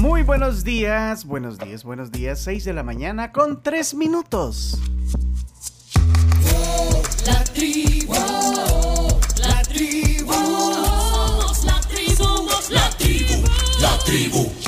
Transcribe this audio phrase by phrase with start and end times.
[0.00, 2.40] Muy buenos días, buenos días, buenos días.
[2.40, 4.78] 6 de la mañana con 3 minutos.
[7.26, 8.14] La tribu,
[9.38, 13.44] la tribu, somos la tribu, somos la tribu,
[13.80, 14.61] la tribu.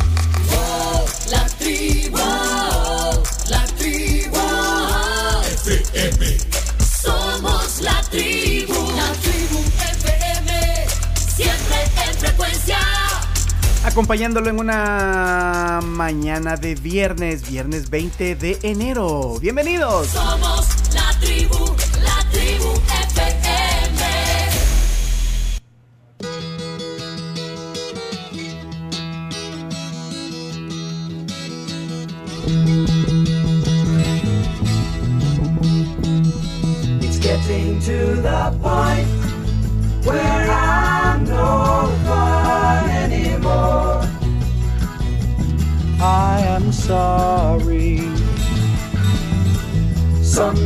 [13.94, 19.38] Acompañándolo en una mañana de viernes, viernes 20 de enero.
[19.40, 20.08] Bienvenidos.
[20.08, 21.76] Somos la tribu,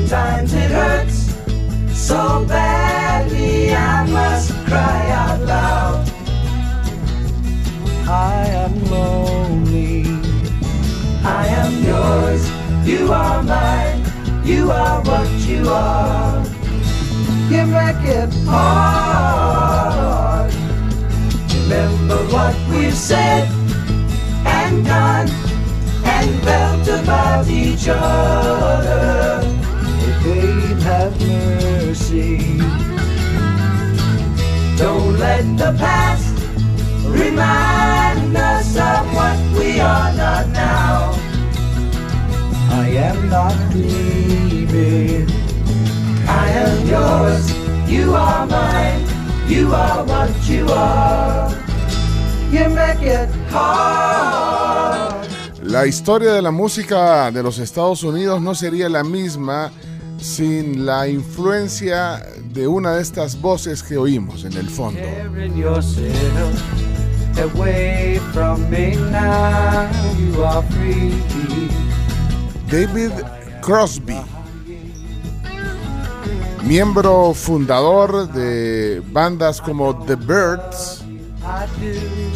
[0.09, 1.35] Sometimes it hurts
[1.93, 6.11] so badly I must cry out loud.
[8.09, 10.05] I am lonely.
[11.23, 12.43] I am yours.
[12.89, 14.03] You are mine.
[14.47, 16.43] You are what you are.
[17.51, 20.51] You make it hard.
[21.53, 23.47] Remember what we've said
[24.47, 25.29] and done
[26.03, 29.58] and felt about each other.
[42.71, 45.27] I am not dreaming.
[46.27, 47.45] I am yours.
[47.91, 49.05] You are mine.
[49.49, 49.99] You are.
[55.63, 59.71] La historia de la música de los Estados Unidos no sería la misma
[60.19, 62.23] sin la influencia
[62.53, 65.01] de una de estas voces que oímos en el fondo.
[72.71, 73.11] David
[73.63, 74.17] Crosby,
[76.65, 81.03] miembro fundador de bandas como The Birds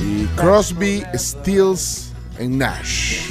[0.01, 3.31] y Crosby, Stills and Nash.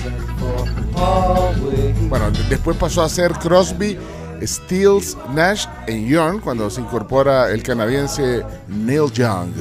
[2.10, 3.98] Bueno, de- después pasó a ser Crosby,
[4.44, 9.52] Stills, Nash and Young cuando se incorpora el canadiense Neil Young.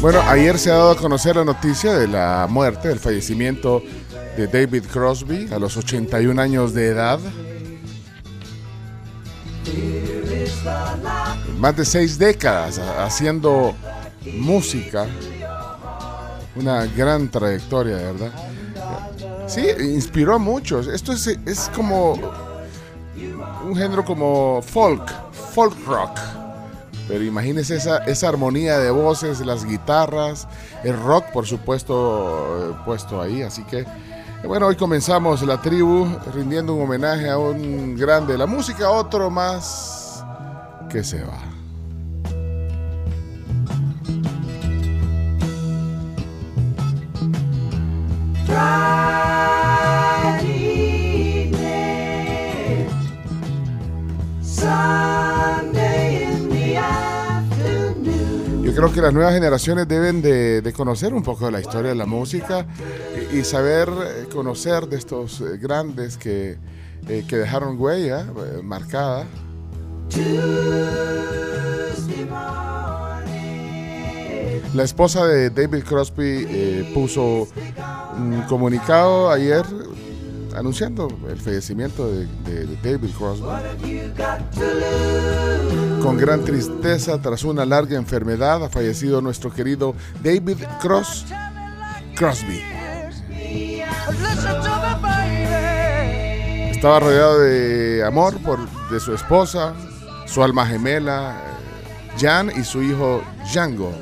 [0.00, 3.82] Bueno, ayer se ha dado a conocer la noticia de la muerte, del fallecimiento
[4.36, 7.18] de David Crosby a los 81 años de edad.
[11.58, 13.74] Más de seis décadas ha- haciendo
[14.38, 15.06] música.
[16.54, 18.32] Una gran trayectoria, verdad.
[19.46, 20.86] Sí, inspiró a muchos.
[20.86, 22.14] Esto es, es como
[23.64, 26.18] un género como folk, folk rock.
[27.08, 30.46] Pero imagínense esa, esa armonía de voces, las guitarras,
[30.84, 33.42] el rock, por supuesto, eh, puesto ahí.
[33.42, 33.86] Así que, eh,
[34.46, 39.30] bueno, hoy comenzamos la tribu rindiendo un homenaje a un grande de la música, otro
[39.30, 40.24] más
[40.88, 41.51] que se va.
[58.62, 61.90] Yo creo que las nuevas generaciones deben de, de conocer un poco de la historia
[61.90, 62.66] de la música
[63.30, 66.58] y, y saber eh, conocer de estos eh, grandes que,
[67.08, 69.26] eh, que dejaron huella eh, marcada.
[74.74, 77.46] La esposa de David Crosby eh, puso
[78.16, 79.64] un comunicado ayer
[80.56, 83.46] anunciando el fallecimiento de, de- David Crosby.
[86.02, 91.26] Con gran tristeza, tras una larga enfermedad, ha fallecido nuestro querido David Cross
[92.16, 92.62] Crosby.
[96.70, 98.58] Estaba rodeado de amor por,
[98.90, 99.74] de su esposa,
[100.26, 103.22] su alma gemela, eh, Jan, y su hijo
[103.52, 103.92] Django.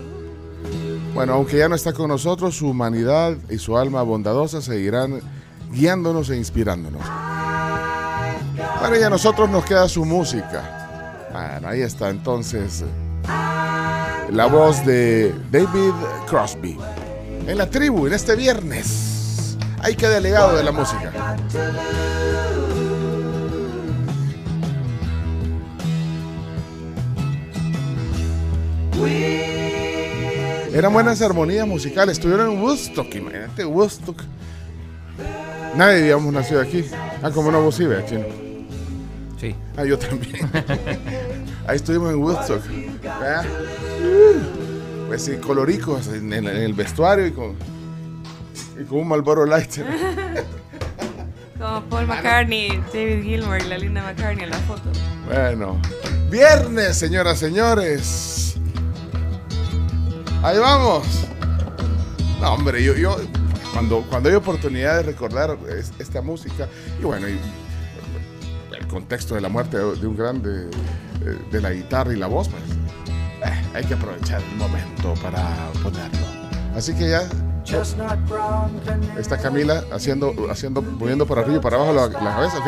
[1.15, 5.21] Bueno, aunque ya no está con nosotros, su humanidad y su alma bondadosa seguirán
[5.71, 7.03] guiándonos e inspirándonos.
[8.81, 11.29] Bueno, y a nosotros nos queda su música.
[11.33, 12.85] Bueno, ahí está entonces
[14.31, 15.93] la voz de David
[16.29, 16.79] Crosby.
[17.47, 19.57] En la tribu, en este viernes.
[19.83, 21.37] Hay que delegado de la música.
[30.73, 32.19] Eran buenas armonías musicales.
[32.19, 34.23] Estuvieron en Woodstock, imagínate, Woodstock.
[35.77, 36.85] Nadie, digamos, nació aquí.
[37.23, 38.25] Ah, como no vos sí, vea, chino.
[39.41, 39.55] Sí.
[39.77, 40.49] Ah, yo también.
[41.67, 42.63] Ahí estuvimos en Woodstock.
[43.03, 43.45] ¿verdad?
[45.09, 47.55] Pues sí, coloricos en, en- en el vestuario y con,
[48.81, 49.79] y con un Marlboro Light.
[51.59, 54.83] Como Paul McCartney, David Gilmour y la linda McCartney en la foto.
[55.27, 55.81] Bueno,
[56.31, 58.40] viernes, señoras, señores.
[60.43, 61.07] Ahí vamos.
[62.41, 63.17] No, hombre, yo, yo
[63.73, 66.67] cuando, cuando hay oportunidad de recordar es- esta música,
[66.99, 67.39] y bueno, y
[68.79, 70.71] el contexto de la muerte de, un grande
[71.25, 72.63] eh, de la guitarra y la voz, pues
[73.45, 76.27] eh, hay que aprovechar el momento para ponerlo.
[76.75, 77.29] Así que ya
[79.19, 82.67] está Camila haciendo, haciendo, moviendo para arriba y para abajo la, la cabeza, ¿ok?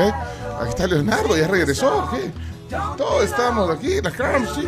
[0.60, 2.14] Aquí está Leonardo, ya regresó, ¿ok?
[2.96, 4.66] Todos estamos aquí, la Carms, sí.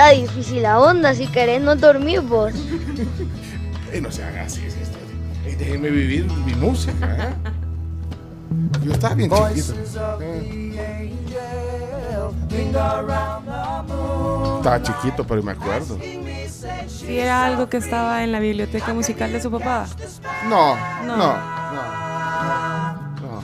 [0.00, 2.54] Está difícil la onda, si querés no dormir vos.
[4.00, 4.62] No se haga así,
[5.44, 7.34] ey, déjeme vivir mi música, ¿eh?
[8.82, 9.74] Yo estaba bien chiquito.
[10.22, 11.12] Eh.
[14.58, 15.98] Estaba chiquito, pero me acuerdo.
[16.86, 19.86] Sí, era algo que estaba en la biblioteca musical de su papá.
[20.48, 21.16] No, no, No.
[21.16, 21.34] no,
[23.20, 23.42] no.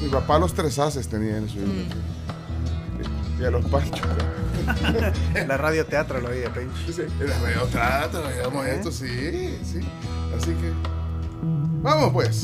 [0.00, 1.96] Mi papá los tres haces tenía en su biblioteca.
[3.40, 4.00] Y a los panchos.
[5.48, 6.92] La radio teatro lo oía, Pencho.
[6.92, 9.80] Sí, era medio trato, digamos esto, sí, sí.
[10.36, 10.72] Así que.
[11.82, 12.42] Vamos pues.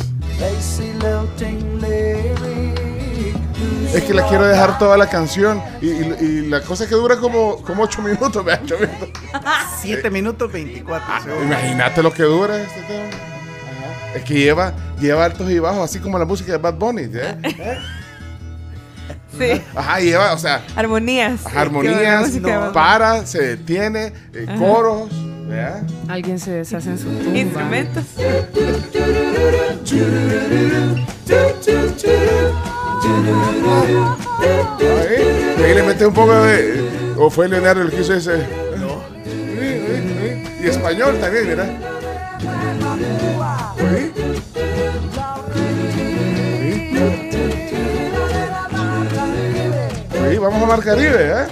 [3.95, 5.63] Es que la quiero dejar toda la canción.
[5.81, 9.09] Y, y- y la cosa es que dura como, como 8 minutos, vea, 8 minutos.
[9.81, 11.45] 7 minutos 24 segundos.
[11.47, 13.05] Imagínate lo que dura este tema.
[13.09, 14.17] Ajá.
[14.17, 17.03] Es que lleva, lleva altos y bajos, así como la música de Bad Bunny.
[17.13, 17.79] ¿eh?
[19.39, 19.63] Sí.
[19.75, 21.41] Ajá, lleva, o sea, Armonías.
[21.55, 22.53] Armonías, Bunny.
[22.73, 25.11] para, se detiene, eh, coros.
[25.47, 25.83] ¿verdad?
[26.09, 27.39] Alguien se deshace en su tumba.
[27.39, 28.05] Instrumentos.
[35.09, 37.15] Ahí, ahí le mete un poco de.
[37.17, 38.47] O fue Leonardo el que hizo ese.
[40.63, 41.69] Y español también, ¿verdad?
[43.79, 44.24] Ahí.
[50.45, 51.47] Vamos a Mar Caribe, ¿eh?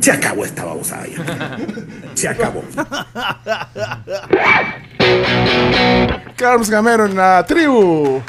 [0.00, 1.06] Se acabó esta babosada.
[2.20, 2.62] Se acabó.
[6.36, 8.20] Carlos Gamero en la tribu.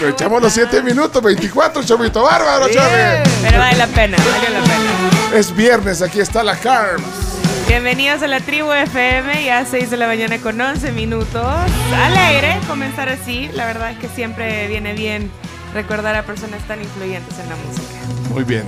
[0.00, 3.22] Lo echamos los 7 minutos, 24, Chomito Bárbaro, chame.
[3.42, 4.90] Pero vale la pena, vale la pena.
[5.34, 7.04] Es viernes, aquí está la Carms.
[7.68, 11.44] Bienvenidos a la tribu FM, ya 6 de la mañana con 11 minutos.
[11.94, 15.30] Alegre comenzar así, la verdad es que siempre viene bien
[15.74, 17.98] recordar a personas tan influyentes en la música.
[18.30, 18.64] Muy bien.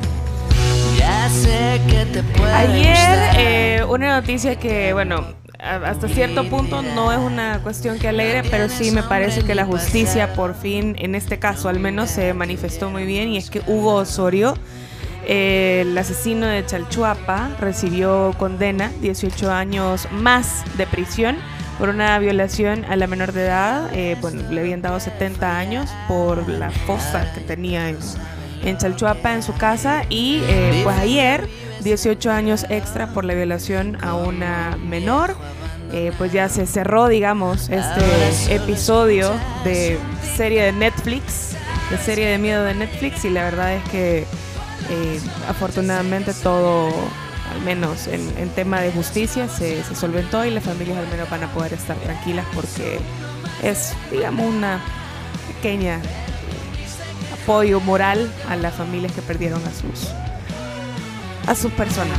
[2.54, 5.24] Ayer eh, una noticia que, bueno,
[5.58, 9.64] hasta cierto punto no es una cuestión que alegre, pero sí me parece que la
[9.64, 13.62] justicia por fin, en este caso al menos, se manifestó muy bien y es que
[13.66, 14.54] Hugo Osorio,
[15.26, 21.36] eh, el asesino de Chalchuapa, recibió condena, 18 años más de prisión
[21.78, 23.90] por una violación a la menor de edad.
[23.92, 27.98] Eh, bueno, le habían dado 70 años por la fosa que tenía en,
[28.64, 30.04] en Chalchuapa, en su casa.
[30.08, 31.48] Y eh, pues ayer,
[31.82, 35.36] 18 años extra por la violación a una menor.
[35.92, 39.30] Eh, pues ya se cerró, digamos, este episodio
[39.62, 39.98] de
[40.36, 41.52] serie de Netflix,
[41.90, 43.24] de serie de miedo de Netflix.
[43.24, 44.26] Y la verdad es que
[44.90, 46.88] eh, afortunadamente todo,
[47.52, 51.30] al menos en, en tema de justicia, se, se solventó y las familias al menos
[51.30, 52.98] van a poder estar tranquilas porque
[53.62, 54.80] es, digamos, una
[55.54, 56.00] pequeña
[57.46, 60.10] apoyo moral a las familias que perdieron a sus
[61.46, 62.18] a sus personas.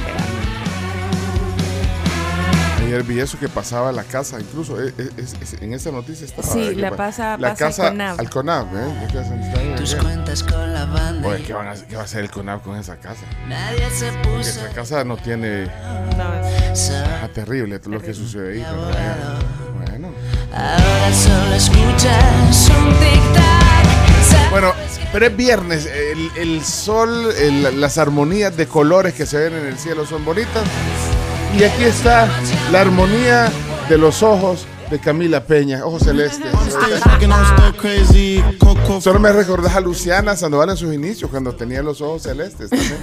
[2.80, 6.24] Ayer vi eso que pasaba la casa, incluso eh, eh, es- es- en esa noticia
[6.26, 6.48] estaba.
[6.48, 8.30] Sí, eh, la pa- pasa- la pasa al casa al
[8.74, 9.08] ¿eh?
[9.12, 11.28] Casa donde está ahí, Tus cuentas con la banda.
[11.28, 13.24] Oye, ¿qué, van a ¿qué va a hacer el CONAV con esa casa?
[13.50, 15.66] Nadie se Porque puso esa casa no tiene.
[16.16, 16.34] No,
[16.72, 16.90] es-
[17.22, 18.66] Ah, terrible todo lo que sucede ahí.
[19.90, 20.08] Bueno.
[20.54, 22.94] Ahora solo escuchas un
[24.52, 24.74] Bueno,
[25.12, 29.66] Pero es viernes, el, el sol, el- las armonías de colores que se ven en
[29.68, 30.64] el cielo son bonitas.
[31.58, 32.28] Y aquí está
[32.72, 33.50] la armonía
[33.90, 36.48] de los ojos de Camila Peña, ojos celestes.
[39.02, 42.70] Solo me recordás a Luciana Sandoval en sus inicios, cuando tenía los ojos celestes.
[42.70, 42.98] también.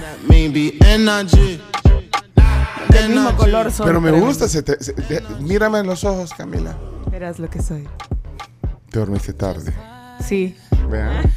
[2.89, 3.85] Del mismo color son.
[3.85, 6.75] Pero me gusta, se te- se- de- mírame en los ojos, Camila.
[7.11, 7.87] Verás lo que soy.
[8.89, 9.73] Te dormiste tarde.
[10.25, 10.55] Sí.
[10.89, 11.31] Vean.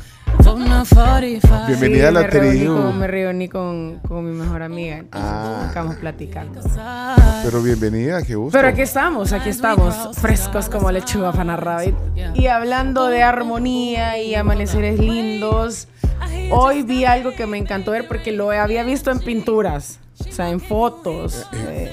[1.66, 2.74] Bienvenida Sí, a la me tribu.
[2.76, 5.04] con- me reuní con, con mi mejor amiga.
[5.12, 5.64] Ah.
[5.68, 6.60] Estamos platicando.
[7.44, 8.56] Pero bienvenida, qué gusto.
[8.56, 11.94] Pero aquí estamos, aquí estamos, frescos como lechuga pana rabbit.
[12.34, 15.88] Y hablando de armonía y amaneceres lindos,
[16.50, 20.50] hoy vi algo que me encantó ver porque lo había visto en pinturas, o sea,
[20.50, 21.46] en fotos.
[21.54, 21.90] eh,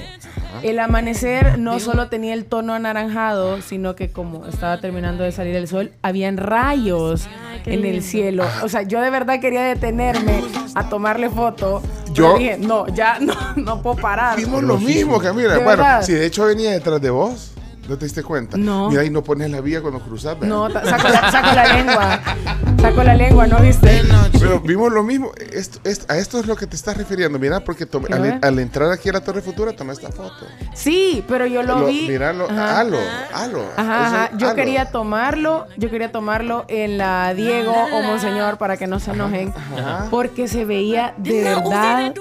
[0.62, 5.56] el amanecer no solo tenía el tono anaranjado, sino que como estaba terminando de salir
[5.56, 7.26] el sol, habían rayos
[7.64, 8.44] en el cielo.
[8.62, 10.42] O sea, yo de verdad quería detenerme
[10.74, 11.82] a tomarle foto.
[12.12, 14.36] Yo- dije, no, ya no, no puedo parar.
[14.36, 15.54] Vimos lo mismo, Camila.
[15.56, 17.52] ¿De Bueno, si de hecho venía detrás de vos,
[17.88, 18.56] ¿no te diste cuenta?
[18.56, 18.88] No.
[18.90, 20.38] Mira, ahí no pones la vía cuando cruzas.
[20.38, 20.48] ¿verdad?
[20.48, 22.20] No, saco la, saco la lengua.
[22.80, 24.02] Saco la lengua, ¿no viste?
[24.38, 25.30] Pero vimos lo mismo.
[25.52, 27.38] Esto, esto- a esto es lo que te estás refiriendo.
[27.38, 27.86] Mira, porque
[28.42, 30.46] al, entrar aquí a la Torre Futura tomé esta foto.
[30.74, 32.06] Sí, pero yo lo, vi.
[32.08, 32.80] Míralo, Ajá.
[32.80, 32.98] halo,
[33.34, 33.64] halo.
[33.76, 34.24] Ajá, ajá.
[34.26, 34.56] Eso, Yo halo.
[34.56, 39.52] quería tomarlo, yo quería tomarlo en la Diego o Monseñor para que no se enojen,
[39.76, 40.06] Ajá.
[40.10, 42.12] porque se veía de verdad,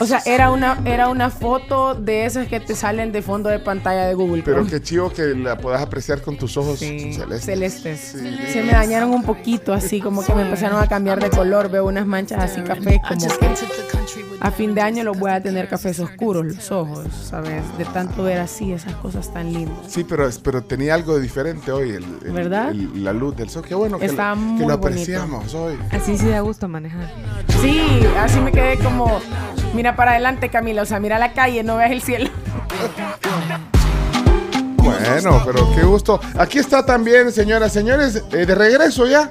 [0.00, 3.58] o sea, era una era una foto de esas que te salen de fondo de
[3.58, 4.42] pantalla de Google.
[4.44, 4.70] Pero Chrome.
[4.70, 7.44] qué que la puedas apreciar con tus ojos Sí, celestes.
[7.44, 8.00] celestes.
[8.00, 8.36] Sí.
[8.52, 11.70] Se me dañaron un poquito, así como que me empezaron a cambiar de color.
[11.70, 13.48] Veo unas manchas así café, como que
[14.40, 17.62] a fin de año los voy a tener cafés oscuros los ojos, ¿sabes?
[17.78, 19.76] De tanto ver así esas cosas tan lindas.
[19.86, 21.90] Sí, pero, pero tenía algo de diferente hoy.
[21.90, 22.70] El, el- ¿Verdad?
[22.70, 23.62] el- la luz del sol.
[23.66, 24.88] Qué bueno que, Está lo, muy que lo bonito.
[24.88, 25.78] apreciamos hoy.
[25.90, 27.08] Así sí da gusto manejar.
[27.60, 27.80] Sí,
[28.18, 29.20] así me quedé como,
[29.74, 32.28] mira para adelante Camila, o sea, mira la calle, no veas el cielo.
[35.10, 36.20] Bueno, pero qué gusto.
[36.38, 39.30] Aquí está también, señoras, señores, eh, de regreso ya.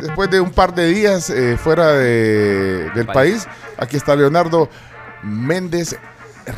[0.00, 4.68] Después de un par de días eh, fuera de- del país, aquí está Leonardo
[5.22, 5.96] Méndez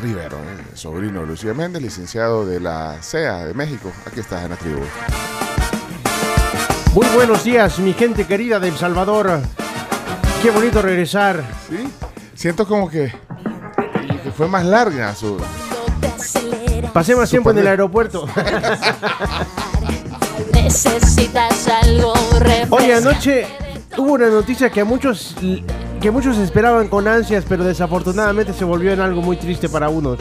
[0.01, 3.91] Rivero, eh, sobrino de Lucía Méndez, licenciado de la CEA de México.
[4.07, 4.79] Aquí está en la tribu.
[6.93, 9.41] Muy buenos días, mi gente querida de El Salvador.
[10.41, 11.43] Qué bonito regresar.
[11.69, 11.89] ¿Sí?
[12.35, 13.11] Siento como que,
[14.23, 15.37] que fue más larga su...
[16.91, 18.27] Pasé más tiempo en el aeropuerto.
[20.53, 22.13] Necesitas algo
[22.69, 23.47] Oye, anoche
[23.97, 25.35] hubo una noticia que a muchos
[26.01, 30.19] que muchos esperaban con ansias, pero desafortunadamente se volvió en algo muy triste para unos.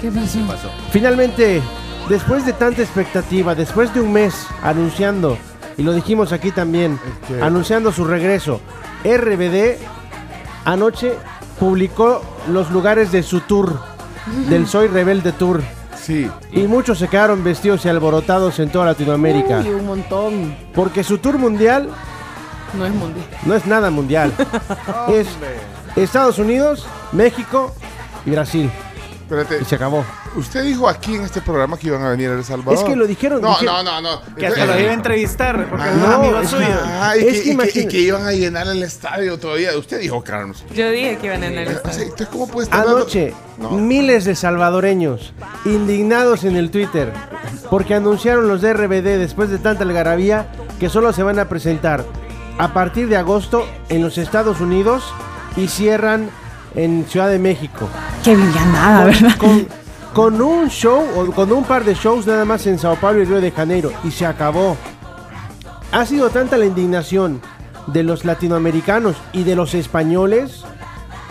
[0.00, 0.08] ¿Qué
[0.46, 0.70] pasó?
[0.92, 1.60] Finalmente,
[2.08, 5.36] después de tanta expectativa, después de un mes anunciando,
[5.76, 7.00] y lo dijimos aquí también,
[7.42, 8.60] anunciando su regreso,
[9.04, 9.76] RBD
[10.64, 11.14] anoche
[11.58, 13.80] publicó los lugares de su tour,
[14.48, 15.62] del Soy Rebelde Tour.
[16.04, 19.60] Sí, Y muchos se quedaron vestidos y alborotados en toda Latinoamérica.
[19.60, 20.54] Uy, un montón.
[20.74, 21.88] Porque su tour mundial
[22.74, 23.26] No es mundial.
[23.46, 24.32] no es nada mundial.
[25.08, 25.26] es
[25.96, 27.74] Estados Unidos, México
[28.26, 28.70] y Brasil.
[29.22, 29.58] espérate.
[29.62, 30.04] Y se acabó.
[30.36, 32.74] Usted dijo aquí en este programa que iban a venir a El Salvador.
[32.74, 34.20] Es que lo dijeron, No, no, no, no.
[34.36, 36.66] Que hasta lo iba a entrevistar, porque es un No, amigo es suyo.
[36.84, 39.76] Ah, y, Es que, que y que- iban a llenar el estadio todavía.
[39.78, 40.64] Usted dijo, Carlos.
[40.74, 42.02] Yo dije que iban en el O sea, estadio.
[42.02, 43.70] Entonces, ¿cómo puede estar Anoche, No.
[43.70, 45.32] miles de salvadoreños
[45.64, 47.12] indignados en el Twitter
[47.70, 50.48] porque anunciaron los de RBD después de tanta algarabía
[50.80, 52.04] que solo se van a presentar
[52.58, 55.04] a partir de agosto en los Estados Unidos
[55.56, 56.28] y cierran
[56.74, 57.88] en Ciudad de México.
[58.24, 59.36] Qué nada, ¿verdad?
[59.38, 59.66] Con,
[60.14, 63.24] con un show o con un par de shows nada más en Sao Paulo y
[63.24, 64.76] Río de Janeiro y se acabó.
[65.90, 67.40] Ha sido tanta la indignación
[67.88, 70.64] de los latinoamericanos y de los españoles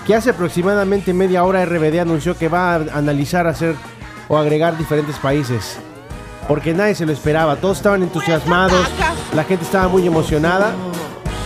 [0.06, 3.76] que hace aproximadamente media hora RBD anunció que va a analizar hacer
[4.28, 5.78] o agregar diferentes países.
[6.50, 8.86] Porque nadie se lo esperaba, todos estaban entusiasmados,
[9.34, 10.74] la gente estaba muy emocionada.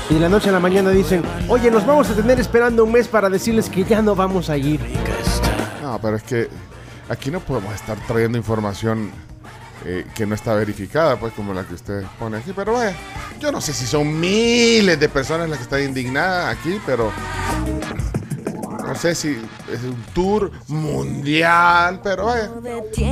[0.09, 2.91] Y de la noche a la mañana dicen, oye, nos vamos a tener esperando un
[2.91, 4.79] mes para decirles que ya no vamos a ir.
[5.83, 6.49] No, pero es que
[7.09, 9.11] aquí no podemos estar trayendo información
[9.85, 12.51] eh, que no está verificada, pues como la que usted pone aquí.
[12.55, 12.95] Pero vaya,
[13.39, 17.11] yo no sé si son miles de personas las que están indignadas aquí, pero
[18.87, 19.37] no sé si
[19.71, 22.49] es un tour mundial, pero vaya.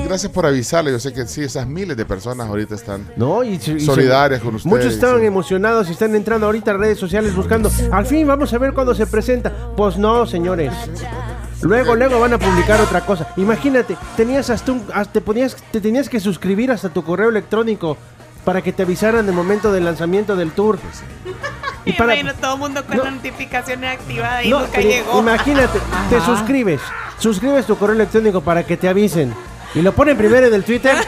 [0.05, 0.91] Gracias por avisarle.
[0.91, 3.43] Yo sé que sí, esas miles de personas ahorita están ¿No?
[3.43, 4.73] Y, y solidarias con ustedes.
[4.73, 5.27] Muchos estaban sí.
[5.27, 7.69] emocionados y están entrando ahorita a redes sociales buscando.
[7.91, 9.51] Al fin vamos a ver cuándo se presenta.
[9.75, 10.71] Pues no, señores.
[11.61, 13.27] Luego, luego van a publicar otra cosa.
[13.37, 17.97] Imagínate, tenías hasta un, hasta te, ponías, te tenías que suscribir hasta tu correo electrónico
[18.43, 20.77] para que te avisaran el momento del lanzamiento del tour.
[21.85, 23.09] Y para- Imagino todo el mundo con No.
[23.11, 25.19] notificaciones activadas y No, nunca llegó.
[25.19, 26.81] Imagínate, te suscribes,
[27.19, 29.33] suscribes tu correo electrónico para que te avisen
[29.73, 30.95] y lo ponen primero en el Twitter.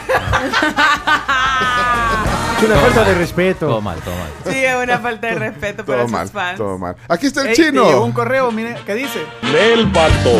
[2.58, 3.66] es una falta de respeto.
[3.66, 4.52] Todo mal, todo mal.
[4.54, 6.58] Sí, es una falta de respeto para Todo sus mal, fans.
[6.58, 6.96] todo mal.
[7.08, 8.04] Aquí está el Ey, te llegó chino.
[8.04, 9.24] un correo, mire, ¿qué dice?
[9.42, 10.30] Nel pato.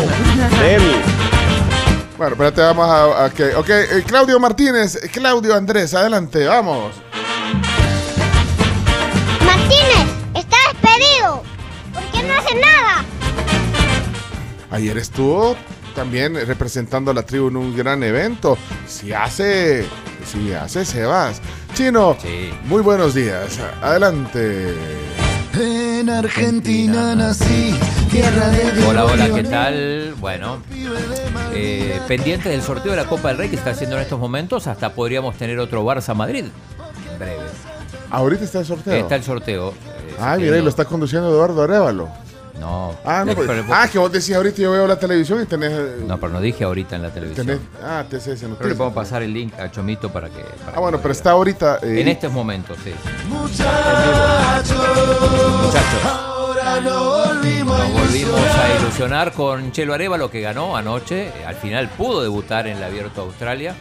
[0.61, 0.81] Nel.
[2.17, 3.25] Bueno, espérate, vamos a...
[3.25, 6.93] a que- ok, eh, Claudio Martínez, eh, Claudio Andrés, adelante, vamos.
[9.45, 11.43] Martínez, está despedido.
[11.93, 13.05] ¿Por qué no hace nada?
[14.71, 15.55] Ayer estuvo
[15.95, 18.57] también representando a la tribu en un gran evento.
[18.87, 19.85] Si hace,
[20.31, 21.41] si hace Sebas.
[21.73, 22.15] Chino,
[22.65, 23.59] muy buenos días.
[23.81, 24.73] Adelante.
[25.59, 27.75] En Argentina nací,
[28.11, 30.15] tierra de Hola, hola, ¿qué tal?
[30.19, 30.61] Bueno,
[31.53, 34.67] eh, pendiente del sorteo de la Copa del Rey que está haciendo en estos momentos,
[34.67, 36.45] hasta podríamos tener otro Barça Madrid
[37.11, 37.43] en breve.
[38.11, 38.93] Ahorita está el sorteo.
[38.93, 39.69] Está el sorteo.
[39.71, 42.09] eh, Ah, mira, y lo está conduciendo Eduardo Arevalo.
[42.59, 42.95] No.
[43.05, 45.45] Ah, no, Eh, pues- pero- ah, que vos decís ahorita yo veo la televisión y
[45.45, 45.71] tenés.
[45.71, 47.47] eh, No, pero no dije ahorita en la televisión.
[47.47, 50.41] tenés ah, TCS Pero le puedo pasar el link a Chomito para que.
[50.65, 51.79] para Ah, bueno, que pero está ahorita.
[51.81, 52.01] eh.
[52.01, 52.93] En estos momentos, sí.
[53.29, 54.75] Muchachos,
[55.63, 56.05] Muchachos.
[56.05, 58.59] ahora no volvimos Nos volvimos ilusionar.
[58.71, 61.31] a ilusionar con Chelo Arevalo que ganó anoche.
[61.47, 63.75] Al final pudo debutar en el Abierto Australia.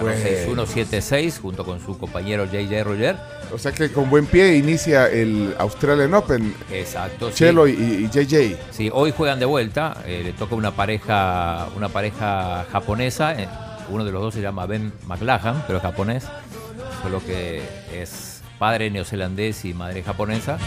[0.00, 0.64] Ganó Bueno.
[0.64, 3.16] 6-1, 7-6 junto con su compañero JJ Roger.
[3.52, 6.54] O sea que con buen pie inicia el Australian Open.
[6.72, 7.28] Exacto.
[7.30, 7.36] sí.
[7.36, 8.56] Chelo y, y JJ.
[8.70, 9.98] Sí, hoy juegan de vuelta.
[10.06, 13.40] eh, le toca una pareja, una pareja japonesa.
[13.40, 13.48] eh,
[13.88, 16.24] uno de los dos se llama Ben McLachlan, pero es japonés.
[17.02, 17.62] Solo que
[17.92, 20.58] es padre neozelandés y madre japonesa.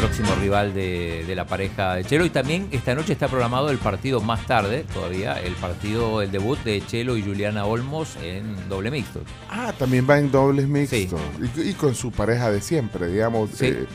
[0.00, 2.24] Próximo rival de, de la pareja de Chelo.
[2.24, 6.58] Y también esta noche está programado el partido más tarde, todavía, el partido, el debut
[6.64, 9.20] de Chelo y Juliana Olmos en doble mixto.
[9.50, 11.20] Ah, también va en dobles mixtos.
[11.56, 13.66] Y, y con su pareja de siempre, digamos, Sí.
[13.66, 13.86] eh,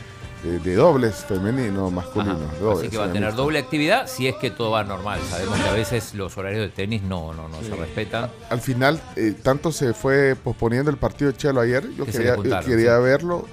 [0.44, 2.38] de, de dobles femenino, masculino.
[2.60, 5.18] Dobles, Así que va a eh, tener doble actividad si es que todo va normal.
[5.28, 8.30] Sabemos que a veces los horarios de tenis no, no, no se respetan.
[8.48, 11.82] Al final, eh, tanto se fue posponiendo el partido de Chelo ayer.
[11.96, 13.02] Yo Que quería, yo quería sí.
[13.02, 13.46] verlo.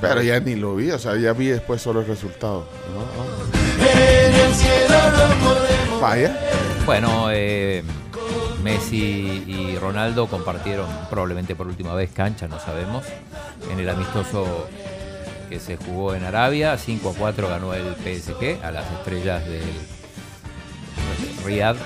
[0.00, 2.66] Pero ya ni lo vi, o sea, ya vi después solo el resultado.
[2.92, 3.86] ¿no?
[3.88, 6.00] En el cielo no podemos.
[6.00, 6.38] Vaya.
[6.84, 7.82] Bueno, eh,
[8.62, 13.04] Messi y Ronaldo compartieron probablemente por última vez cancha, no sabemos,
[13.70, 14.68] en el amistoso
[15.48, 16.76] que se jugó en Arabia.
[16.76, 19.62] 5 a 4 ganó el PSG a las estrellas del
[21.44, 21.76] Riyadh.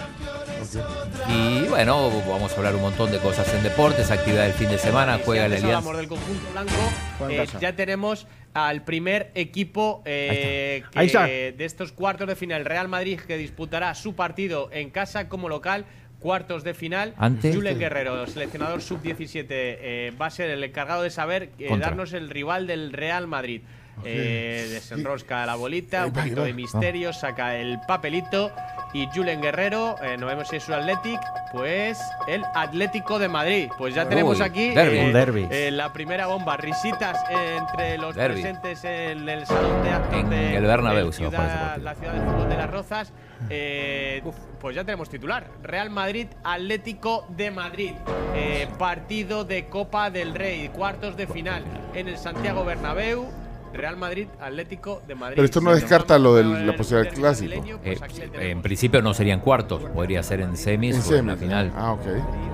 [1.28, 4.78] Y bueno, vamos a hablar un montón de cosas en deportes, actividad del fin de
[4.78, 5.88] semana, juega la Antes Alianza.
[5.88, 7.30] hablamos del conjunto blanco.
[7.30, 11.26] Eh, ya tenemos al primer equipo eh, Ahí está.
[11.26, 12.64] que- de estos cuartos de final.
[12.64, 15.84] Real Madrid que disputará su partido en casa como local.
[16.18, 17.14] Cuartos de final.
[17.16, 22.12] Ante- Julen Guerrero, seleccionador sub-17, eh, va a ser el encargado de saber eh, darnos
[22.12, 23.62] el rival del Real Madrid.
[24.04, 28.50] Eh, desenrosca la bolita, un poquito de misterio, saca el papelito.
[28.92, 31.20] Y Julen Guerrero, eh, no vemos si es su Athletic,
[31.52, 33.70] pues el Atlético de Madrid.
[33.78, 34.98] Pues ya tenemos Uy, aquí derbi.
[34.98, 35.48] eh, derbi.
[35.48, 38.40] eh, la primera bomba, risitas entre los Derbi.
[38.42, 42.56] presentes en el salón de actos de el Bernabéu ciudad- la ciudad del fútbol de
[42.56, 43.12] las Rozas.
[43.48, 44.22] Eh,
[44.60, 47.92] pues ya tenemos titular, Real Madrid Atlético de Madrid,
[48.34, 53.28] Eh, partido de Copa del Rey, cuartos de final en el Santiago Bernabéu.
[53.72, 55.34] Real Madrid Atlético de Madrid.
[55.36, 57.52] Pero esto no descarta lo de la posibilidad del clásico.
[57.84, 61.36] Eh, pues en principio no serían cuartos, podría ser en semis En o en la
[61.36, 61.72] final.
[61.76, 62.00] Ah, ok.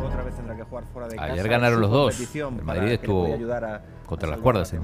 [0.06, 2.34] Otra vez tendrá que jugar fuera de Ayer casa ganaron los dos.
[2.36, 4.82] El Madrid estuvo a- contra a las cuerdas en.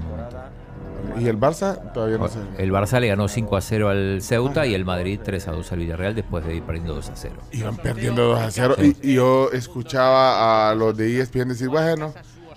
[1.19, 1.91] ¿Y el Barça?
[1.93, 2.39] Todavía no sé.
[2.57, 5.71] El Barça le ganó 5 a 0 al Ceuta y el Madrid 3 a 2
[5.71, 7.35] al Villarreal después de ir perdiendo 2 a 0.
[7.51, 8.75] Iban perdiendo 2 a 0.
[8.81, 12.13] Y, y yo escuchaba a los de ESPN decir, bueno,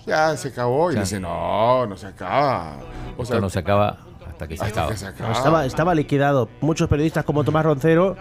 [0.07, 0.91] ya se acabó.
[0.91, 2.77] Y dice, no, no se acaba.
[3.17, 4.91] O sea, Esto no se acaba hasta que se hasta acaba.
[4.93, 5.31] que se No, acaba.
[5.33, 6.49] estaba, estaba liquidado.
[6.61, 8.15] Muchos periodistas como Tomás Roncero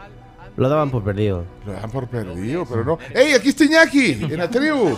[0.57, 1.44] lo daban por perdido.
[1.64, 2.99] Lo dan por perdido, pero no.
[3.14, 4.12] ¡Ey, aquí está Iñaki!
[4.25, 4.96] En la tribu.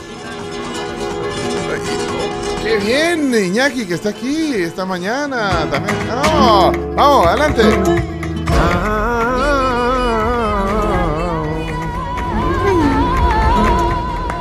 [2.62, 5.66] ¡Qué bien, Iñaki, que está aquí esta mañana!
[5.70, 5.96] También.
[6.08, 6.76] ¡Vamos!
[6.96, 7.62] ¡Vamos, adelante!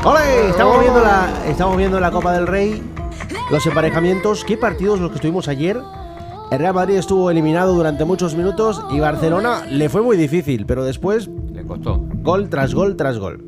[0.04, 0.50] ¡Ole!
[0.50, 2.82] Estamos viendo, la, estamos viendo la Copa del Rey,
[3.52, 4.44] los emparejamientos.
[4.46, 5.80] ¿Qué partidos los que estuvimos ayer?
[6.52, 10.86] El Real Madrid estuvo eliminado durante muchos minutos y Barcelona le fue muy difícil, pero
[10.86, 12.00] después Le costó.
[12.22, 13.44] gol tras gol tras gol.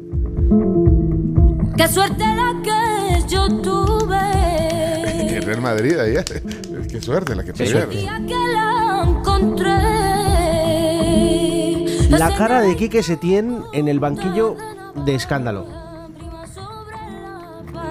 [1.78, 4.18] Qué suerte la que yo tuve.
[5.38, 6.26] El Real Madrid ayer.
[6.92, 7.84] Qué suerte la que Qué tuvieron.
[7.84, 8.04] suerte.
[8.04, 9.70] Ya que la encontré.
[12.10, 14.58] La cara de Quique Setién en el banquillo
[15.06, 15.66] de escándalo.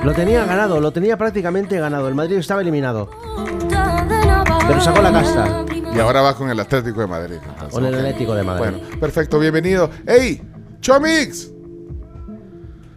[0.04, 2.08] Lo tenía ganado, lo tenía prácticamente ganado.
[2.08, 3.10] El Madrid estaba eliminado.
[4.66, 5.64] Pero sacó la casta.
[5.94, 7.36] Y ahora va con el Atlético de Madrid.
[7.42, 7.94] entonces, Con el.
[7.94, 8.76] Atlético de Madrid.
[8.78, 9.90] Bueno, perfecto, bienvenido.
[10.06, 10.42] ¡Ey!
[10.80, 11.50] ¡Chomix!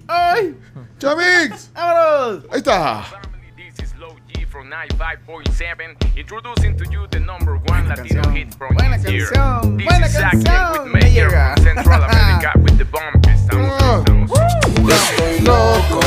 [0.08, 0.58] ¡Ay!
[1.00, 1.72] ¡Chomix!
[1.76, 2.46] ¡Vámonos!
[2.52, 3.04] Ahí está.
[4.50, 9.28] from 95.7, introducing to you the number one Latino hit from buena this year.
[9.32, 11.54] canción, This buena canción, with me Mayor llega.
[11.56, 14.11] from Central America with the bump.
[14.92, 15.44] Estamos, estamos.
[15.44, 16.00] Loco.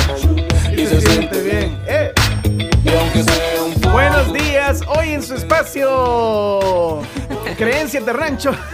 [0.77, 1.79] Y se siente bien.
[1.87, 2.13] Eh.
[3.93, 7.01] Buenos días, hoy en su espacio.
[7.57, 8.53] Creencias de rancho.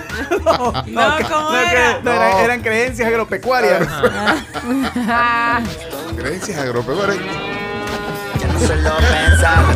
[0.44, 2.00] No, No, que- ¿cómo que- era?
[2.02, 3.88] no, eran, eran creencias agropecuarias.
[6.16, 7.18] Creencias agropecuarias.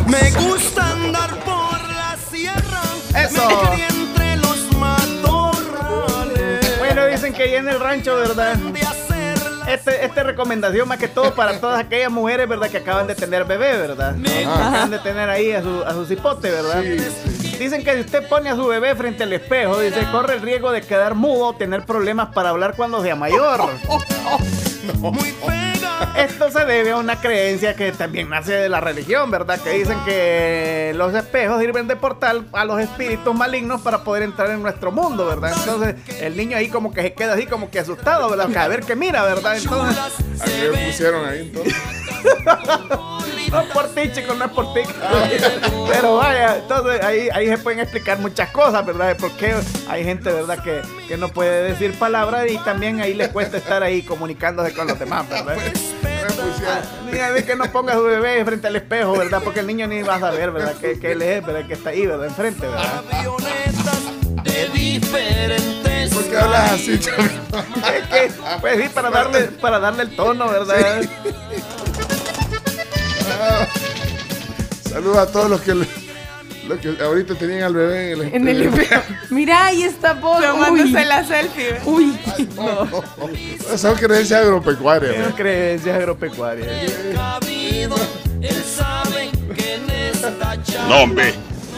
[0.07, 2.81] Me gusta andar por la sierra.
[3.17, 3.47] Eso.
[3.71, 6.77] Me entre los matorrales.
[6.79, 8.55] Bueno, dicen que ahí en el rancho, ¿verdad?
[9.67, 12.69] Este, esta recomendación más que todo para todas aquellas mujeres, ¿verdad?
[12.69, 14.15] Que acaban de tener bebé, ¿verdad?
[14.23, 16.83] Que acaban de tener ahí a su, a su cipote, ¿verdad?
[17.57, 20.71] Dicen que si usted pone a su bebé frente al espejo, dice, corre el riesgo
[20.71, 23.61] de quedar mudo o tener problemas para hablar cuando sea mayor.
[26.17, 29.59] Esto se debe a una creencia que también nace de la religión, ¿verdad?
[29.59, 34.49] Que dicen que los espejos sirven de portal a los espíritus malignos para poder entrar
[34.51, 35.53] en nuestro mundo, ¿verdad?
[35.57, 38.49] Entonces el niño ahí como que se queda así como que asustado, ¿verdad?
[38.49, 39.57] Que a ver qué mira, ¿verdad?
[39.57, 39.97] Entonces...
[40.41, 41.75] ¿A qué pusieron ahí entonces?
[43.51, 44.81] No es por ti, chicos, no es por ti.
[45.87, 49.09] Pero vaya, entonces ahí, ahí se pueden explicar muchas cosas, ¿verdad?
[49.09, 49.53] De por qué
[49.87, 50.61] hay gente, ¿verdad?
[50.63, 54.87] Que, que no puede decir palabras y también ahí les cuesta estar ahí comunicándose con
[54.87, 55.55] los demás, ¿verdad?
[57.09, 59.41] Mira, de que no ponga a su bebé frente al espejo, ¿verdad?
[59.43, 60.73] Porque el niño ni va a saber, ¿verdad?
[60.75, 61.67] Que, que él es, ¿verdad?
[61.67, 62.25] Que está ahí, ¿verdad?
[62.25, 63.03] Enfrente, ¿verdad?
[64.43, 66.13] De diferentes.
[66.13, 66.93] ¿Por qué hablas así?
[66.93, 67.01] Es
[68.07, 71.01] que, pues sí, para darle, para darle el tono, ¿verdad?
[74.89, 75.87] Saludos a todos los que, los
[76.81, 79.01] que ahorita tenían al bebé en el, En el espejo.
[79.29, 80.41] Mira, ahí está vos.
[80.41, 81.05] Tomándose Uy.
[81.05, 81.75] la selfie.
[81.85, 82.17] Uy.
[83.75, 85.15] Son creencias agropecuarias.
[85.23, 86.67] Son creencias agropecuarias.
[88.41, 90.87] Él sabe que en esta charla.
[90.87, 91.33] No, hombre.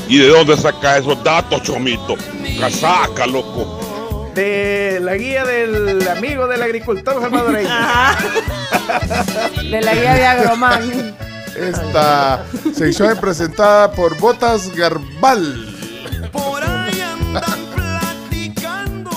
[0.09, 2.15] ¿Y de dónde saca esos datos, Chomito?
[2.59, 4.29] Casaca, loco.
[4.33, 7.69] De la guía del amigo del agricultor salvadoreño.
[9.71, 11.15] De la guía de Agromán.
[11.57, 12.43] Esta
[12.73, 15.65] sección es presentada por Botas Garbal.
[16.31, 17.43] Por ahí andan
[17.73, 19.09] platicando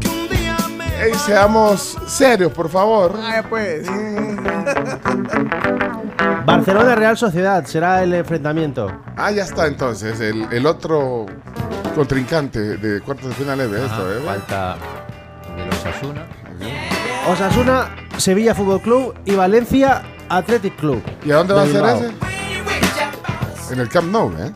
[0.00, 1.04] que un día me.
[1.04, 3.14] Ey, seamos serios, por favor.
[3.22, 3.86] Ay, pues.
[6.44, 8.90] Barcelona Real Sociedad será el enfrentamiento.
[9.16, 10.20] Ah, ya está entonces.
[10.20, 11.26] El, el otro
[11.94, 14.20] contrincante de cuartos de final es de Ajá, esto, ¿eh?
[14.24, 14.76] falta
[15.56, 16.26] de los Asuna.
[17.28, 21.02] Osasuna, Sevilla Fútbol Club y Valencia Athletic Club.
[21.24, 22.12] ¿Y a dónde va a ser ese?
[23.72, 24.52] En el Camp Nou, ¿eh?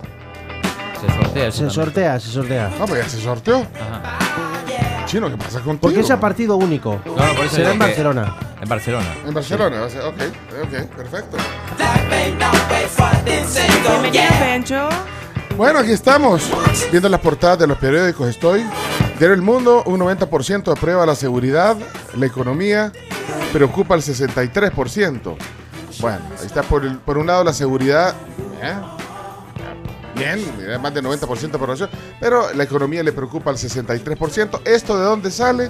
[1.00, 1.70] Se sortea Se también.
[1.70, 2.70] sortea, se sortea.
[2.78, 3.58] No, pues ya se sorteó.
[3.58, 4.18] Ajá.
[5.06, 5.78] Chino, ¿qué pasa contigo?
[5.80, 7.00] Porque es a partido único.
[7.04, 8.36] No, no, por eso Será en que- Barcelona.
[8.60, 9.06] En Barcelona.
[9.26, 10.20] En Barcelona, va a ser- ok,
[10.62, 11.36] ok, perfecto.
[13.84, 14.88] Bienvenido, Pencho.
[15.60, 16.50] Bueno, aquí estamos,
[16.90, 18.26] viendo las portadas de los periódicos.
[18.30, 18.64] Estoy.
[19.18, 21.76] Diario El Mundo, un 90% aprueba la seguridad,
[22.16, 22.90] la economía,
[23.52, 25.36] preocupa el 63%.
[26.00, 28.14] Bueno, ahí está por, el- por un lado la seguridad.
[28.62, 28.72] ¿eh?
[30.14, 34.62] Bien, más del 90% de aprobación, pero la economía le preocupa al 63%.
[34.64, 35.68] ¿Esto de dónde sale?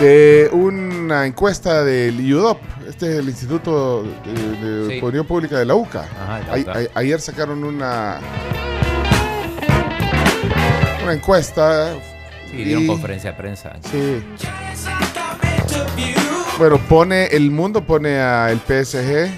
[0.00, 2.60] De una encuesta del IUDOP,
[2.96, 5.04] este es el Instituto de, de Sí.
[5.04, 6.00] Opinión Pública de la UCA.
[6.18, 8.20] Ajá, la ayer sacaron una
[11.02, 11.92] una encuesta.
[12.50, 13.72] Sí, dieron y- conferencia de prensa.
[13.92, 14.24] Sí.
[16.58, 19.28] Bueno, pone el mundo pone a el PSG.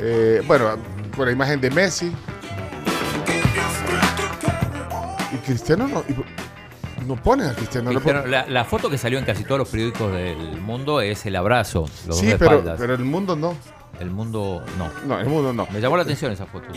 [0.00, 0.76] eh, bueno,
[1.16, 2.12] con la imagen de Messi.
[5.32, 6.04] Y Cristiano no.
[6.06, 6.12] y
[7.08, 7.90] no pone a Cristiano.
[7.90, 11.24] no Cristiano, la, la foto que salió en casi todos los periódicos del mundo es
[11.26, 12.78] el abrazo, los sí, pero, espaldas.
[12.78, 13.56] pero el mundo no.
[13.98, 14.90] El mundo no.
[15.08, 15.66] No, el mundo no.
[15.72, 16.68] Me llamó la atención esa foto.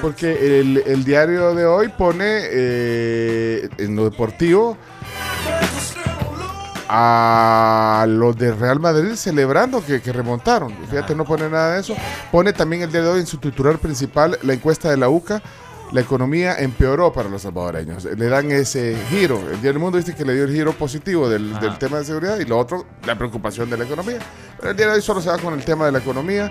[0.00, 4.78] Porque el, el diario de hoy pone eh, en lo deportivo
[6.88, 10.74] a los de Real Madrid celebrando que, que remontaron.
[10.88, 11.94] Fíjate, no pone nada de eso.
[12.30, 15.42] Pone también el día de hoy en su titular principal la encuesta de la UCA.
[15.92, 18.04] La economía empeoró para los salvadoreños.
[18.04, 19.38] Le dan ese giro.
[19.50, 22.04] El Día del Mundo dice que le dio el giro positivo del, del tema de
[22.04, 24.18] seguridad y lo otro, la preocupación de la economía.
[24.58, 26.50] Pero el día de hoy solo se va con el tema de la economía.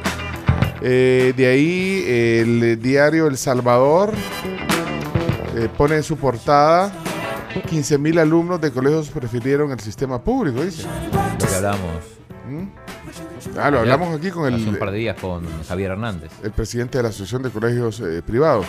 [0.83, 4.13] Eh, de ahí el diario El Salvador
[5.55, 6.91] eh, pone en su portada
[7.53, 10.83] 15.000 alumnos de colegios prefirieron el sistema público, dice.
[11.39, 12.21] Lo que hablamos.
[13.57, 16.31] Ah, lo hablamos aquí con Hace un el, par de días con Javier Hernández.
[16.43, 18.65] el presidente de la Asociación de Colegios eh, Privados.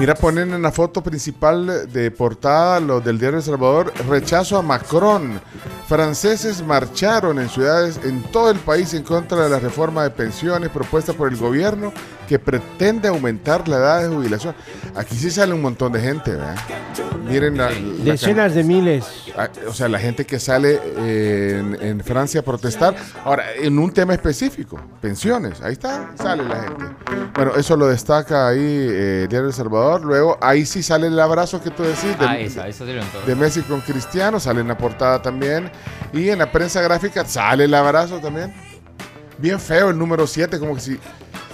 [0.00, 4.62] Mira, ponen en la foto principal de portada los del diario El Salvador, rechazo a
[4.62, 5.38] Macron.
[5.86, 10.70] Franceses marcharon en ciudades en todo el país en contra de la reforma de pensiones
[10.70, 11.92] propuesta por el gobierno
[12.26, 14.54] que pretende aumentar la edad de jubilación.
[14.94, 16.56] Aquí sí sale un montón de gente, ¿verdad?
[17.28, 19.04] Miren la, la Decenas de miles.
[19.36, 22.94] Ah, O sea, la gente que sale eh, en, en Francia a protestar.
[23.24, 25.60] Ahora, en un tema específico, pensiones.
[25.60, 26.84] Ahí está, sale la gente.
[27.34, 29.89] Bueno, eso lo destaca ahí eh, Diario El Salvador.
[29.98, 32.18] Luego, ahí sí sale el abrazo que tú decís.
[32.18, 35.70] de- Ah, esa, esa de Messi con Cristiano, sale en la portada también.
[36.12, 38.52] Y en la prensa gráfica sale el abrazo también.
[39.38, 40.98] Bien feo el número 7, como que si.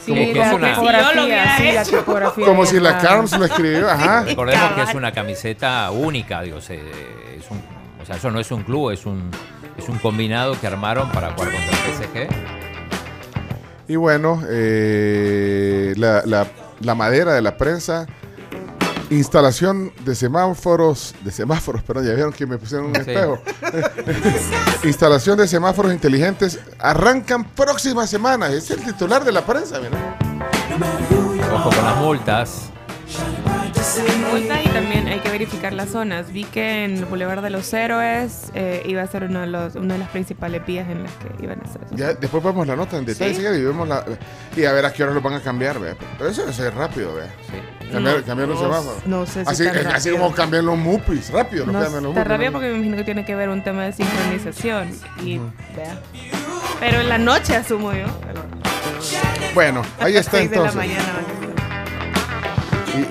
[0.07, 2.47] Como que la es una- tipografía, sí, la tipografía.
[2.47, 2.99] Como ya si la.
[2.99, 4.23] Carms lo escribió, ajá.
[4.27, 6.71] Recordemos que es una camiseta única, digo, es
[7.51, 7.61] un,
[8.01, 9.31] o sea, eso no es un club, es un,
[9.77, 12.29] es un combinado que armaron para jugar contra el PSG.
[13.89, 16.47] Y bueno, eh, la, la-
[16.81, 18.07] la madera de la prensa,
[19.11, 23.01] instalación de semáforos, de semáforos, perdón, ya vieron que me pusieron un Sí.
[23.03, 23.39] espejo.
[24.85, 28.49] instalación de semáforos inteligentes arrancan próxima semana.
[28.49, 30.19] Es el titular de la prensa, mira.
[31.53, 32.71] Ojo con las multas.
[34.31, 36.33] Multa y también hay que verificar las zonas.
[36.33, 39.75] Vi que en el Boulevard de los Héroes eh, iba a ser uno de los,
[39.77, 41.83] una de las principales vías en las que iban a ser.
[41.85, 41.97] esos.
[41.97, 43.41] Ya, después vemos la nota en detalle Sí.
[43.43, 44.05] y vemos la,
[44.57, 45.95] y a ver a qué hora lo van a cambiar, vea.
[46.19, 47.11] Pero eso es rápido.
[47.93, 49.07] Cambiar, No, cambiar los no, semáforos.
[49.07, 50.17] no sé si así, tan así rápido.
[50.25, 52.15] como cambian los mupis, rápido, no, los está mupis.
[52.17, 52.53] ¿no?
[52.53, 54.91] porque me imagino que tiene que ver un tema de sincronización.
[55.23, 56.01] Y vea.
[56.81, 58.07] Pero en la noche asumo yo.
[59.55, 60.75] Bueno, ahí está de la entonces.
[60.77, 61.03] mañana.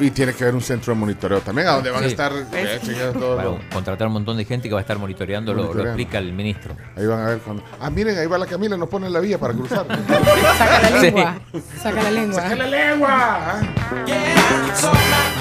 [0.02, 2.32] Y, y tiene que haber un centro de monitoreo también, a donde van a estar
[2.54, 5.54] eh, chequeando todo Bueno, lo- contratar un montón de gente que va a estar monitoreando,
[5.54, 6.76] lo, lo explica el ministro.
[6.96, 7.64] Ahí van a ver cuando.
[7.80, 9.86] Ah, miren, ahí va la Camila, nos pone la vía para cruzar.
[10.58, 11.06] Saca la Sí.
[11.12, 11.36] lengua.
[11.82, 12.42] Saca la lengua.
[12.42, 13.62] ¡Saca la lengua!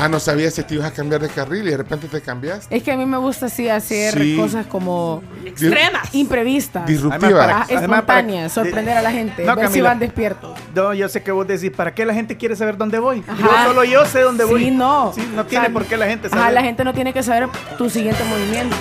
[0.00, 2.74] Ah, no sabía si te ibas a cambiar de carril y de repente te cambiaste.
[2.76, 4.37] Es que a mí me gusta así hacer Sí.
[4.37, 6.12] cosas como Extremas.
[6.14, 6.87] imprevistas.
[6.87, 7.48] Disruptivas.
[7.48, 9.88] Ah, espontáneas, sorprender a la gente, No, ver si Camila.
[9.90, 10.59] van despiertos.
[10.74, 13.22] No, yo sé que vos decís, ¿para qué la gente quiere saber dónde voy?
[13.26, 13.40] Ajá.
[13.40, 14.64] Yo solo yo sé dónde voy.
[14.64, 15.12] Sí, no.
[15.14, 16.55] Sí, no tiene O sea, por qué la gente Ajá, saber.
[16.55, 18.75] la gente no tiene que saber tu siguiente movimiento.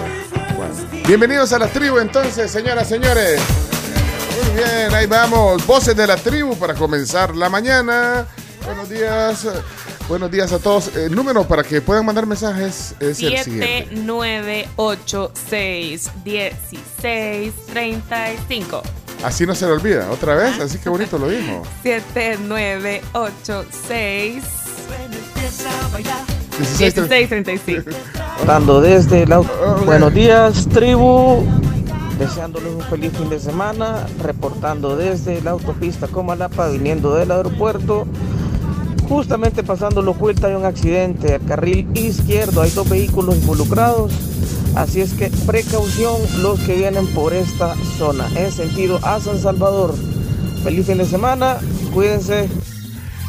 [1.07, 3.39] Bienvenidos a la tribu entonces, señoras, señores.
[4.35, 5.63] Muy bien, ahí vamos.
[5.67, 8.25] Voces de la tribu para comenzar la mañana.
[8.65, 9.45] Buenos días.
[10.09, 10.93] Buenos días a todos.
[10.95, 13.87] El número para que puedan mandar mensajes es el siguiente.
[13.89, 18.81] 7986 1635.
[19.23, 20.11] Así no se le olvida.
[20.11, 21.63] Otra vez, así que bonito lo dijo.
[21.83, 24.43] 7986
[26.59, 27.91] 16, 1635.
[28.45, 29.81] Dando desde el auto.
[29.85, 31.43] Buenos días, tribu.
[32.19, 34.05] Deseándoles un feliz fin de semana.
[34.21, 38.05] Reportando desde la autopista Comalapa, viniendo del aeropuerto.
[39.07, 41.35] Justamente pasando los vuelta hay un accidente.
[41.35, 44.11] Al carril izquierdo hay dos vehículos involucrados.
[44.75, 48.27] Así es que precaución los que vienen por esta zona.
[48.35, 49.93] En sentido a San Salvador.
[50.63, 51.57] Feliz fin de semana.
[51.93, 52.49] Cuídense.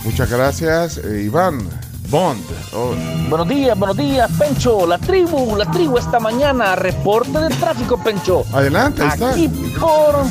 [0.04, 1.83] Muchas gracias, eh, Iván.
[2.14, 2.44] Bond.
[2.72, 2.94] Oh,
[3.28, 4.86] Buenos días, buenos días, Pencho.
[4.86, 6.76] La tribu, la tribu esta mañana.
[6.76, 8.44] Reporte de tráfico, Pencho.
[8.52, 9.30] adelante, ahí está.
[9.30, 9.48] Aquí
[9.80, 10.24] por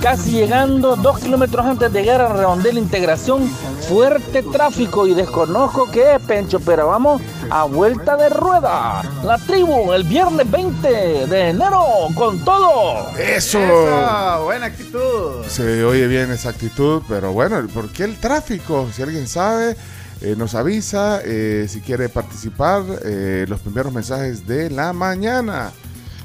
[0.00, 3.48] casi llegando dos kilómetros antes de llegar a Redondela Integración,
[3.88, 9.02] fuerte tráfico y desconozco qué es, Pencho, pero vamos a vuelta de rueda.
[9.24, 13.10] La tribu, el viernes 20 de enero, con todo.
[13.18, 13.58] Eso.
[13.58, 15.44] Eso, buena actitud.
[15.48, 18.86] Se oye bien esa actitud, pero bueno, ¿por qué el tráfico?
[18.92, 19.76] Si alguien sabe,
[20.20, 22.82] eh, nos avisa eh, si quiere participar.
[23.04, 25.72] eh, los primeros mensajes de la mañana.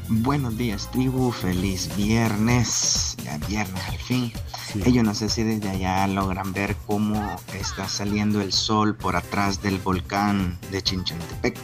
[0.08, 1.32] Buenos días, tribu.
[1.32, 3.16] Feliz viernes.
[3.24, 4.32] Ya viernes al fin.
[4.86, 9.16] Eh, Yo no sé si desde allá logran ver cómo está saliendo el sol por
[9.16, 11.58] atrás del volcán de Chinchantepec,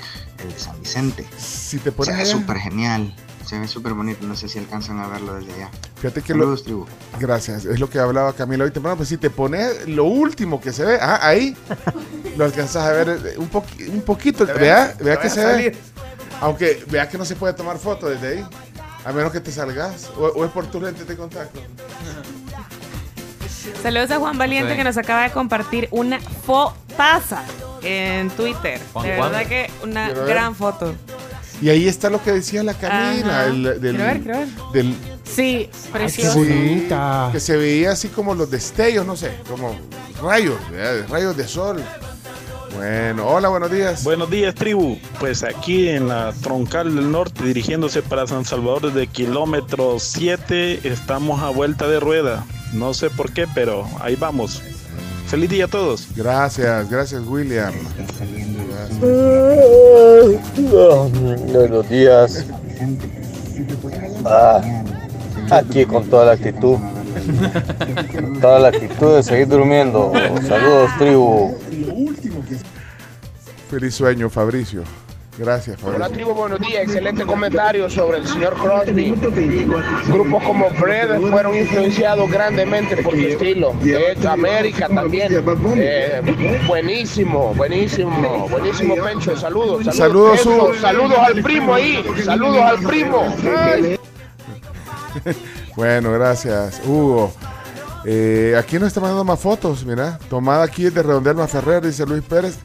[0.44, 1.26] el de San Vicente.
[1.38, 3.14] Si te pones allá- súper genial.
[3.48, 4.26] Se ve súper bonito.
[4.28, 5.70] No sé si alcanzan a verlo desde allá.
[5.96, 6.86] Fíjate que lo, Saludos, tribu.
[7.20, 8.98] Gracias, es lo que hablaba Camila hoy temprano.
[8.98, 11.56] Pues si te pones lo último que se ve, ah, ahí
[12.38, 14.46] lo alcanzas a ver eh, un, poqui- un poquito.
[14.46, 15.72] Te Vea, ve- vea te que se salir.
[15.72, 15.78] ve.
[16.42, 18.46] Aunque vea que no se puede tomar foto desde ahí,
[19.06, 20.10] a menos que te salgas.
[20.18, 21.62] O, o es por tu lente de contacto.
[23.82, 24.78] Saludos a Juan Valiente Sí.
[24.78, 27.44] que nos acaba de compartir una fotaza
[27.84, 28.80] en Twitter.
[28.94, 29.32] Juan, de Juan.
[29.32, 30.96] verdad que una gran foto.
[31.62, 32.72] Y ahí está lo que decía la.
[32.74, 33.46] Ajá.
[33.48, 34.48] el- del, Quiero ver, quiero ver.
[34.74, 36.44] del- Sí, precioso.
[36.44, 36.88] Sí,
[37.32, 39.76] que se veía así como los destellos, no sé, como
[40.22, 41.06] rayos, ¿verdad?
[41.10, 41.84] rayos de sol.
[42.76, 44.04] Bueno, hola, buenos días.
[44.04, 44.98] Buenos días, tribu.
[45.20, 51.42] Pues aquí en la troncal del norte, dirigiéndose para San Salvador desde kilómetro 7, estamos
[51.42, 52.46] a vuelta de rueda.
[52.74, 54.62] No sé por qué, pero ahí vamos.
[55.28, 56.08] Feliz día a todos.
[56.16, 57.74] Gracias, gracias William.
[61.52, 62.46] Buenos días.
[64.26, 64.62] Ah,
[65.52, 66.78] aquí con toda la actitud.
[68.42, 70.14] Toda la actitud de seguir durmiendo.
[70.48, 71.58] Saludos, tribu.
[73.70, 74.84] Feliz sueño, Fabricio.
[75.38, 76.14] Gracias, Hola Fabricio.
[76.16, 76.84] tribu, buenos días.
[76.84, 79.12] Excelente comentario sobre el señor Crosby.
[80.08, 83.74] Grupos como Fred fueron influenciados grandemente por su estilo.
[83.82, 85.32] De hecho, América también.
[85.32, 86.22] Eh,
[86.68, 89.38] buenísimo, buenísimo, buenísimo Pencho.
[89.38, 90.42] Saludos, saludos.
[90.42, 92.04] Saludos, saludos al primo ahí.
[92.24, 93.36] Saludos al primo.
[93.56, 93.98] Ay.
[95.76, 97.32] Bueno, gracias, Hugo.
[98.04, 100.18] Eh, aquí nos está mandando más fotos, mira.
[100.28, 102.58] Tomada aquí de Redondelma Ferrer, dice Luis Pérez.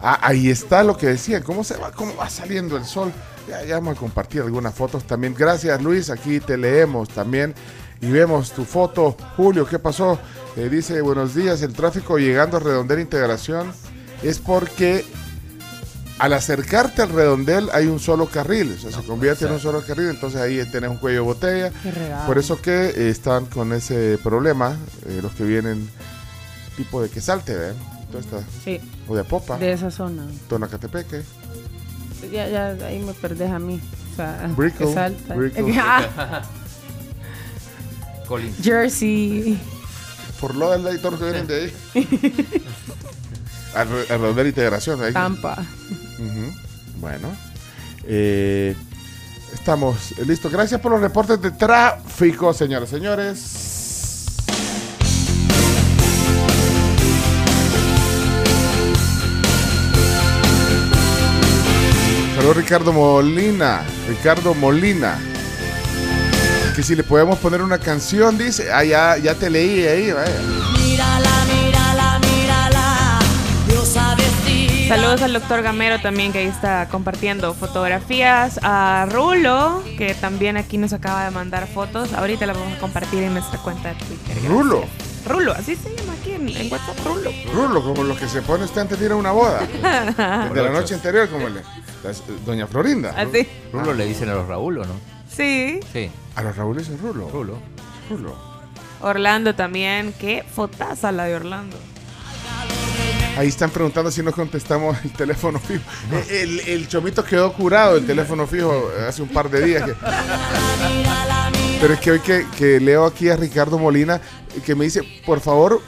[0.00, 3.12] Ah, ahí está lo que decía, cómo se va, cómo va saliendo el sol.
[3.48, 5.34] Ya, ya vamos a compartir algunas fotos también.
[5.36, 6.10] Gracias, Luis.
[6.10, 7.54] Aquí te leemos también
[8.00, 9.16] y vemos tu foto.
[9.36, 10.18] Julio, ¿qué pasó?
[10.56, 11.62] Eh, dice, buenos días.
[11.62, 13.72] El tráfico llegando a Redondel Integración
[14.22, 15.04] es porque
[16.18, 19.82] al acercarte al redondel hay un solo carril, o sea, se convierte en un solo
[19.82, 21.72] carril, entonces ahí tenés un cuello de botella.
[22.26, 25.88] Por eso que eh, están con ese problema, eh, los que vienen
[26.76, 27.72] tipo de que salte, ¿eh?
[28.10, 28.80] Toda esta- Sí.
[29.08, 30.26] O de Popa, De esa zona.
[30.48, 31.22] Tonacatepeque.
[32.32, 33.80] Ya, ya, ahí me perdés a mí.
[34.12, 35.34] O sea, Brickell, que salta.
[35.34, 35.66] Brickell.
[35.78, 36.42] Ah,
[38.28, 38.54] Colin.
[38.62, 39.58] Jersey.
[40.40, 41.72] Por lo del los que vienen de ahí.
[43.74, 45.02] al, re- al redondel integración.
[45.02, 45.12] ahí.
[45.12, 45.64] Tampa.
[47.00, 47.28] Bueno.
[48.04, 48.74] eh,
[49.54, 50.50] estamos listos.
[50.52, 53.38] Gracias por los reportes de tráfico, señoras y señores.
[62.56, 63.82] Ricardo Molina.
[64.08, 65.18] Ricardo Molina.
[66.74, 68.72] Que si le podemos poner una canción, dice.
[68.72, 70.40] Ah, ya, ya te leí ahí, vaya.
[70.78, 73.18] Mírala, mírala, mírala.
[73.68, 74.88] Diosa vestida.
[74.88, 78.58] Saludos al doctor Gamero también que ahí está compartiendo fotografías.
[78.62, 82.14] A Rulo, que también aquí nos acaba de mandar fotos.
[82.14, 84.34] Ahorita las vamos a compartir en nuestra cuenta de Twitter.
[84.34, 84.50] Gracias.
[84.50, 84.84] Rulo.
[85.26, 87.30] Rulo, así se llama aquí en, en WhatsApp, Rulo.
[87.52, 89.60] Rulo, como los que se pone usted antes de ir a una boda.
[90.54, 91.60] de la noche anterior, como le.
[92.44, 93.10] Doña Florinda.
[93.16, 93.46] Así.
[93.72, 94.94] Rulo le dicen a los Raúl, ¿o no?
[95.28, 95.80] Sí.
[95.92, 96.08] Sí.
[96.36, 97.28] A los Raúl dicen Rulo.
[97.28, 97.58] Rulo.
[98.08, 98.36] Rulo.
[99.00, 100.14] Orlando también.
[100.18, 101.76] Qué fotaza la de Orlando.
[103.36, 105.82] Ahí están preguntando si no contestamos el teléfono fijo.
[106.30, 109.82] El, el chomito quedó curado el teléfono fijo hace un par de días.
[109.84, 109.94] que-
[111.80, 114.18] Pero es que hoy que, que leo aquí a Ricardo Molina
[114.64, 115.80] que me dice, por favor,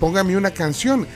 [0.00, 1.06] póngame una canción.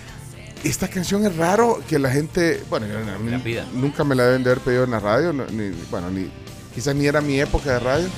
[0.63, 2.87] Esta canción es raro que la gente, bueno,
[3.31, 3.67] La pida.
[3.73, 6.31] nunca me la deben de haber pedido en la radio, ni, bueno, ni,
[6.75, 8.09] quizás ni era mi época de radio,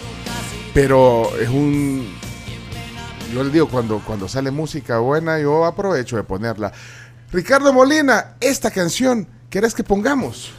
[0.74, 2.12] pero es un,
[3.32, 6.72] yo le digo, cuando, cuando sale música buena, yo aprovecho de ponerla.
[7.30, 10.52] Ricardo Molina, esta canción, ¿querés que pongamos?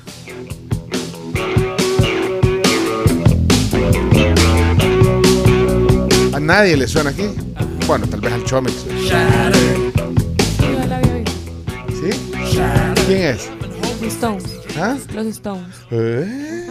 [6.34, 7.30] A nadie le suena aquí.
[7.88, 8.74] Bueno, tal vez al Chomix.
[11.90, 12.10] ¿Sí?
[13.06, 13.50] ¿Quién es?
[14.02, 14.44] Los Stones.
[14.78, 14.98] ¿Ah?
[15.14, 15.68] Los Stones.
[15.92, 16.68] Eh.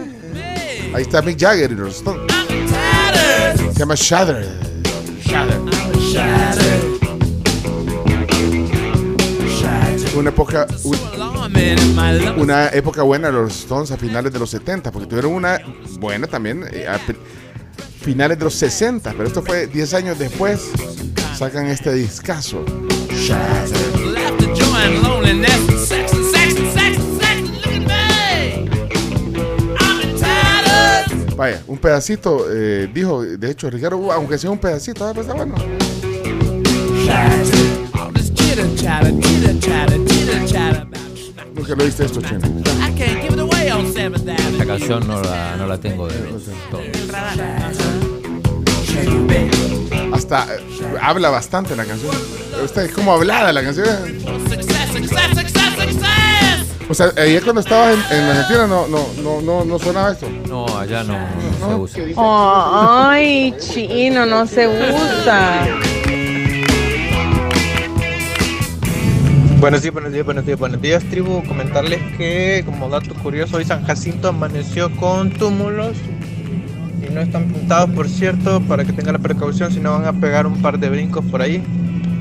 [0.93, 2.21] Ahí está Mick Jagger y los Stones.
[3.73, 4.47] Se llama Shatter.
[10.15, 10.97] Una época, un-
[12.37, 15.59] una época buena de los Stones a finales de los 70, porque tuvieron una
[15.99, 16.99] buena también eh, a
[18.03, 20.61] finales de los 60, pero esto fue 10 años después.
[21.37, 22.63] Sacan este discazo.
[31.35, 35.25] Vaya, un pedacito, eh, dijo, de hecho, Ricardo, "Uh, aunque sea un pedacito, ah, pues
[35.27, 35.55] está bueno.
[41.55, 42.39] Nunca lo viste esto, Chino.
[44.51, 46.43] Esta canción no la, no la tengo de los
[50.13, 50.59] Hasta eh,
[51.01, 52.15] habla bastante la canción.
[52.63, 53.87] Usted es como hablada la canción.
[56.89, 60.29] O sea, ayer cuando estabas en, en Argentina no, no, no, no, no sonaba esto.
[60.47, 61.17] No, allá no,
[61.59, 63.09] no se usa.
[63.11, 65.67] Ay, chino, no se usa.
[69.59, 71.41] Buenos días, buenos días, buenos días, buenos días, tribu.
[71.47, 75.95] Comentarles que, como dato curioso, hoy San Jacinto amaneció con túmulos
[77.07, 80.13] y no están pintados, por cierto, para que tengan la precaución si no van a
[80.13, 81.63] pegar un par de brincos por ahí.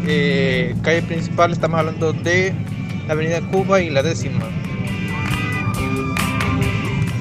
[0.07, 2.53] Eh, calle principal, estamos hablando de
[3.07, 4.41] la Avenida Cuba y la décima.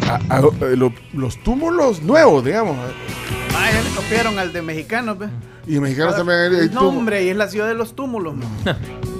[0.09, 2.75] A- a- eh, lo- los túmulos nuevos, digamos.
[3.55, 5.27] Ah, ya le copiaron al de mexicanos, ve.
[5.67, 8.35] Y mexicanos también hay- hay El nombre, y es la ciudad de los túmulos.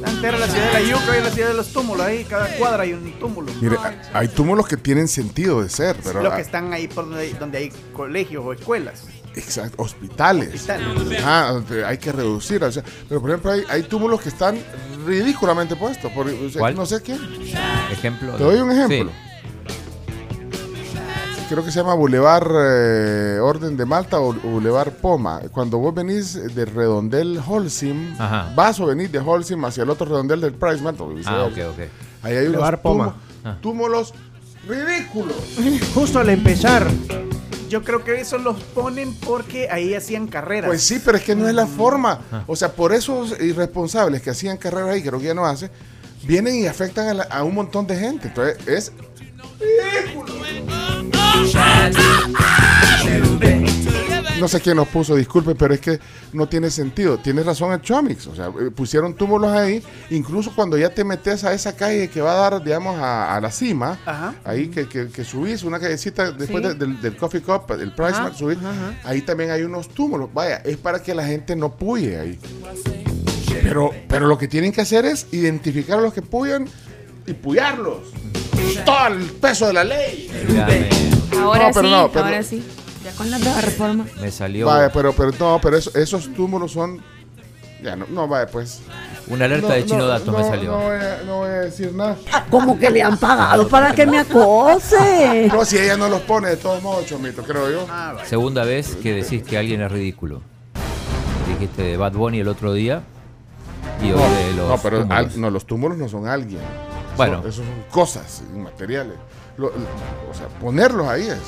[0.03, 2.05] Antes era la ciudad de la yuca, es la ciudad de los túmulos.
[2.05, 3.51] Ahí, cada cuadra hay un túmulo.
[3.61, 3.77] Mire,
[4.13, 7.21] hay túmulos que tienen sentido de ser, pero Los ah, que están ahí por donde
[7.21, 9.03] hay, donde hay colegios o escuelas.
[9.35, 10.53] exacto, hospitales.
[10.55, 11.21] Hospitales.
[11.23, 12.63] Ah, donde hay que reducir.
[12.63, 14.57] o sea, pero por ejemplo, hay, hay túmulos que están
[15.05, 16.11] ridículamente puestos.
[16.11, 16.75] Por, o sea, ¿Cuál?
[16.75, 17.19] No sé quién.
[17.91, 18.33] Ejemplo.
[18.33, 19.11] Te doy un ejemplo.
[21.51, 25.41] Creo que se llama Boulevard eh, Orden de Malta o Boulevard Poma.
[25.51, 28.53] Cuando vos venís de Redondel Holcim, Ajá.
[28.55, 31.07] vas o venís de Holcim hacia el otro redondel del Price Mantle.
[31.25, 31.79] Ah, ok, ok.
[32.23, 33.15] Ahí hay unos Poma.
[33.43, 34.13] túmulos- túmulos
[34.65, 35.35] ridículos.
[35.93, 36.87] Justo al empezar.
[37.67, 40.69] Yo creo que eso los ponen porque ahí hacían carreras.
[40.69, 42.19] Pues sí, pero es que no es la forma.
[42.47, 45.69] O sea, por esos irresponsables que hacían carreras ahí, creo que ya no hace,
[46.23, 48.29] vienen y afectan a, la- a un montón de gente.
[48.29, 48.91] Entonces, es
[54.39, 55.99] No sé quién nos puso, disculpe, pero es que
[56.33, 57.19] no tiene sentido.
[57.19, 58.25] Tienes razón el Chomix.
[58.25, 59.83] O sea, eh, pusieron túmulos ahí.
[60.09, 63.39] Incluso cuando ya te metes a esa calle que va a dar, digamos, a, a
[63.41, 64.33] la cima, Ajá.
[64.43, 66.69] ahí que, que, que subís una callecita después Sí.
[66.69, 68.95] de- del, del Coffee Cup, del Price Ajá, Mart, subís, ajá.
[69.03, 70.33] ahí también hay unos túmulos.
[70.33, 72.39] Vaya, es para que la gente no puye ahí.
[73.61, 76.67] Pero, pero lo que tienen que hacer es identificar a los que puyan
[77.27, 77.99] y puyarlos.
[78.85, 80.29] Todo el peso de la ley.
[81.41, 82.63] Ahora No, pero sí, no, pero- ahora sí.
[83.03, 84.05] Ya con la nueva reforma.
[84.21, 87.01] Me salió Vaya, pero, pero no, pero eso- esos túmulos son.
[87.83, 88.79] Ya no, no vaya, pues.
[89.27, 90.71] una alerta de chino dato, me no, salió.
[90.71, 92.15] No voy, a, no voy a decir nada.
[92.51, 95.47] Como que le han pagado para que me acose.
[95.51, 97.87] No, si ella no los pone de todos modos, Chomito, creo yo.
[98.25, 100.41] Segunda vez que decís que alguien es ridículo.
[101.47, 103.01] Dijiste de Bad Bunny el otro día.
[104.03, 104.69] Y hoy No, de los.
[104.69, 105.17] no, pero túmulos.
[105.33, 106.61] al- no, los túmulos no son alguien.
[107.27, 107.41] Bueno.
[107.41, 109.15] Son- esos son cosas inmateriales.
[109.57, 111.39] Lo- lo- o sea, ponerlos ahí es.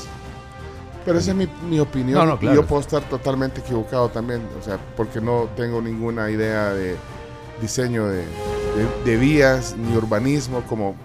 [1.06, 2.20] Pero esa es mi, mi opinión.
[2.20, 2.56] No, no, y claro.
[2.62, 4.42] yo puedo estar totalmente equivocado también.
[4.60, 6.96] O sea, porque no tengo ninguna idea de
[7.62, 10.96] diseño de, de- de vías ni urbanismo como.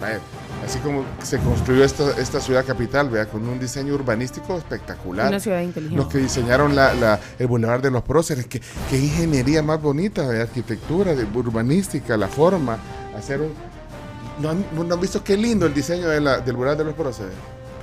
[0.00, 0.18] vaya,
[0.66, 5.28] Así como se construyó esta, esta ciudad capital, vea, con un diseño urbanístico espectacular.
[5.28, 5.96] Una ciudad inteligente.
[5.96, 8.60] Los que diseñaron la, la- el Boulevard de los Próceres, que,
[8.90, 12.76] qué ingeniería más bonita de arquitectura, de urbanística, la forma,
[13.16, 13.52] hacer un...
[14.40, 16.94] ¿No han, no han visto qué lindo el diseño de la- del Boulevard de los
[16.94, 17.34] Próceres?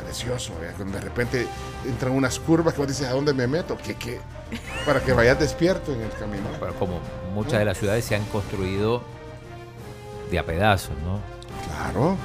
[0.04, 1.48] Precioso, vea, cuando de repente
[1.86, 3.78] entran unas curvas que vos dices, ¿a dónde me meto?
[3.84, 4.20] ¿Qué, qué?
[4.86, 6.44] Para que vayas despierto en el camino.
[6.60, 7.00] Pero como
[7.34, 9.02] muchas de las ciudades se han construido
[10.32, 11.20] de a pedazos, ¿no?
[11.68, 12.16] Claro.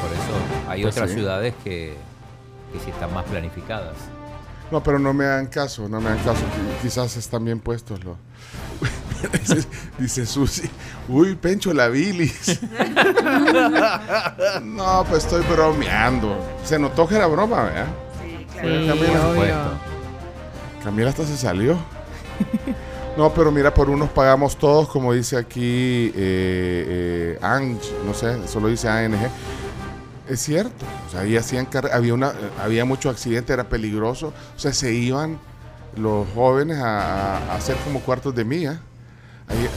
[0.00, 1.16] Por eso hay Pues otras sí.
[1.16, 1.96] ciudades que,
[2.72, 3.94] que sí están más planificadas.
[4.70, 6.40] No, pero no me hagan caso, no me hagan caso.
[6.42, 8.16] qui- Quizás están bien puestos los...
[9.32, 9.68] dice,
[9.98, 10.68] dice Susi,
[11.08, 12.60] uy, Pencho, la bilis.
[14.62, 16.36] no, pues estoy bromeando.
[16.64, 17.86] Se notó que era broma, ¿verdad?
[18.20, 19.78] Sí, Camila,
[20.82, 21.78] Camila hasta se salió.
[23.16, 28.46] No, pero mira, por unos pagamos todos, como dice aquí eh, eh, Ang, no sé,
[28.46, 29.16] solo dice ANG.
[30.28, 32.32] Es cierto, o sea, ahí hacían había una,
[32.62, 35.38] había mucho accidente, era peligroso, o sea, se iban
[35.96, 38.80] los jóvenes a, a hacer como cuartos de mía.
[39.48, 39.68] Ahí,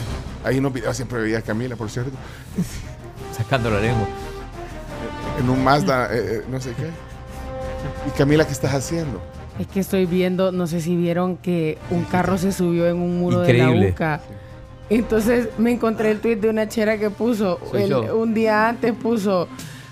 [0.44, 2.12] ahí unos videos siempre veía a Camila, por cierto,
[3.36, 4.06] Sacando la lengua.
[5.38, 6.90] en un Mazda, eh, eh, no sé qué.
[8.08, 9.20] Y Camila, ¿qué estás haciendo?
[9.58, 13.18] Es que estoy viendo, no sé si vieron que un carro se subió en un
[13.18, 14.20] muro de la UCA.
[14.88, 19.48] Entonces me encontré el tweet de una chera que puso, el- un día antes puso,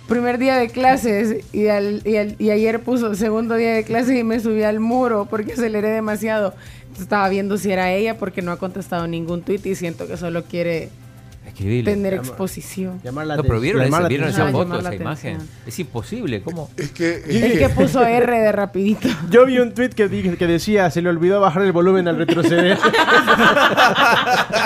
[0.08, 4.18] primer día de clases y, al- y al- y ayer puso segundo día de clases
[4.18, 6.54] y me subí al muro porque aceleré demasiado.
[7.00, 10.42] Estaba viendo si era ella porque no ha contestado ningún tweet y siento que solo
[10.44, 10.88] quiere
[11.84, 13.00] tener exposición.
[13.02, 15.38] Llamar la No, pero vieron, llamar esa, la vieron esa foto, imagen.
[15.66, 16.70] Es imposible, ¿cómo?
[16.76, 17.22] Es que...
[17.26, 19.08] El que puso R de rapidito.
[19.30, 22.16] Yo vi un tweet que, dije- que decía, se le olvidó bajar el volumen al
[22.16, 22.78] retroceder.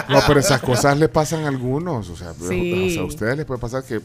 [0.08, 2.08] No, pero esas cosas le pasan a algunos.
[2.10, 2.88] O sea, Sí.
[2.88, 4.00] o sea, a ustedes les puede pasar que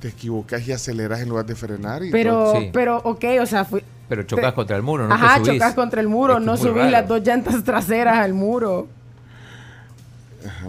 [0.00, 2.04] te equivocas y aceleras en lugar de frenar.
[2.04, 2.70] Y Pero, Sí.
[2.72, 5.58] pero, ok, o sea, fui, Pero chocas Te- contra el muro, no Ajá, te subís.
[5.60, 6.90] chocas contra el muro, Es que no subís raro.
[6.90, 8.88] las dos llantas traseras al muro.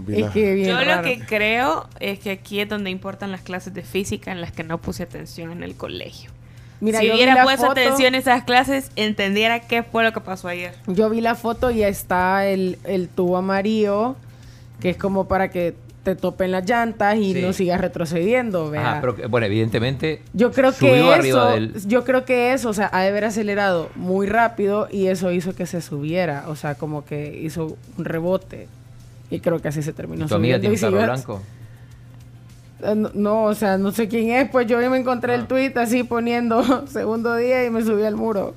[0.08, 3.74] Es que bien Yo lo que creo es que aquí es donde importan las clases
[3.74, 6.32] de física en las que no puse atención en el colegio.
[6.82, 10.48] Mira, si hubiera puesto foto- atención en esas clases, entendiera qué fue lo que pasó
[10.48, 10.74] ayer.
[10.88, 14.16] Yo vi la foto y está el, el tubo amarillo,
[14.80, 17.42] que es como para que te topen las llantas y Sí.
[17.42, 18.70] no sigas retrocediendo.
[18.72, 18.92] vea.
[18.94, 20.22] Ajá, pero bueno, evidentemente.
[20.34, 23.26] Yo creo subió que eso, del- yo creo que eso, o sea, ha de haber
[23.26, 28.06] acelerado muy rápido y eso hizo que se subiera, o sea, como que hizo un
[28.06, 28.68] rebote.
[29.30, 31.42] Y creo que así se terminó ¿Tu amiga tiene Y carro blanco?
[32.82, 35.36] Eh, No, no, o sea, no sé quién es, pues yo me encontré Ah.
[35.36, 38.56] el tweet así poniendo segundo día y me subí al muro.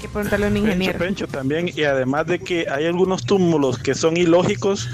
[0.00, 0.98] Que preguntarle a un Pencho, ingeniero.
[0.98, 4.88] Pencho también, y además de que hay algunos túmulos que son ilógicos,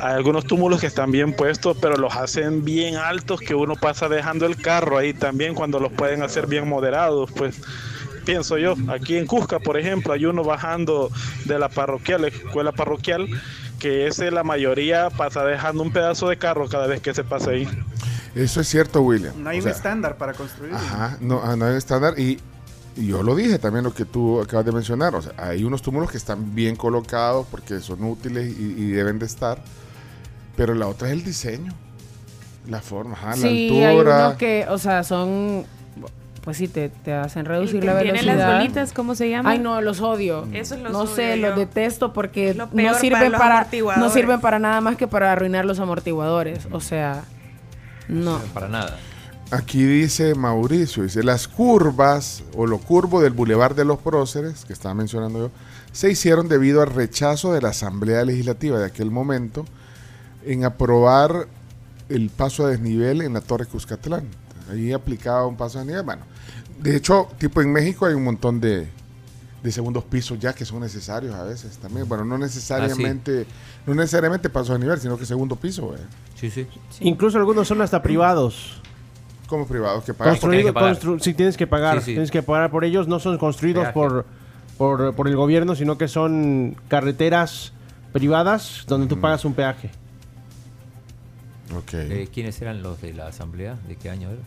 [0.00, 4.08] hay algunos túmulos que están bien puestos, pero los hacen bien altos que uno pasa
[4.08, 7.60] dejando el carro ahí también cuando los pueden hacer bien moderados, pues
[8.24, 8.74] pienso yo.
[8.88, 11.10] Aquí en Cusca, por ejemplo, hay uno bajando
[11.46, 13.26] de la parroquial, la escuela parroquial,
[13.78, 17.50] que ese la mayoría pasa dejando un pedazo de carro cada vez que se pasa
[17.52, 17.66] ahí.
[18.34, 19.32] Eso es cierto, William.
[19.42, 20.74] No hay O un sea, estándar para construir.
[20.74, 22.57] Ajá, no, ah, no hay estándar y, y
[23.06, 26.10] yo lo dije también lo que tú acabas de mencionar, o sea, hay unos túmulos
[26.10, 29.58] que están bien colocados porque son útiles y, y deben de estar,
[30.56, 31.72] pero la otra es el diseño,
[32.68, 34.26] la forma, ajá, Sí, la hay altura.
[34.26, 35.64] unos que, o sea, son.
[36.42, 38.36] Pues sí, te, te hacen reducir la velocidad.
[38.36, 39.50] las bolitas, ¿cómo se llama?
[39.50, 40.46] Ay, no, los odio.
[40.54, 41.48] Esos los no odio sé, yo.
[41.48, 43.66] los detesto porque lo no para sirven para,
[43.98, 46.66] no sirven para nada más que para arruinar los amortiguadores.
[46.70, 47.24] O sea,
[48.08, 48.38] no.
[48.54, 48.96] Para nada.
[49.50, 54.74] Aquí dice Mauricio, dice, las curvas o lo curvo del Boulevard de los Próceres, que
[54.74, 55.50] estaba mencionando yo,
[55.90, 59.64] se hicieron debido al rechazo de la Asamblea Legislativa de aquel momento
[60.44, 61.48] en aprobar
[62.10, 64.24] el paso a desnivel en la Torre Cuscatlán.
[64.70, 66.04] Ahí aplicaba un paso a desnivel.
[66.04, 66.22] Bueno,
[66.82, 68.86] de hecho, tipo en México hay un montón de,
[69.62, 72.06] de segundos pisos ya que son necesarios a veces también.
[72.06, 73.46] Bueno, no necesariamente,
[73.86, 75.94] no necesariamente paso a desnivel, sino que segundo piso.
[75.94, 76.00] eh.
[76.38, 76.66] Sí, sí.
[77.00, 78.82] Incluso algunos son hasta privados.
[79.48, 80.34] Como privados que pagan.
[80.34, 81.98] Construido, constru- sí, tienes que pagar.
[81.98, 82.10] Sí, sí.
[82.12, 83.08] Tienes que pagar por ellos.
[83.08, 84.26] No son construidos por,
[84.76, 87.72] por, por el gobierno, sino que son carreteras
[88.12, 89.90] privadas donde tú pagas un peaje.
[91.76, 91.94] Ok.
[91.94, 93.76] Eh, ¿Quiénes eran los de la asamblea?
[93.88, 94.42] ¿De qué año eran?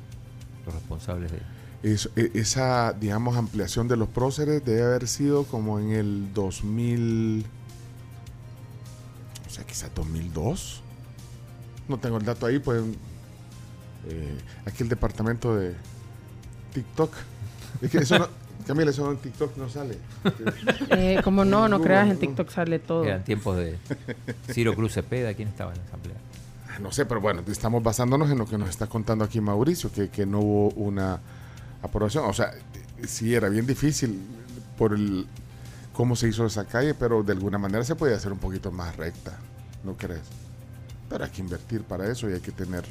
[0.65, 1.39] Los responsables de...
[1.83, 7.43] Es- e- esa, digamos, ampliación de los próceres debe haber sido como en el 2000,
[9.47, 10.81] o sea, quizás 2002.
[11.87, 12.83] No tengo el dato ahí, pues
[14.07, 15.73] eh, aquí el departamento de
[16.73, 17.13] TikTok.
[17.81, 18.27] Es que eso no,
[18.67, 19.97] Camila, eso no en TikTok no sale.
[20.91, 22.17] Eh, como no, no creas, en.
[22.17, 23.03] TikTok sale todo.
[23.03, 23.77] Eran tiempos de
[24.51, 25.33] Ciro Cruz Cepeda.
[25.33, 26.17] ¿Quién estaba en la asamblea?
[26.69, 29.91] Ah, No sé, pero bueno, estamos basándonos en lo que nos está contando aquí Mauricio,
[29.91, 31.19] que, que no hubo una
[31.81, 32.25] aprobación.
[32.25, 32.51] O sea,
[33.07, 34.19] sí era bien difícil
[34.77, 35.25] por el
[35.93, 38.95] cómo se hizo esa calle, pero de alguna manera se puede hacer un poquito más
[38.95, 39.37] recta,
[39.83, 40.21] ¿no crees?
[41.09, 42.85] Pero hay que invertir para eso y hay que tener...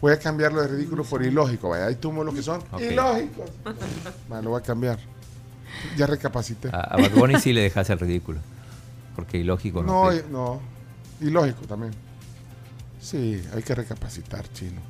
[0.00, 2.80] Voy a cambiarlo de ridículo por ilógico, vaya, hay túmulos que son Ok.
[2.80, 3.50] ilógicos.
[4.28, 4.98] Vale, lo voy a cambiar.
[5.96, 6.68] Ya recapacité.
[6.72, 8.40] A, a Bad Bunny sí le dejas el ridículo.
[9.14, 10.10] Porque ilógico no.
[10.10, 10.60] No, no.
[11.20, 11.92] Ilógico también.
[13.00, 14.80] Sí, hay que recapacitar, chino.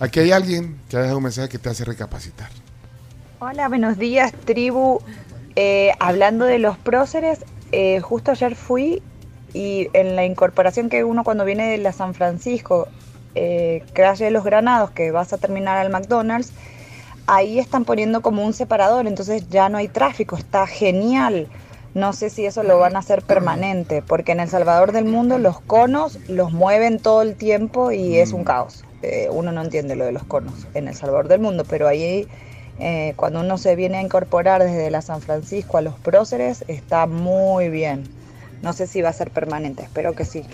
[0.00, 2.50] Aquí hay alguien que ha dejado un mensaje que te hace recapacitar.
[3.38, 5.00] Hola, buenos días, tribu.
[5.56, 9.02] Eh, hablando de los próceres, eh, justo ayer fui
[9.52, 12.88] y en la incorporación que uno cuando viene de la San Francisco,
[13.34, 16.52] eh, calle de los Granados, que vas a terminar al McDonald's,
[17.26, 21.48] ahí están poniendo como un separador, entonces ya no hay tráfico, está genial.
[21.94, 25.38] No sé si eso lo van a hacer permanente, porque en El Salvador del Mundo
[25.38, 28.84] los conos los mueven todo el tiempo y es un caos.
[29.02, 32.26] Eh, uno no entiende lo de los conos en El Salvador del Mundo, pero ahí
[32.80, 37.06] eh, cuando uno se viene a incorporar desde la San Francisco a los próceres está
[37.06, 38.04] muy bien.
[38.62, 40.44] No sé si va a ser permanente, espero que sí.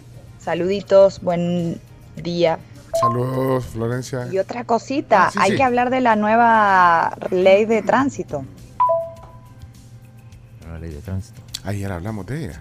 [0.41, 1.81] Saluditos, buen
[2.17, 2.59] día.
[2.99, 4.27] Saludos, Florencia.
[4.33, 5.57] Y otra cosita, Ah, sí, hay sí.
[5.57, 8.45] que hablar de la nueva ley de tránsito.
[10.67, 11.41] La ley de tránsito.
[11.65, 12.61] Ayer hablamos de ella.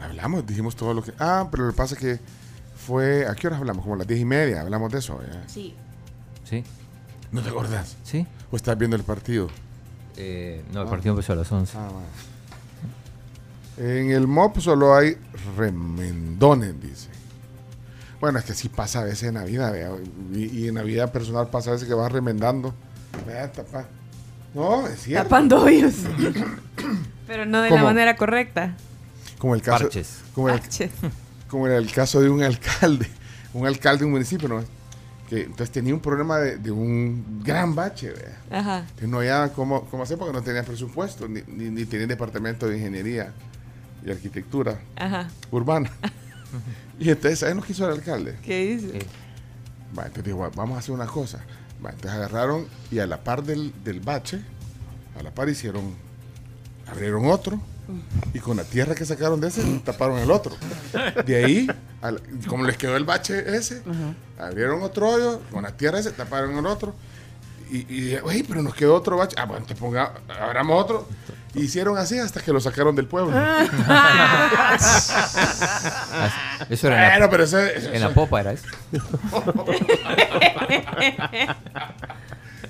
[0.00, 1.12] Hablamos, dijimos todo lo que...
[1.18, 2.20] Ah, pero lo que pasa es que
[2.76, 3.26] fue...
[3.26, 3.82] ¿A qué horas hablamos?
[3.82, 4.60] Como a las diez y media.
[4.62, 5.20] Hablamos de eso.
[5.22, 5.40] ¿eh?
[5.46, 5.74] Sí.
[6.44, 6.64] ¿Sí?
[7.30, 7.96] ¿No te acordás?
[8.02, 8.26] Sí.
[8.50, 9.48] ¿O estás viendo el partido?
[10.16, 10.90] Eh, no, el Ah.
[10.90, 11.78] partido empezó a las 11.
[11.78, 12.06] Ah, bueno.
[13.78, 15.16] En el MOP solo hay
[15.56, 17.08] remendones, dice.
[18.22, 19.90] Bueno, es que sí pasa a veces en Navidad, vea,
[20.32, 22.72] y, y en Navidad personal pasa a veces que vas remendando.
[23.26, 23.88] Vea, tapa.
[24.54, 25.24] No, es cierto.
[25.24, 25.94] Tapando hoyos.
[27.26, 28.76] Pero no de la manera correcta.
[29.38, 30.18] Como el caso, Parches.
[30.36, 30.92] Como el, Parches.
[31.48, 33.08] como era el caso de un alcalde,
[33.54, 34.62] un alcalde de un municipio, ¿no?
[35.28, 38.38] Que entonces tenía un problema de, de un gran bache, vea.
[38.56, 38.86] Ajá.
[39.00, 42.68] Que no había cómo, cómo hacer porque no tenía presupuesto, ni, ni, ni tenía departamento
[42.68, 43.32] de ingeniería
[44.06, 45.28] y arquitectura Ajá.
[45.50, 45.90] urbana.
[46.98, 48.36] y entonces, ¿sabes lo que hizo el alcalde?
[48.44, 49.06] ¿Qué dice?
[49.96, 51.38] Va, entonces dijo, "Va, vamos a hacer una cosa.
[51.84, 54.40] Va, entonces agarraron y a la par del, del bache,
[55.18, 55.94] a la par hicieron,
[56.86, 57.60] abrieron otro
[58.32, 60.54] y con la tierra que sacaron de ese taparon el otro.
[61.26, 61.66] De ahí,
[62.00, 63.82] al- como les quedó el bache ese,
[64.38, 66.94] abrieron otro hoyo, con la tierra ese taparon el otro.
[67.70, 69.34] Y, y dije, "Oye, pero nos quedó otro bache.
[69.38, 71.08] Ah, bueno, te ponga, abramos otro.
[71.54, 73.32] Hicieron así hasta que lo sacaron del pueblo.
[76.70, 78.66] Eso era en la, pero eso- eso- en la popa, era eso.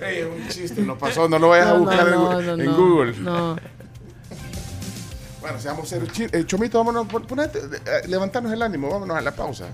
[0.01, 2.47] Ey, es un chiste, no pasó, no lo vayas a No, buscar en- no, en,
[2.47, 3.15] no, no, Google.
[3.21, 3.57] no.
[5.41, 6.11] Bueno, seamos serios.
[6.33, 9.67] Eh, Chomito, vámonos, pon- ponete, eh, levantarnos el ánimo, vámonos a la pausa.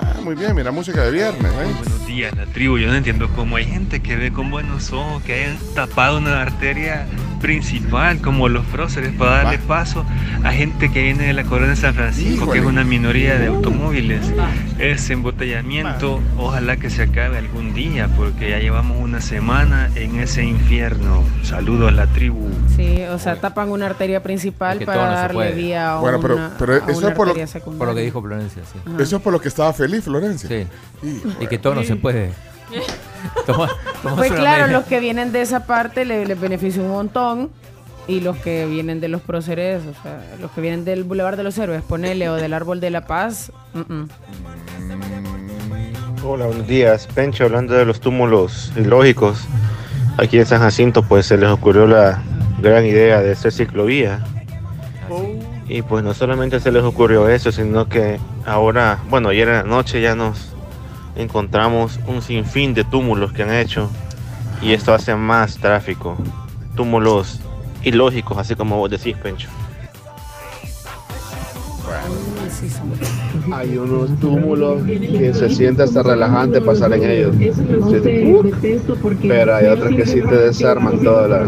[0.00, 1.52] Ah, muy bien, mira, música de viernes.
[1.52, 1.74] ¿eh?
[1.78, 2.78] Buenos días, la tribu.
[2.78, 6.42] Yo no entiendo cómo hay gente que ve con buenos ojos que hayan tapado una
[6.42, 7.06] arteria
[7.40, 10.06] principal, como los próceres, para darle paso
[10.44, 12.66] a gente que viene de la colonia de San Francisco, que es Híjole.
[12.78, 14.20] una minoría de automóviles.
[14.78, 20.42] Ese embotellamiento, ojalá que se acabe algún día, porque ya llevamos una semana en ese
[20.44, 21.22] infierno.
[21.42, 22.48] Saludos a la tribu.
[22.76, 25.52] Sí, o sea, tapan una arteria principal que para no se darle puede.
[25.52, 27.92] vía a Bueno, pero- una, pero a eso una es por lo- arteria Por secundaria.
[27.92, 28.78] lo que dijo Florencia, sí.
[29.02, 30.48] Eso es por lo que estaba feliz, Florencia.
[30.48, 30.66] Sí.
[31.06, 32.30] Hijo Y que todo no se puede.
[33.46, 33.68] Toma,
[34.16, 34.78] Pues claro, media.
[34.78, 37.50] los que vienen de esa parte le- les beneficia un montón.
[38.06, 41.42] Y los que vienen de los próceres, o sea, los que vienen del Boulevard de
[41.42, 44.04] los Héroes, ponele, o del Árbol de la Paz, mm.
[46.22, 47.06] Hola, buenos días.
[47.14, 49.46] Pencho, hablando de los túmulos ilógicos,
[50.18, 52.22] aquí en San Jacinto pues se les ocurrió la
[52.60, 54.22] gran idea de hacer ciclovía.
[55.66, 59.62] Y pues no solamente se les ocurrió eso, sino que ahora, bueno, ayer en la
[59.62, 60.54] noche ya nos
[61.16, 63.88] encontramos un sinfín de túmulos que han hecho
[64.60, 66.16] y esto hace más tráfico.
[66.76, 67.40] Túmulos
[67.82, 69.48] ilógicos, así como vos decís, Pencho.
[73.52, 77.36] Hay unos túmulos que se siente hasta relajante pasar en ellos.
[79.22, 81.46] Pero hay otros que sí te desarman toda la,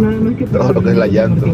[0.53, 1.47] todo lo que es la llanta.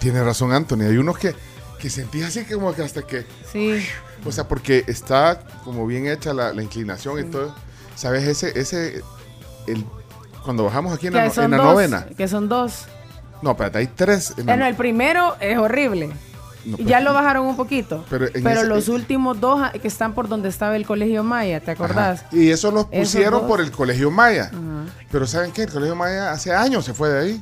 [0.00, 0.82] Tiene razón, Anthony.
[0.88, 1.34] Hay unos que,
[1.78, 3.26] que sentís así como que hasta que.
[3.52, 3.84] Sí.
[4.24, 7.54] O sea, porque está como bien hecha la, la inclinación y todo.
[7.94, 8.24] ¿Sabes?
[8.28, 9.02] Ese, ese,
[9.66, 9.84] el,
[10.44, 12.06] cuando bajamos aquí en la, en la dos, novena.
[12.16, 12.84] Que son dos.
[13.42, 14.34] No, espérate, hay tres.
[14.36, 16.10] en la- Bueno, el primero es horrible.
[16.64, 18.04] No, pero- ya lo bajaron un poquito.
[18.10, 21.60] Pero Pero, ese- los últimos dos ah, que están por donde estaba el colegio Maya,
[21.60, 22.22] ¿te acordás?
[22.24, 22.36] Ajá.
[22.36, 24.46] Y eso los pusieron por el Colegio Maya.
[24.52, 24.92] Ajá.
[25.10, 25.62] Pero ¿saben qué?
[25.62, 27.40] El Colegio Maya hace años se fue de ahí.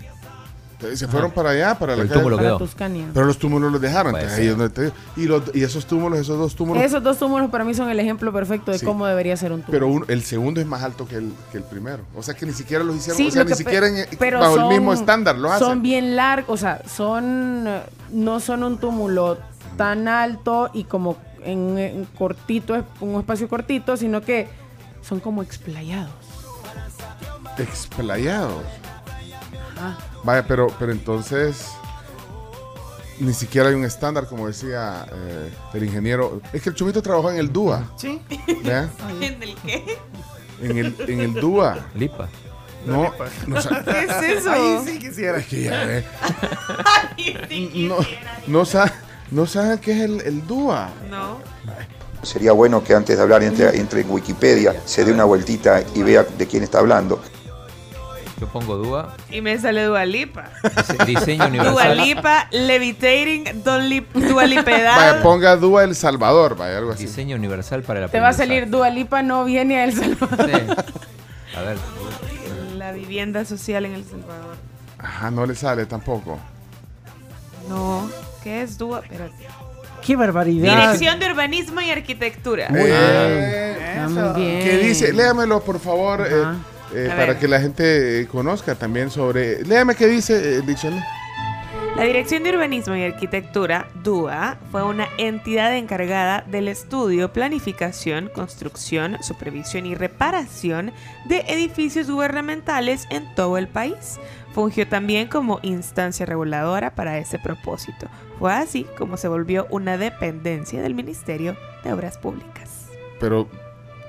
[0.94, 2.22] Se fueron para allá, para la calle.
[2.36, 2.58] Para.
[2.58, 3.06] Tuscania.
[3.14, 4.12] Pero los túmulos los dejaron.
[4.12, 4.52] Puede entonces ahí ser.
[4.52, 4.94] es donde te digo.
[5.16, 6.82] y, los, y esos túmulos, esos dos túmulos.
[6.82, 8.84] Esos dos túmulos para mí son el ejemplo perfecto de Sí.
[8.84, 10.02] cómo debería ser un túmulo.
[10.04, 12.02] Pero el segundo es más alto que el, que el primero.
[12.14, 14.38] O sea que ni siquiera los hicieron, Sí, o sea, lo ni siquiera en- pero
[14.40, 15.66] bajo son- el mismo estándar lo hacen.
[15.66, 17.80] Son bien largos, o sea, son eh,
[18.12, 19.38] no son un túmulo
[19.78, 24.48] tan alto y como en, en cortito, es un espacio cortito, sino que
[25.00, 26.10] son como explayados.
[27.58, 28.62] Explayados.
[29.78, 29.96] Ah.
[30.26, 31.68] Vaya, pero, pero entonces
[33.20, 36.42] ni siquiera hay un estándar, como decía eh, el ingeniero.
[36.52, 37.92] Es que el chumito trabajó en el DUA.
[37.96, 38.20] Sí.
[38.58, 39.98] ¿En el qué?
[40.60, 41.78] En el, en el DUA.
[41.94, 42.28] Lipa.
[42.84, 43.12] No,
[43.46, 44.50] no ¿Qué es eso?
[44.52, 45.38] Ahí sí quisiera.
[45.38, 46.04] Es que ya ve.
[47.88, 47.96] No,
[48.48, 48.92] no, sa-
[49.30, 50.90] no saben qué es el, el DUA.
[51.08, 51.38] No.
[52.22, 56.02] Sería bueno que antes de hablar entre, entre en Wikipedia, se dé una vueltita y
[56.02, 57.22] vea de quién está hablando.
[58.40, 59.14] Yo pongo Dúa.
[59.30, 60.50] Y me sale Dualipa.
[61.06, 61.72] Diseño universal.
[61.72, 65.12] Dualipa, levitating, Dualip- Dualipedal.
[65.12, 67.06] Vaya, ponga DUA El Salvador, vaya, algo así.
[67.06, 70.50] Diseño universal para el Te va a salir Dualipa no viene a El Salvador.
[71.56, 71.78] A ver.
[72.76, 74.56] La vivienda social en El Salvador.
[74.98, 76.38] Ajá, no le sale tampoco.
[77.68, 78.08] No.
[78.44, 79.00] ¿Qué es Dua?
[79.00, 79.32] Espérate.
[80.04, 80.76] ¡Qué barbaridad!
[80.88, 82.68] Dirección de Urbanismo y Arquitectura.
[82.68, 83.88] Muy Eh, bien.
[83.88, 84.62] Está muy bien.
[84.62, 85.12] ¿Qué dice?
[85.12, 86.44] Léamelo, por favor, eh,
[86.94, 89.64] eh, para que la gente eh, conozca también sobre...
[89.64, 91.04] Léame qué dice el diccionario.
[91.96, 99.16] La Dirección de Urbanismo y Arquitectura, DUA, fue una entidad encargada del estudio, planificación, construcción,
[99.22, 100.92] supervisión y reparación
[101.24, 104.18] de edificios gubernamentales en todo el país.
[104.52, 108.08] Fungió también como instancia reguladora para ese propósito.
[108.38, 112.88] Fue así como se volvió una dependencia del Ministerio de Obras Públicas.
[113.18, 113.48] Pero,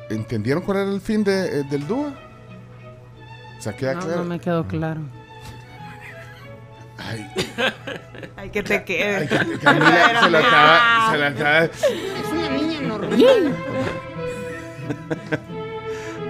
[0.10, 2.27] ¿entendieron cuál era el fin de, eh, del DUA?
[3.68, 4.18] Sea, queda No, claro.
[4.20, 5.01] no me quedó claro.
[6.97, 7.32] Ay,
[8.38, 9.28] Hay que te quede.
[9.30, 11.11] ay, Camila se la acaba...
[11.11, 13.55] Se la acaba Es una niña normal.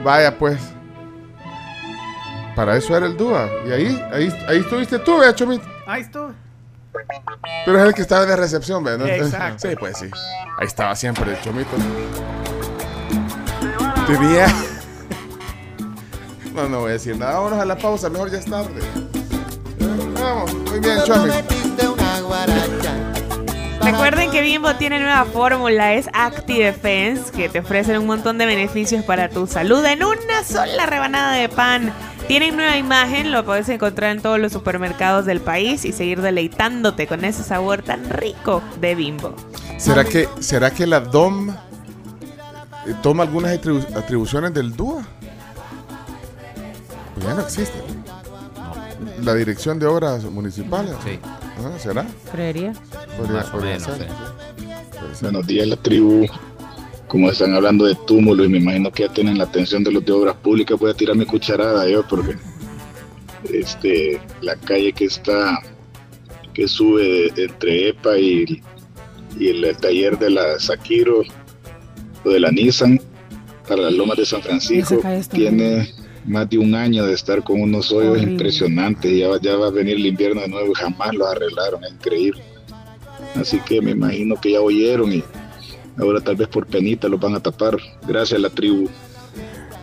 [0.03, 0.59] Vaya, pues.
[2.55, 3.49] Para eso era el DUA.
[3.67, 5.63] Y ahí, ahí, ahí estuviste tú, vea, Chomito.
[5.85, 6.33] Ahí estuve.
[7.65, 9.05] Pero es el que estaba de recepción, ¿verdad?
[9.05, 9.13] ¿No?
[9.13, 9.69] Exacto.
[9.69, 10.09] Sí, pues sí.
[10.59, 11.69] Ahí estaba siempre el Chomito.
[14.07, 14.47] Tenía...
[16.58, 17.36] No, no voy a decir nada.
[17.36, 18.82] Vámonos a la pausa, mejor ya es tarde.
[20.20, 21.30] Vamos, muy bien, Chomi.
[23.84, 28.45] Recuerden que Bimbo tiene nueva fórmula, es Acti Defense, que te ofrecen un montón de
[28.47, 31.93] beneficios para tu salud en una sola rebanada de pan.
[32.28, 37.05] Tienen nueva imagen, lo puedes encontrar en todos los supermercados del país y seguir deleitándote
[37.05, 39.34] con ese sabor tan rico de Bimbo.
[39.78, 41.55] ¿Será que, ¿Será que la DOM eh,
[43.03, 45.05] toma algunas atribu- atribuciones del DUA?
[47.24, 47.80] No existe.
[49.24, 50.93] La dirección de obras municipales.
[51.03, 51.20] Sí.
[51.24, 52.05] Ah, ¿Será?
[52.32, 52.74] Creería.
[53.18, 54.07] Podría, Más o podría menos, ser.
[54.07, 55.05] sí.
[55.22, 56.26] Buenos días, la tribu.
[57.07, 60.05] Como están hablando de túmulos y me imagino que ya tienen la atención de los
[60.05, 62.36] de obras públicas, voy a tirar mi cucharada yo porque
[63.53, 65.59] este, la calle que está,
[66.53, 68.61] que sube de- entre EPA y,
[69.39, 71.22] y el, taller de la Sakiro
[72.26, 72.99] o de la Nissan
[73.68, 74.99] para las lomas de San Francisco
[75.32, 75.93] tiene
[76.28, 78.32] más de un año de estar con unos hoyos Horrible.
[78.34, 79.17] impresionantes.
[79.17, 81.91] Ya, va- ya va a venir el invierno de nuevo y jamás los arreglaron, es
[81.93, 82.41] increíble.
[83.36, 85.23] Así que me imagino que ya oyeron y
[85.99, 87.78] ahora tal vez por penita los van a tapar.
[88.07, 88.88] Gracias a la tribu.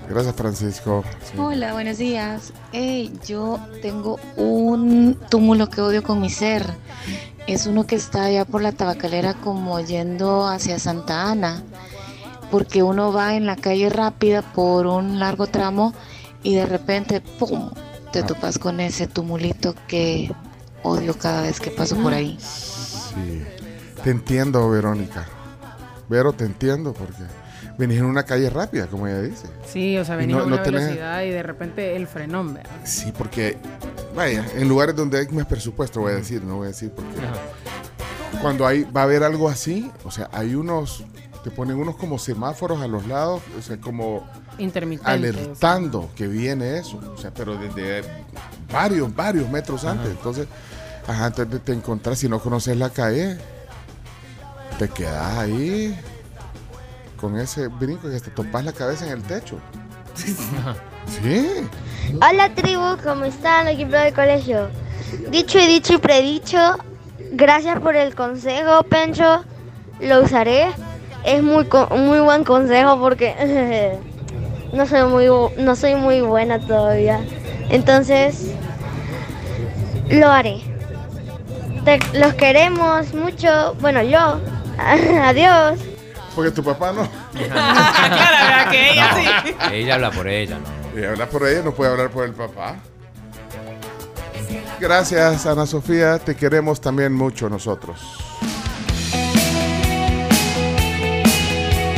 [0.08, 1.02] Gracias, Francisco.
[1.22, 1.32] Sí.
[1.38, 2.52] Hola, buenos días.
[2.72, 6.66] Hey, yo tengo un túmulo que odio con mi ser.
[7.46, 11.62] Es uno que está allá por la tabacalera como yendo hacia Santa Ana.
[12.50, 15.94] Porque uno va en la calle rápida por un largo tramo
[16.44, 17.70] y de repente, ¡pum!
[18.12, 20.30] Te topas con ese tumulito que
[20.84, 22.38] odio cada vez que paso por ahí.
[22.40, 23.42] Sí.
[24.04, 25.26] Te entiendo, Verónica.
[26.08, 27.24] Vero, te entiendo porque
[27.76, 29.46] venís en una calle rápida, como ella dice.
[29.66, 32.54] Sí, o sea, venís no- a una no tenés- velocidad y de repente el frenón,
[32.54, 32.70] ¿verdad?
[32.84, 33.56] Sí, porque,
[34.14, 37.16] vaya, en lugares donde hay más presupuesto, voy a decir, no voy a decir porque.
[38.42, 41.04] Cuando hay, va a haber algo así, o sea, hay unos,
[41.42, 44.26] te ponen unos como semáforos a los lados, o sea, como
[44.58, 45.12] Intermitentes.
[45.12, 48.02] alertando que viene eso, o sea, pero desde
[48.72, 50.10] varios, varios metros antes.
[50.10, 50.46] Entonces,
[51.06, 53.38] ajá, entonces te encontrás, si no conoces la calle,
[54.78, 55.98] te quedas ahí
[57.20, 59.58] con ese brinco que te topas la cabeza en el techo.
[61.22, 61.46] Sí.
[62.26, 63.68] Hola tribu, ¿cómo están?
[63.68, 64.70] Equipo del colegio.
[65.30, 66.78] Dicho y dicho y predicho,
[67.32, 69.44] gracias por el consejo, Pencho.
[70.00, 70.68] Lo usaré.
[71.24, 73.34] Es muy muy buen consejo porque
[74.74, 77.20] no soy muy bu- no soy muy buena todavía.
[77.70, 78.52] Entonces
[80.10, 80.60] lo haré.
[81.84, 83.74] Te- los queremos mucho.
[83.80, 84.40] Bueno, yo.
[84.78, 85.78] Adiós.
[86.34, 87.08] Porque tu papá no.
[87.32, 88.70] claro, ¿verdad?
[88.70, 89.54] que ella No, sí.
[89.72, 91.00] Ella habla por ella, ¿no?
[91.00, 92.76] Y habla por ella, no puede hablar por el papá.
[94.80, 96.18] Gracias, Ana Sofía.
[96.18, 98.00] Te queremos también mucho nosotros.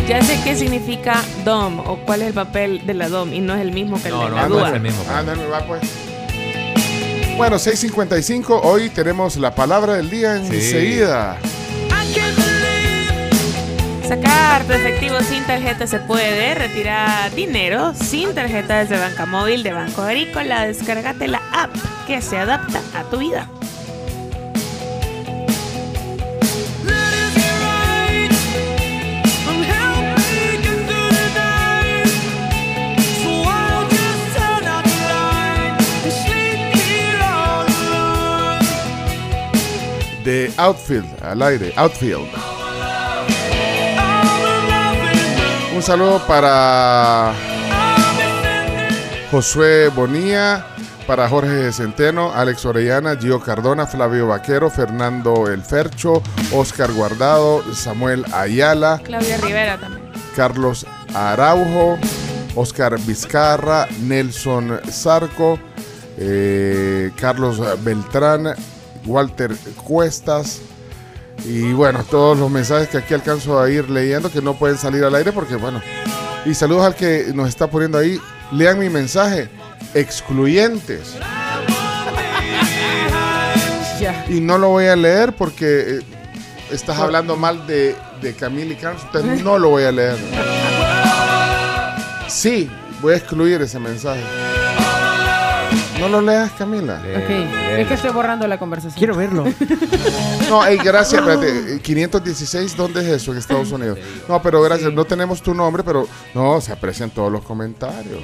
[0.09, 3.54] Ya sé qué significa DOM o cuál es el papel de la DOM y no
[3.54, 4.68] es el mismo que el de la ah, DUA.
[5.11, 5.82] Ah, no, no, va, pues.
[7.36, 8.61] Bueno, 6.55.
[8.62, 11.38] Hoy tenemos la palabra del día enseguida.
[14.07, 19.72] Sacar tu efectivo sin tarjeta se puede, retirar dinero sin tarjetas de banca móvil de
[19.72, 20.68] Banco Agrícola.
[20.68, 21.74] Descárgate la app
[22.07, 23.50] que se adapta a tu vida.
[40.27, 42.27] De Outfield, al aire, Outfield.
[45.72, 47.33] Un saludo para
[49.31, 50.66] Josué Bonilla,
[51.07, 56.20] para Jorge Centeno, Alex Orellana, Gio Cardona, Flavio Vaquero, Fernando El Fercho,
[56.53, 60.11] Oscar Guardado, Samuel Ayala, Claudia Rivera también.
[60.35, 61.99] Carlos Araujo,
[62.57, 65.57] Oscar Vizcarra, Nelson Zarco,
[66.18, 68.57] eh, Carlos Beltrán,
[69.07, 69.54] Walter
[69.84, 70.61] Cuestas.
[71.44, 75.04] Y bueno, todos los mensajes que aquí alcanzo a ir leyendo que no pueden salir
[75.04, 75.80] al aire porque bueno.
[76.44, 78.20] Y saludos al que nos está poniendo ahí.
[78.52, 79.48] Lean mi mensaje.
[79.94, 81.16] Excluyentes.
[84.28, 86.00] Y no lo voy a leer porque eh,
[86.70, 89.02] estás hablando mal de, de Camila y Carlos.
[89.04, 90.16] Entonces no lo voy a leer.
[92.28, 92.68] Sí,
[93.00, 94.20] voy a excluir ese mensaje.
[96.01, 97.01] No lo leas, Camila.
[97.01, 97.30] Ok,
[97.78, 98.99] es que estoy borrando la conversación.
[98.99, 99.44] Quiero verlo.
[100.49, 103.32] No, hey, gracias, espérate, eh, 516, ¿dónde es eso?
[103.32, 103.99] En Estados Unidos.
[104.28, 108.20] No, pero gracias, no tenemos tu nombre, pero no, se aprecian todos los comentarios.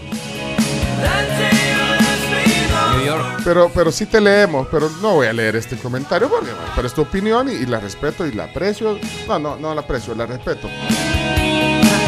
[2.95, 3.41] New York.
[3.45, 6.87] Pero, pero sí te leemos, pero no voy a leer este comentario porque, bueno, pero
[6.87, 8.99] es tu opinión y, y la respeto y la aprecio.
[9.27, 10.69] No, no, no la aprecio, la respeto.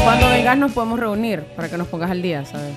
[0.04, 2.74] Cuando vengas nos podemos reunir para que nos pongas al día, ¿sabes?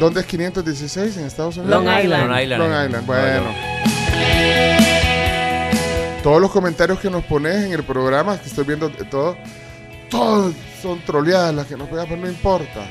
[0.00, 1.84] ¿Dónde es 516 en Estados Unidos?
[1.84, 2.30] Long Island.
[2.30, 3.54] Long Island, Long Island, bueno.
[6.22, 9.36] Todos los comentarios que nos pones en el programa, que estoy viendo todo,
[10.08, 12.86] todos son troleadas las que nos pegas, pero no importa.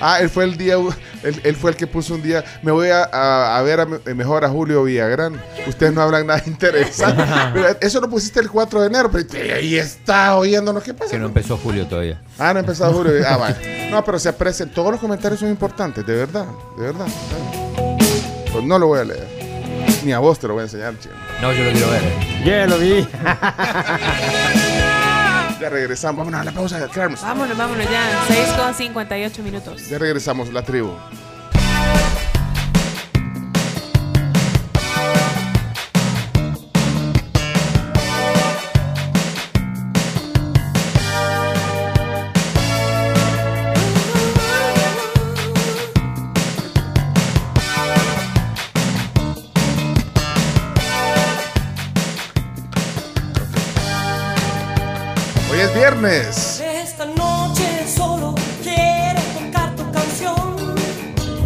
[0.00, 0.74] Ah, él fue el día,
[1.22, 3.86] él, él fue el que puso un día, me voy a, a- a ver a
[3.86, 5.40] me- mejor a Julio Villagrán.
[5.66, 7.24] Ustedes no hablan nada interesante.
[7.52, 10.82] Pero eso lo pusiste el 4 de enero, pero ahí está oyéndonos.
[10.82, 11.10] ¿Qué pasa?
[11.10, 12.20] Que no empezó Julio todavía.
[12.38, 13.12] Ah, no ha empezado Julio.
[13.26, 13.88] Ah, vale.
[13.90, 14.68] No, pero se aprecian.
[14.70, 16.46] Todos los comentarios son importantes, de verdad,
[16.76, 17.06] de verdad.
[18.52, 19.26] Pues no lo voy a leer.
[20.04, 21.14] Ni a vos te lo voy a enseñar, chino.
[21.42, 22.02] No, yo lo quiero ver.
[22.44, 23.06] Ya lo vi.
[25.60, 26.18] Ya regresamos.
[26.18, 27.18] Vámonos a la pausa Carmen.
[27.20, 28.24] Vámonos, vámonos ya.
[28.28, 29.88] 6 con 58 minutos.
[29.88, 30.92] Ya regresamos, la tribu.
[56.00, 56.60] Viernes.
[56.60, 60.76] Esta noche solo quiero tocar tu canción.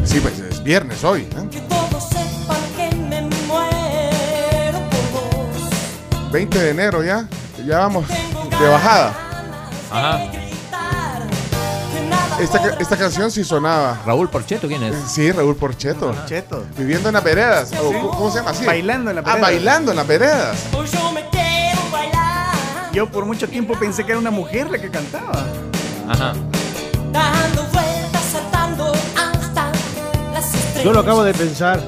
[0.04, 1.22] Sí, pues es viernes hoy.
[1.22, 1.48] ¿eh?
[1.50, 6.30] Que todos sepan que me muero por vos.
[6.32, 7.26] 20 de enero ya.
[7.66, 9.14] Ya vamos de bajada.
[9.90, 10.20] Ajá.
[12.40, 14.00] Esta, esta canción sí sonaba.
[14.04, 14.96] ¿Raúl Porcheto quién es?
[15.12, 16.12] Sí, Raúl Porcheto.
[16.12, 16.64] Porcheto.
[16.76, 17.70] Viviendo en las veredas.
[17.78, 18.64] o ¿cómo- ¿Cómo se llama así?
[18.66, 19.50] Bailando en las Ah, veredas.
[19.50, 20.56] bailando en las veredas.
[22.92, 25.46] Yo por mucho tiempo pensé que era una mujer la que cantaba.
[26.08, 26.34] Ajá.
[27.10, 29.72] Dando vueltas, saltando hasta
[30.34, 30.84] las estrellas.
[30.84, 31.80] Yo lo acabo de pensar.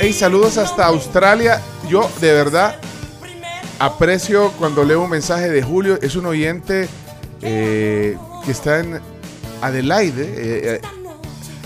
[0.00, 1.60] Hey, saludos hasta Australia.
[1.90, 2.76] Yo de verdad
[3.78, 5.98] aprecio cuando leo un mensaje de Julio.
[6.00, 6.88] Es un oyente
[7.42, 8.16] eh,
[8.46, 8.98] que está en
[9.60, 10.22] Adelaide.
[10.22, 10.80] eh, eh,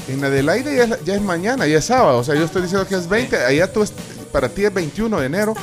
[0.07, 2.19] en Adelaide ya es, ya es mañana, ya es sábado.
[2.19, 3.37] O sea, yo estoy diciendo que es 20.
[3.37, 3.85] Allá tú
[4.35, 5.55] para ti es 21 de enero.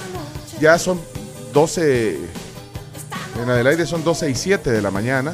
[0.62, 1.00] Ya son
[1.54, 2.20] 12.
[3.44, 5.34] En Adelaide son 12 y 7 de la mañana,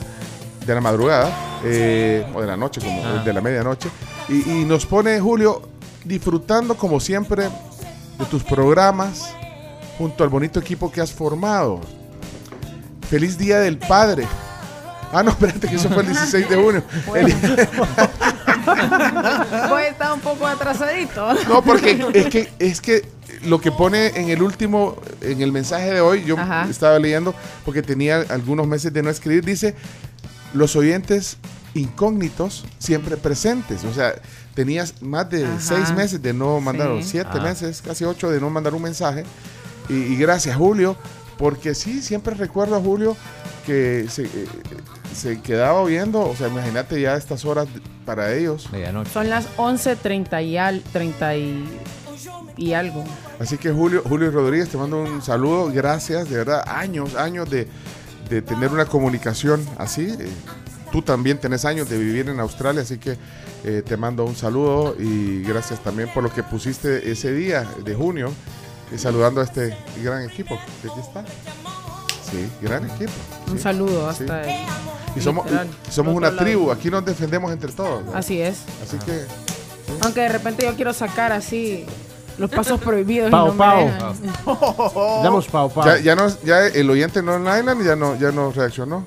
[0.66, 3.22] de la madrugada, eh, o de la noche, como Ah.
[3.24, 3.90] de la medianoche.
[4.28, 5.62] Y, y nos pone Julio
[6.04, 7.44] disfrutando como siempre
[8.18, 9.30] de tus programas
[10.00, 11.82] junto al bonito equipo que has formado.
[13.08, 14.26] Feliz Día del Padre.
[15.14, 16.84] Ah, no, espérate, que eso fue el 16 de junio.
[17.14, 17.36] El-
[19.70, 21.34] Pues está un poco atrasadito.
[21.48, 23.06] no, porque es que, es que
[23.48, 26.68] lo que pone en el último, en el mensaje de hoy, yo Ajá.
[26.70, 27.34] estaba leyendo
[27.66, 29.76] porque tenía algunos meses de no escribir, dice,
[30.54, 31.38] los oyentes
[31.74, 33.84] incógnitos siempre presentes.
[33.84, 34.14] O sea,
[34.54, 35.60] tenías más de Ajá.
[35.60, 37.10] seis meses de no mandar, Sí.
[37.12, 37.40] siete Ah.
[37.42, 39.24] meses, casi ocho de no mandar un mensaje.
[39.90, 40.98] Y, y gracias, Julio,
[41.38, 43.16] porque sí, siempre recuerdo a Julio
[43.66, 44.48] que se, eh,
[45.16, 47.68] se quedaba oyendo, o sea, imagínate ya estas horas
[48.06, 48.70] para ellos.
[48.72, 49.12] Medianoche.
[49.12, 51.64] Son las 11.30 y, al, 30 y,
[52.58, 53.04] y algo.
[53.40, 57.68] Así que Julio, Julio Rodríguez, te mando un saludo, gracias, de verdad, años, años de,
[58.30, 60.08] de tener una comunicación así.
[60.20, 60.28] eh,
[60.92, 63.18] tú también tenés años de vivir en Australia, así que
[63.64, 67.94] eh, te mando un saludo y gracias también por lo que pusiste ese día de
[67.94, 68.32] junio,
[68.92, 70.58] eh, saludando a este gran equipo.
[70.82, 71.24] que aquí está.
[72.30, 73.12] Sí, gran equipo.
[73.52, 73.64] Un sí.
[73.64, 74.24] saludo Sí.
[74.24, 74.66] hasta el-
[75.16, 76.40] Y somos, literal, y somos una lado.
[76.44, 78.06] tribu, aquí nos defendemos entre todos.
[78.06, 78.14] ¿no?
[78.16, 78.58] Así es.
[78.84, 79.26] Así que
[80.02, 81.86] Aunque de repente yo quiero sacar así
[82.38, 83.30] los pasos prohibidos.
[83.30, 85.24] y Pau, no pau.
[85.24, 85.86] Damos pau, pau.
[85.86, 89.06] ya, ya, nos, ya el oyente no Island ya no, ya no reaccionó.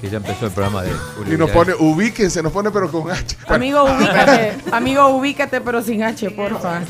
[0.00, 0.92] Que ya empezó el programa de
[1.32, 3.36] Y nos pone, ubíquense, nos pone pero con H.
[3.48, 4.56] Amigo, ubícate.
[4.70, 6.82] Amigo, ubícate, pero sin H, porfa.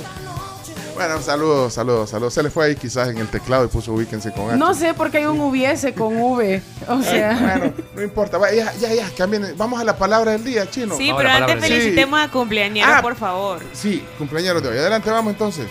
[0.94, 2.34] Bueno, saludos, saludos, saludos.
[2.34, 4.56] Se le fue ahí quizás en el teclado y puso ubíquense con H.
[4.56, 6.62] No sé por qué hay un hubiese con V.
[6.88, 7.36] O sea.
[7.58, 8.38] Bueno, no importa.
[8.38, 9.54] Va, Ya, ya, ya, cambien.
[9.56, 10.96] Vamos a la palabra del día, chino.
[10.96, 13.02] Sí, pero antes felicitemos a cumpleañero, Ah.
[13.02, 13.58] por favor.
[13.72, 14.78] Sí, cumpleaños de hoy.
[14.78, 15.66] Adelante, vamos entonces.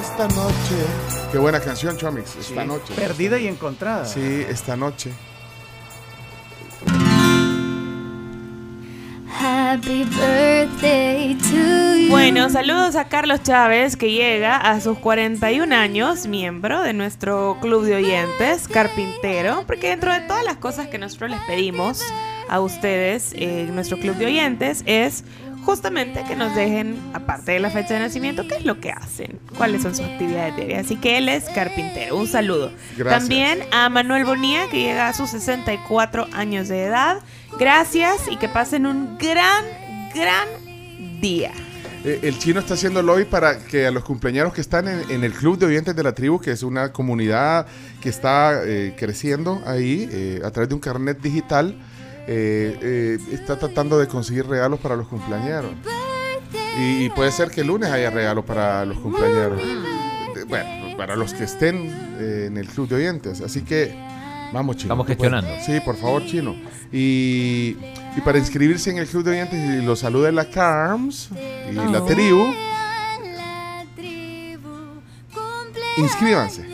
[0.00, 1.30] Esta noche.
[1.32, 2.36] Qué buena canción, Chomix.
[2.36, 2.94] Esta Sí, noche.
[2.94, 4.04] Perdida y encontrada.
[4.06, 5.10] Sí, esta noche.
[9.76, 12.08] Happy birthday to you.
[12.08, 17.84] Bueno, saludos a Carlos Chávez que llega a sus 41 años, miembro de nuestro club
[17.84, 22.02] de oyentes, carpintero, porque dentro de todas las cosas que nosotros les pedimos
[22.48, 25.24] a ustedes en nuestro club de oyentes es
[25.66, 29.40] justamente que nos dejen, aparte de la fecha de nacimiento, qué es lo que hacen,
[29.58, 30.86] cuáles son sus actividades diarias.
[30.86, 32.16] Así que él es carpintero.
[32.16, 32.70] Un saludo.
[32.96, 33.20] Gracias.
[33.20, 37.18] También a Manuel Bonía que llega a sus 64 años de edad.
[37.58, 39.64] Gracias y que pasen un gran,
[40.14, 40.48] gran
[41.20, 41.50] día.
[42.04, 45.24] Eh, el chino está haciendo lobby para que a los cumpleaños que están en, en
[45.24, 47.66] el Club de Oyentes de la Tribu, que es una comunidad
[48.00, 51.76] que está eh, creciendo ahí eh, a través de un carnet digital,
[52.28, 55.66] eh, eh, está tratando de conseguir regalos para los cumpleaños.
[56.78, 59.60] Y, y puede ser que el lunes haya regalos para los cumpleaños.
[60.48, 63.40] bueno, para los que estén eh, en el club de oyentes.
[63.40, 63.94] Así que
[64.52, 64.94] vamos, Chino.
[64.94, 65.20] Estamos puedes.
[65.20, 65.64] gestionando.
[65.64, 66.54] Sí, por favor, Chino.
[66.92, 67.76] Y,
[68.16, 71.30] y para inscribirse en el club de oyentes, y los saluda la Carms
[71.70, 72.46] y la tribu.
[75.98, 76.66] Inscríbanse.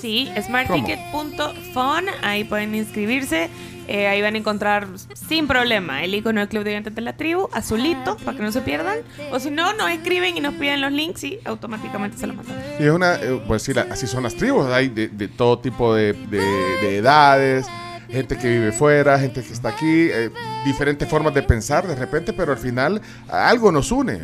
[0.00, 3.50] Sí, smartticket.fun, ahí pueden inscribirse.
[3.88, 7.16] Eh, ahí van a encontrar sin problema el icono del Club de Oyentes de la
[7.16, 8.98] Tribu, azulito, para que no se pierdan.
[9.32, 12.62] O si no, nos escriben y nos piden los links y automáticamente se los mandamos.
[12.78, 15.94] Y es una, eh, pues sí, la- así son las tribus, hay de, todo tipo
[15.94, 16.38] de, de-
[16.82, 17.66] de edades,
[18.10, 20.30] gente que vive fuera, gente que está aquí, eh,
[20.64, 24.14] diferentes formas de pensar de repente, pero al final algo nos une.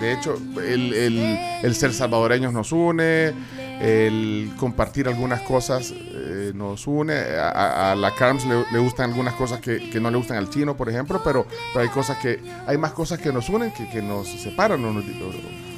[0.00, 3.32] De hecho, el, el- el ser salvadoreños nos une,
[3.82, 7.14] el compartir algunas cosas eh, nos une.
[7.14, 10.88] A, la Carms le, gustan algunas cosas que, que no le gustan al chino, por
[10.88, 14.28] ejemplo, pero, pero hay cosas que, hay más cosas que nos unen que, que nos
[14.28, 15.32] separan o nos, o-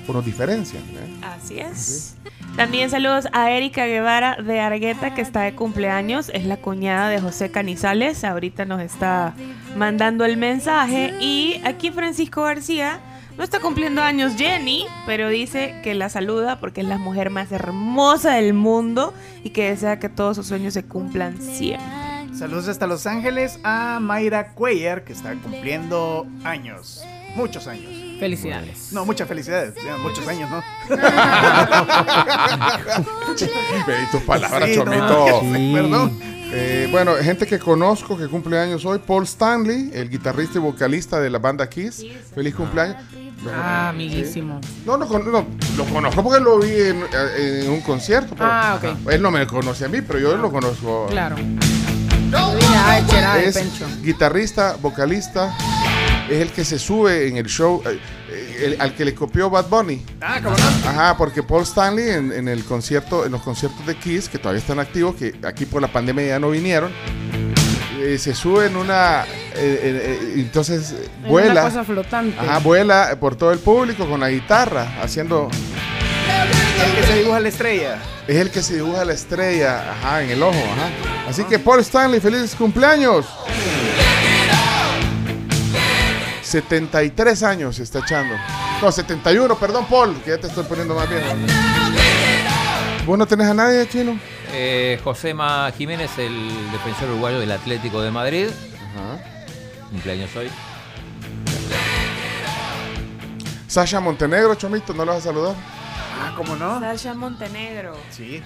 [0.06, 0.82] o nos diferencian.
[0.82, 1.20] ¿eh?
[1.22, 2.14] Así es.
[2.56, 6.30] También saludos a Erika Guevara de Argueta, que está de cumpleaños.
[6.34, 8.22] Es la cuñada de José Canizales.
[8.22, 9.32] Ahorita nos está
[9.76, 11.14] mandando el mensaje.
[11.20, 13.00] Y aquí Francisco García
[13.36, 17.52] no está cumpliendo años Jenny, pero dice que la saluda porque es la mujer más
[17.52, 19.12] hermosa del mundo
[19.42, 21.86] y que desea que todos sus sueños se cumplan siempre.
[22.36, 27.02] Saludos hasta Los Ángeles a Mayra Cuellar, que está cumpliendo años.
[27.36, 27.90] Muchos años.
[28.18, 28.92] Felicidades.
[28.92, 29.74] No, muchas felicidades.
[29.84, 30.62] ya, muchos años, ¿no?
[33.86, 35.40] Ve tus palabras, Sí, no, Chomito.
[35.54, 35.72] sí.
[35.74, 36.18] Perdón.
[36.56, 41.20] Eh, bueno, gente que conozco que cumple años hoy, Paul Stanley, el guitarrista y vocalista
[41.20, 42.04] de la banda Kiss.
[42.34, 42.96] Feliz cumpleaños.
[43.52, 44.60] Ah, amiguísimo.
[44.86, 47.04] No, no, no, lo conozco porque lo vi en,
[47.38, 48.34] en un concierto.
[48.36, 49.10] pero- Ah, ok.
[49.10, 51.06] Él no me conoce a mí, pero yo lo conozco.
[51.10, 51.36] Claro.
[53.38, 53.54] Es
[54.02, 55.54] guitarrista, vocalista,
[56.28, 57.98] es el que se sube en el show, eh,
[58.30, 60.04] eh, el- al que le copió Bad Bunny.
[60.20, 60.88] Ah, ¿cómo no?
[60.88, 64.60] Ajá, porque Paul Stanley en, en el concierto, en los conciertos de Kiss, que todavía
[64.60, 66.92] están activos, que aquí por la pandemia ya no vinieron,
[68.06, 72.38] eh, se sube en una, eh, eh, entonces Es vuela, Una cosa flotante.
[72.38, 75.48] ajá, vuela por todo el público con la guitarra, haciendo,
[76.84, 77.98] El que se dibuja la estrella.
[78.28, 81.28] es el que se dibuja la estrella, ajá, en el ojo, ajá.
[81.30, 83.26] Así que Paul Stanley, feliz cumpleaños.
[86.42, 88.34] 73 años se está echando.
[88.82, 91.26] No, 71, perdón, Paul, que ya te estoy poniendo más viejo.
[93.06, 94.18] ¿Vos no tenés a nadie, chino?
[94.56, 98.46] Eh, Josema Jiménez, el defensor uruguayo del Atlético de Madrid.
[99.90, 100.48] Cumpleaños hoy.
[103.66, 105.56] Sasha Montenegro, Chomito, ¿no lo vas a saludar?
[106.20, 106.78] Ah, ¿cómo no?
[106.78, 107.96] Sasha Montenegro.
[108.10, 108.40] Sí.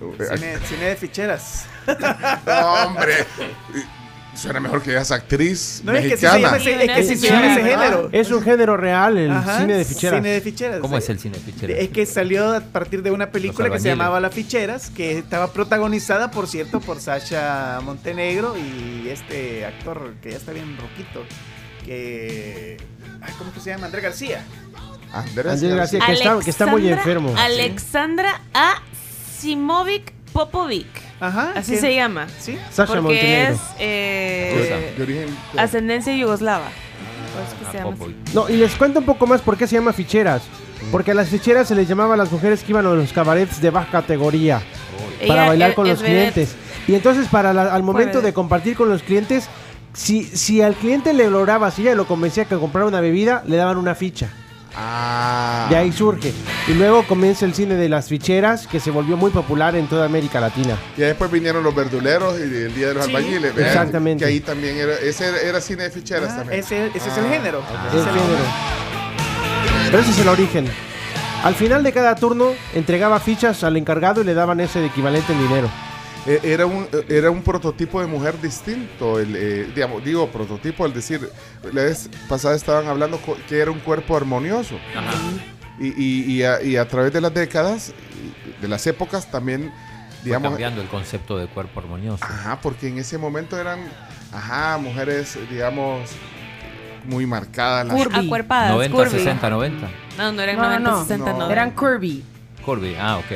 [0.00, 1.66] Eh, Cine, cine de ficheras.
[2.46, 3.24] No, hombre.
[4.36, 6.38] Suena mejor que seas actriz No, es que si se mexicana.
[6.38, 8.08] llama ese, es que si se llama ese género.
[8.12, 10.18] Es un género real, el Ajá, cine de ficheras.
[10.20, 10.80] Cine de ficheras.
[10.80, 11.78] ¿Cómo es el cine de ficheras?
[11.78, 15.52] Es que salió a partir de una película que se llamaba Las Ficheras, que estaba
[15.52, 21.24] protagonizada, por cierto, por Sasha Montenegro y este actor que ya está bien roquito,
[21.84, 22.76] que...
[23.22, 23.86] ay, ¿Cómo que se llama?
[23.86, 24.44] Andrés García.
[25.12, 27.34] Andrés, Andrés García, que está, que está muy Alexandra- enfermo.
[27.38, 30.86] Alexandra Asimovic Popovic.
[31.18, 31.52] Ajá.
[31.56, 32.26] Así se llama.
[32.38, 32.58] Sí.
[32.70, 33.54] Sasha Porque Montenegro.
[33.54, 35.36] es eh, De origen.
[35.56, 36.66] ascendencia yugoslava.
[37.32, 38.34] Por eso que se llama así.
[38.34, 40.42] No, y les cuento un poco más por qué se llama ficheras.
[40.92, 43.62] Porque a las ficheras se les llamaba a las mujeres que iban a los cabarets
[43.62, 44.60] de baja categoría
[45.26, 46.54] para Ella bailar con los clientes.
[46.86, 49.48] Y entonces para la- al momento de compartir con los clientes,
[49.94, 53.56] si, si al cliente le lograba, si ella lo convencía que comprara una bebida, le
[53.56, 54.28] daban una ficha.
[54.78, 55.66] Ah.
[55.70, 56.32] De ahí surge.
[56.68, 60.04] Y luego comienza el cine de las ficheras, que se volvió muy popular en toda
[60.04, 60.76] América Latina.
[60.96, 63.14] Y después vinieron los verduleros y el Día de los Sí.
[63.16, 63.56] Albañiles.
[63.56, 64.24] Exactamente.
[64.24, 66.60] Que ahí también era, ese era, era cine de ficheras Ah, también.
[66.60, 67.58] ese, ese es el Ah, género.
[67.60, 67.64] ok.
[67.88, 68.44] Ese El es el género.
[69.90, 70.66] Pero ese es el origen.
[71.44, 75.38] Al final de cada turno entregaba fichas al encargado y le daban ese equivalente en
[75.46, 75.70] dinero.
[76.26, 80.84] Eh, Era un, eh, era un prototipo de mujer distinto, el, eh, digamos, digo prototipo,
[80.84, 81.20] al decir,
[81.72, 84.74] la vez pasada estaban hablando que era un cuerpo armonioso.
[85.78, 87.92] Y, y- y a, y a través de las décadas,
[88.60, 92.24] de las épocas también, Fue digamos, cambiando el concepto de cuerpo armonioso.
[92.24, 93.80] ajá, porque en ese momento eran,
[94.32, 96.10] ajá, mujeres, digamos,
[97.04, 97.86] muy marcadas.
[97.86, 99.10] las- Cur- Acuerpadas, 90, curvy.
[99.18, 99.88] 60, 90.
[100.18, 101.00] No, no eran No, no, 90, no.
[101.02, 101.38] 60, No.
[101.38, 101.50] no.
[101.50, 102.24] Eran curvy.
[102.64, 103.30] Curvy, ah, ok.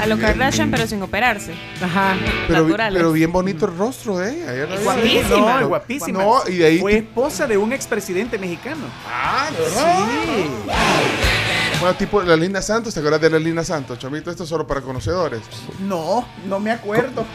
[0.00, 1.54] A lo Kardashian, pero sin operarse.
[1.82, 2.16] Ajá.
[2.48, 2.96] Pero, naturales.
[2.98, 4.54] pero bien bonito el rostro de ella.
[4.54, 5.60] ella era- Guapísima.
[5.60, 6.22] No, guapísima.
[6.22, 8.84] No, y de ahí Fue esposa de un expresidente mexicano.
[9.08, 10.70] Ah, Sí.
[11.80, 14.30] Bueno, tipo la Lina Santos, ¿te acuerdas de la Lina Santos, Chomito?
[14.30, 15.40] Esto es solo para conocedores.
[15.80, 17.26] No, no me acuerdo.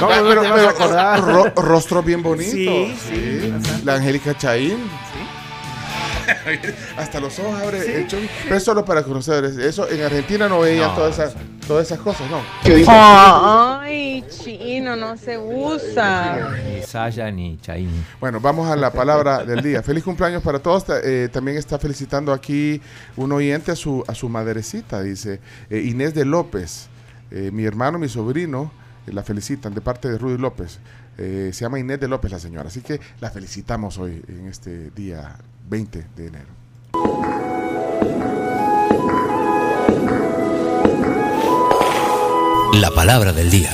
[0.00, 1.20] ¿Cómo no pero te vas a acordar?
[1.20, 2.52] ro- rostro bien bonito.
[2.52, 3.54] Sí, sí.
[3.84, 4.78] La Angélica Chaín.
[6.96, 8.06] Hasta los ojos abre el.
[8.44, 9.56] Pero es solo para conocedores.
[9.56, 11.34] Eso en Argentina no veían No, todas, esas,
[11.66, 12.40] todas esas cosas, ¿no?
[12.88, 16.50] Ay, chino, no se usa.
[16.64, 18.04] Ni Saya ni Chain.
[18.20, 19.82] Bueno, vamos a la palabra del día.
[19.82, 20.84] Feliz cumpleaños para todos.
[21.04, 22.80] Eh, también está felicitando aquí
[23.16, 26.88] un oyente a su, a su madrecita, dice eh, Inés de López.
[27.30, 28.70] Eh, mi hermano, mi sobrino,
[29.06, 30.78] eh, la felicitan de parte de Rudy López.
[31.18, 32.68] Eh, se llama Inés de López la señora.
[32.68, 35.36] Así que la felicitamos hoy en este día
[35.68, 36.46] 20 de enero.
[42.74, 43.70] La palabra del día.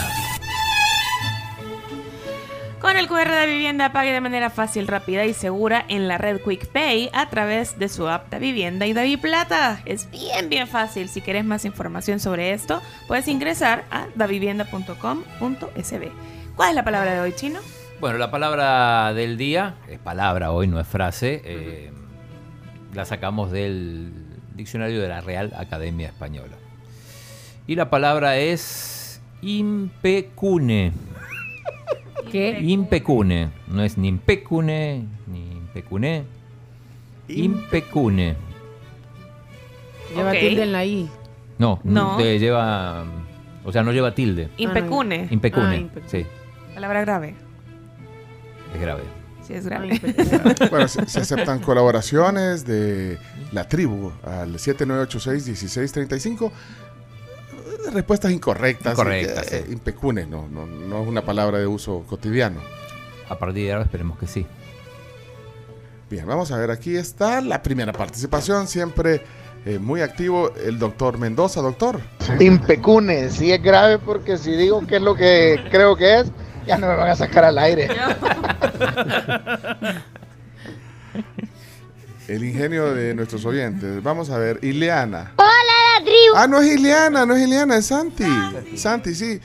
[2.81, 6.41] Con el QR de vivienda pague de manera fácil, rápida y segura en la red
[6.41, 9.83] QuickPay a través de su app de vivienda y Davi Plata.
[9.85, 11.09] Es bien, bien fácil.
[11.09, 16.13] Si quieres más información sobre esto, puedes ingresar a davivienda.com.sb.
[16.57, 17.61] ¿Cuál es la palabra de hoy, chino?
[18.01, 21.93] Bueno, la palabra del día, es palabra hoy, no es frase, eh,
[22.93, 24.13] la sacamos del
[24.55, 26.57] diccionario de la Real Academia Española.
[27.67, 30.93] Y la palabra es impecune.
[32.31, 32.59] ¿Qué?
[32.61, 33.51] Impecune.
[33.69, 36.25] No es ni impecune, ni impecune.
[37.29, 38.37] Impecune.
[40.15, 40.39] Lleva Ok.
[40.39, 41.09] tilde en la I.
[41.59, 42.19] No, No.
[42.19, 43.05] lleva.
[43.65, 44.51] O sea, no lleva tilde.
[44.59, 45.29] Impecune.
[45.31, 45.67] Impecune.
[45.67, 46.09] Ah, impecune.
[46.09, 46.27] Sí,
[46.75, 47.35] Palabra grave.
[48.75, 49.03] es grave.
[49.47, 50.01] Sí, es grave.
[50.71, 53.19] Bueno, se, se aceptan colaboraciones de
[53.53, 56.51] la tribu al 7986-1635.
[57.93, 58.95] Respuestas incorrectas.
[58.95, 62.61] Incorrectas, eh, impecune, no, no, no es una palabra de uso cotidiano.
[63.29, 64.47] A partir de ahora esperemos que sí.
[66.11, 69.23] Bien, vamos a ver, aquí está la primera participación, siempre
[69.67, 72.01] eh, muy activo el doctor Mendoza, doctor.
[72.41, 76.27] Impecune, sí es grave porque si digo qué es lo que creo que es,
[76.67, 77.89] ya no me van a sacar al aire.
[82.27, 84.03] El ingenio de nuestros oyentes.
[84.03, 85.33] Vamos a ver, Ileana.
[85.37, 86.35] Hola, la tribu.
[86.35, 88.25] Ah, no es Ileana, no es Ileana, es Santi.
[88.77, 89.41] Santi, sí.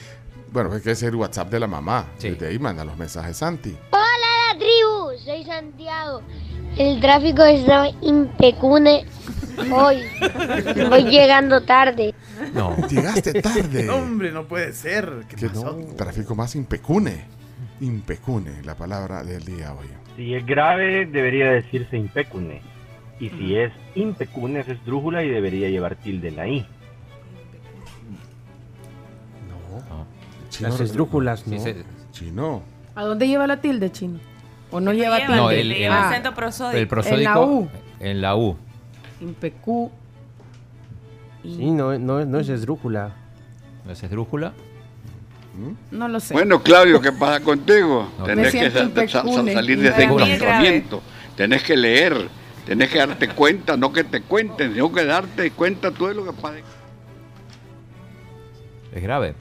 [0.51, 2.05] Bueno, es que es el WhatsApp de la mamá.
[2.20, 3.78] Desde ahí manda los mensajes Santi.
[3.91, 5.11] Hola, la tribu.
[5.26, 6.22] Soy Santiago.
[6.78, 9.05] El tráfico está impecune
[9.72, 10.03] hoy.
[10.89, 12.14] Voy llegando tarde.
[12.53, 12.76] No.
[12.88, 13.84] Llegaste tarde.
[13.84, 15.26] No, hombre, no puede ser.
[15.30, 15.78] ¿Qué Que pasó?
[15.78, 17.26] no, tráfico más impecune.
[17.82, 19.88] Impecune, la palabra del día hoy.
[20.18, 22.62] Si es grave, debería decirse impecune.
[23.20, 26.66] Y si es impecune, es esdrújula y debería llevar tilde en la I.
[30.60, 31.57] Las esdrújulas, ¿no?
[32.12, 32.64] Chino.
[32.95, 34.20] ¿A dónde lleva la tilde, chino?
[34.72, 35.36] ¿O no lleva tilde?
[35.36, 36.78] No, el, Le el- lleva acento prosódico.
[36.78, 37.18] el prosódico.
[37.20, 37.70] En la U.
[37.99, 38.57] En la U.
[39.22, 39.91] Impecu.
[41.43, 43.15] Sí, no, no, no es esdrújula.
[43.86, 44.53] ¿No es esdrújula?
[45.91, 46.34] No lo sé.
[46.34, 48.09] Bueno, Claudio, ¿qué pasa contigo?
[48.20, 48.26] No.
[48.26, 50.63] Tenés que salir de ese Para mí es grave.
[50.63, 51.01] enclaustramiento.
[51.36, 52.28] Tenés que leer,
[52.65, 56.26] tenés que darte cuenta, no que te cuenten, sino que darte cuenta tú de lo
[56.26, 56.57] que pasa.
[58.93, 59.36] Es grave.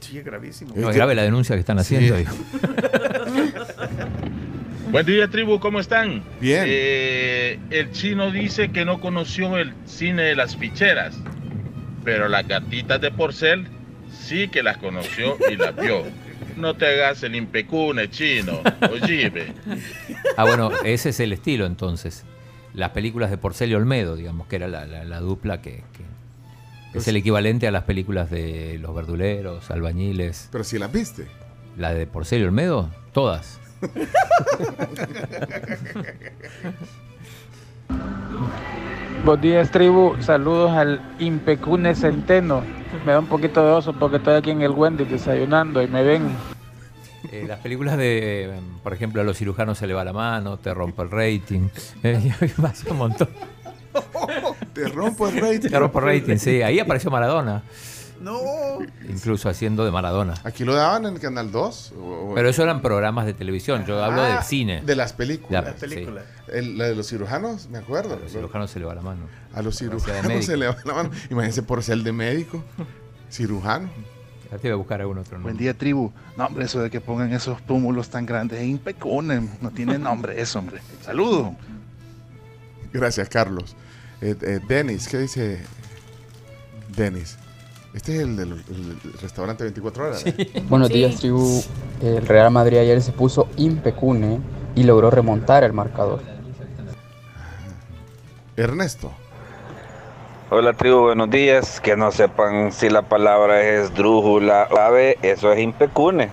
[0.00, 0.72] Sí, es gravísimo.
[0.76, 2.16] No, es grave la denuncia que están haciendo.
[2.16, 2.30] digo.
[4.92, 6.22] Buen día, tribu, ¿cómo están?
[6.40, 6.64] Bien.
[6.66, 11.16] Eh, el chino dice que no conoció el cine de las ficheras,
[12.04, 13.66] pero las gatitas de porcel
[14.12, 16.02] sí que las conoció y las vio.
[16.54, 18.60] No te hagas el impecune, chino.
[18.92, 19.32] Oye,
[20.36, 22.24] Ah, bueno, ese es el estilo entonces.
[22.74, 25.82] Las películas de Porcel y Olmedo, digamos, que era la, la- la dupla que,
[26.92, 30.50] que es el equivalente a las películas de Los Verduleros, Albañiles.
[30.52, 31.26] Pero si las viste.
[31.78, 33.58] La de Porcel y Olmedo, todas.
[39.24, 40.16] Buenos días, tribu.
[40.20, 42.62] Saludos al Impecune Centeno.
[43.06, 46.02] Me da un poquito de oso porque estoy aquí en el Wendy desayunando y me
[46.02, 46.30] ven.
[47.30, 48.50] Eh, las películas de, eh,
[48.82, 51.68] por ejemplo, a los cirujanos se le va la mano, te rompo el rating.
[52.02, 53.28] Eh, más un montón.
[54.72, 55.70] Te rompo el rating.
[55.70, 56.62] Te rompo el rating, sí.
[56.62, 57.62] Ahí apareció Maradona.
[58.22, 58.78] No.
[59.08, 60.34] Incluso haciendo de Maradona.
[60.44, 61.92] ¿Aquí lo daban en Canal 2?
[61.98, 63.84] O- o- Pero eso eran programas de televisión.
[63.84, 64.82] Yo hablo Ah, del cine.
[64.84, 65.64] De las películas.
[65.80, 66.06] La- sí.
[66.48, 68.14] El- la de los cirujanos, me acuerdo.
[68.14, 69.22] A los cirujanos se le va la mano.
[69.54, 71.10] A los cirujanos se le va la mano.
[71.30, 72.62] Imagínense por ser de médico.
[73.30, 73.88] Cirujano.
[74.50, 75.52] Ya te voy a buscar algún otro nombre.
[75.54, 76.12] Buen día, tribu.
[76.36, 79.48] No, hombre, eso de que pongan esos túmulos tan grandes es impecune.
[79.62, 80.80] No tiene nombre eso, hombre.
[81.02, 81.52] Saludos.
[82.92, 83.74] Gracias, Carlos.
[84.20, 85.62] Eh, eh, Denis, ¿qué dice
[86.94, 87.38] Denis?
[87.94, 90.24] Este es el del el restaurante 24 horas.
[90.24, 90.46] ¿verdad?
[90.68, 91.62] Buenos días, tribu.
[92.02, 94.40] El Real Madrid ayer se puso impecune
[94.74, 96.20] y logró remontar el marcador.
[98.56, 99.12] Ernesto.
[100.50, 101.80] Hola tribu, buenos días.
[101.80, 106.30] Que no sepan si la palabra es drújula o ave, eso es impecune.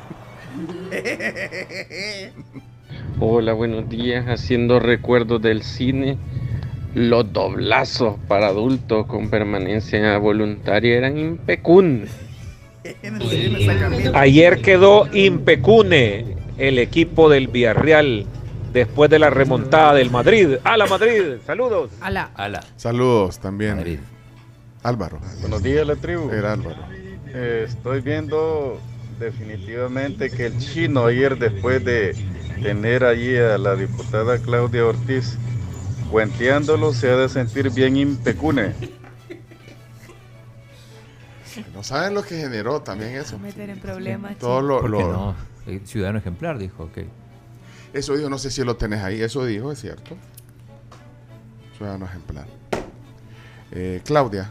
[3.21, 4.25] Hola, buenos días.
[4.27, 6.17] Haciendo recuerdos del cine,
[6.95, 12.05] Los doblazos para adultos con permanencia voluntaria eran impecun.
[14.13, 18.25] Ayer quedó impecune el equipo del Villarreal
[18.73, 20.57] después de la remontada del Madrid.
[20.63, 21.37] ¡A la Madrid!
[21.45, 21.91] ¡Saludos!
[22.01, 22.31] Ala.
[22.35, 22.63] Ala.
[22.75, 24.01] Saludos también.
[24.83, 25.19] Álvaro.
[25.41, 26.29] Buenos días, la tribu.
[26.31, 26.79] Era Álvaro.
[27.27, 28.79] Eh, estoy viendo
[29.19, 32.15] definitivamente que el chino ayer, después de
[32.61, 35.37] tener allí a la diputada Claudia Ortiz
[36.09, 38.73] cuenteándolo, se ha de sentir bien impecune.
[41.73, 43.37] No saben lo que generó también eso.
[43.39, 44.37] Meter en problemas.
[44.37, 45.35] Todo lo, ¿Por qué lo- no?
[45.85, 46.99] Ciudadano ejemplar, dijo, ok.
[47.93, 49.21] Eso dijo, no sé si lo tenés ahí.
[49.21, 50.15] Eso dijo, es cierto.
[51.77, 52.45] Ciudadano ejemplar.
[53.71, 54.49] Eh, Claudia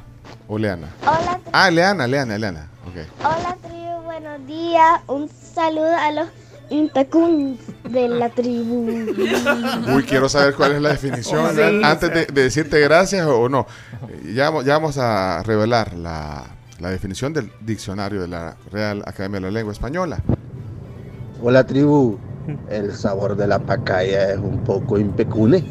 [0.48, 0.88] o Leana.
[1.02, 2.68] Hola, Ah, Leana, Leana, Leana.
[2.86, 3.24] Ok.
[3.24, 5.00] hola tribu, buenos días.
[5.06, 6.28] Un saludo a los
[6.70, 7.58] impecuns
[7.88, 8.86] de la tribu.
[9.94, 11.54] Uy, quiero saber cuál es la definición.
[11.54, 11.80] Sí.
[11.84, 13.66] Antes de, de decirte gracias o, no.
[14.34, 16.44] Ya, vamos- ya vamos a revelar la,
[16.78, 20.18] la definición del diccionario de la Real Academia de la Lengua Española.
[21.42, 22.18] Hola tribu,
[22.68, 25.64] el sabor de la pacaya es un poco impecune.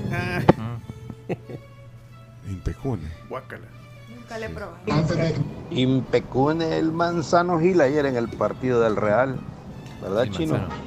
[2.50, 3.04] Impecune.
[3.30, 4.78] Nunca le he probado.
[5.72, 9.38] Impecune el manzano Gil ayer en el partido del Real.
[10.02, 10.54] ¿Verdad, El chino?
[10.54, 10.87] Manzano.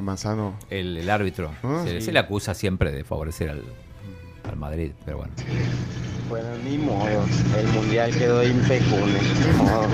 [0.00, 0.54] Manzano.
[0.70, 1.50] El, el árbitro.
[1.62, 2.06] Ah, se, sí.
[2.06, 3.62] se le acusa siempre de favorecer al,
[4.48, 5.32] al Madrid, pero bueno.
[6.28, 7.24] Bueno, ni modo.
[7.56, 9.20] El mundial quedó impecune.
[9.46, 9.86] Ni modo.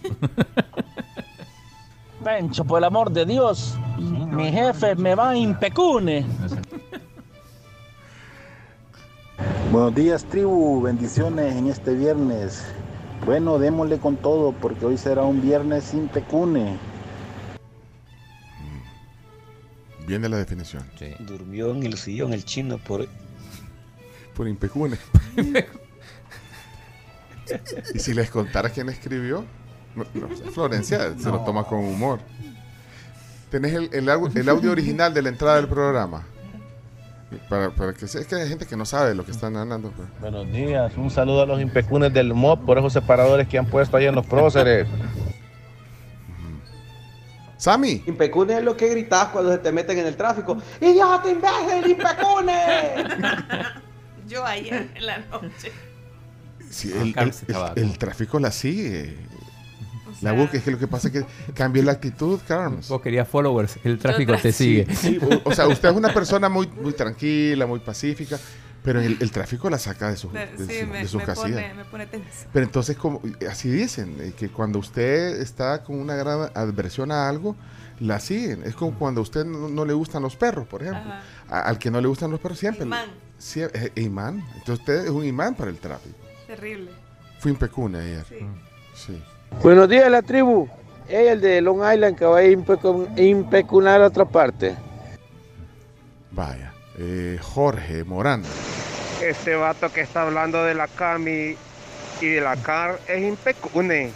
[2.24, 6.26] Pencho, por el amor de Dios, mi jefe me va a impecune.
[9.72, 10.82] Buenos días, tribu.
[10.82, 12.62] Bendiciones en este viernes.
[13.24, 16.76] Bueno, démosle con todo porque hoy será un viernes impecune.
[20.10, 20.82] Viene la definición.
[21.20, 23.06] Durmió en el sillón el chino por...
[24.34, 24.96] Por impecune.
[27.94, 29.44] y si les contara quién escribió,
[29.94, 32.18] no, no, Florencia se lo toma con humor.
[33.50, 36.24] ¿Tenés el, el au- el audio original de la entrada del programa?
[37.48, 39.90] Para, para que se- es que hay gente que no sabe lo que están hablando.
[39.92, 40.08] pues.
[40.20, 43.96] Buenos días, un saludo a los impecunes del MOP por esos separadores que han puesto
[43.96, 44.88] ahí en los próceres.
[47.60, 48.02] Sammy.
[48.06, 50.56] Impecune es lo que gritas cuando se te meten en el tráfico.
[50.80, 52.54] ¡Idiota, imbécil, impecune!
[54.28, 55.70] Yo ayer en la noche.
[56.70, 57.34] Sí, Ah, el, el-
[57.76, 59.14] el- el tráfico la sigue.
[60.22, 62.88] la busca, es que lo que pasa es que cambia la actitud, Carlos.
[62.88, 64.86] Vos querías followers, el tráfico te sigue.
[64.94, 68.38] Sí, o, o sea, usted es una persona muy, muy tranquila, muy pacífica,
[68.82, 71.24] pero el, el tráfico la saca de sus, de, Sí, su- me, de sus me
[71.26, 71.62] casillas.
[71.62, 72.46] pone, me pone tensa.
[72.52, 77.56] Pero entonces, como así dicen, que cuando usted está con una gran adversión a algo,
[77.98, 78.62] la siguen.
[78.64, 81.12] Es como cuando a usted no, no le gustan los perros, por ejemplo.
[81.50, 82.84] A- al que no le gustan los perros siempre.
[82.84, 83.10] Imán.
[83.38, 84.38] sie- eh, imán.
[84.54, 86.16] Entonces usted es un imán para el tráfico.
[86.46, 86.90] Terrible.
[87.38, 88.24] Fue impecune ayer.
[88.28, 88.38] Sí.
[88.94, 89.22] Sí.
[89.62, 90.68] Buenos días, la tribu.
[91.08, 94.76] Ey, el de Long Island que va a impecu- impecunar a otra parte.
[96.30, 96.72] Vaya.
[97.02, 98.42] Eh, Jorge Morán.
[99.22, 101.56] Este vato que está hablando de la Cami
[102.20, 104.12] y de la Car es impecune.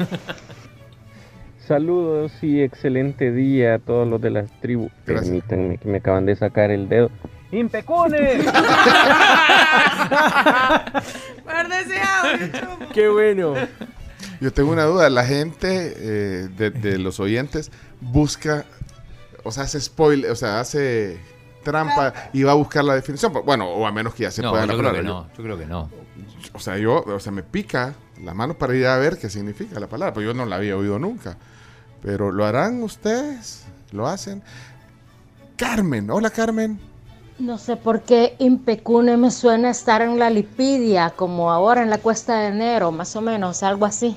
[1.66, 4.93] Saludos y excelente día a todos los de las tribus.
[5.06, 7.11] Permítanme que me acaban de sacar el dedo.
[7.52, 8.44] ¡Impecune!
[12.93, 13.55] Qué bueno.
[14.43, 15.09] Yo tengo una duda.
[15.09, 17.70] La gente eh, de, de los oyentes
[18.02, 18.66] busca,
[19.43, 21.19] o sea, hace spoiler, o sea, hace
[21.65, 23.32] trampa y va a buscar la definición.
[23.45, 25.20] Bueno, o a menos que ya se No, pueda yo la creo que palabra.
[25.28, 25.91] no, yo creo que no.
[26.53, 29.81] O sea, yo, o sea, me pica la mano para ir a ver qué significa
[29.81, 31.36] la palabra, pero yo no la había oído nunca.
[32.03, 33.65] Pero ¿lo harán ustedes?
[33.91, 34.43] ¿Lo hacen?
[35.57, 36.78] Carmen, hola Carmen.
[37.39, 41.99] No sé por qué impecune me suena estar en la lipidia, como ahora en la
[41.99, 44.16] cuesta de enero, más o menos, algo así.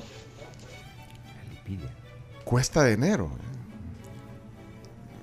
[2.44, 3.30] Cuesta de enero.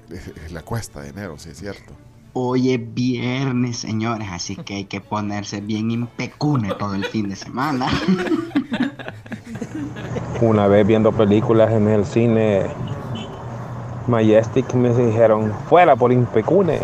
[0.10, 1.94] Es- es la cuesta de enero, sí es cierto.
[2.38, 7.38] Hoy es viernes, señores, así que hay que ponerse bien impecune todo el fin de
[7.38, 7.88] semana.
[10.42, 12.64] Una vez viendo películas en el cine
[14.08, 16.82] Majestic me dijeron, fuera por impecune.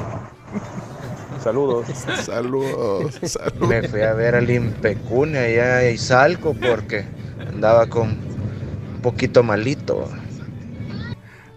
[1.44, 1.86] Saludos.
[2.24, 3.20] Saludos.
[3.22, 3.68] saludos.
[3.68, 7.04] Me fui a ver al impecune allá a Izalco porque
[7.46, 10.08] andaba con un poquito malito.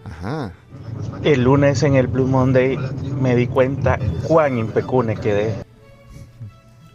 [0.05, 0.53] Ajá.
[1.25, 2.77] El lunes en el Blue Monday
[3.19, 3.99] me di cuenta
[4.29, 5.55] cuán impecune quedé.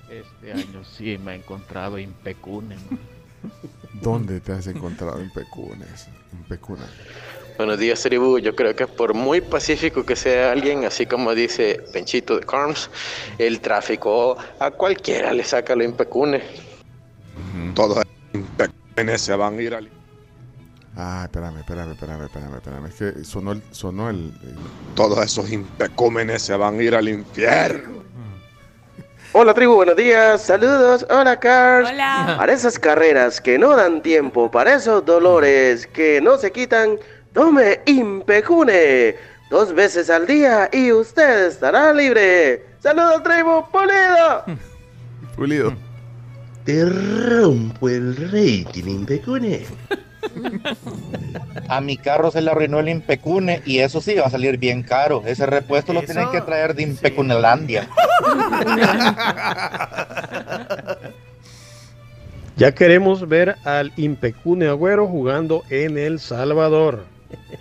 [0.08, 2.76] Este año sí me he encontrado impecune.
[2.76, 3.00] man.
[4.02, 6.08] ¿Dónde te has encontrado impecunes?
[6.32, 6.88] Impecuna.
[7.58, 8.38] Buenos días, tribu.
[8.40, 12.90] Yo creo que por muy pacífico que sea alguien, así como dice Penchito de Carms,
[13.38, 16.42] el tráfico a cualquiera le saca lo impecune.
[17.74, 19.99] Todos los impecúnes se van a ir al...
[20.96, 22.86] Ah, espérame, espérame, espérame, espérame, espérame.
[22.88, 23.62] Es que sonó el...
[23.72, 24.56] Sonó el, el-
[24.96, 28.00] Todos esos impecúmenes se van a ir al infierno.
[29.34, 31.90] Hola tribu, buenos días, saludos, hola Cars.
[31.92, 32.34] Hola.
[32.38, 36.98] Para esas carreras que no dan tiempo, para esos dolores que no se quitan,
[37.32, 39.16] tome Impecune
[39.52, 42.66] dos veces al día y usted estará libre.
[42.80, 44.60] Saludos tribu, pulido.
[45.36, 45.74] Pulido.
[46.66, 49.66] Te rompo el rating, Impecune.
[51.68, 54.84] A mi carro se le arruinó el Impecune y eso sí va a salir bien
[54.84, 55.24] caro.
[55.26, 57.88] Ese repuesto lo tienen que traer de Impecunelandia.
[62.60, 67.06] Ya queremos ver al Impecune Agüero jugando en El Salvador.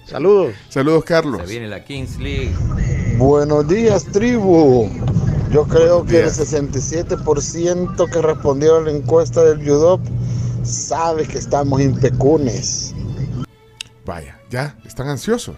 [0.06, 0.54] Saludos.
[0.70, 1.42] Saludos, Carlos.
[1.42, 2.50] Se viene la Kings League.
[3.16, 4.90] Buenos días, tribu.
[5.52, 6.52] Yo creo que el Días.
[6.52, 10.00] 67% que respondió a la encuesta del Yudop
[10.68, 12.94] sabe que estamos impecunes.
[14.04, 15.56] Vaya, ya, están ansiosos.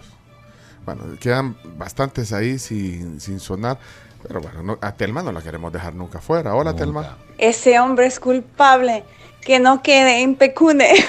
[0.85, 3.77] Bueno, quedan bastantes ahí sin, sin sonar.
[4.27, 6.53] Pero bueno, no- a Telma no la queremos dejar nunca fuera.
[6.55, 7.17] Hola, Telma.
[7.37, 9.03] Ese hombre es culpable.
[9.41, 10.89] Que no quede impecune.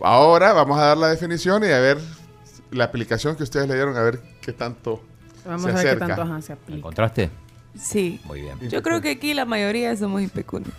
[0.00, 1.98] Ahora vamos a dar la definición y a ver
[2.70, 5.02] la aplicación que ustedes le dieron, a ver qué tanto
[5.46, 6.06] Vamos se a ver qué acerca.
[6.06, 6.76] tanto ajá, se aplica.
[6.78, 7.30] ¿Encontraste?
[7.78, 8.20] Sí.
[8.24, 8.58] Muy bien.
[8.68, 10.72] Yo creo que aquí la mayoría somos impecunios.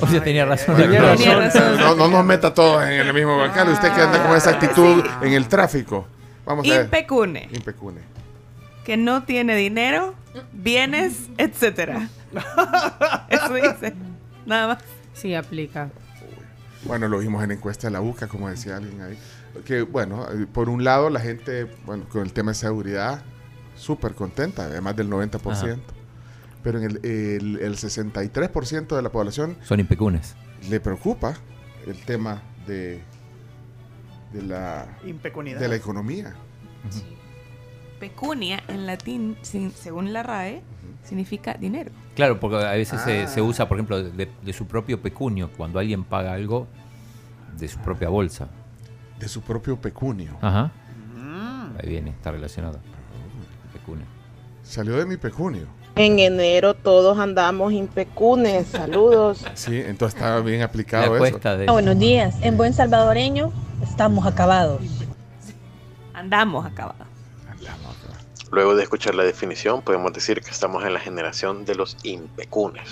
[0.00, 0.76] O sea, tenía razón.
[0.76, 1.38] Tenía la razón.
[1.38, 1.78] razón.
[1.78, 3.68] No, no nos meta todos en el mismo bancal.
[3.68, 6.06] Usted que anda con esa actitud en el tráfico.
[6.44, 6.84] Vamos a ver.
[6.84, 7.48] Impecune.
[7.52, 8.00] Impecune.
[8.84, 10.14] Que no tiene dinero,
[10.52, 12.08] bienes, etcétera.
[13.28, 13.94] Eso dice.
[14.46, 14.78] Nada más.
[15.12, 15.90] Sí, aplica.
[16.84, 19.18] Bueno, lo vimos en encuesta de la UCA, como decía alguien ahí.
[19.64, 23.22] Que bueno, eh, por un lado la gente, bueno, con el tema de seguridad,
[23.76, 25.52] súper contenta, de más del 90%.
[25.52, 25.76] Ajá.
[26.62, 30.36] Pero en el, el, el 63% de la población Son impecunes.
[30.68, 31.34] le preocupa
[31.86, 33.00] el tema de,
[34.32, 35.58] de la Impecunidad.
[35.60, 36.34] de la economía.
[37.98, 40.62] Pecunia en latín, sin- según la RAE,
[41.04, 41.90] significa dinero.
[42.14, 43.26] Claro, porque a veces se, Ah.
[43.28, 46.66] se usa, por ejemplo, de, de su propio pecunio, cuando alguien paga algo
[47.58, 48.48] de su propia bolsa.
[49.18, 50.36] De su propio pecunio.
[50.40, 50.72] Ajá.
[51.14, 51.76] Mm.
[51.82, 52.80] Ahí viene, está relacionado.
[53.72, 54.06] Pecunio.
[54.62, 55.66] Salió de mi pecunio.
[56.02, 58.68] En enero todos andamos impecunes.
[58.68, 59.44] Saludos.
[59.52, 61.38] Sí, entonces estaba bien aplicado La eso.
[61.58, 61.66] de...
[61.66, 62.36] Buenos días.
[62.40, 63.52] En buen salvadoreño,
[63.82, 64.80] estamos acabados.
[66.14, 67.06] Andamos acabados.
[68.50, 72.88] Luego de escuchar la definición, podemos decir que estamos en la generación de los impecunes.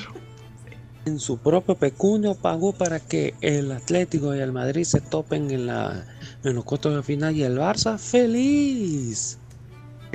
[1.06, 5.66] En su propio pecunio pagó para que el Atlético y el Madrid se topen en,
[5.66, 6.04] la,
[6.44, 9.38] en los cuartos de final y el Barça feliz.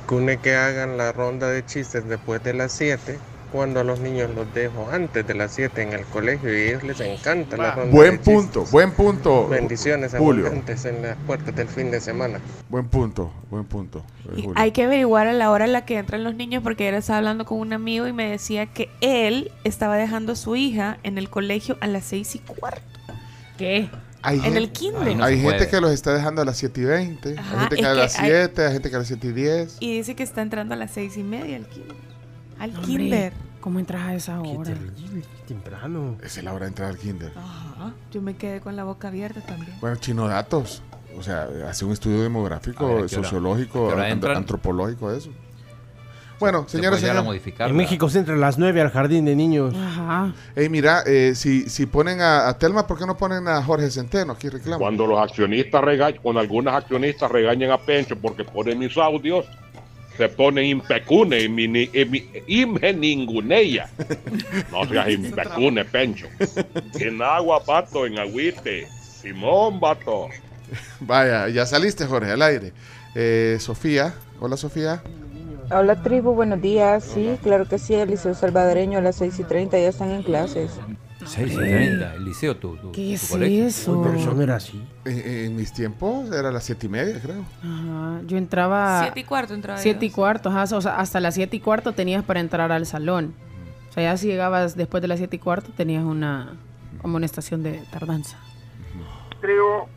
[0.07, 3.17] Cune que hagan la ronda de chistes después de las 7,
[3.51, 6.65] cuando a los niños los dejo antes de las 7 en el colegio y a
[6.69, 8.33] ellos les encanta la ronda Buen de chistes.
[8.33, 9.47] punto, buen punto.
[9.47, 10.47] Bendiciones Julio.
[10.47, 12.39] abundantes en las puertas del fin de semana.
[12.69, 14.03] Buen punto, buen punto.
[14.35, 16.83] eh, Y hay que averiguar a la hora en la que entran los niños porque
[16.87, 20.55] ayer estaba hablando con un amigo y me decía que él estaba dejando a su
[20.55, 22.81] hija en el colegio a las seis y cuarto.
[23.57, 23.87] ¿Qué?
[24.23, 25.21] Hay en gente- el kinder.
[25.21, 27.85] hay gente que los está dejando a las 7 y 20, Ajá, hay gente que
[27.85, 29.77] a las hay- 7, hay gente que a las 7 y 10.
[29.79, 31.95] Y dice que está entrando a las seis y media al kinder.
[32.59, 33.33] Al Hombre, kinder.
[33.59, 34.73] ¿Cómo entras a esa hora?
[35.47, 36.17] Temprano.
[36.23, 37.31] Esa es la hora de entrar al kinder.
[37.35, 37.93] Ajá.
[38.11, 39.73] Yo me quedé con la boca abierta también.
[39.81, 40.81] Bueno, Chino Datos,
[41.17, 45.29] o sea, hace un estudio demográfico, ver, ¿a qué sociológico, ¿A qué antropológico, eso.
[46.43, 47.25] Bueno, Se señoras y puede llegar a señores.
[47.25, 49.73] modificar En México se entra a las 9 al jardín de niños.
[49.73, 50.33] Ajá.
[50.57, 53.89] Ey, mira, eh, si, si ponen a, a Telma, ¿por qué no ponen a Jorge
[53.89, 54.33] Centeno?
[54.33, 54.79] Aquí reclamo.
[54.79, 59.45] Cuando los accionistas regañan, cuando algunas accionistas regañan a Pencho porque ponen mis audios,
[60.17, 61.67] se ponen impecune y mi,
[62.97, 63.89] ninguneya.
[64.69, 66.27] No seas impecune, Pencho.
[66.99, 68.85] En agua, pato, en agüite.
[69.21, 70.27] Simón, vato.
[70.99, 72.73] Vaya, ya saliste, Jorge, al aire.
[73.15, 75.01] Eh, Sofía, hola Sofía.
[75.71, 77.03] Hola tribu, buenos días.
[77.03, 80.23] Sí, claro que sí, el Liceo Salvadoreño a las 6 y 30 ya están en
[80.23, 80.79] clases.
[81.25, 83.65] 6 y 30, el liceo, tu, tu, ¿Qué tu es colegio.
[83.65, 83.93] eso?
[83.93, 84.85] Uy, pero eso no era así.
[85.05, 87.43] En, en mis tiempos era las 7 y media, creo.
[87.63, 88.21] Ajá.
[88.25, 89.03] Yo entraba.
[89.03, 90.75] Siete y cuarto entraba yo, Siete y cuarto, ajá.
[90.75, 93.33] O sea, hasta las siete y cuarto tenías para entrar al salón.
[93.89, 96.55] O sea, ya si llegabas después de las siete y cuarto tenías una
[97.03, 98.37] amonestación de tardanza.
[99.39, 99.87] tribu,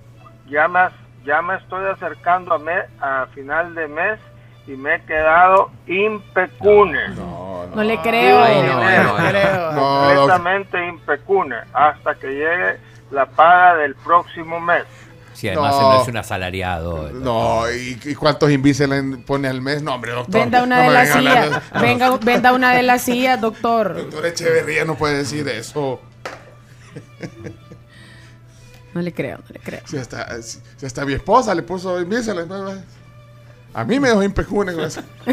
[0.48, 0.80] ya me,
[1.24, 4.20] ya me estoy acercando a, me- a final de mes
[4.66, 7.08] y me he quedado impecune.
[7.10, 8.42] No, No le creo.
[8.42, 9.28] Ay, no, no, no no.
[9.28, 9.72] creo.
[9.72, 12.78] No, Completamente impecune hasta que llegue
[13.10, 14.84] la paga del próximo mes.
[15.34, 15.92] Si además No.
[15.92, 17.10] no es un asalariado.
[17.12, 19.82] No, ¿y, y cuántos Invisalign pone al mes?
[19.82, 20.40] No, hombre, doctor.
[20.40, 21.62] Venda una no de las sillas.
[21.80, 23.94] Venga, venda una de las sillas, doctor.
[23.96, 26.00] Doctor Echeverría no puede decir eso.
[28.94, 29.82] No le creo, no le creo.
[29.84, 32.48] Si hasta, si, si hasta mi esposa le puso Invisalign.
[33.76, 35.02] A mí me dejó impecune con eso.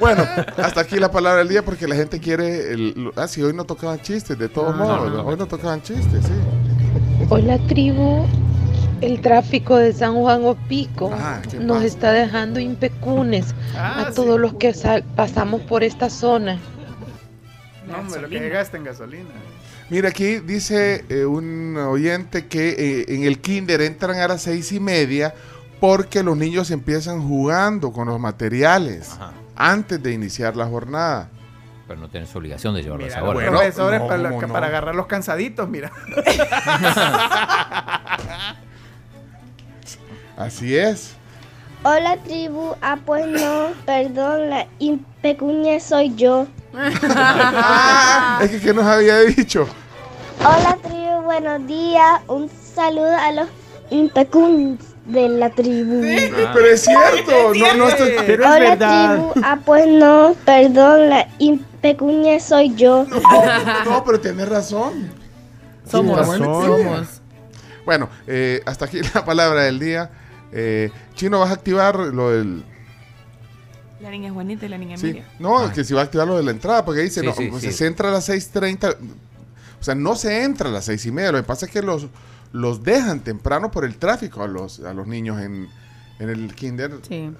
[0.00, 0.24] bueno,
[0.56, 2.72] hasta aquí la palabra del día porque la gente quiere...
[2.72, 5.10] El, ah, sí, hoy no tocaban chistes, de todos No, no, modos.
[5.12, 5.22] no, no.
[5.28, 6.32] Hoy no tocaban chistes, sí.
[7.28, 8.26] Hola tribu,
[9.00, 14.40] el tráfico de San Juan Opico Ah, ¿qué nos está dejando impecunes Ah, a todos
[14.40, 14.74] los que
[15.14, 16.58] pasamos por esta zona.
[17.88, 19.30] No, hombre, lo que gasta en gasolina.
[19.90, 24.70] Mira, aquí dice eh, un oyente que eh, en el kinder entran a las seis
[24.72, 25.34] y media
[25.80, 29.16] porque los niños empiezan jugando con los materiales
[29.56, 31.30] antes de iniciar la jornada.
[31.86, 34.42] Pero no tienes obligación de llevarlo a Mira, esa los profesores no, para, la- ¿cómo
[34.42, 34.52] no?
[34.52, 35.90] para agarrar los cansaditos, mira.
[40.36, 41.14] Así es.
[41.82, 46.46] Hola tribu, ah pues no, perdón, la impecuña soy yo.
[46.74, 49.66] Ah, es que, ¿qué nos había dicho?
[50.40, 53.48] Hola tribu, buenos días, un saludo a los
[53.90, 56.00] impecuns de la tribu.
[56.00, 58.12] Pero es cierto, no, no estoy...
[58.36, 63.06] Hola tribu, ah pues no, perdón, la impecuña soy yo.
[63.84, 65.10] No, pero tienes razón.
[65.90, 67.20] Somos, el somos.
[67.84, 70.10] Bueno, eh, hasta aquí la palabra del día.
[70.52, 72.62] Eh, Chino, ¿vas a activar lo del...?
[74.00, 75.26] La niña Juanita y la niña Sí, Emilia.
[75.38, 77.50] no, que si va a activar lo de la entrada, porque dice, Sí, no, sí,
[77.54, 77.60] sí.
[77.60, 78.96] sea, se entra a las 6.30,
[79.80, 81.82] o sea, no se entra a las seis y media, lo que pasa es que
[81.82, 82.06] los,
[82.52, 85.68] los dejan temprano por el tráfico a los, a los niños en,
[86.18, 86.92] en el kinder.
[87.08, 87.30] Sí.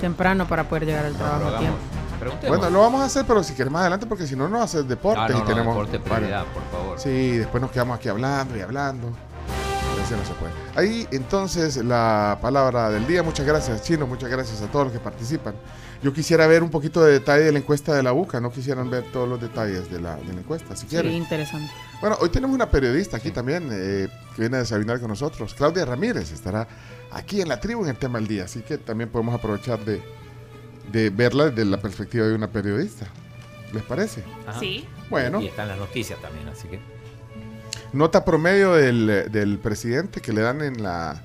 [0.00, 1.78] Temprano para poder llegar al trabajo a tiempo.
[2.48, 4.84] Bueno, lo vamos a hacer, pero si quieres más adelante, porque si no, no hacer
[4.84, 5.20] deporte.
[5.20, 7.00] Ah, no, y no, tenemos deporte prioridad, por favor.
[7.00, 9.08] Sí, después nos quedamos aquí hablando y hablando.
[10.16, 10.52] No se puede.
[10.76, 13.22] Ahí entonces la palabra del día.
[13.22, 14.06] Muchas gracias, Chino.
[14.06, 15.54] Muchas gracias a todos los que participan.
[16.02, 18.40] Yo quisiera ver un poquito de detalle de la encuesta de la UCA.
[18.40, 21.12] No quisieran ver todos los detalles de la, de la encuesta, si Sí, quieren.
[21.12, 21.70] interesante.
[22.00, 25.54] Bueno, hoy tenemos una periodista aquí también eh, que viene a desayunar con nosotros.
[25.54, 26.66] Claudia Ramírez estará
[27.12, 28.44] aquí en la tribu en el tema del día.
[28.44, 30.02] Así que también podemos aprovechar de,
[30.90, 33.06] de verla desde la perspectiva de una periodista.
[33.72, 34.24] ¿Les parece?
[34.46, 34.58] Ajá.
[34.60, 34.86] Sí.
[35.08, 35.40] Bueno.
[35.40, 36.80] Y están las noticias también, así que.
[37.92, 41.22] Nota promedio del, del presidente que le dan en la,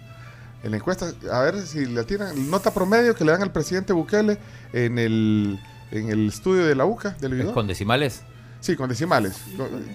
[0.63, 1.11] en la encuesta.
[1.31, 2.49] A ver si le tiran.
[2.51, 4.37] Nota promedio que le dan al presidente Bukele
[4.73, 5.59] en el,
[5.91, 7.53] en el estudio de la UCA, del ¿Es video.
[7.53, 8.23] con decimales?
[8.59, 9.39] Sí, con decimales.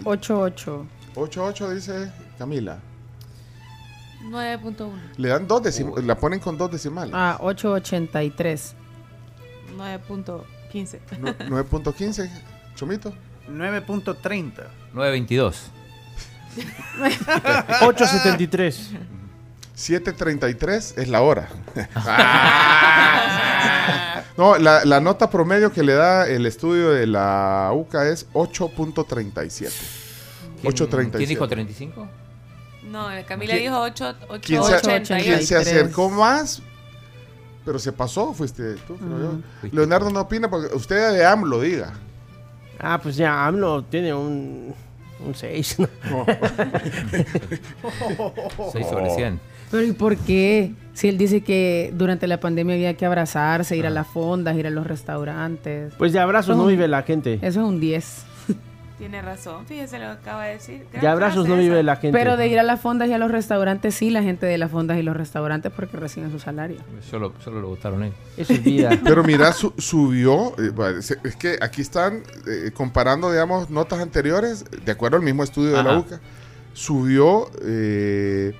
[0.04, 0.84] 8-8.
[1.14, 2.78] 8-8 dice Camila.
[4.24, 4.90] 9.1.
[5.18, 6.04] Le dan dos decimales.
[6.04, 7.12] La ponen con dos decimales.
[7.14, 8.72] Ah, 8.83.
[9.76, 10.98] 9.15.
[11.18, 12.30] No- 9.15,
[12.76, 13.12] Chomito.
[13.50, 14.52] 9.30.
[14.94, 15.70] 922.
[17.80, 18.98] 8.73.
[19.76, 21.48] 7.33 es la hora.
[21.94, 23.22] Ah.
[24.36, 29.72] no, la, la nota promedio que le da el estudio de la UCA es 8.37.
[30.60, 31.10] ¿Quién, 8.37.
[31.16, 32.08] ¿Quién dijo 35?
[32.84, 35.24] No, Camila ¿Quién- dijo 8, 8, ¿Quién se, 88.
[35.24, 36.60] quién se acercó más?
[37.64, 39.30] Pero se pasó, fuiste tú, creo yo.
[39.60, 41.92] Fuiste Leonardo no opina porque usted de AMLO diga.
[42.78, 44.74] Ah, pues ya, AMLO tiene un,
[45.26, 45.78] un 6.
[45.78, 45.88] ¿no?
[48.72, 49.40] 6 sobre 100.
[49.70, 50.72] Pero ¿y por qué?
[50.92, 54.66] Si él dice que durante la pandemia había que abrazarse, ir a las fondas, ir
[54.66, 55.94] a los restaurantes.
[55.96, 57.38] Pues de abrazos no vive la gente.
[57.40, 58.26] Eso es un 10.
[59.02, 60.86] Tiene razón, fíjese lo que acaba de decir.
[60.92, 62.16] Gran De abrazos no vive la gente.
[62.16, 64.70] Pero de ir a las fondas y a los restaurantes, sí, la gente de las
[64.70, 66.76] fondas y los restaurantes porque reciben su salario.
[67.10, 68.12] Solo, solo lo votaron ahí.
[68.36, 68.90] Eso es vida.
[69.04, 70.54] Pero mira, su- subió.
[70.56, 70.70] eh,
[71.24, 75.82] es que aquí están eh, comparando, digamos, notas anteriores, de acuerdo al mismo estudio de
[75.82, 75.98] la.
[75.98, 76.20] UCA.
[76.72, 78.54] Subió eh,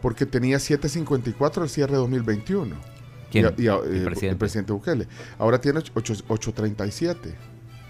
[0.00, 2.76] porque tenía 7.54 el cierre de 2021.
[3.32, 3.52] ¿Quién?
[3.58, 4.28] Y, y, eh, El presidente.
[4.28, 5.08] el presidente Bukele.
[5.40, 5.92] Ahora tiene 8
[6.28, 7.16] 8.37.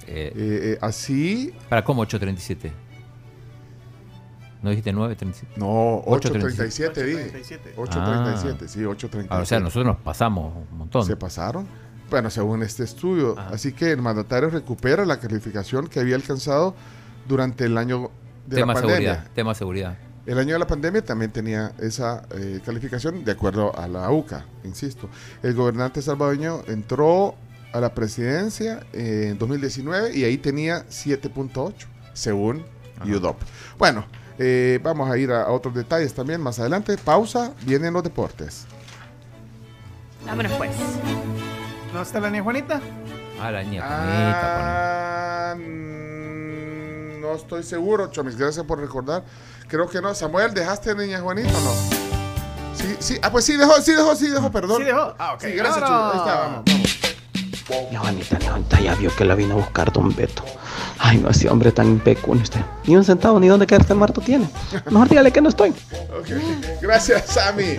[0.07, 1.53] Eh, Eh, eh, así.
[1.69, 2.73] ¿Para cómo 837?
[4.63, 5.55] ¿No dijiste 937?
[5.59, 7.03] No, 837.
[7.03, 7.75] 8.37 dije.
[7.77, 9.27] 8.37, sí, 8.37.
[9.29, 11.05] Ah, o sea, nosotros nos pasamos un montón.
[11.05, 11.67] Se pasaron.
[12.09, 13.37] Bueno, según este estudio.
[13.39, 16.75] Así que el mandatario recupera la calificación que había alcanzado
[17.27, 18.11] durante el año
[18.47, 18.97] de tema la pandemia.
[18.97, 19.31] seguridad.
[19.35, 19.99] Tema seguridad.
[20.25, 24.45] El año de la pandemia también tenía esa eh, calificación de acuerdo a la UCA,
[24.63, 25.09] insisto.
[25.43, 27.35] El gobernante salvadoreño entró
[27.73, 31.73] a la presidencia en 2019 y ahí tenía 7.8,
[32.13, 32.65] según
[33.05, 33.37] UDOP.
[33.79, 34.05] Bueno,
[34.39, 36.97] eh, vamos a ir a, a otros detalles también más adelante.
[36.99, 38.65] Pausa, vienen los deportes.
[40.27, 40.71] Vámonos pues.
[41.93, 42.81] ¿No está la niña Juanita?
[43.41, 49.25] Ah, la niña Ah, mm, no estoy seguro, Chomis, gracias por recordar.
[49.69, 50.15] Creo que no.
[50.15, 51.73] Samuel, ¿dejaste a Niña Juanita o no?
[52.75, 53.19] Sí, sí.
[53.23, 54.79] Ah, pues sí dejó, sí dejó, sí dejó, perdón.
[54.79, 55.15] ¿Sí dejó?
[55.19, 55.41] Ah, ok.
[55.43, 55.97] Sí, gracias, No, Chuy.
[55.97, 56.13] no.
[56.13, 56.99] Ahí está, vamos, vamos.
[57.91, 60.45] Mi Juanita, mi Juanita ya vio que la vino a buscar Don Beto.
[60.99, 62.61] Ay, no, ese hombre tan impecunio usted.
[62.85, 64.49] Ni un centavo, ni dónde quedarse muerto tiene.
[64.91, 65.71] Mejor dígale que no estoy.
[66.19, 66.29] Ok.
[66.81, 67.79] Gracias, Sammy.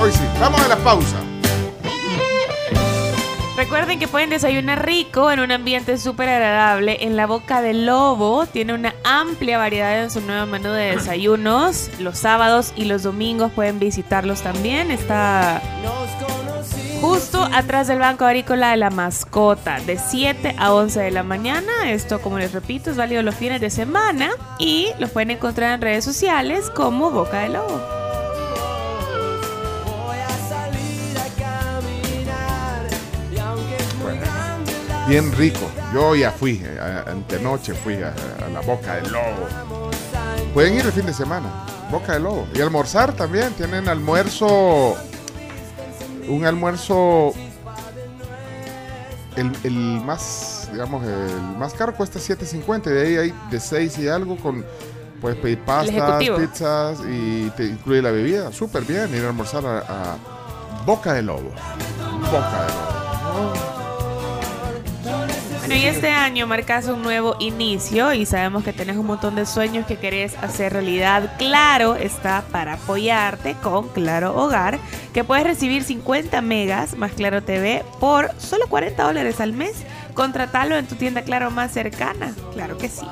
[0.00, 0.24] Hoy sí.
[0.40, 1.16] Vamos a la pausa.
[3.56, 8.46] Recuerden que pueden desayunar rico en un ambiente súper agradable en la Boca del Lobo.
[8.46, 11.88] Tiene una amplia variedad en su nuevo menú de desayunos.
[12.00, 14.90] Los sábados y los domingos pueden visitarlos también.
[14.90, 15.62] Está
[17.04, 21.90] justo atrás del Banco Agrícola de la Mascota, de 7 a 11 de la mañana.
[21.90, 25.82] Esto, como les repito, es válido los fines de semana y los pueden encontrar en
[25.82, 27.78] redes sociales como Boca del Lobo.
[35.06, 35.70] Bien rico.
[35.92, 38.14] Yo ya fui, eh, antenoche fui a,
[38.46, 39.90] a la Boca del Lobo.
[40.54, 41.50] Pueden ir el fin de semana.
[41.90, 42.48] Boca del Lobo.
[42.54, 43.52] Y almorzar también.
[43.52, 44.96] Tienen almuerzo.
[46.28, 47.32] Un almuerzo.
[49.36, 49.72] El, el
[50.04, 52.82] más, digamos, el más caro cuesta 7.50.
[52.84, 54.64] De ahí hay de 6 y algo con.
[55.20, 58.52] Puedes pedir pastas, pizzas y te incluye la bebida.
[58.52, 60.16] Súper bien ir a almorzar a, a
[60.84, 61.50] Boca del Lobo.
[62.30, 63.73] Boca del Lobo.
[65.66, 69.46] Bueno, y este año marcas un nuevo inicio y sabemos que tenés un montón de
[69.46, 71.38] sueños que querés hacer realidad.
[71.38, 74.78] Claro está para apoyarte con Claro Hogar,
[75.14, 79.84] que puedes recibir 50 megas más Claro TV por solo 40 dólares al mes.
[80.12, 82.34] Contratalo en tu tienda Claro más cercana.
[82.52, 83.06] Claro que sí.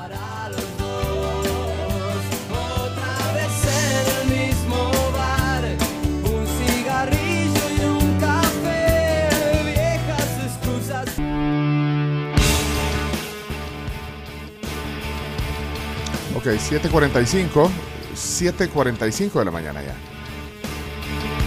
[16.43, 17.69] Ok, 7.45.
[18.15, 19.95] 7.45 de la mañana ya.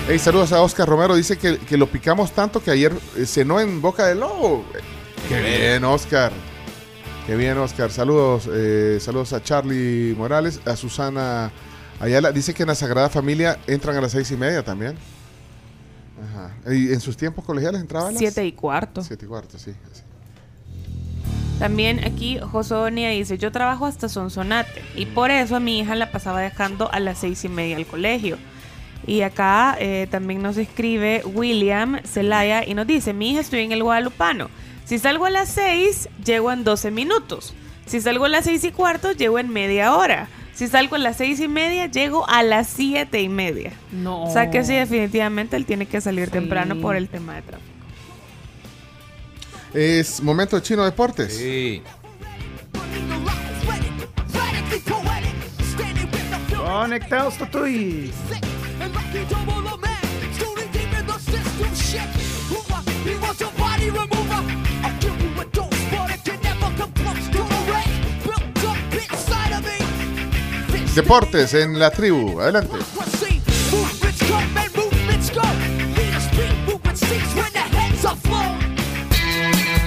[0.08, 1.14] Hey, saludos a Oscar Romero.
[1.14, 4.64] Dice que, que lo picamos tanto que ayer eh, cenó en Boca del Lobo.
[5.28, 6.32] Qué bien, Oscar.
[7.26, 7.90] Qué bien, Oscar.
[7.90, 11.52] Saludos, eh, saludos a Charlie Morales, a Susana
[12.00, 12.32] Ayala.
[12.32, 14.96] Dice que en la Sagrada Familia entran a las seis y media también.
[16.24, 16.72] Ajá.
[16.72, 18.16] ¿Y en sus tiempos colegiales entraban?
[18.16, 19.04] Siete y cuarto.
[19.04, 19.74] Siete y cuarto, sí.
[19.92, 20.05] sí.
[21.58, 26.10] También aquí Josonia dice, yo trabajo hasta Sonsonate y por eso a mi hija la
[26.10, 28.36] pasaba dejando a las seis y media al colegio.
[29.06, 33.72] Y acá eh, también nos escribe William Zelaya y nos dice, mi hija estoy en
[33.72, 34.50] el Guadalupano.
[34.84, 37.54] Si salgo a las seis, llego en 12 minutos.
[37.86, 40.28] Si salgo a las seis y cuarto, llego en media hora.
[40.52, 43.72] Si salgo a las seis y media, llego a las siete y media.
[43.92, 44.24] No.
[44.24, 47.75] O sea que sí, definitivamente él tiene que salir temprano por el tema de tráfico.
[49.74, 51.36] Es momento de Chino Deportes.
[51.36, 51.82] Sí.
[56.56, 58.12] Conectados, Totuy.
[70.94, 72.40] Deportes en la tribu.
[72.40, 72.78] Adelante.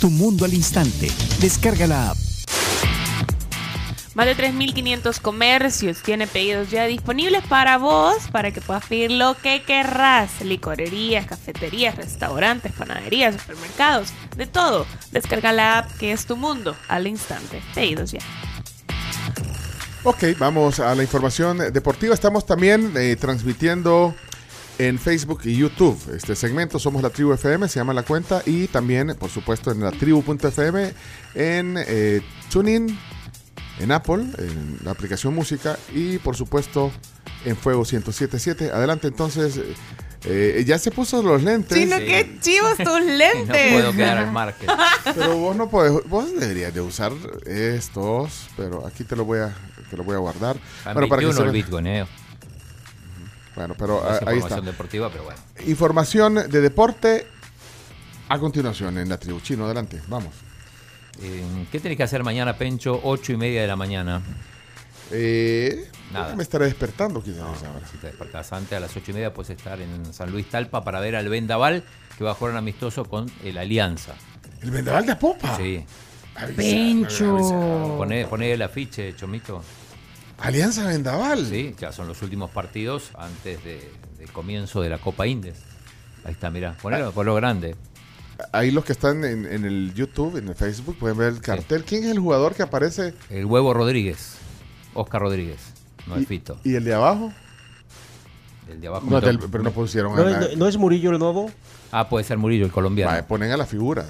[0.00, 1.10] Tu mundo al instante.
[1.40, 2.16] Descarga la app.
[4.14, 9.36] Más de 3.500 comercios tiene pedidos ya disponibles para vos, para que puedas pedir lo
[9.36, 10.40] que querrás.
[10.40, 14.86] Licorerías, cafeterías, restaurantes, panaderías, supermercados, de todo.
[15.10, 17.60] Descarga la app que es tu mundo al instante.
[17.74, 18.20] Pedidos ya.
[20.04, 22.14] Ok, vamos a la información deportiva.
[22.14, 24.14] Estamos también eh, transmitiendo
[24.78, 25.98] en Facebook y YouTube.
[26.14, 28.42] Este segmento Somos la Tribu FM, se llama la cuenta.
[28.46, 30.92] Y también, por supuesto, en la tribu.fm,
[31.34, 32.96] en eh, TuneIn,
[33.80, 35.76] en Apple, en la aplicación música.
[35.92, 36.92] Y, por supuesto,
[37.44, 38.70] en Fuego 1077.
[38.72, 39.60] Adelante, entonces.
[40.24, 41.76] eh, ya se puso los lentes.
[41.76, 43.72] Chino, qué chivos tus lentes.
[43.72, 44.68] No puedo quedar al margen.
[45.14, 47.12] Pero vos no podés, vos deberías de usar
[47.46, 49.54] estos, pero aquí te lo voy a,
[49.90, 50.56] te lo voy a guardar.
[50.84, 51.50] Bueno, para que 21 se el.
[51.52, 52.06] Bitcoin, eh.
[53.54, 54.70] Bueno, pero No es ah, ahí información está.
[54.70, 55.40] deportiva, pero bueno.
[55.66, 57.26] Información de deporte
[58.28, 59.64] a continuación en la tribu chino.
[59.64, 60.34] Adelante, vamos.
[61.20, 63.00] Eh, ¿Qué tenés que hacer mañana, Pencho?
[63.02, 64.22] Ocho y media de la mañana.
[65.10, 66.36] Eh, Nada.
[66.36, 67.86] Me estaré despertando quizás ahora.
[67.90, 70.84] Si te despertás antes, a las ocho y media puedes estar en San Luis Talpa
[70.84, 71.82] para ver al Vendaval,
[72.16, 74.14] que va a jugar un amistoso con el Alianza.
[74.62, 75.56] ¿El Vendaval de Popa?
[75.56, 75.84] Sí.
[76.56, 77.36] Pencho.
[77.98, 79.62] Poné, poné el afiche, Chomito.
[80.38, 81.46] Alianza Vendaval.
[81.46, 85.58] Sí, ya son los últimos partidos antes de- del comienzo de la Copa Indes.
[86.24, 87.76] Ahí está, mirá, ponelo por lo grande.
[88.52, 91.82] Ahí los que están en, en el YouTube, en el Facebook, pueden ver el cartel.
[91.84, 93.14] ¿Quién es el jugador que aparece?
[93.30, 94.36] El huevo Rodríguez,
[94.94, 95.58] Oscar Rodríguez,
[96.06, 96.60] no el Fito.
[96.64, 97.32] ¿Y el de abajo?
[98.68, 99.06] El de abajo.
[99.10, 100.50] No, del- pero no pusieron ¿No, a nadie.
[100.52, 101.50] no- no es Murillo el nuevo?
[101.90, 103.10] Ah, puede ser Murillo, el colombiano.
[103.10, 104.06] Vale, ponen a las figuras.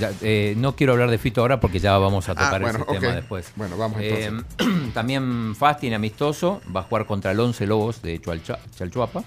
[0.00, 2.78] Ya, eh, no quiero hablar de Fito ahora porque ya vamos a Ah, tocar bueno,
[2.78, 3.14] ese tema ok.
[3.16, 3.52] después.
[3.56, 4.30] Bueno, vamos Eh,
[4.94, 9.24] también Faz tiene amistoso, va a jugar contra el 11 Lobos de Chualcha- Chalchuapa.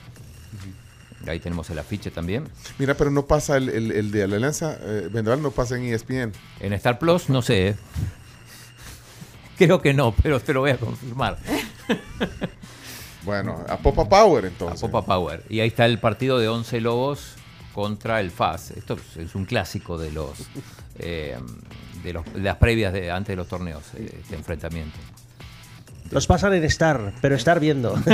[1.27, 2.47] Ahí tenemos el afiche también.
[2.77, 5.83] Mira, pero no pasa el, el- el de la Alianza eh, Vendaval, no pasa en
[5.85, 6.31] ESPN.
[6.59, 7.69] En Star Plus, no sé.
[7.69, 7.75] eh.
[9.57, 11.37] Creo que no, pero te lo voy a confirmar.
[13.23, 14.83] Bueno, a Popa Power entonces.
[14.83, 15.43] A Popa Power.
[15.49, 17.33] Y ahí está el partido de 11 Lobos
[17.75, 18.71] contra el FAS.
[18.71, 20.31] Esto es- un clásico de los
[20.97, 21.37] eh,
[22.03, 24.97] de, los- de las previas de antes de los torneos, eh, este enfrentamiento.
[26.09, 27.93] Los pasan en Star, pero estar viendo.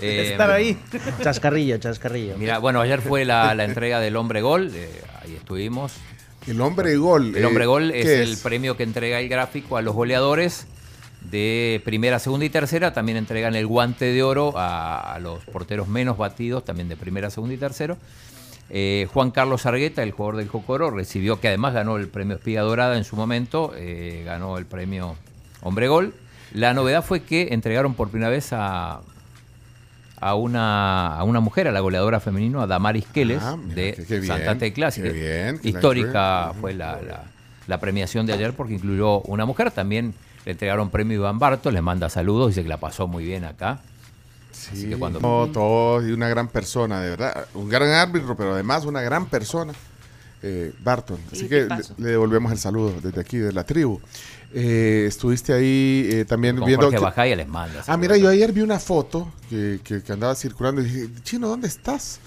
[0.00, 0.78] Eh, estar ahí.
[1.24, 2.38] Chascarrillo, chascarrillo.
[2.38, 4.88] Mira, bueno, ayer fue la, la entrega del Hombre Gol, eh,
[5.24, 5.92] ahí estuvimos.
[6.46, 7.34] El Hombre Gol.
[7.36, 10.68] El Hombre eh, Gol es ¿qué el premio que entrega el gráfico a los goleadores
[11.30, 12.92] de primera, segunda y tercera.
[12.92, 17.30] También entregan el guante de oro a, a los porteros menos batidos, también de primera,
[17.30, 17.96] segunda y tercero.
[18.70, 22.60] Eh, Juan Carlos Argueta, el jugador del Cocoro, recibió, que además ganó el premio Espiga
[22.62, 25.16] Dorada en su momento, eh, ganó el premio
[25.62, 26.12] Hombre Gol.
[26.52, 29.00] La novedad fue que entregaron por primera vez a,
[30.20, 34.26] a, una, a una mujer, a la goleadora femenina, a Damaris Keles, Ah, de bien,
[34.26, 34.90] Santa Tecla.
[34.90, 37.24] que que Histórica fue la, la-
[37.66, 39.70] la premiación de ayer porque incluyó una mujer.
[39.70, 40.14] También
[40.48, 43.80] le entregaron premio Iván Barto, le manda saludos, dice que la pasó muy bien acá.
[44.72, 45.20] Así que cuando...
[45.20, 47.46] No, todo, y una gran persona, de verdad.
[47.52, 49.74] Un gran árbitro, pero además una gran persona.
[50.42, 51.18] Eh, Barton.
[51.30, 51.68] Así Sí, que
[51.98, 54.00] le, devolvemos el saludo desde aquí, de la tribu.
[54.54, 56.86] Eh, estuviste ahí eh, también Con viendo.
[56.86, 57.84] Jorge que- Bajaya les manda.
[57.86, 61.46] Ah, mira, yo ayer vi una foto que, que- que andaba circulando y dije, Chino,
[61.48, 62.20] ¿dónde estás?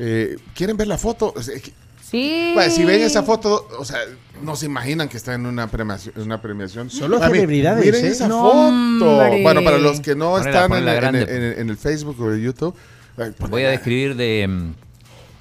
[0.00, 1.32] Eh, ¿Quieren ver la foto?
[1.36, 1.72] O sea, que-
[2.10, 2.52] Sí.
[2.54, 3.98] Bueno, si ven esa foto, o sea,
[4.42, 6.14] no se imaginan que está en una premiación.
[6.18, 6.90] Una premiación.
[6.90, 8.08] Solo Mami, celebridades, Miren ¿eh?
[8.08, 8.58] esa No, foto.
[8.58, 9.42] hombre.
[9.42, 11.22] Bueno, para los que no Ponela, están en, ponela en- grande.
[11.22, 12.74] en- en el Facebook o el YouTube.
[13.18, 14.46] eh, Voy a describir de...
[14.48, 14.74] mm,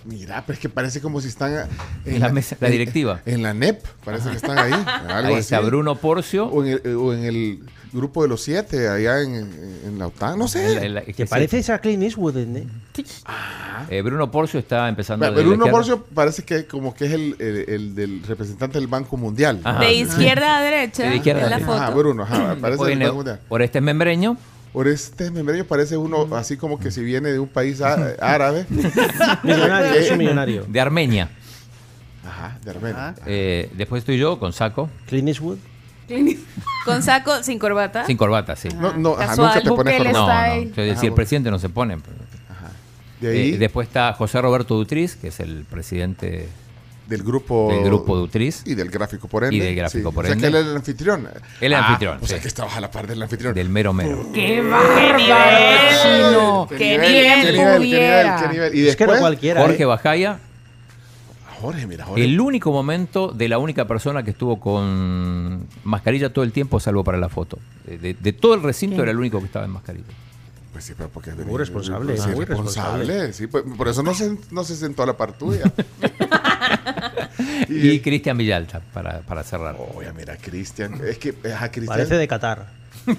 [0.06, 1.68] Mira, pero es que parece como si están
[2.06, 3.22] En la mesa- la directiva.
[3.26, 4.72] En, la NEP, parece que están ahí.
[4.72, 5.66] algo Ahí está así.
[5.66, 6.46] Bruno Porcio.
[6.48, 7.60] O en, el, o en el
[7.94, 9.36] grupo de los siete, allá en,
[9.86, 11.04] en la OTAN, no sé.
[11.16, 12.68] Que parece a Clint Eastwood, ¿eh?
[13.90, 15.72] Eh, Bruno Porcio está empezando Pero la Bruno izquierda.
[15.72, 19.62] Porcio parece que como que es el, el- el del representante del Banco Mundial.
[19.64, 19.80] Ajá.
[19.80, 21.72] De izquierda a derecha De izquierda en la a derecha.
[21.78, 21.84] foto.
[21.84, 23.40] Ah, Bruno, ajá, parece viene Banco Mundial.
[23.50, 24.38] Oreste Membreño.
[24.74, 27.82] Oreste Membreño parece uno así como que si viene de un país
[28.20, 28.66] árabe.
[29.44, 30.66] Millonario, Eh, es un millonario.
[30.68, 31.30] De Armenia.
[32.28, 33.16] Ajá, de Armenia.
[33.26, 34.90] Eh, después estoy yo con saco.
[35.08, 35.58] Clint Eastwood.
[36.86, 38.06] Con saco, sin corbata.
[38.06, 38.70] Sin corbata, sí.
[38.80, 39.48] No, no, ajá, Casual.
[39.48, 40.14] nunca te pones corbata.
[40.14, 40.62] No, no.
[40.64, 41.98] Yo decía, Ajá, el presidente no se pone.
[43.20, 46.48] De ahí, Eh, después está José Roberto Dutriz, que es el presidente
[47.08, 47.70] del grupo.
[47.72, 48.62] del grupo Dutriz.
[48.66, 49.56] Y del gráfico por ende.
[49.56, 50.50] Y del gráfico por O sea ende.
[50.52, 51.28] que él es el anfitrión.
[51.62, 52.42] Él es Ah, anfitrión, O sea sí.
[52.44, 53.54] que estaba a la par del anfitrión.
[53.56, 54.28] Del mero mero.
[54.34, 56.68] ¡Qué bárbaro!
[56.70, 57.82] ¿Qué ¡Qué nivel, bien qué nivel,
[58.72, 58.78] qué?
[58.78, 59.62] Y Es que no después, cualquiera.
[59.62, 59.86] Jorge ¿eh?
[59.86, 60.40] Bajaya,
[61.62, 62.24] Jorge, mira, Jorge.
[62.24, 67.04] el único momento de la única persona que estuvo con mascarilla todo el tiempo, salvo
[67.04, 67.58] para la foto.
[67.86, 70.06] De, de- de todo el recinto era el único que estaba en mascarilla.
[70.72, 73.34] Pues sí, pero porque es Muy responsable, Sí, muy responsable.
[73.34, 75.64] Sí, pues, por eso no se, no se sentó a la par tuya.
[77.70, 79.76] Y, Cristian Villalta, para, para cerrar.
[79.96, 81.00] Oye, mira, Cristian.
[81.06, 81.98] Es que es a Cristian.
[81.98, 82.72] Parece de Qatar.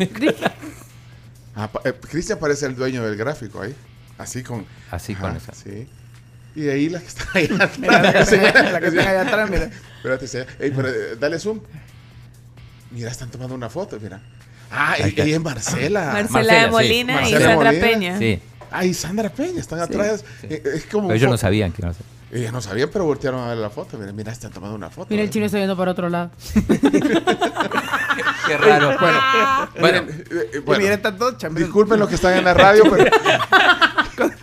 [1.60, 3.74] Ah, eh, Cristian parece el dueño del gráfico ahí.
[4.16, 4.65] Así con.
[4.93, 5.52] Así con esa.
[5.52, 5.89] Sí.
[6.59, 7.78] Y ahí la que está ahí atrás.
[7.78, 9.70] la que señala- La que está allá atrás, mira.
[9.97, 11.60] Espérate, pero, eh, dale zoom.
[12.90, 14.20] Mira, están tomando una foto, mira.
[14.70, 16.12] Ah, ella es Marcela.
[16.12, 16.70] Marcela, Marcela, de sí.
[16.70, 17.86] Molina y Marcela Sandra Molina.
[17.86, 18.18] Peña.
[18.18, 18.40] Sí,
[18.70, 20.24] Ah, y Sandra Peña, están atrás.
[20.43, 21.09] Eh, Es como.
[21.09, 22.05] pero ellos no sabían que iban a hacer.
[22.30, 23.97] Ellas no sabían, pero voltearon a ver la foto.
[23.97, 25.06] Mira, mira están tomando una foto.
[25.10, 26.30] Mira, el chino está viendo para otro lado.
[28.47, 28.97] Qué raro.
[28.98, 29.20] Bueno,
[29.80, 31.66] Bueno, miren, bueno, están todos chambeando.
[31.66, 33.05] disculpen los que están en la radio, pero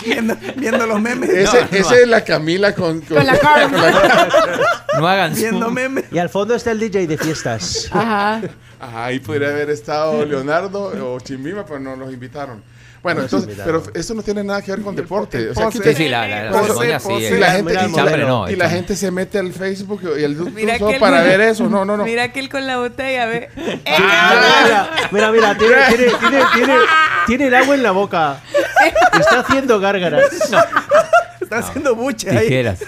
[0.05, 1.29] viendo, viendo los memes.
[1.29, 4.69] ese, no, ese es la Camila con, con, Con la la-
[4.99, 5.73] no hagan Viendo zoom.
[5.73, 6.05] memes.
[6.11, 7.89] Y al fondo está el DJ de fiestas.
[7.91, 8.41] Ajá.
[8.79, 12.61] Ajá, ahí podría haber estado Leonardo o Chimima, pero no los invitaron.
[13.05, 15.49] Bueno, entonces, pero eso no tiene nada que ver con deporte.
[15.49, 17.07] O sea, aquí Sí, sí, la, la, la Pose, ceremonia sí.
[17.07, 17.27] pose.
[17.27, 18.49] el- Y la gente, no.
[18.49, 21.69] y la gente se mete al Facebook y el YouTube Mira para ver eso.
[21.69, 22.03] No, no, no.
[22.03, 23.49] Mira aquel con la botella, ve.
[23.87, 26.75] Ah, mira, mira, mira, tiene, tiene, tiene, tiene,
[27.27, 28.41] tiene el agua en la boca.
[29.19, 30.23] Está haciendo gárgaras.
[31.39, 32.47] Está haciendo buche ahí.
[32.47, 32.79] Tijeras.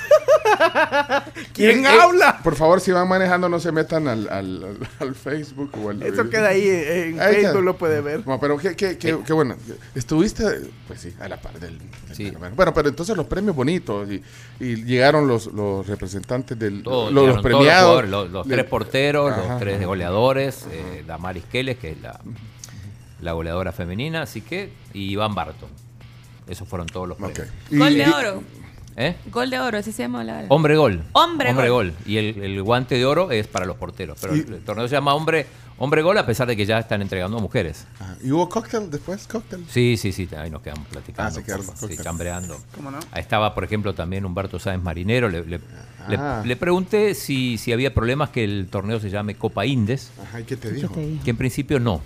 [1.54, 2.40] ¿Quién Eh, habla?
[2.44, 6.02] Por favor, si van manejando, no se metan al, al, al- al Facebook o al.
[6.04, 8.26] Eso queda ahí en Ahí Facebook, lo puede ver.
[8.28, 9.56] No, pero qué, qué, qué, qué bueno.
[9.96, 10.44] Estuviste,
[10.88, 11.78] pues sí, a la par del.
[11.80, 12.32] del Sí.
[12.56, 14.22] Bueno, pero entonces los premios bonitos y,
[14.60, 16.84] y llegaron los, los representantes del.
[16.84, 17.62] Todos, los, los llegaron todos los
[18.10, 18.30] premiados.
[18.32, 22.20] los, tres porteros, Ajá, los tres goleadores, eh, Damaris Keles, que es la,
[23.22, 25.70] la goleadora femenina, así que, y Iván Barton.
[26.48, 27.48] Esos fueron todos los premios.
[27.70, 28.44] Gol de oro.
[29.00, 29.16] ¿Eh?
[29.32, 30.46] Gol de oro, así se llama la.
[30.50, 31.04] Hombre gol.
[31.14, 31.70] Hombre gol.
[31.70, 31.94] gol.
[32.08, 34.18] Y el, el guante de oro es para los porteros.
[34.20, 35.46] Pero Y- el, torneo se llama hombre,
[35.78, 37.86] hombre gol a pesar de que ya están entregando a mujeres.
[38.24, 39.28] ¿Y hubo cóctel después?
[39.28, 39.64] ¿Cóctel?
[39.70, 41.30] Sí, sí, sí, ahí nos quedamos platicando.
[41.30, 42.58] Ah, se quedaron sí, chambreando.
[42.76, 42.98] ¿Cómo no?
[43.12, 45.30] Ahí estaba, por ejemplo, también Humberto Sáenz Marinero.
[45.30, 45.60] Le, le-
[46.10, 46.42] le- Ah.
[46.44, 50.44] le pregunté si, si había problemas que el torneo se llame Copa Indes, Ajá, ¿y
[50.46, 50.94] qué te ¿Qué dijo?
[50.94, 51.24] te dijo?
[51.24, 52.02] que en principio no.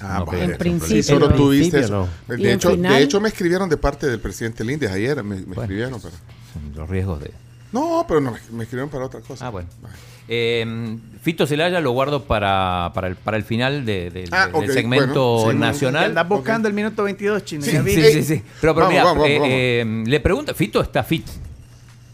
[0.00, 1.34] Ah, No, en Sí, principio solo no.
[1.36, 2.36] tuviste Principio eso.
[2.38, 2.92] ¿Y De hecho, final?
[2.94, 5.22] de hecho, me escribieron de parte del presidente Lindes ayer.
[5.22, 5.62] Me, me Bueno.
[5.62, 6.14] escribieron, pero.
[6.52, 7.30] Son Los riesgos de...
[7.72, 9.46] No, pero no, me, escribieron para otra cosa.
[9.46, 9.68] Ah, bueno.
[10.26, 14.72] Eh, Fito Celaya lo guardo para, para, el, para el final de- de- Ah, del
[14.72, 16.04] segmento bueno, sí, nacional.
[16.06, 17.62] Andas buscando el minuto 22, chino.
[17.62, 17.70] Sí.
[17.84, 18.42] Sí, sí, sí.
[18.60, 19.48] Pero, pero Vamos, mira, vamos, eh, vamos.
[19.52, 21.26] eh, le pregunta, Fito está fit,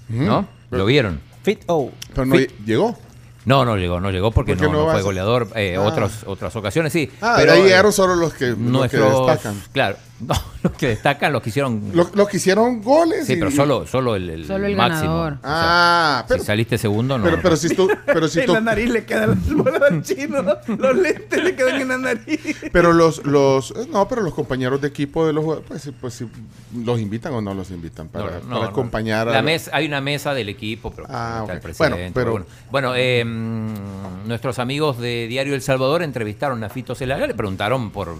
[0.08, 0.46] ¿no?
[0.70, 1.20] ¿Lo vieron?
[1.42, 1.90] Fit O.
[2.14, 2.50] Pero no Fit.
[2.64, 2.98] llegó.
[3.46, 5.48] No, no llegó, no llegó porque ¿Por qué no, no no vas fue goleador.
[5.54, 5.82] Eh, Ah.
[5.82, 7.10] otras, otras ocasiones sí.
[7.20, 9.62] Ah, pero ahí eh, llegaron solo los que, los que nuestros, destacan.
[9.72, 11.90] Claro, no, los que destacan los que hicieron.
[11.92, 13.26] Los, los que hicieron goles.
[13.26, 15.10] sí, y- pero solo, solo el, el Solo el máximo.
[15.12, 15.32] ganador.
[15.34, 17.24] O sea, Ah, pero, si saliste segundo, no.
[17.24, 17.88] pero, pero si tú.
[18.06, 20.42] Pero, si En tú- la nariz le queda la bola al chino.
[20.42, 22.56] Los lentes le quedan en la nariz.
[22.72, 23.74] pero los, los.
[23.88, 26.26] No, pero los compañeros de equipo de los jugadores, pues, sí, pues sí,
[26.74, 28.62] los invitan o no los invitan para, No, no, para no.
[28.70, 29.32] acompañar a.
[29.32, 31.62] La mesa, hay una mesa del equipo, pero Ah, está el ok.
[31.62, 31.96] presidente.
[31.96, 36.94] Bueno, pero- Bueno, bueno, eh, mm, nuestros amigos de Diario El Salvador entrevistaron a Fito
[36.94, 38.14] Celaya, le preguntaron por,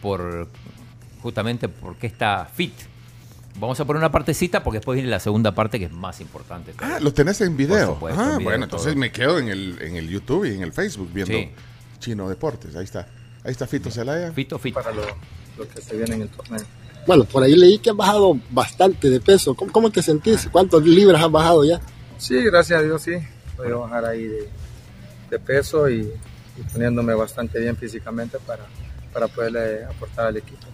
[0.00, 0.48] por
[1.22, 2.72] justamente por qué está fit.
[3.58, 6.72] Vamos a poner una partecita porque después viene la segunda parte que es más importante.
[6.78, 7.86] Ah, los tenés en video.
[7.86, 9.00] Por supuesto, ah, en video, bueno, entonces todo.
[9.00, 11.50] me quedo en el, en el YouTube y en el Facebook viendo Sí.
[11.98, 12.74] Chino Deportes.
[12.76, 13.06] Ahí está.
[13.44, 14.32] Ahí está Fito Celaya.
[14.32, 14.74] Fito, Fit.
[14.74, 15.02] para lo,
[15.58, 16.62] lo que se viene en el torneo.
[17.06, 19.54] Bueno, por ahí leí que has bajado bastante de peso.
[19.54, 20.48] ¿Cómo, cómo te sentís?
[20.50, 21.80] ¿Cuántos libras has bajado ya?
[22.18, 23.12] Sí, gracias a Dios sí.
[23.58, 24.48] Voy a bajar ahí de,
[25.30, 26.00] de peso y,
[26.56, 28.64] y poniéndome bastante bien físicamente para,
[29.12, 30.66] para poderle aportar al equipo.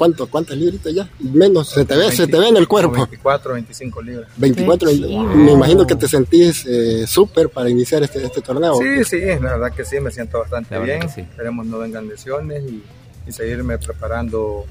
[0.00, 1.06] ¿Cuánto, ¿Cuántas libritas ya?
[1.18, 2.94] Menos, se te ve, se te ve en el cuerpo.
[2.94, 4.30] 24, 25 libras.
[4.38, 8.76] 24, Qué me imagino que te sentís eh, súper para iniciar este, este torneo.
[8.76, 11.06] Sí, sí, la verdad que sí, me siento bastante bien.
[11.10, 11.20] sí.
[11.20, 12.82] Esperemos no vengan lesiones y,
[13.28, 14.64] y seguirme preparando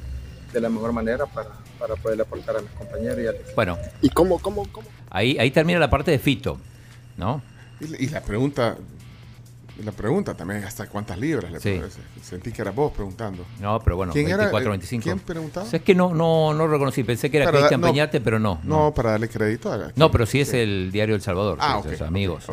[0.52, 3.52] de la mejor manera para, para poderle aportar a mis compañeros y al equipo.
[3.54, 4.88] Bueno, ¿Y cómo, cómo, cómo?
[5.12, 6.58] ahí, ahí termina la parte de Fito,
[7.18, 7.44] ¿no?
[7.80, 8.78] Y, y la pregunta.
[9.80, 11.52] Y La pregunta también, ¿hasta cuántas libras?
[11.52, 11.80] Le Sí.
[12.22, 13.46] Sentí que eras vos preguntando.
[13.60, 14.38] No, pero bueno, ¿Quién era?
[14.38, 15.04] 24, Eh, 25.
[15.04, 15.66] ¿Quién preguntaba?
[15.66, 17.88] O sea, es que no, no, no reconocí, pensé que era Para da- Cristian no.
[17.88, 18.60] Peñate, pero no.
[18.64, 19.92] No, para darle crédito a.
[19.96, 22.46] No, pero sí es el diario El Salvador, Ah, sus amigos.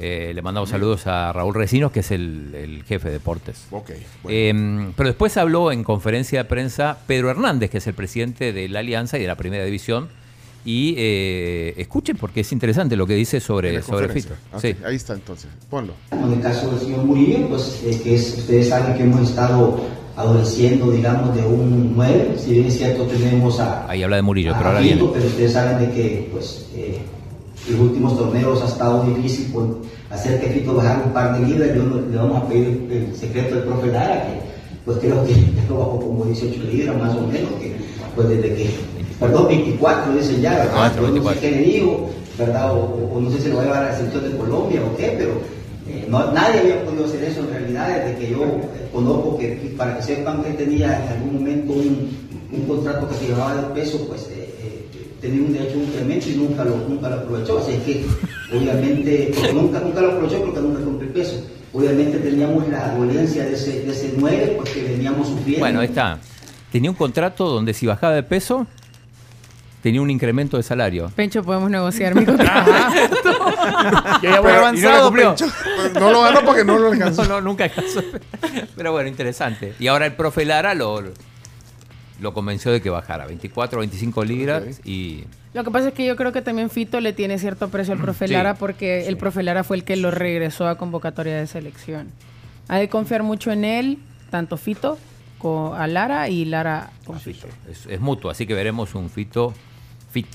[0.00, 3.66] Eh, le mandamos saludos a Raúl Recinos, que es el, el jefe de deportes.
[3.72, 3.90] Ok.
[4.28, 8.68] Eh, pero después habló en conferencia de prensa Pedro Hernández, que es el presidente de
[8.68, 10.08] la Alianza y de la Primera División.
[10.64, 14.08] Y eh, escuchen, porque es interesante lo que dice sobre, sobre.
[14.08, 14.34] Fito.
[14.52, 14.74] Ok, Sí.
[14.84, 15.48] Ahí está entonces.
[15.70, 15.94] Ponlo.
[16.12, 19.80] En el caso del señor Murillo, pues eh, que es- ustedes saben que hemos estado
[20.16, 22.34] adoleciendo, digamos, de un 9.
[22.38, 25.02] Si bien es cierto, tenemos a, Ahí habla de Murillo, pero ahora viene.
[25.14, 26.98] pero ustedes saben de que pues, eh,
[27.70, 29.66] los últimos torneos ha estado difícil pues,
[30.10, 31.70] hacer que Fito bajara un par de libras.
[31.74, 34.40] Yo no- le vamos a pedir el secreto del profe Lara, que
[34.84, 35.34] pues creo que
[35.70, 37.76] bajó como 18 libras más o menos, que
[38.16, 38.70] pues desde que,
[39.20, 40.92] perdón, 24 dicen ya, ¿verdad?
[40.94, 41.40] 24, Yo no sé 24.
[41.40, 42.72] qué digo, ¿verdad?
[42.72, 44.80] O, o- o no sé si lo va a llevar a la selección de Colombia
[44.84, 45.30] o qué, pero
[45.88, 48.60] eh, no- nadie había podido hacer eso en realidad desde que yo eh,
[48.92, 52.10] conozco que, para que sepan que tenía en algún momento un,
[52.52, 54.86] un contrato que se llevaba de peso, pues eh, eh,
[55.20, 57.58] tenía un derecho a un incremento y nunca lo, nunca lo aprovechó.
[57.58, 58.04] Así es que,
[58.56, 61.36] obviamente, porque nunca, nunca lo aprovechó porque nunca cumplió el peso.
[61.72, 65.60] Obviamente teníamos la dolencia de ese, de ese 9 porque veníamos sufriendo.
[65.60, 66.18] Bueno, ahí está.
[66.72, 68.66] Tenía un contrato donde si bajaba de peso,
[69.82, 71.10] tenía un incremento de salario.
[71.14, 72.70] Pencho, podemos negociar mi contrato.
[74.22, 75.10] Yo ya voy Pero- avanzado.
[75.94, 77.22] No lo ganó porque no lo alcanzó.
[77.24, 78.02] No, no, nunca alcanzó.
[78.76, 79.74] Pero bueno, interesante.
[79.78, 81.02] Y ahora el profe Lara lo,
[82.20, 85.24] lo convenció de que bajara 24 o 25 libras y
[85.54, 88.00] Lo que pasa es que yo creo que también Fito le tiene cierto aprecio al
[88.00, 91.46] profe Sí, Lara porque el profe Lara fue el que lo regresó a convocatoria de
[91.46, 92.08] selección.
[92.68, 93.98] Ha de confiar mucho en él,
[94.30, 94.98] tanto Fito
[95.38, 97.46] con, a Lara y Lara con Fito.
[97.70, 99.54] Es, es mutuo, así que veremos un Fito
[100.10, 100.26] fit.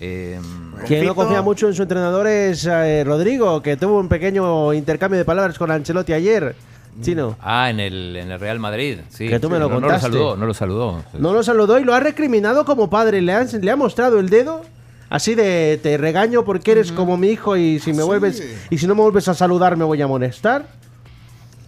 [0.00, 0.38] Eh,
[0.86, 5.18] Quien no confía mucho en su entrenador es eh, Rodrigo, que tuvo un pequeño intercambio
[5.18, 6.54] de palabras con Ancelotti ayer.
[7.00, 7.36] Chino.
[7.40, 9.28] Ah, en el, en el Real Madrid, sí.
[9.28, 10.02] Que tú me lo no, no contaste.
[10.08, 11.04] saludó, no lo saludó.
[11.18, 13.20] No lo saludó y lo ha recriminado como padre.
[13.22, 14.62] Le, han- le ha mostrado el dedo.
[15.10, 18.86] Así de te regaño porque eres como mi hijo y si me vuelves y si
[18.86, 20.66] no me vuelves a saludar me voy a molestar.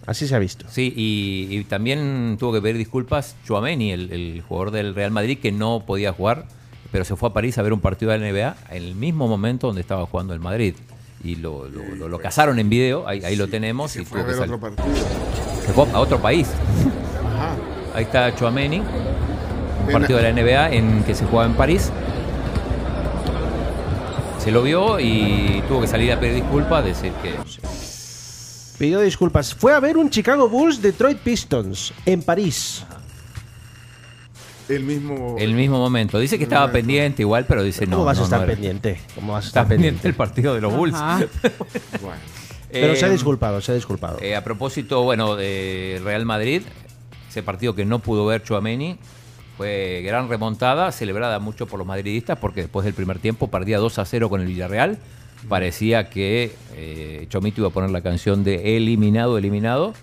[0.05, 0.65] Así se ha visto.
[0.69, 5.39] Sí, y, y también tuvo que pedir disculpas Chouameni, el, el jugador del Real Madrid,
[5.41, 6.45] que no podía jugar,
[6.91, 9.27] pero se fue a París a ver un partido de la NBA en el mismo
[9.27, 10.75] momento donde estaba jugando el Madrid.
[11.23, 13.95] Y lo, lo, lo- lo cazaron en video, ahí, ahí lo tenemos.
[13.95, 14.87] y Fue a ver otro partido.
[15.65, 16.47] se fue a otro país.
[17.25, 17.55] Ajá.
[17.95, 21.91] Ahí está Chouameni, un partido de la NBA en que se jugaba en París.
[24.39, 27.35] Se lo vio y tuvo que salir a pedir disculpas, decir que
[28.79, 29.53] Pidió disculpas.
[29.53, 32.83] Fue a ver un Chicago Bulls Detroit Pistons en París.
[34.75, 35.35] El mismo.
[35.39, 36.19] el mismo momento.
[36.19, 37.97] Dice que estaba pendiente igual, pero dice no.
[37.97, 38.99] ¿Cómo vas a no, estar no pendiente?
[39.15, 40.07] ¿Cómo vas a estar pendiente pendiente?
[40.09, 40.97] el partido de los Bulls.
[42.71, 44.19] Pero se ha Eh, disculpado, se ha disculpado.
[44.21, 46.61] eh, a propósito, bueno, de Real Madrid,
[47.29, 48.97] ese partido que no pudo ver Chouameni,
[49.57, 53.99] fue gran remontada, celebrada mucho por los madridistas, porque después del primer tiempo perdía 2
[53.99, 54.99] a 0 con el Villarreal.
[55.49, 59.93] Parecía que eh, Chomito iba a poner la canción de eliminado, eliminado,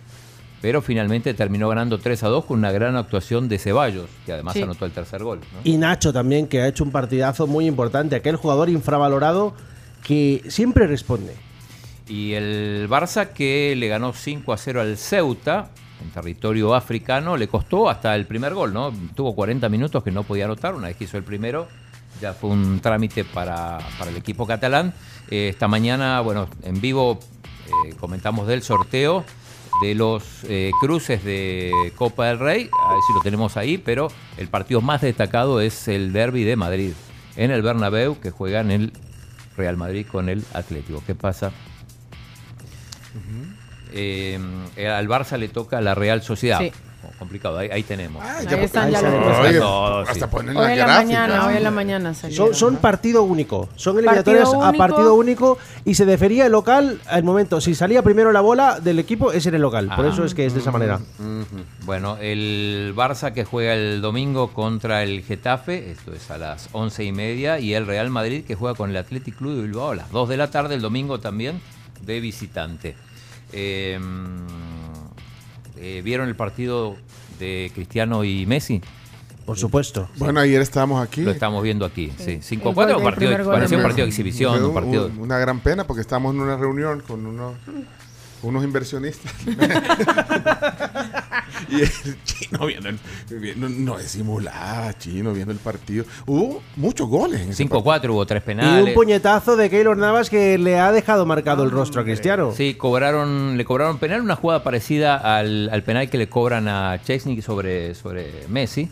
[0.60, 4.54] pero finalmente terminó ganando 3 a 2 con una gran actuación de Ceballos, que además
[4.54, 4.62] Sí.
[4.62, 5.40] anotó el tercer gol.
[5.52, 5.60] ¿no?
[5.64, 8.16] Y Nacho también, que ha hecho un partidazo muy importante.
[8.16, 9.54] Aquel jugador infravalorado
[10.04, 11.34] que siempre responde.
[12.08, 15.70] Y el Barça que le ganó 5 a 0 al Ceuta
[16.02, 18.92] en territorio africano, le costó hasta el primer gol, ¿no?
[19.16, 21.66] Tuvo 40 minutos que no podía anotar, una vez que hizo el primero,
[22.22, 24.94] ya fue un trámite para, para el equipo catalán.
[25.30, 27.18] Eh, esta mañana, bueno, en vivo
[27.66, 29.24] eh, comentamos del sorteo
[29.82, 34.08] de los eh, cruces de Copa del Rey, a ver si lo tenemos ahí, pero
[34.36, 36.92] el partido más destacado es el derby de Madrid,
[37.36, 38.92] en el Bernabéu, que juegan el
[39.56, 41.02] Real Madrid con el Atlético.
[41.06, 41.52] ¿Qué pasa?
[43.92, 44.38] Eh,
[44.78, 46.60] al Barça le toca la Real Sociedad.
[46.60, 46.72] Sí.
[47.18, 48.22] Complicado, ahí, ahí tenemos.
[48.24, 50.20] Ah, Ahí están ya los sí.
[50.30, 52.46] ponen Hoy en la mañana, hoy en la mañana salieron.
[52.48, 53.68] Son, son partido único.
[53.74, 54.78] Son Partido eliminatorias a único.
[54.78, 57.60] partido único y se defería el local al momento.
[57.60, 59.90] Si salía primero la bola del equipo, ese era el local.
[59.96, 60.10] Por Ah.
[60.10, 61.00] eso es que es de esa manera.
[61.84, 67.02] Bueno, el Barça que juega el domingo contra el Getafe, esto es a las once
[67.02, 69.96] y media, y el Real Madrid que juega con el Athletic Club de Bilbao a
[69.96, 71.60] las 2 de la tarde, el domingo también,
[72.00, 72.94] de visitante.
[73.52, 73.98] Eh,
[75.80, 76.96] eh, ¿Vieron el partido
[77.38, 78.80] de Cristiano y Messi?
[79.46, 80.08] Por supuesto.
[80.16, 81.22] Bueno, ayer estábamos aquí.
[81.22, 82.32] Lo estamos viendo aquí, sí.
[82.32, 85.06] El 5 gol 4 del partido, parecía un partido de exhibición, un partido...
[85.06, 87.54] un- una gran pena porque estábamos en una reunión con unos,
[88.42, 89.32] unos inversionistas.
[91.70, 91.90] y el
[92.24, 92.98] chino viendo el.
[93.30, 96.04] viendo- no disimulaba, chino viendo el partido.
[96.26, 97.40] Hubo muchos goles.
[97.42, 98.84] en ese 5-4, hubo tres Y penales.
[98.88, 102.52] un puñetazo de Keylor Navas que le ha dejado marcado el rostro a Cristiano.
[102.56, 107.00] Sí, cobraron, le cobraron penal, una jugada parecida al, al penal que le cobran a
[107.02, 108.90] Chesney sobre, sobre Messi,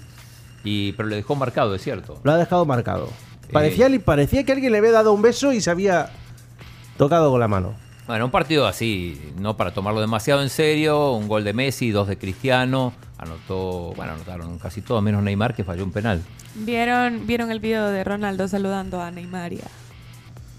[0.65, 2.21] y, pero le dejó marcado, es cierto.
[2.25, 3.07] Lo ha dejado marcado.
[3.07, 3.53] Eh.
[3.53, 6.11] Parecía, parecía que alguien le había dado un beso y se había
[6.97, 7.75] tocado con la mano.
[8.07, 12.07] Bueno, un partido así, no para tomarlo demasiado en serio, un gol de Messi, dos
[12.07, 16.23] de Cristiano, anotó, bueno, anotaron casi todo, menos Neymar que falló un penal.
[16.55, 19.53] ¿Vieron, ¿Vieron el video de Ronaldo saludando a Neymar?
[19.53, 19.61] y a-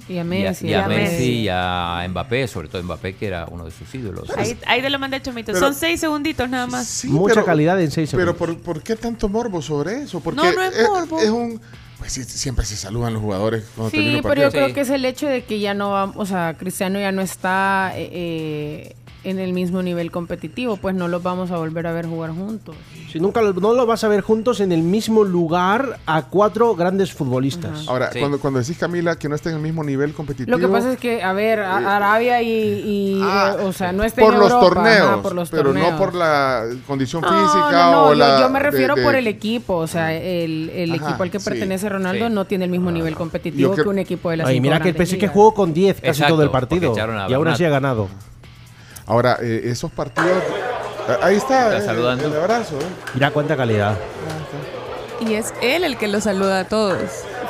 [0.10, 0.68] Y a Y a, Messi.
[0.68, 1.32] y a a Messi Messi.
[1.42, 4.30] y a Mbappé, sobre todo Mbappé, que era uno de sus ídolos.
[4.38, 5.52] Ahí, ahí te lo mandé Chomito.
[5.54, 6.86] Pero- Son seis segunditos nada más.
[6.88, 8.58] Sí, Mucha pero- calidad en seis Pero segundos.
[8.58, 10.20] ¿por, por qué tanto morbo sobre eso?
[10.22, 11.20] Porque No, no es morbo.
[11.20, 11.62] Es, un.
[12.08, 14.90] Pues sí, siempre se saludan los jugadores cuando Sí, termina pero yo creo que es
[14.90, 18.96] el hecho de que ya no va, o sea, Cristiano ya no está eh, eh,
[19.30, 22.76] en el mismo nivel competitivo, pues no los vamos a volver a ver jugar juntos.
[23.12, 26.76] Si nunca lo, no lo vas a ver juntos en el mismo lugar a cuatro
[26.76, 27.88] grandes futbolistas.
[27.88, 28.20] Ahora, Sí.
[28.20, 30.58] cuando, cuando decís, Camila, que no está en el mismo nivel competitivo.
[30.58, 33.92] Lo que pasa es que, a ver, a- Arabia y, y, Ah, eh, o sea,
[33.92, 35.92] no está por en los Europa, torneos, ajá, por los pero torneos.
[35.92, 38.40] no por la condición No, física no, no, o yo- la.
[38.40, 41.32] yo, me refiero de- de- por el equipo, o sea, el, el Ajá, equipo al
[41.32, 42.34] que sí, pertenece Ronaldo sí.
[42.34, 44.96] no tiene el mismo nivel competitivo que un equipo de la Ay, mira que el
[44.96, 46.94] PSG jugó con 10 casi Exacto, todo el partido.
[47.30, 48.08] Y aún así ha ganado.
[49.08, 50.28] Ahora, eh, esos partidos.
[50.30, 52.28] eh, Ahí está, Está eh, saludando.
[52.28, 52.78] el abrazo.
[52.80, 52.84] eh.
[53.14, 53.98] Mira cuánta calidad.
[55.28, 56.98] Y es él el que lo saluda a todos.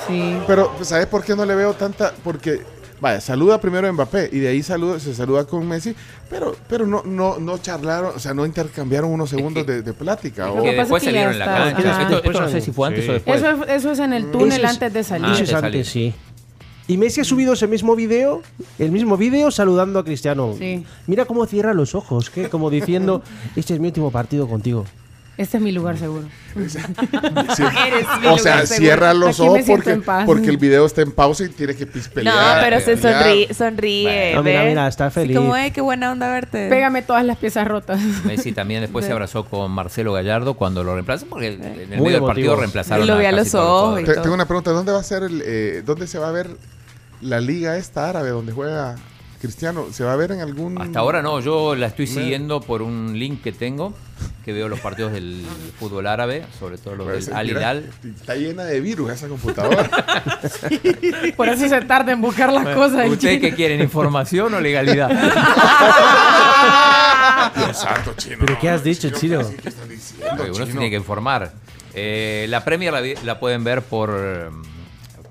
[0.07, 0.37] Sí.
[0.47, 2.13] Pero, ¿sabes por qué no le veo tanta?
[2.23, 2.61] Porque,
[3.01, 5.93] vaya, saluda primero a Mbappé y de ahí saluda, se saluda con Messi,
[6.29, 10.49] pero, pero no, no, no charlaron, o sea, no intercambiaron unos segundos de, de plática.
[10.51, 11.89] O- que Que después es que salieron en la cancha.
[11.91, 12.01] Ajá.
[12.03, 13.09] Esto, esto no sé si fue antes Sí.
[13.09, 13.37] o después.
[13.41, 15.25] Eso es, eso es en el túnel Eso es- antes de salir.
[15.27, 15.65] Ah, es salir.
[15.65, 16.15] antes, sí.
[16.89, 18.41] Y Messi ha subido ese mismo video,
[18.79, 20.55] el mismo video saludando a Cristiano.
[20.57, 20.85] Sí.
[21.05, 23.21] Mira cómo cierra los ojos, que como diciendo,
[23.57, 24.85] este es mi último partido contigo.
[25.37, 26.27] Este es mi lugar seguro.
[26.67, 26.77] Sí.
[27.87, 29.59] Eres mi O sea, cierra los ojos
[30.25, 32.63] porque, el video está en pausa y tiene que No, pispelear.
[32.63, 33.23] pero se pelear.
[33.23, 34.31] sonríe, sonríe.
[34.33, 34.69] No, mira, ¿ves?
[34.71, 35.37] mira, está feliz.
[35.37, 36.67] como, "Ay, qué buena onda verte.
[36.69, 37.99] Pégame todas las piezas rotas.
[38.25, 41.97] Messi también después se abrazó con Marcelo Gallardo cuando lo reemplazó, porque en el Muy
[41.99, 44.99] medio del partido reemplazaron Y lo vi a los ojos tengo una pregunta, ¿dónde va
[44.99, 46.49] a ser el, eh, dónde se va a ver
[47.21, 48.95] la liga esta árabe donde juega
[49.41, 49.85] Cristiano?
[49.91, 53.17] ¿Se va a ver en algún Hasta ahora no, yo la estoy siguiendo por un
[53.17, 53.93] link que tengo,
[54.43, 55.45] que veo los partidos del
[55.79, 57.89] fútbol árabe, sobre todo los Pues, del Al Hilal.
[58.03, 59.87] Está llena de virus esa computadora.
[61.37, 63.05] Por eso se tarda en buscar las cosas.
[63.05, 65.09] el ¿Ustedes qué quieren, información o legalidad?
[67.55, 68.37] Dios santo, chino.
[68.39, 69.57] ¿Pero qué has dicho, Chino, chino?
[69.61, 70.79] ¿qué estás diciendo, Porque uno se chino?
[70.79, 71.51] tiene que informar.
[71.93, 74.51] Eh, la Premier la, la pueden ver por,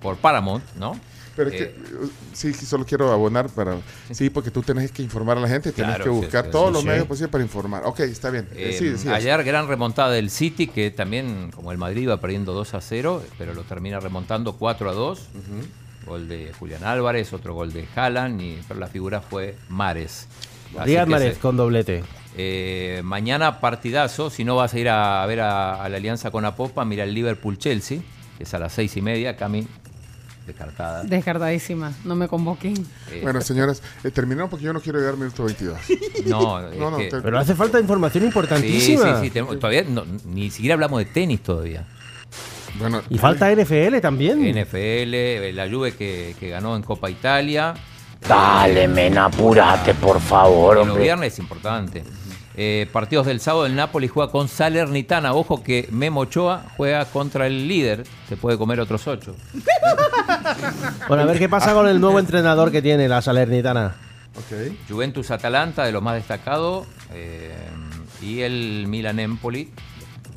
[0.00, 0.98] por Paramount, ¿no?
[1.36, 3.76] Pero es Eh, que, uh, sí, solo quiero abonar para...
[4.10, 6.68] Sí, porque tú tenés que informar a la gente, tienes Claro, que buscar sí, todos
[6.68, 6.88] sí, los sí.
[6.88, 7.82] medios posibles para informar.
[7.84, 8.48] Ok, está bien.
[8.54, 12.52] Eh, Eh, sí, ayer gran remontada del City, que también, como el Madrid iba perdiendo
[12.54, 15.28] 2 a 0, pero lo termina remontando 4 a 2.
[16.06, 20.28] Gol de Julián Álvarez, otro gol de Haaland, y, pero la figura fue Mares.
[20.74, 22.02] Mahrez se- con doblete.
[22.36, 26.44] eh, mañana partidazo, si no vas a ir a, ver a, a la alianza con
[26.44, 28.00] Apopa, mira el Liverpool-Chelsea,
[28.38, 29.66] que es a las seis y media, Cami,
[30.46, 31.02] descartada.
[31.04, 31.92] Descartadísima.
[32.04, 32.74] No me convoquen.
[33.10, 35.78] Eh, Bueno, señoras, eh, terminaron porque yo no quiero llegar minuto 22.
[36.26, 39.20] no, No, no, que- te- Pero hace falta información sí, sí, importantísima.
[39.20, 41.84] sí, tenemos- todavía no- ni siquiera hablamos de tenis todavía.
[42.78, 44.42] Bueno, Y falta NFL también.
[44.44, 47.74] NFL, eh, la Juve que, que ganó en Copa Italia.
[48.28, 51.02] Dale, men, apúrate, por favor, hombre.
[51.04, 52.02] viernes es importante.
[52.58, 55.34] Eh, partidos del sábado, el Napoli juega con Salernitana.
[55.34, 58.04] Ojo que Memo Ochoa juega contra el líder.
[58.28, 59.34] Se puede comer otros ocho.
[61.08, 63.94] Bueno, a ver qué pasa con el nuevo entrenador que tiene la Salernitana.
[64.36, 64.72] Ok.
[64.88, 66.86] Juventus Atalanta, de los más destacados.
[67.12, 67.54] eh,
[68.22, 69.70] y el Milan Empoli.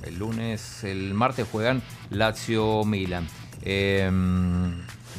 [0.03, 3.27] El lunes, el martes juegan Lazio Milan.
[3.63, 4.09] Eh,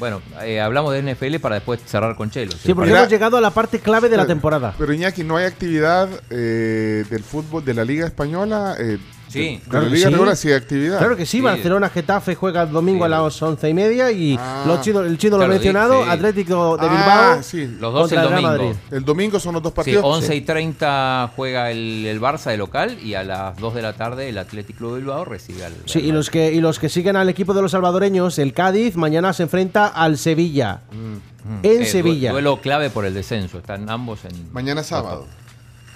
[0.01, 2.51] bueno, eh, hablamos de NFL para después cerrar con Chelo.
[2.53, 4.75] Sí, porque Mira- hemos llegado a la parte clave de la temporada.
[4.77, 8.75] Pero Iñaki, ¿no hay actividad eh, del fútbol de la Liga Española?
[8.81, 8.99] Eh,
[9.31, 9.61] Sí.
[9.69, 10.13] Claro Liga sí.
[10.13, 10.99] regular sí hay actividad.
[10.99, 11.41] Claro que sí, Sí.
[11.41, 13.05] Barcelona Getafe juega el domingo Sí.
[13.05, 14.65] a las once y media y Ah.
[14.67, 16.03] los chinos- el chino lo ha Claro, mencionado.
[16.05, 17.67] Atlético de Ah, Bilbao sí.
[17.81, 18.43] Los dos el domingo.
[18.43, 18.73] Madrid.
[18.91, 20.03] El domingo son los dos partidos.
[20.05, 23.93] 11 y 30 juega el, el Barça de local y a las 2 de la
[23.93, 25.75] tarde el Atlético de Bilbao recibe al.
[25.87, 28.97] Sí, y los que y los que siguen al equipo de los salvadoreños, el Cádiz
[28.97, 30.81] mañana se enfrenta al Sevilla.
[30.91, 31.65] Mm.
[31.65, 32.33] En Eh, du- Sevilla.
[32.33, 33.59] Duelo clave por el descenso.
[33.59, 34.53] Están ambos en.
[34.53, 35.27] Mañana sábado,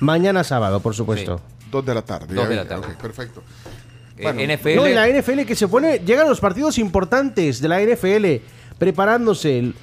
[0.00, 1.40] Mañana sábado, por supuesto.
[1.74, 2.26] Dos de la tarde.
[2.34, 2.54] Dos ya de vi.
[2.56, 2.86] la tarde.
[2.86, 3.42] Ok, perfecto.
[4.16, 4.76] Eh, Bueno, NFL.
[4.76, 8.42] No, y la NFL que se pone, llegan los partidos importantes de la NFL,
[8.78, 9.58] preparándose.
[9.58, 9.74] El-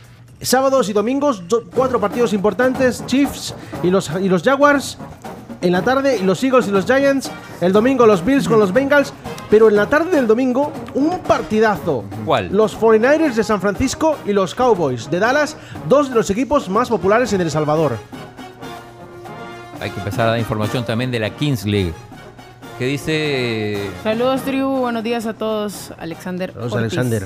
[0.41, 3.53] sábados y domingos, do- cuatro partidos importantes, Chiefs
[3.83, 4.97] y los, y los Jaguars.
[5.61, 7.29] En la tarde, y los Eagles y los Giants.
[7.61, 9.13] El domingo, los Bills con los Bengals.
[9.51, 12.05] Pero en la tarde del domingo, un partidazo.
[12.25, 12.47] ¿Cuál?
[12.51, 15.55] Los 49ers de San Francisco y los Cowboys de Dallas,
[15.87, 17.97] dos de los equipos más populares en El Salvador.
[19.81, 21.93] Hay que empezar a dar información también de la Kings League.
[22.77, 23.89] Que dice.
[24.03, 24.77] Saludos, tribu.
[24.77, 25.91] Buenos días a todos.
[25.97, 26.53] Alexander.
[26.55, 26.73] Ortiz.
[26.73, 27.25] Alexander.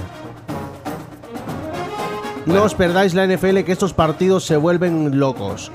[2.45, 5.72] No os perdáis la NFL, que estos partidos se vuelven locos.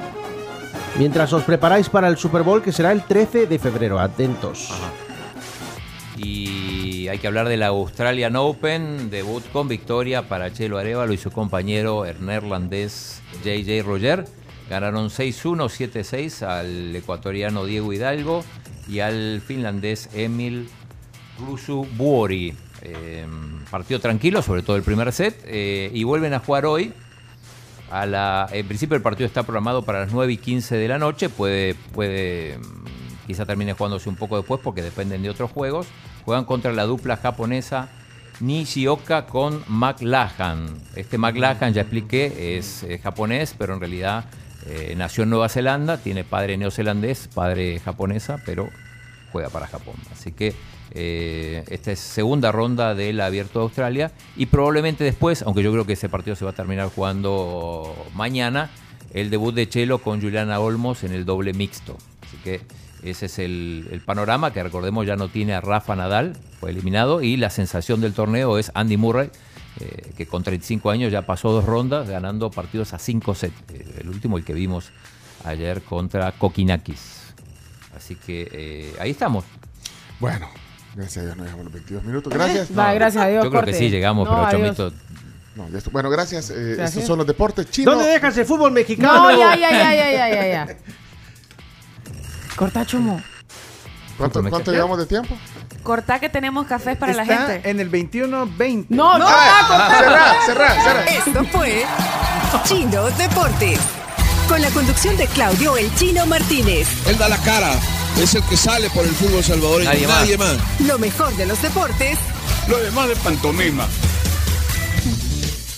[0.98, 3.98] Mientras os preparáis para el Super Bowl, que será el 13 de febrero.
[3.98, 4.70] Atentos.
[6.16, 11.18] Y hay que hablar de la Australian Open, debut con victoria para Chelo Arevalo y
[11.18, 14.24] su compañero el neerlandés JJ Roger.
[14.70, 18.44] Ganaron 6-1, 7-6 al ecuatoriano Diego Hidalgo
[18.88, 20.68] y al finlandés Emil
[21.40, 22.54] Rusu Buori.
[22.82, 23.26] Eh,
[23.68, 26.92] partido tranquilo, sobre todo el primer set, eh, y vuelven a jugar hoy.
[27.90, 30.98] A la, en principio el partido está programado para las 9 y 15 de la
[30.98, 35.88] noche, puede, puede mm, quizá termine jugándose un poco después porque dependen de otros juegos.
[36.24, 37.88] Juegan contra la dupla japonesa
[38.38, 40.68] Nishioka con McLachlan.
[40.94, 44.26] Este McLachlan, ya expliqué, es japonés, pero en realidad
[44.66, 48.68] eh, nació en Nueva Zelanda, tiene padre neozelandés, padre japonesa, pero
[49.32, 49.94] juega para Japón.
[50.12, 50.54] Así que
[50.92, 55.86] eh, esta es segunda ronda del Abierto de Australia y probablemente después, aunque yo creo
[55.86, 58.70] que ese partido se va a terminar jugando mañana,
[59.14, 61.96] el debut de Chelo con Juliana Olmos en el doble mixto.
[62.22, 62.60] Así que
[63.02, 67.22] ese es el, el panorama que recordemos ya no tiene a Rafa Nadal, fue eliminado
[67.22, 69.30] y la sensación del torneo es Andy Murray.
[69.78, 73.54] Eh, que con 35 años ya pasó dos rondas ganando partidos a 5 sets.
[73.72, 74.90] Eh, el último, el que vimos
[75.44, 77.34] ayer contra Kokinakis.
[77.96, 79.44] Así que eh, ahí estamos.
[80.18, 80.48] Bueno,
[80.94, 82.32] gracias a Dios no llegamos los 22 minutos.
[82.32, 82.76] Gracias.
[82.76, 83.44] Va, gracias a Dios.
[83.44, 84.74] Yo creo que sí llegamos, No, pero.
[84.74, 84.92] Chomito.
[85.56, 85.90] No, ya está.
[85.90, 86.50] Bueno, gracias.
[86.50, 86.90] Eh, Gracias.
[86.90, 87.94] Estos son los deportes chinos.
[87.94, 89.14] ¿Dónde dejas el fútbol mexicano?
[89.14, 90.76] No, ya, ya, ya, ya, ya, ya, ya.
[92.56, 93.20] Corta, chomo.
[94.16, 95.34] ¿Cuánto, cuánto llevamos de tiempo?
[95.82, 97.68] Corta que tenemos cafés para la gente.
[97.68, 98.94] en el 2120.
[98.94, 99.98] No, no, no, corta.
[99.98, 101.04] cerrá, cerrá, cerrá.
[101.04, 101.84] Esto fue
[102.64, 103.78] Chino Deportes.
[104.48, 106.88] Con la conducción de Claudio El Chino Martínez.
[107.06, 107.72] Él da la cara.
[108.20, 109.90] Es el que sale por el fútbol salvadoreño.
[109.90, 110.54] Nadie Nadie, más.
[110.56, 110.80] más.
[110.80, 112.18] Lo mejor de los deportes
[112.68, 113.86] Lo demás de pantomima.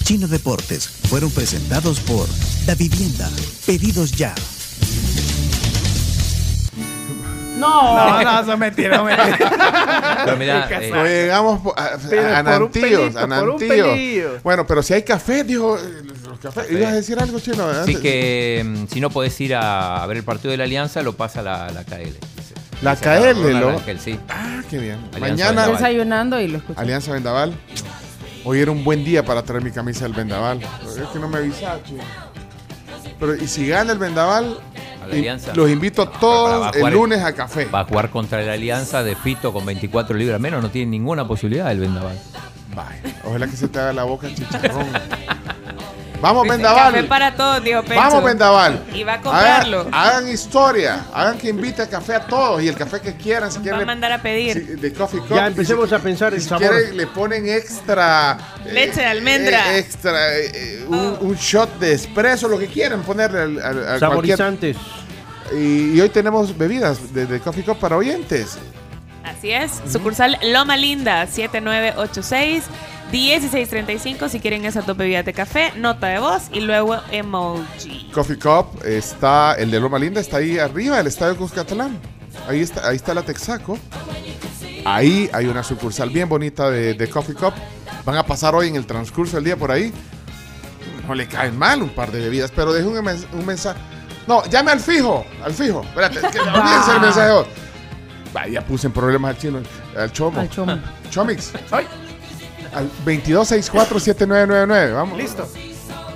[0.05, 2.27] Chino Deportes fueron presentados por
[2.67, 3.31] Da Vivienda.
[3.67, 4.35] Pedidos ya.
[7.63, 7.97] No.
[7.97, 10.23] No, no, eso es mentira, no, mentira.
[10.25, 12.43] Pero mira, eh, No llegamos a, a, a.
[14.43, 15.77] Bueno, pero si hay café, dijo.
[15.79, 15.81] eh,
[16.29, 16.71] los cafés.
[16.71, 17.71] ¿Ibas a decir algo, chino?
[17.73, 17.99] sí Antes.
[17.99, 21.15] que mm, si no podés ir a, a ver el partido de la Alianza, lo
[21.15, 22.05] pasa la, la KL.
[22.05, 22.55] dice.
[22.83, 23.65] La Dice KL.
[23.69, 24.19] Ángel, sí.
[24.29, 24.97] Ah, qué bien.
[25.15, 25.73] Alianza Mañana, Vendaval.
[25.73, 26.81] Desayunando y lo escucho.
[26.81, 27.55] Alianza Vendaval.
[28.45, 30.61] Hoy era un buen día para traer mi camisa del Vendaval.
[30.61, 31.93] Es que no me avisaste.
[33.21, 34.59] Pero, y si gana el Vendaval,
[35.03, 35.55] A la y- Alianza.
[35.55, 37.67] los invito a todos a el lunes a café.
[37.67, 40.63] Va a jugar contra la Alianza de Fito con 24 libras menos.
[40.63, 42.19] No tiene ninguna posibilidad el Vendaval.
[42.75, 44.87] Vaya, ojalá que se te haga la boca chicharrón.
[46.23, 46.95] Vamos, Vendaval.
[46.95, 47.97] Café para todos, dijo Pencho.
[48.01, 48.85] Vamos, Vendaval.
[48.95, 49.81] Y va a comprarlo.
[49.81, 51.05] Hagan, hagan historia.
[51.13, 53.51] Hagan que invite café a todos y el café que quieran.
[53.51, 54.55] Si Va quieren, a mandar a pedir.
[54.55, 55.35] si- de Coffee Cup.
[55.37, 56.69] Ya empecemos a pensar el si sabor.
[56.69, 58.39] quieren, le ponen extra.
[58.65, 59.75] Leche de almendra.
[59.75, 60.39] eh, extra.
[60.39, 63.99] eh, un, un shot de espresso, lo que quieran ponerle al.
[63.99, 64.77] Saborizantes.
[65.53, 68.59] Y, y hoy tenemos bebidas de, de Coffee Cup para oyentes.
[69.25, 69.73] Así es.
[69.91, 72.65] Sucursal Loma Linda, 7986
[73.13, 74.29] 1635.
[74.29, 78.11] Si quieren esa top bebida de café, nota de voz y luego emoji.
[78.13, 81.99] Coffee Cup está, el de Loma Linda está ahí arriba, el estadio Cuscatlán.
[82.49, 83.79] Ahí está, ahí está la Texaco.
[84.85, 87.53] Ahí hay una sucursal bien bonita de, de Coffee Cup.
[88.05, 89.93] Van a pasar hoy en el transcurso del día por ahí.
[91.07, 93.79] No le caen mal un par de bebidas, pero deje un, mens- un mensaje.
[94.27, 95.83] No, llame al fijo, al fijo.
[95.83, 97.49] Espérate, que olvídense el mensaje.
[98.35, 99.61] Va, ya puse en problemas al chino,
[99.97, 100.41] al chomo.
[100.41, 100.79] Al chomo.
[101.11, 101.53] Chomix.
[102.73, 105.19] Al 22647999, vamos.
[105.19, 105.49] Listo.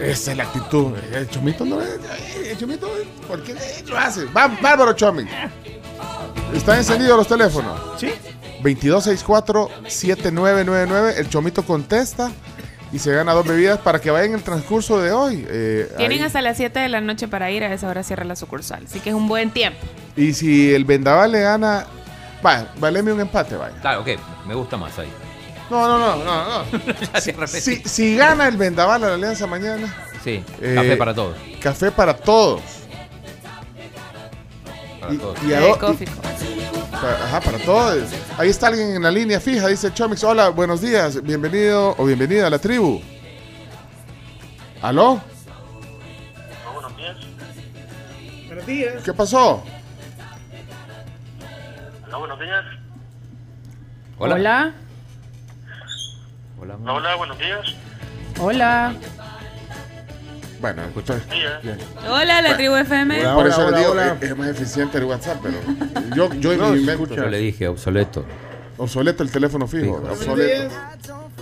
[0.00, 0.92] Esa es la actitud.
[1.12, 1.88] El chomito no es.
[2.46, 2.88] El chomito,
[3.26, 3.54] ¿por qué
[3.86, 4.24] lo hace?
[4.26, 5.30] Va, bárbaro chomix.
[6.54, 7.80] ¿Están encendidos los teléfonos?
[7.98, 8.10] Sí.
[8.62, 11.14] 2264-7999.
[11.18, 12.30] El chomito contesta
[12.92, 15.46] y se gana dos bebidas para que vayan en el transcurso de hoy.
[15.48, 16.26] Eh, Tienen ahí.
[16.26, 17.64] hasta las 7 de la noche para ir.
[17.64, 18.84] A esa hora cierra la sucursal.
[18.86, 19.78] Así que es un buen tiempo.
[20.16, 21.86] Y si el vendaval le gana.
[22.42, 23.74] Vaya, valeme un empate, vaya.
[23.80, 24.08] Claro, ok.
[24.46, 25.08] Me gusta más ahí.
[25.70, 27.46] No, no, no, no, no.
[27.48, 29.92] Si, si gana el vendaval a la alianza mañana.
[30.22, 31.36] Sí, eh, café para todos.
[31.60, 32.60] Café para todos.
[35.00, 35.38] Para Y- todos.
[35.44, 35.74] y a do-
[37.24, 38.08] Ajá, para todos.
[38.38, 40.22] Ahí está alguien en la línea fija, dice Chomix.
[40.24, 43.00] Hola, buenos días, bienvenido o bienvenida a la tribu.
[44.82, 45.20] ¿Aló?
[48.46, 49.02] Buenos días.
[49.04, 49.62] ¿Qué pasó?
[52.06, 52.64] Hola, buenos días.
[54.18, 54.34] Hola.
[54.36, 54.74] Hola.
[56.66, 56.74] Hola.
[56.82, 57.74] Hola, hola, buenos días.
[58.40, 58.94] Hola.
[60.60, 61.14] Bueno, escucha.
[62.08, 63.22] Hola, la tribu FM.
[63.22, 64.16] Por Hola, eso hola, digo, hola.
[64.20, 65.58] Es, es más eficiente el WhatsApp, pero
[66.16, 67.14] yo, yo en No, mente- escucha.
[67.14, 68.24] Yo le dije obsoleto.
[68.78, 69.98] obsoleto el teléfono fijo.
[70.00, 70.12] Fijo.
[70.12, 70.74] obsoleto.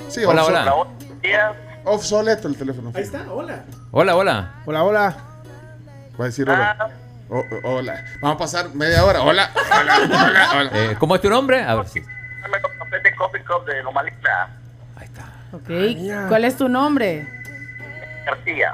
[0.09, 0.75] Sí, Hola, obso- hola.
[1.85, 3.17] Obsoleto el teléfono Ahí fijo.
[3.17, 3.65] está, hola.
[3.93, 4.53] Hola, hola.
[4.67, 5.17] Hola, hola.
[6.21, 6.91] Va a decir hola.
[7.31, 8.05] O- o- hola.
[8.21, 9.23] Vamos a pasar media hora.
[9.23, 10.71] Hola, hola, hola, hola.
[10.75, 11.63] Eh, ¿Cómo es tu nombre?
[11.63, 12.03] A ver si.
[12.03, 13.15] Cafés de
[16.29, 17.27] ¿Cuál es tu nombre?
[18.27, 18.73] García.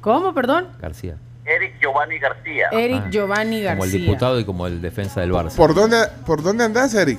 [0.00, 0.68] ¿Cómo, perdón?
[0.80, 1.16] García.
[1.44, 2.68] Eric Giovanni García.
[2.72, 3.76] Eric Ah, Giovanni García.
[3.78, 5.54] Como el diputado y como el defensa del Barça.
[5.56, 7.18] ¿Por dónde, ¿Por dónde andas, Eric?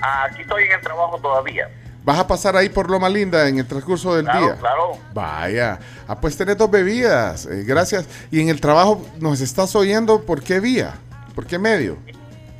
[0.00, 1.68] Aquí estoy en el trabajo todavía.
[2.04, 4.56] ¿Vas a pasar ahí por Loma Linda en el transcurso del Claro, día?
[4.56, 4.92] claro.
[5.14, 5.78] Vaya.
[6.06, 7.46] Ah, pues tenés dos bebidas.
[7.46, 8.06] eh, gracias.
[8.30, 10.94] Y en el trabajo nos estás oyendo, ¿por qué vía?
[11.34, 11.96] ¿Por qué medio?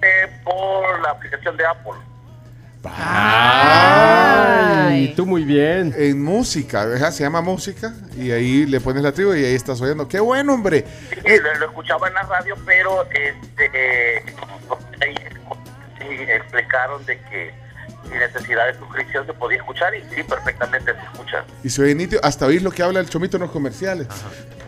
[0.02, 1.92] Eh, por la aplicación de Apple.
[3.76, 5.94] Ay, tú muy bien.
[5.96, 9.80] En música, ajá, se llama música y ahí le pones la tribu y ahí estás
[9.80, 10.06] oyendo.
[10.08, 10.84] ¡Qué bueno, hombre!
[11.10, 14.22] Sí, Eh, lo, lo escuchaba en la radio, pero este, eh,
[16.36, 17.54] explicaron de que
[18.14, 21.44] sin necesidad de suscripción se podía escuchar y sí, perfectamente se escucha.
[21.64, 24.06] y se oye nítido, hasta oír lo que habla el chomito en los comerciales.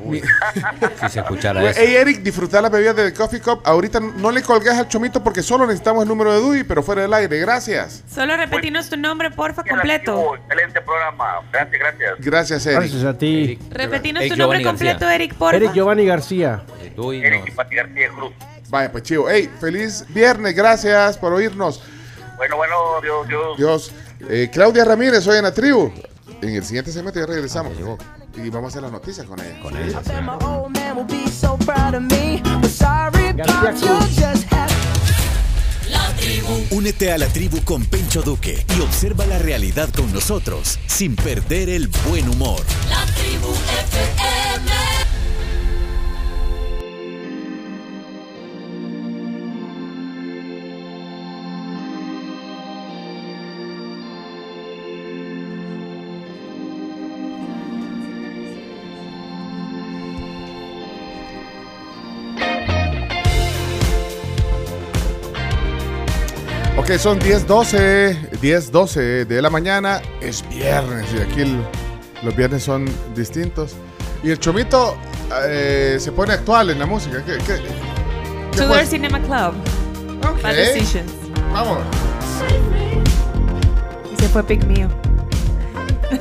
[0.04, 0.20] Mi-
[1.00, 1.80] Si se escuchara eso.
[1.82, 3.60] Hey Eric, disfrutar la bebida de Coffee Cup.
[3.64, 7.02] Ahorita no le colgues al chomito porque solo necesitamos el número de Dewey, pero fuera
[7.02, 7.38] del aire.
[7.40, 8.02] Gracias.
[8.12, 10.34] Solo repetirnos tu nombre, porfa, completo.
[10.36, 11.40] Excelente programa.
[11.52, 12.10] Gracias, gracias.
[12.18, 12.80] Gracias, Eric.
[12.80, 13.44] Gracias a ti.
[13.44, 14.92] Eric, Repetirnos Eric tu nombre Giovanni García.
[14.92, 15.56] completo, Eric, porfa.
[15.56, 16.62] Eric Giovanni García.
[16.82, 18.32] Eh, Eric Pati García Cruz.
[18.68, 19.28] Vaya, pues chivo.
[19.30, 20.54] Hey, feliz viernes.
[20.54, 21.82] Gracias por oírnos.
[22.36, 23.56] Bueno, bueno, Dios, Dios.
[23.56, 23.92] Dios.
[24.28, 25.92] Eh, Claudia Ramírez, hoy en la tribu.
[26.42, 27.72] En el siguiente segmento ya regresamos.
[27.82, 27.96] Ah.
[28.36, 29.60] Y vamos a hacer las noticias con ella.
[29.62, 30.10] Con ella, sí.
[33.86, 34.66] Just have
[36.70, 41.68] Únete a la tribu con Pencho Duque y observa la realidad con nosotros sin perder
[41.70, 42.60] el buen humor.
[42.88, 43.52] La tribu
[43.92, 44.75] FM.
[66.88, 70.00] Ok, son 10, 12, 10, 12 de la mañana.
[70.20, 71.60] Es viernes y aquí el-
[72.22, 72.84] los viernes son
[73.14, 73.74] distintos.
[74.22, 74.96] Y el chomito
[75.48, 77.24] eh, se pone actual en la música.
[77.26, 78.86] ¿Qué, qué, qué Tudor fue?
[78.86, 79.54] Cinema Club.
[80.30, 80.40] Ok.
[80.42, 81.10] Bad Decisions.
[81.52, 81.78] Vamos.
[84.12, 84.88] Y se fue pick mío.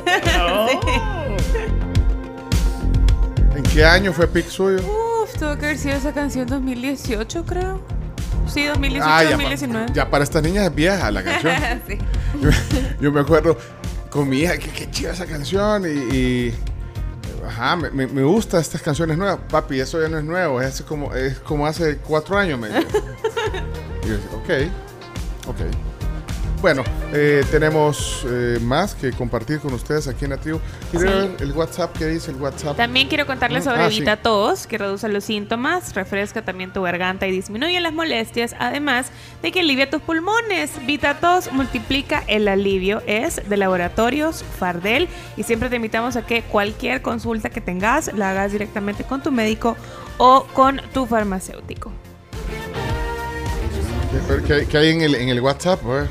[3.54, 4.78] ¿En qué año fue pick suyo?
[5.22, 7.80] Uf, tuvo que haber sido esa canción 2018, creo.
[8.46, 9.86] Sí, 2018, Ah, ya, pa- 2019.
[9.92, 11.54] ya para estas niñas es vieja la canción.
[11.86, 11.98] sí.
[12.40, 12.50] Yo,
[13.00, 13.56] yo me acuerdo
[14.10, 16.54] con mi hija, que qué chida esa canción y, y,
[17.46, 19.38] ajá, me, me- me gusta estas canciones nuevas.
[19.50, 22.58] Papi, eso ya no es nuevo, es como, es como hace cuatro años.
[22.58, 22.80] Me dijo.
[24.04, 24.70] Y yo ok,
[25.48, 25.60] ok.
[26.62, 30.58] Bueno, eh, tenemos eh, más que compartir con ustedes aquí en la tribu.
[30.90, 31.12] ¿Quiere Sí.
[31.14, 31.96] ver el WhatsApp?
[31.96, 32.76] ¿Qué dice el WhatsApp?
[32.76, 33.98] También quiero contarles sobre Ah, sí.
[33.98, 39.08] Evita Tos, que reduce los síntomas, refresca también tu garganta y disminuye las molestias, además
[39.42, 40.72] de que alivia tus pulmones.
[40.86, 46.42] Vita Tos multiplica el alivio, es de laboratorios Fardel y siempre te invitamos a que
[46.42, 49.76] cualquier consulta que tengas la hagas directamente con tu médico
[50.16, 51.92] o con tu farmacéutico.
[54.28, 55.82] ¿Qué, qué- qué hay en el, en el WhatsApp?
[55.84, 56.06] Ver.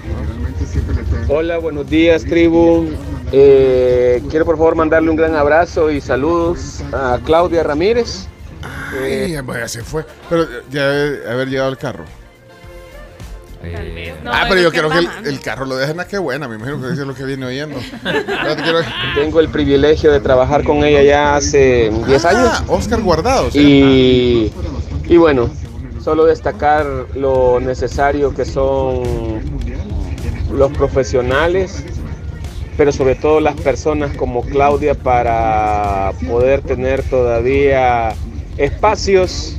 [1.27, 2.87] Hola, buenos días, tribu.
[3.31, 8.27] Eh, quiero por favor mandarle un gran abrazo y saludos a Claudia Ramírez.
[9.01, 10.05] Ay, bueno, se fue.
[10.29, 12.05] Pero ya debe haber llegado el carro.
[14.23, 16.47] No, ah, pero yo quiero que el, carro lo dejen a qué buena.
[16.47, 17.79] Me imagino que eso es lo que viene oyendo.
[19.15, 22.63] Tengo el privilegio de trabajar con ella ya hace 10 Ah, años.
[22.67, 23.49] Oscar Guardado.
[23.49, 24.51] ¿sí?
[25.07, 25.49] Y, y bueno,
[26.05, 29.41] solo destacar lo necesario que son
[30.51, 31.83] los profesionales,
[32.77, 38.13] pero sobre todo las personas como Claudia para poder tener todavía
[38.55, 39.57] espacios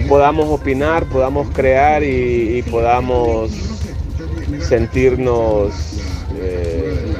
[0.07, 3.49] podamos opinar, podamos crear y, podamos
[4.59, 5.73] sentirnos
[6.39, 7.15] eh,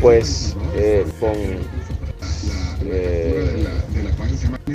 [0.00, 1.34] pues eh, con
[2.86, 3.33] eh,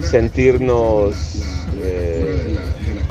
[0.10, 1.16] sentirnos
[1.82, 2.58] eh,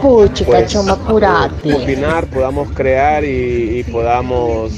[0.00, 4.72] Puchica, pues, opinar, podamos crear y, y podamos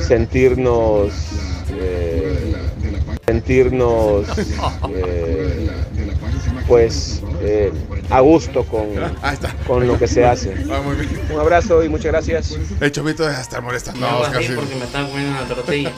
[0.00, 1.12] sentirnos
[1.70, 2.54] eh,
[3.26, 4.26] sentirnos
[4.94, 5.70] eh,
[6.66, 7.72] pues eh,
[8.08, 8.86] a gusto con,
[9.66, 10.54] con lo que se hace.
[10.70, 10.80] Ah.
[11.32, 12.56] Un abrazo y muchas gracias.
[12.80, 14.06] El chomito deja de estar molestando.
[14.20, 14.52] Oscar, sí.
[14.54, 15.92] porque me estaba comiendo una tortilla.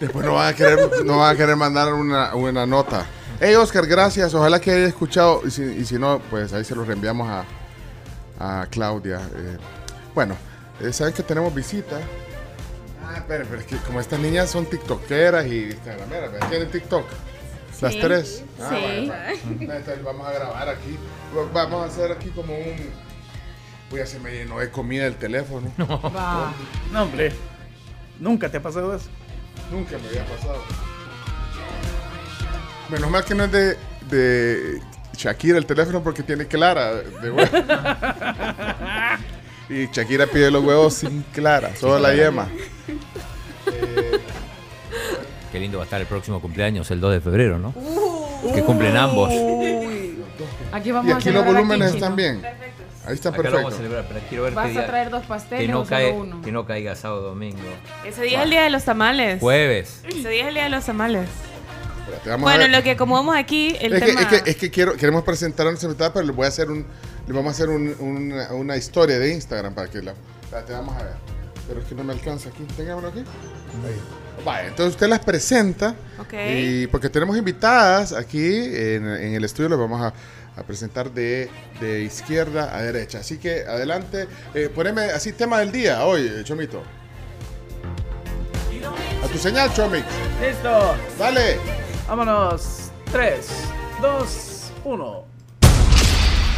[0.00, 3.06] Después no van a querer, no van a querer mandar una, una nota.
[3.40, 4.34] Hey Oscar, gracias.
[4.34, 5.40] Ojalá que haya escuchado.
[5.46, 7.44] Y si, y si no, pues ahí se lo reenviamos a,
[8.38, 9.16] a Claudia.
[9.34, 9.56] Eh,
[10.14, 10.36] bueno,
[10.80, 11.98] eh, saben que tenemos visita.
[13.06, 16.50] Ah, esperen, pero es que como estas niñas son tiktokeras y instagrameras.
[16.50, 17.06] ¿Tienen TikTok?
[17.80, 18.44] Las Sí, tres.
[18.60, 19.10] Ah, sí.
[19.60, 20.98] Entonces vamos a grabar aquí.
[21.54, 22.76] Vamos a hacer aquí como un.
[23.90, 25.72] Voy a se me llenó de comida el teléfono.
[25.78, 26.52] Va.
[26.92, 27.32] No, hombre.
[28.20, 29.08] Nunca te ha pasado eso.
[29.72, 30.62] Nunca me había pasado.
[32.90, 33.76] Menos mal que no es de,
[34.10, 34.80] de
[35.16, 37.50] Shakira el teléfono porque tiene clara de huevo.
[39.68, 42.48] y Shakira pide los huevos sin clara, solo la yema.
[45.52, 47.74] Qué lindo va a estar el próximo cumpleaños, el 2 de febrero, ¿no?
[48.54, 49.30] que cumplen ambos.
[50.72, 52.42] Aquí vamos Y a aquí los volúmenes aquí, están bien.
[53.06, 53.56] Ahí está Acá lo perfecto.
[53.56, 55.84] vamos a celebrar, pero quiero ver ¿Vas qué a traer dos pasteles que no, o
[55.84, 56.42] solo cae- uno?
[56.42, 57.58] que no caiga sábado domingo.
[58.04, 59.40] Ese día es el día de los tamales.
[59.40, 60.02] Jueves.
[60.06, 61.28] Ese día es el día de los tamales.
[62.10, 62.70] Espérate, vamos a Bueno, ver.
[62.78, 64.28] lo que acomodamos aquí, el es, tema...
[64.28, 66.48] que, es que, es que quiero, queremos presentar a nuestra invitada, pero le voy a
[66.48, 66.84] hacer un,
[67.26, 70.96] le vamos a hacer un- una, una historia de Instagram para que la, espérate, vamos
[70.96, 71.12] a ver.
[71.68, 72.64] Pero es que no me alcanza aquí.
[72.76, 73.20] Téngamelo aquí.
[73.20, 74.44] Ahí.
[74.44, 75.94] Vaya, entonces usted las presenta.
[76.18, 76.32] Ok.
[76.48, 80.12] Y porque tenemos invitadas aquí en, en el estudio, las vamos a,
[80.58, 81.48] a presentar de,
[81.80, 83.18] de izquierda a derecha.
[83.20, 84.26] Así que adelante.
[84.52, 86.82] Eh, poneme así tema del día hoy, eh, Chomito.
[89.22, 90.04] A tu señal, Chomix.
[90.40, 90.96] Listo.
[91.18, 91.58] Dale.
[92.10, 92.90] Vámonos.
[93.12, 93.46] 3,
[94.02, 95.24] 2, 1.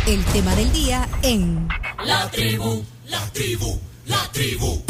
[0.06, 1.68] El tema del día en
[2.06, 4.82] La tribu, la tribu, la tribu.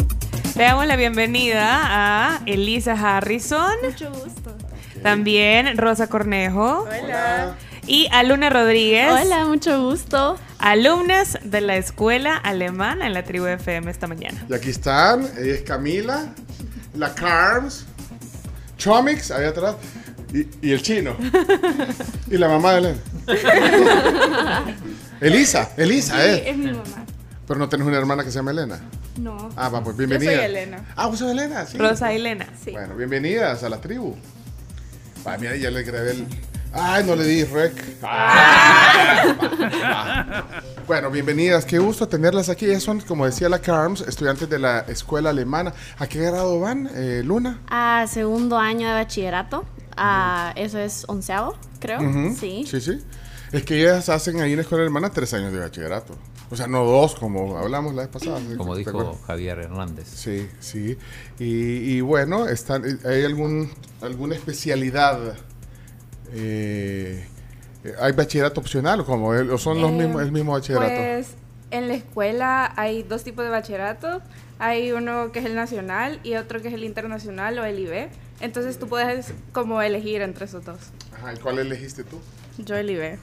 [0.54, 3.72] Le damos la bienvenida a Elisa Harrison.
[3.82, 4.56] Mucho gusto.
[5.02, 6.82] También Rosa Cornejo.
[6.82, 7.56] Hola.
[7.88, 9.10] Y a Luna Rodríguez.
[9.10, 10.38] Hola, mucho gusto.
[10.60, 14.46] Alumnas de la escuela alemana en la tribu FM esta mañana.
[14.48, 16.32] Y aquí están, ella es Camila,
[16.94, 17.84] la Carms,
[18.78, 19.74] Chomix, ahí atrás,
[20.32, 21.16] y, y el chino.
[22.30, 22.98] y la mamá de Elena.
[25.20, 26.50] Elisa, Elisa, Sí, ¿eh?
[26.50, 26.84] es mi mamá.
[27.46, 28.80] Pero no tenés una hermana que se llama Elena.
[29.18, 29.50] No.
[29.56, 30.32] Ah, va, pues Yo bienvenida.
[30.36, 30.84] soy Elena.
[30.96, 31.76] Ah, vos sos Elena, sí.
[31.78, 32.46] Rosa Elena.
[32.64, 32.70] Sí.
[32.72, 34.16] Bueno, bienvenidas a la tribu.
[35.26, 36.26] Va, mira, ya le grabé el.
[36.72, 37.74] Ay, no le di rec.
[38.02, 39.34] Ah.
[40.86, 42.64] Bueno, bienvenidas, qué gusto tenerlas aquí.
[42.66, 45.72] Ellas son, como decía la Carms, estudiantes de la escuela alemana.
[45.98, 47.60] ¿A qué grado van, eh, Luna?
[47.68, 49.64] A segundo año de bachillerato.
[49.96, 52.00] Ah, eso es onceavo, creo.
[52.00, 52.64] Ujú, Sí.
[52.66, 53.00] Sí, sí.
[53.52, 56.14] Es que ellas hacen ahí en la escuela alemana tres años de bachillerato.
[56.50, 58.38] O sea, no dos, como hablamos la vez pasada.
[58.56, 59.16] Como ¿te dijo acuerdas?
[59.26, 60.06] Javier Hernández.
[60.08, 60.98] Sí, sí.
[61.38, 61.44] Y,
[61.96, 63.70] y bueno, están, ¿hay algún,
[64.02, 65.34] alguna especialidad?
[66.32, 67.26] Eh,
[68.00, 69.28] ¿Hay bachillerato opcional o cómo?
[69.28, 70.88] ¿O son los Eh, mismos, el mismo bachillerato?
[70.94, 71.28] Pues
[71.70, 74.20] en la escuela hay dos tipos de bachillerato.
[74.58, 78.08] Hay uno que es el nacional y otro que es el internacional o el IB.
[78.42, 80.78] Entonces tú puedes como elegir entre esos dos.
[81.14, 82.18] Ajá, ¿y cuál elegiste tú?
[82.58, 83.18] Yo el IB.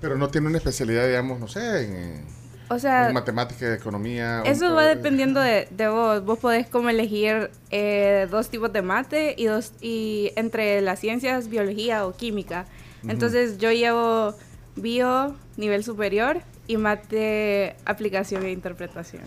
[0.00, 2.24] Pero no tiene una especialidad, digamos, no sé, en,
[2.68, 4.42] O sea, en matemática, economía.
[4.46, 6.24] eso va dependiendo de, de vos.
[6.24, 11.48] Vos podés como elegir eh, dos tipos de mate y dos y entre las ciencias,
[11.48, 12.66] biología o química.
[13.02, 13.10] Ujú.
[13.10, 14.36] Entonces yo llevo
[14.76, 19.24] bio nivel superior y mate aplicación e interpretación.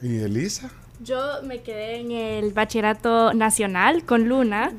[0.00, 0.70] ¿Y Elisa?
[1.00, 4.72] Yo me quedé en el bachillerato nacional con Luna.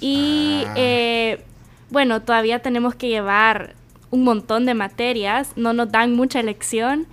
[0.00, 0.74] Y Ah.
[0.76, 1.44] eh,
[1.90, 3.74] bueno, todavía tenemos que llevar
[4.10, 5.52] un montón de materias.
[5.56, 7.06] No nos dan mucha elección.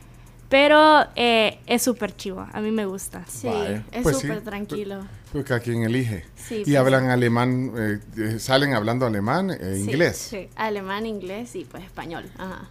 [0.49, 2.45] Pero eh, es súper chivo.
[2.51, 3.23] A mí me gusta.
[3.25, 3.47] Sí,
[3.93, 4.27] es Pues sí.
[4.27, 4.99] súper tranquilo.
[5.31, 6.25] Pues cada quien elige.
[6.35, 10.17] Sí, y pues hablan alemán, eh, eh, salen hablando alemán, e Sí, inglés.
[10.17, 10.49] sí.
[10.57, 12.25] Alemán, inglés y pues español.
[12.37, 12.67] Ajá.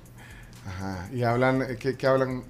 [0.67, 1.09] Ajá.
[1.11, 2.43] ¿Y hablan, eh, qué, qué hablan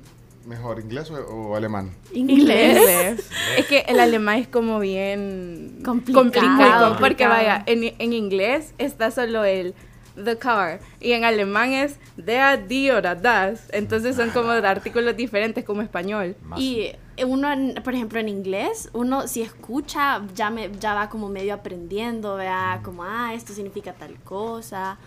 [0.47, 1.91] mejor, inglés o, o alemán?
[2.13, 3.21] Inglés.
[3.57, 6.23] es que el alemán es como bien Complicado.
[6.25, 7.31] complicado, porque Complicado.
[7.31, 9.75] vaya, en, en inglés está solo el
[10.23, 13.69] the car y en alemán es der, die oder das.
[13.73, 16.37] Entonces son como artículos diferentes como español.
[16.57, 16.93] Y
[17.25, 17.49] uno,
[17.85, 22.81] por ejemplo, en inglés, uno si escucha, ya, me, ya va como medio aprendiendo, vea,
[22.83, 24.99] como, ah, esto significa tal cosa.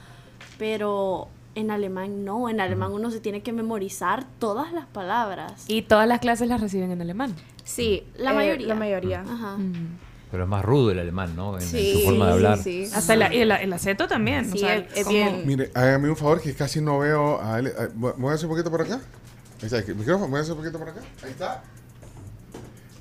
[0.58, 5.66] Pero en alemán no, en alemán uno se tiene que memorizar todas las palabras.
[5.68, 7.36] Y todas las clases las reciben en alemán.
[7.64, 8.68] Sí, La eh, mayoría.
[8.68, 9.22] La mayoría.
[9.22, 9.58] Ajá.
[10.32, 11.56] Pero es más rudo el alemán, ¿no?
[11.58, 12.60] En, en Sí, su forma de hablar.
[12.96, 14.46] Hasta la- el, el acento también.
[14.52, 15.44] Sí, o sea, es- bien.
[15.46, 17.68] Mire, hágame un favor que casi no veo a él.
[17.68, 18.96] a- ¿Me voy a hacer un poquito por acá?
[18.96, 21.02] Ahí está, el micrófono, ¿me voy a hacer un poquito por acá?
[21.24, 21.64] Ahí está.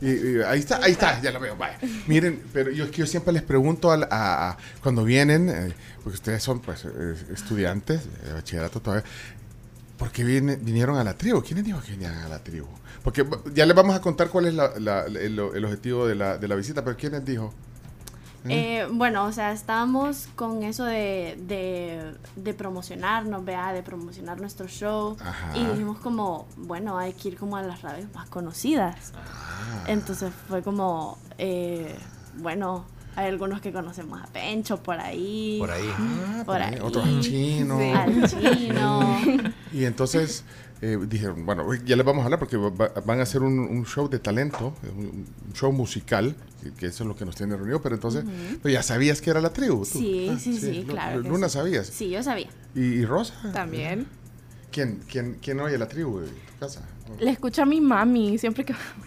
[0.02, 1.78] Y, ahí está, ahí está, ya lo veo, vaya.
[2.08, 5.72] Miren, pero yo, yo siempre les pregunto a, a- cuando vienen, eh,
[6.02, 9.04] porque ustedes son pues eh, estudiantes de bachillerato todavía,
[9.96, 11.40] ¿por qué viene- vinieron a la tribu?
[11.42, 12.66] ¿Quiénes dijo que vinieran a la tribu?
[13.04, 13.24] Porque
[13.54, 16.48] ya les vamos a contar cuál es la- la- el, el objetivo de la, de
[16.48, 17.54] la visita, pero ¿quiénes dijo?
[18.48, 24.66] Eh, bueno, o sea, estábamos con eso de, de, de promocionarnos, vea, de promocionar nuestro
[24.69, 25.16] show.
[25.20, 25.56] Ajá.
[25.56, 29.12] Y dijimos como, bueno, hay que ir como a las radios más conocidas.
[29.14, 29.85] Ah.
[29.86, 31.97] Entonces fue como, eh,
[32.39, 35.56] bueno, hay algunos que conocemos a Pencho por ahí.
[35.59, 35.89] Por ahí.
[35.98, 36.81] Ah, por ahí, ahí.
[36.82, 37.78] Otros al chino.
[37.78, 37.90] Sí.
[37.90, 39.52] Al chino.
[39.73, 40.44] Y entonces
[40.82, 43.86] eh, dijeron, bueno, ya les vamos a hablar porque va- van a hacer un, un
[43.86, 47.56] show de talento, un, un show musical, que, que eso es lo que nos tiene
[47.56, 48.24] reunidos, pero entonces,
[48.62, 49.78] pero ya sabías que era la tribu.
[49.86, 49.98] tú.
[49.98, 51.20] Sí, Ah, sí, sí, claro.
[51.22, 51.54] Luna sí.
[51.54, 51.86] sabías.
[51.86, 52.48] Sí, yo sabía.
[52.74, 53.34] ¿Y, y Rosa?
[53.52, 54.06] También.
[54.70, 56.80] ¿Quién, quién, quién oye la tribu de tu casa?
[57.20, 58.74] Le escucho a mi mami siempre que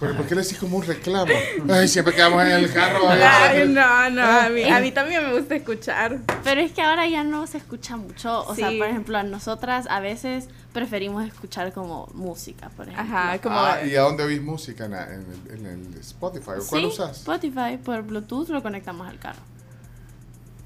[0.00, 1.32] ¿Pero por qué le decís como un reclamo?
[1.68, 3.00] Ay, siempre quedamos en el carro.
[3.08, 6.18] ay, no, no, a mí, a mí también me gusta escuchar.
[6.42, 8.44] Pero es que ahora ya no se escucha mucho.
[8.46, 13.14] O sea, por ejemplo, a nosotras a veces preferimos escuchar como música, por ejemplo.
[13.16, 14.86] Ajá, como- Ah, ¿Y a dónde oís música?
[14.86, 16.52] ¿En, la- en el, en el Spotify?
[16.60, 17.18] ¿O ¿Cuál Sí, usas?
[17.18, 19.40] Spotify, por Bluetooth lo conectamos al carro.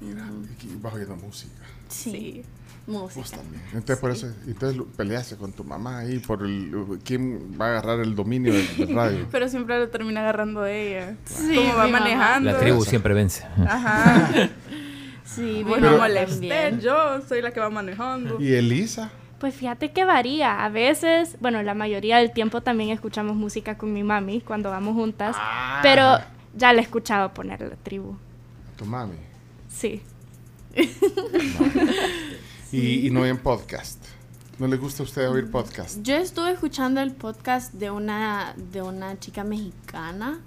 [0.01, 1.63] Y vas oyendo música.
[1.89, 2.43] Sí.
[2.87, 3.37] Música.
[3.37, 3.61] también.
[3.73, 6.71] Entonces, por eso, entonces peleaste con tu mamá ahí por el,
[7.03, 9.27] quién va a agarrar el dominio del, del radio.
[9.31, 11.15] Pero siempre lo termina agarrando ella.
[11.25, 12.51] Sí, como va manejando.
[12.51, 13.45] La tribu siempre vence.
[13.67, 14.49] Ajá.
[15.25, 18.39] Sí, mi no mamá molesté, yo soy la que va manejando.
[18.39, 19.11] ¿Y Elisa?
[19.39, 20.63] Pues fíjate que varía.
[20.63, 24.93] A veces, bueno, la mayoría del tiempo también escuchamos música con mi mami cuando vamos
[24.93, 25.35] juntas.
[25.37, 25.79] Ah.
[25.83, 26.19] Pero
[26.55, 28.15] ya le he escuchado poner la tribu.
[28.77, 29.17] Tu mami.
[29.67, 30.01] Sí.
[32.75, 34.03] Y, y no en podcast.
[34.59, 36.01] ¿No le gusta a usted oír podcast?
[36.01, 40.39] Yo estuve escuchando el podcast de una, de una chica mexicana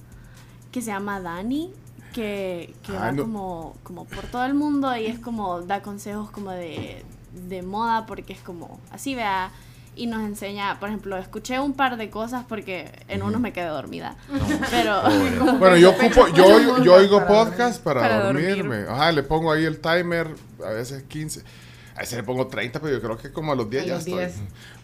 [0.72, 1.72] que se llama Dani,
[2.12, 3.22] que, que Ah, va no.
[3.22, 7.04] como, como por todo el mundo y es como da consejos como de,
[7.48, 9.50] de moda porque es como así, vea.
[9.96, 13.66] Y nos enseña, por ejemplo, escuché un par de cosas porque en unos me quedé
[13.66, 14.16] dormida.
[14.70, 15.02] Pero.
[15.58, 18.84] Bueno, yo ocupo, yo, oigo- yo oigo podcast para, Para dormirme.
[18.88, 20.34] Ajá, le pongo ahí el timer,
[20.64, 21.42] a veces 15.
[21.98, 23.94] A veces le pongo 30, pero yo creo que como a los 10 A ya
[23.94, 24.18] los estoy.
[24.20, 24.34] 10.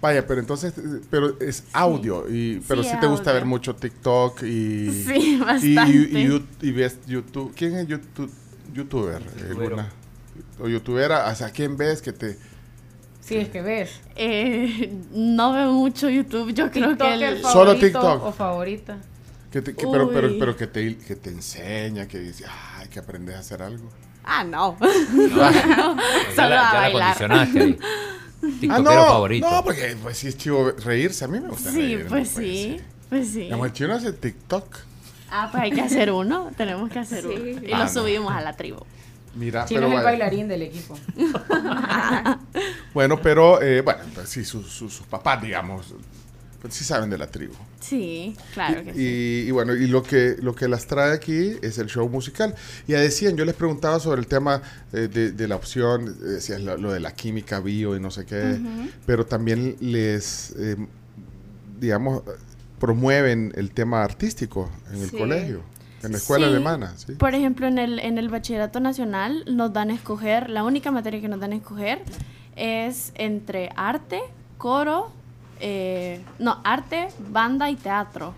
[0.00, 2.24] Vaya, pero entonces, eh, pero es audio.
[2.28, 3.34] Y, pero Sí, sí, te gusta audio.
[3.40, 4.90] ver mucho TikTok y.
[5.06, 5.92] Sí, y- bastante.
[5.92, 7.52] Y, y ves YouTube.
[7.54, 8.32] ¿Quién es YouTube,
[8.72, 9.22] youtuber?
[9.56, 9.90] Luna?
[10.58, 12.36] O youtubera, o sea, ¿quién ves que te.
[13.20, 14.00] Sí, es que ves.
[14.16, 17.42] Eh, no veo mucho YouTube, yo creo que el...
[17.42, 18.24] Solo TikTok.
[18.24, 18.98] o favorita.
[19.52, 22.44] que te- que- pero, pero, pero que te, que te enseña, que dice,
[22.76, 23.88] ay, que aprendes a hacer algo.
[24.24, 24.76] Ah, no.
[24.80, 24.88] Ya
[26.34, 27.78] Solo la, a ya la condicionaste ahí.
[28.44, 29.50] Ah, TikTokero no, favorito.
[29.50, 31.24] no, porque pues sí es chivo reírse.
[31.24, 32.06] A mí me gusta Sí, reír.
[32.10, 32.80] pues no puede sí.
[33.08, 33.48] Pues sí.
[33.50, 34.76] El chino hace TikTok.
[35.30, 36.50] Ah, pues hay que hacer uno.
[36.56, 37.28] Tenemos que hacer Sí.
[37.28, 37.66] uno.
[37.66, 37.90] Y Ah, lo no.
[37.90, 38.80] subimos a la tribu.
[39.34, 40.98] Mira, Chino pero es el bailarín del equipo.
[42.92, 45.94] Bueno, pero eh, bueno, pues sí, sus, sus, sus papás, digamos,
[46.64, 47.52] pues sí saben de la tribu.
[47.78, 49.44] Sí, claro y, que sí.
[49.48, 52.54] y bueno, y lo que, lo que las trae aquí es el show musical.
[52.88, 54.62] Ya decían, yo les preguntaba sobre el tema
[54.94, 58.24] eh, de, de la opción, decías lo, lo de la química, bio y no sé
[58.24, 58.58] qué,
[59.04, 60.76] pero también les, eh,
[61.78, 62.22] digamos,
[62.80, 65.18] promueven el tema artístico en el Sí.
[65.18, 65.60] colegio,
[66.02, 66.52] en la escuela Sí.
[66.54, 67.12] alemana, ¿sí?
[67.12, 71.20] Por ejemplo, en el, en el bachillerato nacional nos dan a escoger, la única materia
[71.20, 72.00] que nos dan a escoger
[72.56, 74.20] es entre arte,
[74.56, 75.12] coro,
[75.66, 78.34] eh, no, arte, banda y teatro.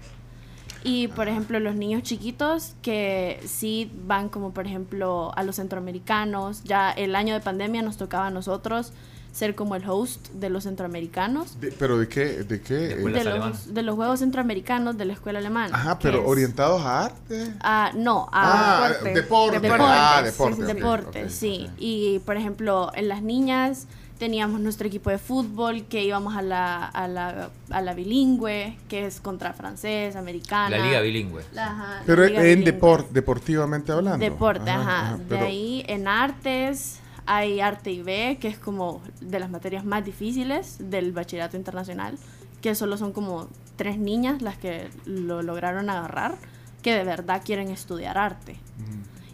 [0.85, 6.63] Y por ejemplo, los niños chiquitos que sí van como por ejemplo a los centroamericanos,
[6.63, 8.93] ya el año de pandemia nos tocaba a nosotros
[9.33, 11.61] ser como el host de los centroamericanos.
[11.61, 12.25] De- ¿Pero de qué?
[12.45, 12.75] ¿De qué?
[12.75, 15.77] De los, de los Juegos Centroamericanos de la Escuela Alemana.
[15.77, 17.53] Ajá, pero es- orientados a arte.
[17.61, 19.13] Ah, no, Ah, a deporte.
[19.15, 19.61] deporte.
[19.61, 21.67] Deportes, Ah, deporte, sí, ok, deportes, ok, sí.
[21.79, 23.87] Y por ejemplo, en las niñas
[24.19, 29.07] teníamos nuestro equipo de fútbol que íbamos a la, a la, a la bilingüe, que
[29.07, 30.77] es contra francés, americana.
[30.77, 31.43] La liga bilingüe.
[31.53, 32.73] La- ajá, la Pero liga en bilingüe.
[32.73, 34.19] deporte, deportivamente hablando.
[34.25, 35.19] Deporte, ajá.
[35.29, 39.85] pero- De ahí en artes hay arte y B, que es como de las materias
[39.85, 42.17] más difíciles del bachillerato internacional,
[42.63, 46.37] que solo son como tres niñas las que lo lograron agarrar,
[46.83, 48.57] que de verdad quieren estudiar arte.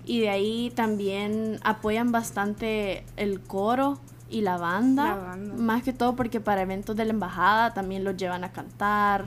[0.04, 4.00] Y de ahí también apoyan bastante el coro
[4.32, 5.54] y la banda, La banda.
[5.62, 9.26] más que todo porque para eventos de la embajada también los llevan a cantar,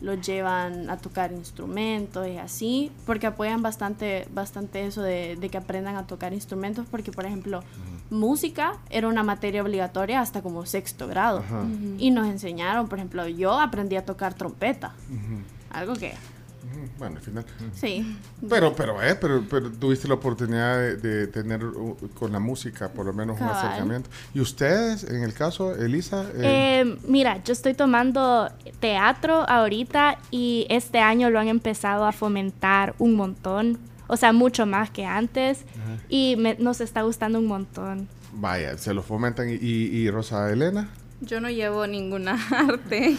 [0.00, 5.58] los llevan a tocar instrumentos y así, porque apoyan bastante, bastante eso de, de que
[5.58, 7.62] aprendan a tocar instrumentos, porque por ejemplo,
[8.08, 11.42] música era una materia obligatoria hasta como sexto grado.
[11.98, 14.94] Y nos enseñaron, por ejemplo, yo aprendí a tocar trompeta,
[15.70, 16.14] algo que,
[16.98, 17.44] Bueno, al final.
[17.74, 18.16] sí.
[18.48, 22.88] Pero, pero, eh, pero, pero tuviste la oportunidad de, de tener uh, con la música,
[22.92, 23.66] por lo menos, un Cabal.
[23.66, 24.10] acercamiento.
[24.34, 26.22] ¿Y ustedes, en el caso, Elisa?
[26.34, 28.50] eh, Eh, mira, yo estoy tomando
[28.80, 34.66] teatro ahorita y este año lo han empezado a fomentar un montón, o sea, mucho
[34.66, 36.02] más que antes Ajá.
[36.08, 38.08] y me- nos está gustando un montón.
[38.32, 39.48] Vaya, se lo fomentan.
[39.48, 40.88] ¿Y, y, y Rosa Elena?
[41.20, 43.16] Yo no llevo ninguna arte.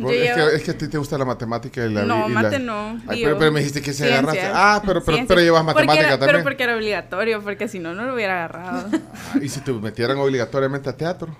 [0.00, 2.32] Vos- es, que, es que a ti te gusta la matemática y la No, y
[2.32, 3.00] la- mate no.
[3.06, 4.18] Ay, pero, pero me dijiste que se Ciencias.
[4.24, 4.50] agarraste.
[4.52, 6.30] Ah, pero, pero, pero llevas matemática era- también.
[6.32, 8.88] Pero porque era obligatorio, porque si no, no lo hubiera agarrado.
[8.92, 11.36] Ah, y si te metieran obligatoriamente a teatro.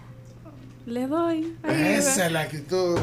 [0.87, 1.55] Le doy.
[1.69, 2.99] Esa es la actitud.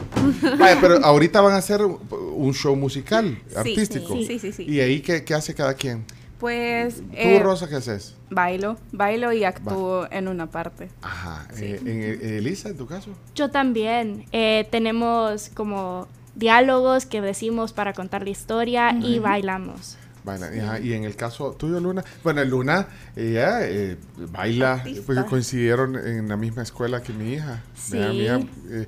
[0.58, 2.00] Vaya, pero ahorita van a hacer un-
[2.36, 4.16] un show musical, Sí, artístico.
[4.16, 4.64] sí, sí, sí, sí.
[4.64, 6.04] ¿Y ahí qué, qué hace cada quien?
[6.40, 6.98] Pues.
[6.98, 8.16] ¿Tú, eh, Rosa, qué haces?
[8.30, 10.90] Bailo, bailo y actúo en una parte.
[11.02, 11.48] Ajá.
[11.58, 13.12] Eh, en, en Elisa, en tu caso.
[13.36, 14.26] Yo también.
[14.32, 19.98] eh, tenemos como diálogos que decimos para contar la historia y bailamos.
[20.26, 23.96] Baila, y, ajá, y en el caso tuyo, Luna, bueno, Luna, ella eh,
[24.32, 27.62] baila, porque coincidieron en la misma escuela que mi hija.
[27.76, 27.98] Sí.
[27.98, 28.40] Mi hija,
[28.72, 28.88] eh,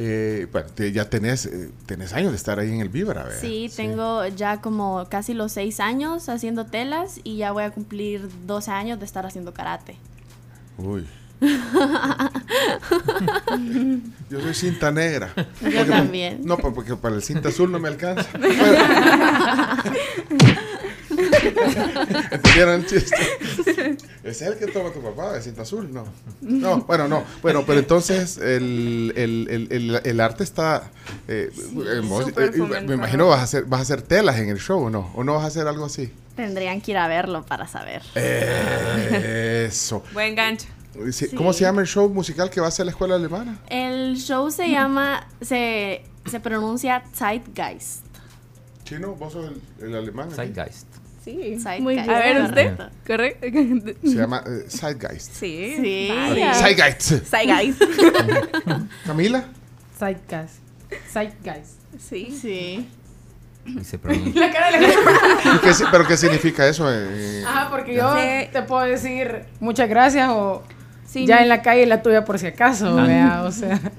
[0.00, 3.40] eh, bueno, te- ya tenés, eh, tenés años de estar ahí en el Vibra, ¿verdad?
[3.40, 8.28] Sí, tengo ya como casi los seis años haciendo telas y ya voy a cumplir
[8.46, 9.96] 12 años de estar haciendo karate.
[10.78, 11.04] Uy.
[14.30, 15.32] Yo soy cinta negra.
[15.36, 16.40] Yo Porque- también.
[16.44, 18.28] No, pues, porque para el cinta azul no me alcanza.
[22.30, 23.16] ¿Entendieron el chiste?
[24.22, 25.92] ¿Es el que toma tu papá de cinta azul?
[25.92, 26.04] No.
[26.40, 27.24] No, bueno, no.
[27.42, 30.90] Bueno, pero entonces el, el, el, el, el arte está...
[31.26, 32.50] eh, eh, vos- eh,
[32.86, 35.10] me imagino vas a, hacer, vas a hacer telas en el show, ¿o no?
[35.14, 36.12] ¿O no vas a hacer algo así?
[36.36, 38.02] Tendrían que ir a verlo para saber.
[38.14, 40.04] Eso.
[40.12, 40.66] Buen gancho.
[41.12, 43.58] Sí, ¿Cómo se llama el show musical que va a hacer la escuela alemana?
[43.68, 48.04] El show se llama, se, se pronuncia Zeitgeist.
[48.84, 50.26] Chino, vos sos el, el alemán.
[50.28, 50.36] aquí?
[50.36, 50.86] Zeitgeist.
[51.24, 51.58] Sí.
[51.80, 52.06] Muy A bien.
[52.18, 52.78] ver, usted.
[53.06, 53.46] Correcto.
[54.02, 55.32] Se llama eh, Zeitgeist.
[55.34, 55.74] Sí.
[55.80, 56.08] Sí.
[56.10, 56.54] Vaya.
[56.54, 57.24] Zeitgeist.
[57.28, 57.82] Zeitgeist.
[59.06, 59.44] Camila.
[59.98, 60.54] Zeitgeist.
[61.12, 61.80] Zeitgeist.
[61.98, 62.38] Sí.
[62.40, 62.88] Sí.
[63.66, 64.40] Y se pronuncia.
[64.46, 66.86] La cara de la ¿Y qué si- ¿Pero qué significa eso?
[66.90, 67.44] eh?
[67.46, 68.48] Ajá, porque yo Sí.
[68.52, 70.62] te puedo decir muchas gracias o
[71.14, 73.06] ya en la calle la tuya por si acaso, Ah.
[73.06, 73.80] vea, o sea.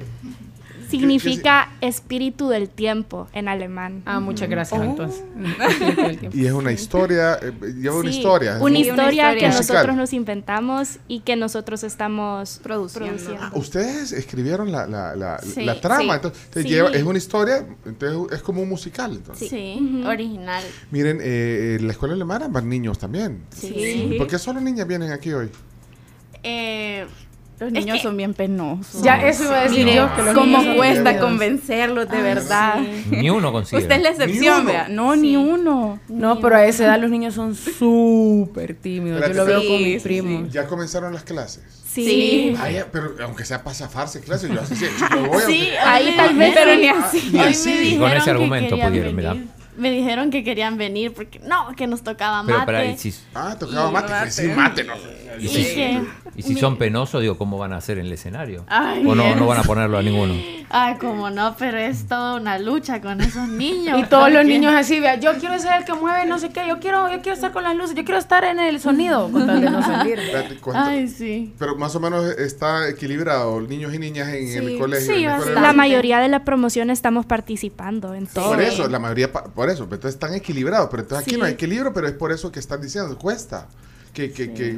[0.90, 4.02] Significa espíritu del tiempo en alemán.
[4.08, 4.84] Ah, muchas gracias, Oh.
[4.84, 5.24] entonces.
[6.34, 8.58] Y es una historia, eh, lleva una Sí, historia.
[8.60, 9.36] Una Sí, historia, una historia.
[9.40, 9.76] que Musical.
[9.76, 13.10] nosotros nos inventamos y que nosotros estamos Produciendo.
[13.18, 13.44] produciendo.
[13.46, 16.10] Ah, Ustedes escribieron la, la, la, Sí, la trama, sí.
[16.16, 16.70] entonces, entonces Sí.
[16.70, 19.12] lleva- es una historia, entonces es como un musical.
[19.12, 19.48] Entonces.
[19.48, 20.04] Sí.
[20.08, 20.64] Original.
[20.90, 23.44] Miren, eh, en la escuela alemana van niños también.
[23.56, 24.16] Sí.
[24.18, 25.52] ¿Por qué solo niñas vienen aquí hoy?
[26.44, 27.06] Eh,
[27.60, 29.02] Los Es niños que- son bien penosos.
[29.02, 32.24] Ya, eso iba a decir Mire, yo, que los cómo niños cuesta convencerlos de Ay,
[32.24, 32.76] verdad.
[32.80, 33.04] sí.
[33.18, 33.82] Ni uno consigue.
[33.82, 34.66] Usted es la Ni excepción, uno.
[34.72, 34.88] vea.
[34.88, 36.00] No, ni uno.
[36.08, 39.22] No, pero a esa edad los niños son súper tímidos.
[39.28, 40.54] Yo lo veo sí, con mis sí, primos.
[40.54, 41.64] Ya comenzaron las clases.
[41.86, 42.56] Sí.
[42.62, 46.14] Ay, pero aunque sea para zafarse clases, yo así sí, yo voy a- Sí, Ahí
[46.16, 47.30] tal vez Pero ni así.
[47.34, 47.72] Ni así.
[47.96, 49.48] Y con ese argumento pudieron, venir.
[49.80, 52.64] Me dijeron que querían venir porque no, que nos tocaba mate.
[52.66, 54.32] pero, y si, Ah, tocaba Y mate, mate.
[54.32, 54.94] sí, mate, no.
[55.40, 56.02] y Y si- que-
[56.36, 58.66] y si son penosos, digo, ¿cómo van a hacer en el escenario?
[58.68, 60.34] Ay, o no, no van a ponerlo a ninguno.
[60.70, 63.98] Ay, como no, pero es toda una lucha con esos niños.
[64.00, 66.68] Y todos los niños así, vea, yo quiero ser el que mueve no sé qué,
[66.68, 69.48] yo quiero, yo quiero estar con las luces, yo quiero estar en el sonido, con
[69.48, 70.20] tal de no salir.
[70.20, 70.82] Espérate, ¿cuánto?
[70.90, 71.54] Ay, sí.
[71.58, 75.14] Pero más o menos está equilibrado, niños y niñas en el colegio.
[75.16, 78.50] sí, en la mayoría de la promoción estamos participando en todo.
[78.50, 79.32] Por eso, la mayoría,
[79.70, 81.40] por eso, entonces están equilibrados, pero entonces aquí Sí.
[81.40, 83.68] no hay equilibrio, pero es por eso que están diciendo, cuesta.
[84.14, 84.70] Que, que, que,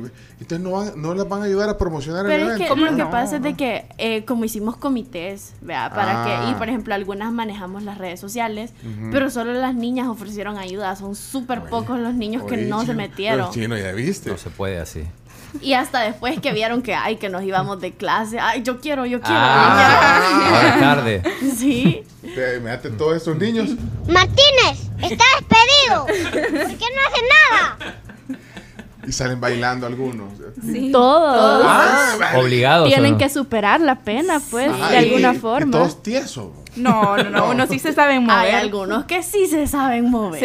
[0.42, 2.76] entonces no, van- no las van a ayudar a promocionar el Pero es evento.
[2.76, 3.10] que lo que no?
[3.10, 6.26] pasa es de que eh, como hicimos comités, vea, para Ah.
[6.46, 9.10] que, y por ejemplo algunas manejamos las redes sociales, Ujú.
[9.10, 12.88] pero solo las niñas ofrecieron ayuda, son súper pocos los niños que Oye, no se
[12.88, 13.40] chino, metieron.
[13.40, 14.30] pero chino, ya viste.
[14.32, 15.04] No se puede así.
[15.62, 19.06] Y hasta después que vieron que, ay, que nos íbamos de clase, ay, yo quiero,
[19.06, 21.22] yo quiero, Ah, tarde.
[21.58, 22.04] Sí.
[22.22, 23.70] Te- Mírate todos estos niños.
[24.08, 26.06] Martínez, está despedido.
[26.06, 27.96] ¿Por qué no hace nada?
[29.08, 30.34] Y salen bailando algunos.
[30.92, 32.40] Todos Ah, vale.
[32.40, 32.86] Obligados.
[32.86, 33.18] ¿o tienen no?
[33.18, 35.72] que superar la pena, pues, Ajá, de y- alguna y forma.
[35.72, 36.50] todos tiesos.
[36.76, 37.50] No, no, no.
[37.50, 38.38] Uno sí se saben mover.
[38.40, 40.40] Hay algunos que sí se saben mover.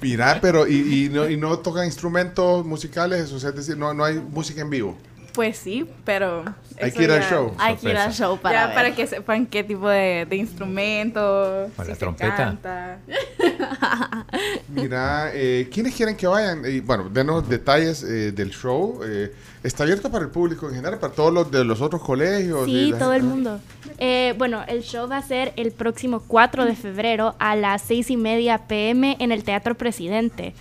[0.00, 3.92] Mira, pero y, y no, y no tocan instrumentos musicales, o sea, es decir, no,
[3.94, 4.96] no hay música en vivo.
[5.38, 6.44] Pues sí, pero.
[6.82, 7.54] Hay que ir al show.
[7.58, 8.74] Hay que ir al show para ya ver.
[8.74, 11.68] para que sepan qué tipo de, de instrumento.
[11.76, 12.34] Con si la se trompeta.
[12.36, 12.98] canta.
[14.68, 16.64] Mira, eh, ¿quiénes quieren que vayan?
[16.68, 18.98] Y, bueno, denos detalles eh, del show.
[19.04, 19.32] eh,
[19.62, 22.64] está abierto para el público en general, para todos los de los otros colegios.
[22.64, 23.60] Sí, la- todo el mundo.
[23.98, 28.10] Eh, bueno, el show va a ser el próximo 4 de febrero a las 6
[28.10, 30.52] y media pm en el Teatro Presidente.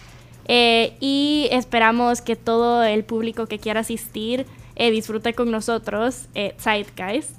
[0.47, 4.45] Eh, y esperamos que todo el público que quiera asistir
[4.77, 7.31] eh, disfrute con nosotros, eh, Zeitgeist.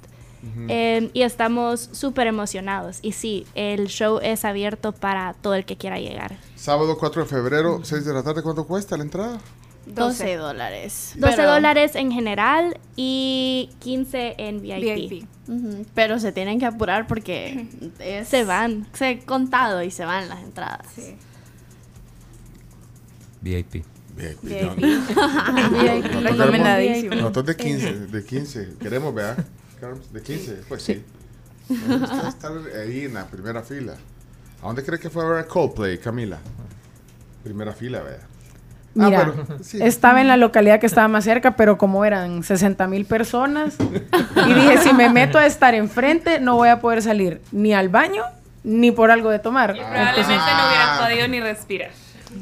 [0.69, 2.99] Eh, y estamos súper emocionados.
[3.01, 6.37] Y sí, el show es abierto para todo el que quiera llegar.
[6.55, 9.37] Sábado 4 de febrero, 6 de la tarde, ¿cuánto cuesta la entrada?
[9.87, 11.13] 12 dólares.
[11.17, 15.25] 12 Pero- dólares en general y 15 en VIP.
[15.93, 17.67] Pero se tienen que apurar porque
[17.99, 18.87] es- Se van.
[18.93, 20.85] Se he contado y se van las entradas.
[23.41, 23.83] VIP.
[24.19, 24.43] VIP.
[24.77, 27.15] no- Recomendadísimo.
[27.15, 28.69] Nosotros de 15, de 15.
[28.79, 29.43] Queremos, ¿verdad?
[30.11, 31.03] De 15, pues sí.
[31.69, 32.51] Gusta estar
[32.81, 33.93] ahí en la primera fila.
[34.61, 36.37] ¿A dónde crees que fue a ver Coldplay, Camila?
[37.43, 38.19] Primera fila, ¿verdad?
[38.99, 39.79] Ah, Mira, pero- sí.
[39.81, 44.53] estaba en la localidad que estaba más cerca, pero como eran 60 mil personas, y
[44.53, 48.23] dije, si me meto a estar enfrente, no voy a poder salir ni al baño,
[48.63, 49.73] ni por algo de tomar.
[49.73, 51.91] Probablemente no hubieran podido ni respirar.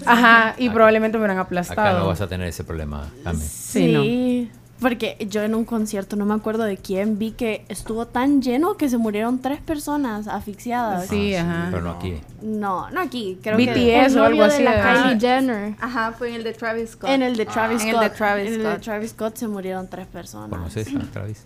[0.05, 1.81] Ajá, y probablemente me hubieran aplastado.
[1.81, 3.49] Acá no vas a tener ese problema también.
[3.49, 4.57] Sí, no.
[4.80, 8.77] Porque yo en un concierto, no me acuerdo de quién, vi que estuvo tan lleno
[8.77, 11.07] que se murieron tres personas asfixiadas.
[11.07, 11.69] Sí, ajá.
[11.72, 12.19] Pero no aquí.
[12.43, 14.19] No, no aquí, creo BTS que...
[14.19, 14.59] o algo así.
[14.59, 15.03] de la ajá.
[15.03, 15.76] Kylie Jenner.
[15.80, 17.09] Ajá, fue en el de Travis Scott.
[17.09, 18.03] En el de Travis En el Scott.
[18.03, 18.77] de Travis En el de.
[18.77, 20.49] Travis Scott se murieron tres personas.
[20.51, 21.43] ¿Conoces a Travis?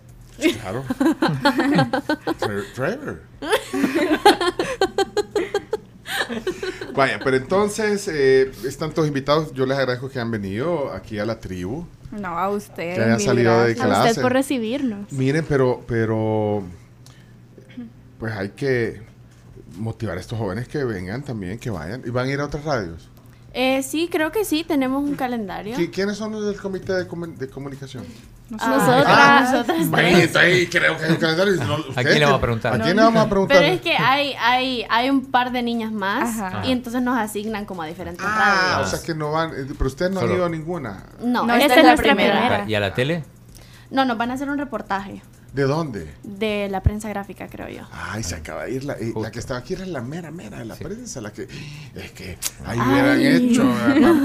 [0.60, 0.84] Claro.
[2.74, 3.22] Trevor.
[6.94, 9.52] Vaya, pero entonces eh, están todos invitados.
[9.52, 11.86] Yo les agradezco que han venido aquí a la tribu.
[12.10, 12.94] No, a usted.
[12.94, 13.80] Que haya mil salido de gracias.
[13.84, 14.08] A clase.
[14.10, 15.10] usted por recibirnos.
[15.12, 16.62] Miren, pero, pero,
[18.18, 19.00] pues hay que
[19.78, 22.02] motivar a estos jóvenes que vengan también, que vayan.
[22.04, 23.08] ¿Y van a ir a otras radios?
[23.54, 25.76] Eh, sí, creo que sí, tenemos un calendario.
[25.76, 28.04] ¿Qui- ¿Quiénes son los del comité de comunicación?
[28.52, 29.04] Nosotras.
[29.08, 30.24] Ah, nosotras Bueno, tres.
[30.26, 31.54] entonces creo que es un calendario.
[31.64, 32.74] no, ¿A quién le vamos a preguntar?
[32.74, 33.58] ¿A quién le vamos a preguntar?
[33.58, 36.64] Pero es que hay, hay, hay un par de niñas más Ajá.
[36.66, 38.92] y entonces nos asignan como a diferentes Ah, radios.
[38.92, 39.50] o sea que no van.
[39.50, 41.02] eh, Pero ustedes no han Solo- ido a ninguna.
[41.20, 42.38] No, No, esta, esta es es la primera.
[42.40, 42.64] primera.
[42.68, 43.24] ¿Y a la tele?
[43.90, 45.22] No, nos van a hacer un reportaje
[45.52, 46.08] ¿De dónde?
[46.22, 47.82] de la prensa gráfica, creo yo.
[47.92, 50.58] Ay, se acaba de ir la, eh, la que estaba aquí era la mera mera
[50.58, 51.46] de la prensa, la que
[51.94, 53.62] es que ahí hubieran hecho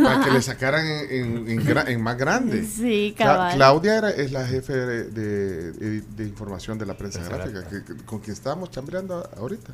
[0.03, 2.65] para, que le sacaran en, en- en gra- en más grande.
[2.65, 3.55] Sí, Cla- cabal.
[3.55, 7.95] Claudia era, es la jefe de, de- de información de la prensa gráfica, que- que-
[8.05, 9.73] con quien estábamos chambreando ahorita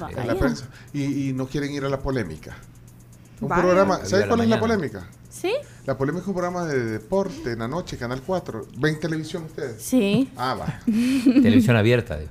[0.00, 0.20] Vaya.
[0.20, 0.66] en la prensa.
[0.92, 2.56] Y, y no quieren ir a la polémica.
[3.40, 3.62] Un Vaya.
[3.62, 5.06] programa, ¿sabes cuál la es la polémica?
[5.30, 5.52] ¿Sí?
[5.84, 8.66] La polémica es un programa de deporte en la noche, Canal 4.
[8.78, 9.82] ¿Ven televisión ustedes?
[9.82, 10.30] Sí.
[10.36, 10.66] Ah, va.
[10.86, 12.16] Televisión abierta.
[12.16, 12.30] digo.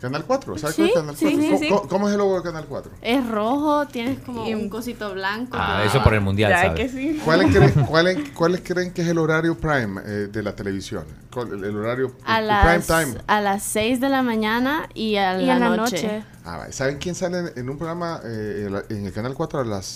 [0.00, 1.40] Canal 4, ¿sabes Sí, cuál es Canal sí, 4?
[1.40, 1.68] sí, ¿Cómo, sí.
[1.68, 2.92] cómo- cómo es el logo de Canal 4?
[3.02, 5.52] Es rojo, tienes como un cosito blanco.
[5.56, 6.80] Ah, eso por el mundial, Ya ¿sabes?
[6.80, 7.20] que sí.
[7.24, 11.04] ¿Cuáles creen, cuáles, cuáles creen que es el horario prime eh, de la televisión?
[11.32, 13.20] ¿Cuál- El, el horario A el las, prime time.
[13.28, 16.02] a las 6 de la mañana y a Y la, en la noche.
[16.02, 16.24] noche.
[16.44, 16.72] Ah, va.
[16.72, 19.86] ¿Saben quién sale en, en un programa eh, en el Canal 4 a las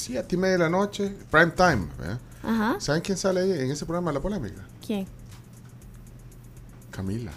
[0.00, 1.12] 7 y media de la noche?
[1.30, 1.86] Prime time.
[2.04, 2.16] ¿eh?
[2.42, 2.76] Ajá.
[2.80, 4.62] ¿Saben quién sale ahí en ese programa de la polémica?
[4.84, 5.06] ¿Quién?
[6.90, 7.30] Camila.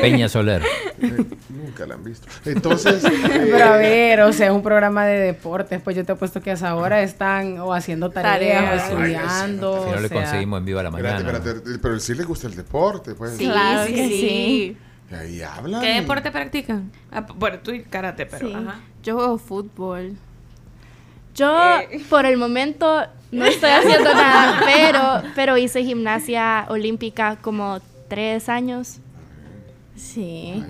[0.00, 0.62] Peña Soler.
[1.00, 2.26] Eh, nunca la han visto.
[2.44, 6.12] Entonces, Pero a eh, ver, o sea, es un programa de deportes, pues yo te
[6.12, 8.82] he puesto que a esa hora están o haciendo tareas, Tareas.
[8.90, 9.84] o estudiando.
[9.84, 10.16] Si no o le sea.
[10.22, 11.18] conseguimos en viva la mañana.
[11.18, 13.36] espérate, espérate, pero sí le gusta el deporte, pues.
[13.36, 14.20] Sí, Claro sí, que sí.
[14.20, 14.76] sí.
[15.10, 15.80] Y ahí hablan.
[15.80, 16.90] ¿Qué deporte practican?
[17.10, 18.54] Ah, bueno, tú y karate, pero Sí.
[18.54, 18.80] ajá.
[19.02, 20.16] Yo juego fútbol.
[21.34, 22.00] Yo, Eh.
[22.10, 28.98] por el momento, no estoy haciendo nada, pero, pero hice gimnasia olímpica como tres años.
[29.96, 30.62] Sí.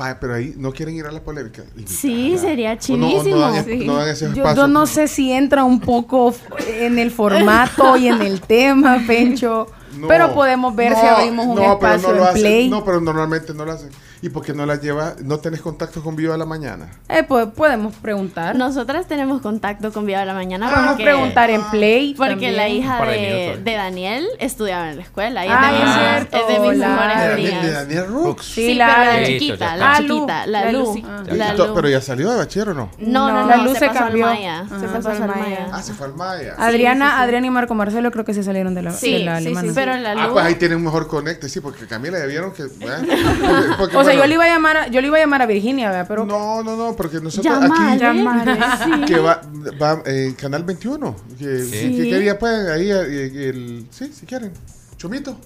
[0.00, 1.62] Va, pero ahí no quieren ir a la polémica.
[1.86, 3.36] Sí, sería no- chivísimo.
[3.36, 3.84] no dan- Sí.
[3.86, 4.54] no Yo, espacio.
[4.56, 6.34] yo no sé si entra un poco
[6.66, 9.68] en el formato y en el tema, Pencho.
[9.96, 12.68] No, pero podemos ver si abrimos un no, pero espacio lo hacen, Play.
[12.68, 13.90] No, pero normalmente no lo hacen.
[14.24, 15.16] ¿Y por qué no la lleva?
[15.22, 16.88] ¿No tenés contacto con Viva la Mañana?
[17.10, 18.56] Eh, pues podemos preguntar.
[18.56, 20.70] Nosotras tenemos contacto con Viva la Mañana.
[20.70, 22.14] Podemos porque- preguntar en Play.
[22.14, 22.56] Porque también.
[22.56, 25.44] la hija de Daniel estudiaba en la escuela.
[25.44, 27.74] Y Ah, es, de, es mis- cierto, es de mis mejores ¿De Daniel, de amigas.
[27.86, 28.44] Daniel Rooks?
[28.46, 30.78] Sí, Sí, la, pero la chiquita, la chiquita, la La Lu.
[30.78, 31.04] Lu, sí.
[31.30, 31.74] Y La to- Lu.
[31.74, 32.90] ¿Pero ya salió de bachiller o no?
[32.98, 34.26] No, no, no, La Lu se, se pasó cambió.
[34.26, 34.64] al Maya.
[34.80, 35.68] Se pasó al al Maya.
[35.70, 36.54] Ah, se fue al Maya.
[36.56, 37.22] Adriana, sí, sí.
[37.24, 39.94] Adriana y Marco Marcelo creo que se salieron de la, Sí, de la sí, pero
[39.98, 40.32] la Ah, Lu.
[40.32, 42.62] pues ahí tienen un mejor conecte, sí, porque Camila ya vieron que...
[42.80, 45.42] Porque- porque, O sea, yo le iba a llamar a, yo le iba a llamar
[45.42, 46.06] a Virginia, ¿verdad?
[46.08, 48.00] Pero No, no, no, porque nosotros Llamale, aquí...
[48.00, 48.54] llamale,
[48.84, 48.90] sí.
[49.06, 49.40] Que va,
[49.80, 51.16] va en Canal 21.
[51.38, 51.96] Que, Sí.
[51.96, 53.86] que quería, pues, ahí, eh, el...
[53.90, 54.52] Sí, si quieren.
[54.96, 55.36] Chomito.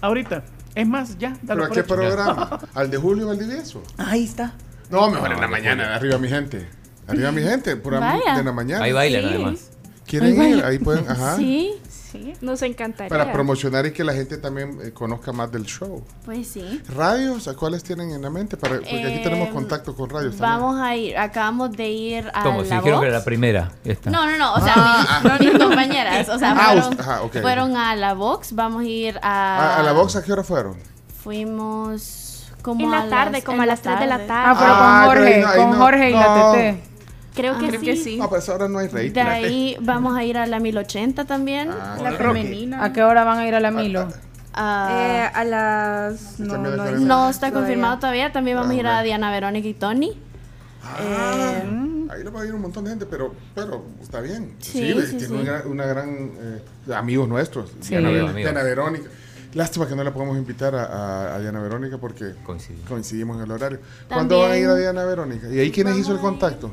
[0.00, 0.44] Ahorita.
[0.74, 1.30] Es más, ya.
[1.42, 1.94] dalo ¿Pero a qué hecho.
[1.94, 2.60] programa?
[2.74, 3.82] ¿Al de Julio Valdivieso?
[3.96, 4.52] Ahí está.
[4.90, 6.68] No, mejor en la mañana, arriba mi gente.
[7.08, 8.36] Arriba mi gente, programa Vaya.
[8.38, 8.84] de la mañana.
[8.84, 9.28] Ahí bailan Sí.
[9.28, 9.70] además.
[10.06, 10.38] ¿Quieren Ahí ir?
[10.38, 10.66] baila.
[10.68, 11.36] Ahí pueden, ajá.
[11.36, 11.74] Sí,
[12.16, 13.08] Sí, nos encantaría.
[13.08, 16.04] Para promocionar y que la gente también eh, conozca más del show.
[16.24, 16.82] pues sí.
[16.94, 17.48] ¿Radios?
[17.48, 18.56] ¿A cuáles tienen en la mente?
[18.56, 20.60] Para, porque aquí Eh, tenemos contacto con radios también.
[20.60, 23.02] Vamos a ir, acabamos de ir a Como si la dijeron Vox.
[23.04, 23.72] que era la primera.
[23.84, 24.10] Esta.
[24.10, 27.22] No, no, no, o sea, Ah, mis, mis compañeras, o sea, Ah, fueron, usted- ajá,
[27.22, 27.36] ok.
[27.40, 29.76] fueron a la Vox, vamos a ir a...
[29.76, 30.76] ¿A, a la box a qué hora fueron?
[31.22, 34.32] Fuimos como En la a tarde, las- como a las 3 de la tarde.
[34.32, 36.20] Ah, pero Ah, con pero Jorge, ahí no- ahí con no- Jorge y no.
[36.20, 36.95] la TT.
[37.36, 37.86] Creo que creo sí.
[37.86, 38.16] que sí.
[38.16, 39.12] No, pues ahora no hay rating.
[39.12, 41.70] De ahí vamos a ir a la 1080 también.
[41.70, 42.82] Ah, La femenina.
[42.82, 44.08] ¿A qué hora van a ir a la Milo?
[44.54, 46.40] Ah, Eh, a las.
[46.40, 47.52] No, no, está todavía.
[47.52, 48.32] confirmado todavía.
[48.32, 50.18] También vamos a ir Ah, a Diana Verónica y Tony.
[50.82, 54.54] Ah, Eh, ahí lo va a ir un montón de gente, pero, pero está bien.
[54.60, 55.32] Sí, sí, tiene sí.
[55.32, 56.62] Una, una gran eh,
[56.94, 57.70] amigos nuestros.
[57.80, 57.90] Sí.
[57.90, 58.36] Diana, Ver- Amigos.
[58.36, 59.04] Diana Verónica.
[59.54, 62.88] Lástima que no la podemos invitar a, a- a Diana Verónica porque Coincidimos.
[62.88, 63.80] coincidimos en el horario.
[64.08, 65.48] ¿Cuándo van a ir a Diana Verónica?
[65.50, 66.70] ¿Y ahí quiénes hizo el contacto?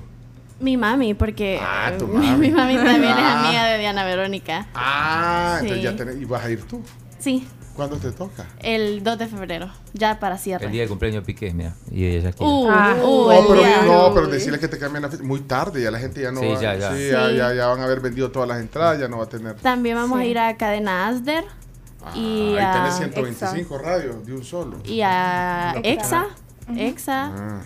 [0.63, 2.37] Mi mami, porque Ah, tu mi, mami.
[2.47, 3.45] mi mami también es Ah.
[3.45, 4.67] amiga de Diana Verónica.
[4.73, 6.81] Ah, entonces ya tenés, y vas a ir tú.
[7.19, 8.45] Sí, ¿Cuándo te toca?
[8.59, 10.65] el 2 de febrero, ya para cierre.
[10.67, 11.73] El día de cumpleaños Piqué, mira.
[11.91, 12.43] Y ella aquí.
[12.43, 12.95] Uh, Ah.
[13.01, 15.23] uh, no, el pero, día- no, pero decirle que te cambien la fecha.
[15.23, 16.61] Muy tarde, ya la gente ya no Sí, va.
[16.61, 16.91] ya, ya.
[16.93, 17.35] sí, ya, Sí.
[17.37, 19.55] ya, ya van a haber vendido todas las entradas, ya no va a tener.
[19.55, 21.45] También vamos a ir a Cadena Asder
[22.15, 24.77] y, Ahí a, tenés 125 radios de un solo.
[24.85, 26.27] y a Exa.
[26.77, 27.25] Exa.
[27.25, 27.61] Ajá.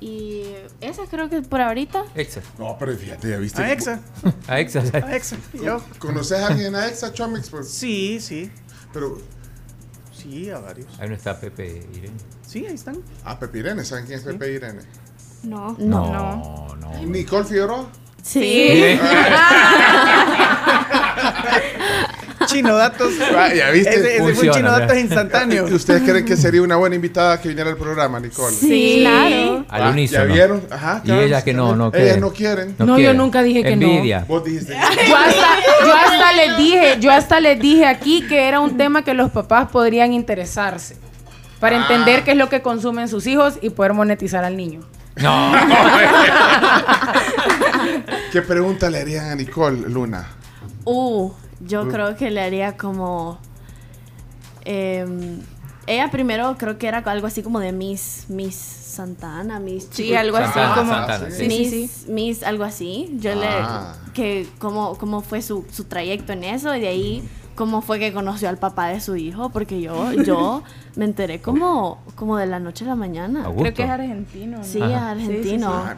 [0.00, 0.44] Y
[0.80, 2.04] esa creo que por ahorita.
[2.14, 2.40] Exa.
[2.58, 3.62] No, pero fíjate, ya viste.
[3.62, 4.00] A Exa.
[4.48, 4.82] A Exa.
[4.94, 5.36] A Exa.
[5.52, 5.82] Yo.
[5.98, 7.50] ¿Conoces a alguien a Exa, Chomix?
[7.50, 8.50] Pues, Sí, sí.
[8.92, 9.18] pero,
[10.16, 10.88] Sí, a varios.
[11.00, 12.16] Ahí no está Pepe Irene.
[12.46, 12.98] Sí, ahí están.
[13.24, 14.82] ah, Pepe Irene, ¿saben quién es Pepe Irene?
[15.42, 15.74] No.
[15.78, 16.12] No.
[16.12, 17.02] No, no.
[17.06, 17.86] Nicole Figueroa.
[18.22, 18.98] Sí.
[22.50, 23.12] chino datos.
[23.36, 23.90] Ah, ¿Ya viste?
[23.94, 25.64] Ese, ese fue un chino datos instantáneo.
[25.64, 28.54] ¿Ustedes creen que sería una buena invitada que viniera al programa, Nicole?
[28.54, 29.64] Sí, claro.
[29.68, 30.26] Al Ah, unísono.
[30.26, 30.62] ¿Ya vieron?
[30.70, 31.00] Ajá.
[31.04, 32.20] Y ellas que no, no Ellas quieren.
[32.20, 32.74] no quieren.
[32.78, 33.16] No, yo quieren.
[33.16, 33.86] nunca dije que no.
[33.86, 34.24] Envidia.
[34.28, 34.74] Vos dijiste.
[35.08, 35.46] Yo hasta,
[35.86, 39.30] yo hasta les dije, yo hasta les dije aquí que era un tema que los
[39.30, 40.96] papás podrían interesarse
[41.60, 41.80] para Ah.
[41.82, 44.80] entender qué es lo que consumen sus hijos y poder monetizar al niño.
[45.16, 45.52] No.
[48.32, 50.26] ¿Qué pregunta le harían a Nicole, Luna?
[50.84, 51.30] Uh,
[51.60, 51.88] yo Uh.
[51.88, 53.38] creo que le haría como.
[54.64, 55.40] em,
[55.86, 60.18] ella primero creo que era algo así como de Miss, Miss Santana, Miss Sí, Chico-
[60.18, 60.92] algo así Santana, como.
[60.92, 61.36] Santana, sí.
[61.36, 62.10] Sí, sí, Miss, sí.
[62.12, 63.16] Miss, algo así.
[63.18, 63.94] Yo Ah.
[63.96, 64.12] le.
[64.12, 67.28] que cómo, cómo fue su, su trayecto en eso y de ahí
[67.60, 70.62] cómo fue que conoció al papá de su hijo, porque yo, yo
[70.96, 73.44] me enteré como, como de la noche a la mañana.
[73.44, 73.64] Augusto.
[73.64, 74.56] Creo que es argentino.
[74.56, 74.64] ¿no?
[74.64, 75.70] Sí, es argentino.
[75.70, 75.94] Ah,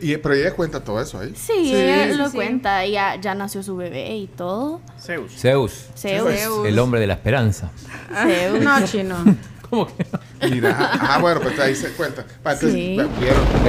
[0.00, 1.32] y, pero ella cuenta todo eso ahí.
[1.36, 2.34] Sí, ella lo sí.
[2.34, 2.84] cuenta.
[2.86, 4.80] Ya, ya nació su bebé y todo.
[4.98, 5.30] Zeus.
[5.36, 5.90] Zeus.
[5.96, 6.66] Zeus.
[6.66, 7.70] El hombre de la esperanza.
[8.24, 8.64] Zeus.
[8.64, 9.14] No, chino.
[9.70, 10.48] ¿Cómo que no?
[10.50, 12.24] Mira, ah, bueno, pues ahí se cuenta.
[12.44, 12.98] Entonces.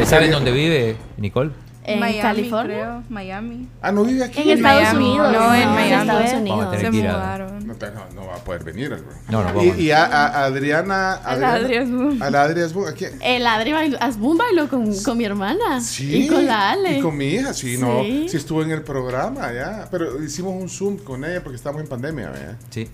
[0.10, 1.52] ¿Saben dónde vive Nicole?
[1.88, 2.76] En Miami, California.
[2.78, 3.04] creo.
[3.10, 3.68] Miami.
[3.82, 4.42] Ah, no vive aquí.
[4.42, 5.06] En Estados Miami.
[5.10, 5.32] Unidos.
[5.34, 6.10] No, en en Miami.
[6.10, 6.78] Estados Unidos.
[6.80, 7.68] Se mudaron.
[7.68, 9.00] No, te- no, no va a poder venir, bro.
[9.30, 11.14] No, no, Y, y a, a Adriana.
[11.14, 12.22] A la Adri Asbun.
[12.22, 13.12] A la Adri Asbun, ¿a quién?
[13.22, 15.80] El Adri bailó, Asbun bailó con, con mi hermana.
[15.82, 16.24] Sí.
[16.24, 17.00] Y con la Ale.
[17.00, 18.02] Y con mi hija, sí, no.
[18.04, 18.28] Sí.
[18.30, 19.88] Sí estuvo en el programa, ya.
[19.90, 22.56] Pero hicimos un Zoom con ella porque estábamos en pandemia, ¿verdad?
[22.70, 22.88] Sí.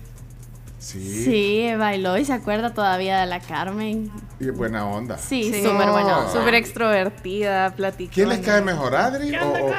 [0.84, 1.24] Sí.
[1.24, 4.10] Sí, bailó y se acuerda todavía de la Carmen.
[4.38, 5.16] Y buena onda.
[5.16, 5.62] Sí, Sí.
[5.62, 6.18] súper buena.
[6.18, 6.30] onda.
[6.32, 8.14] Súper extrovertida, platicona.
[8.14, 9.72] ¿Quién les cae mejor, Adri o, o-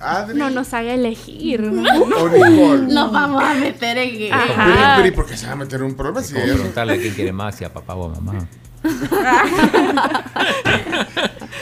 [0.00, 1.62] Adri No nos haga elegir.
[1.62, 2.92] o Nicole?
[2.92, 4.32] Nos vamos a meter en.
[4.32, 4.46] Ajá.
[4.66, 6.22] Pero, pero, ¿y por qué se va a meter en un problema?
[6.22, 8.46] Si preguntarle a quién quiere más, si a papá o a mamá.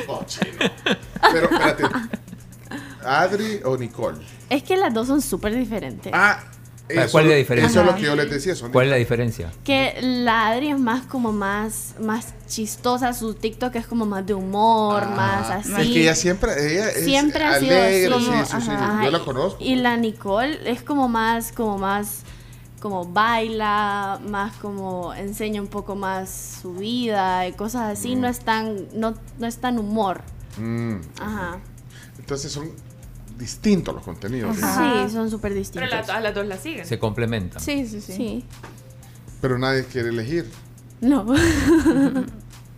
[0.09, 0.51] Oh, chino.
[1.33, 1.85] Pero espérate.
[3.05, 4.19] ¿Adri o Nicole?
[4.51, 6.13] Es que las dos son súper diferentes.
[6.15, 6.41] Ah,
[6.89, 7.71] eso, ¿Cuál es la diferencia?
[7.71, 8.55] Eso es lo que yo les decía.
[8.55, 9.51] Son ¿Cuál es la diferencia?
[9.65, 14.35] Que la Adri es más como más, más chistosa, su TikTok es como más de
[14.35, 15.73] humor, más así.
[15.75, 18.25] Ah, Es que ella siempre, ella es Siempre ha sido alegre, así.
[18.25, 19.05] sí, como- sí, sí, ajá.
[19.05, 19.65] Yo la conozco.
[19.65, 22.21] Y la Nicole es como más, como más,
[22.81, 28.15] como baila, más como enseña un poco más su vida y cosas así.
[28.15, 30.21] No es tan, no, no es tan humor.
[30.59, 30.97] Mm.
[31.19, 31.59] Ajá.
[32.19, 32.71] Entonces son
[33.39, 34.57] distintos los contenidos.
[34.57, 34.63] ¿sí?
[34.63, 35.91] Sí, son súper Pero distintos.
[35.91, 36.87] la- todas las dos la siguen.
[36.87, 37.61] Se complementan.
[37.61, 38.13] Sí, sí, sí.
[38.13, 38.45] Sí.
[39.41, 40.51] Pero nadie quiere elegir.
[41.01, 41.27] No.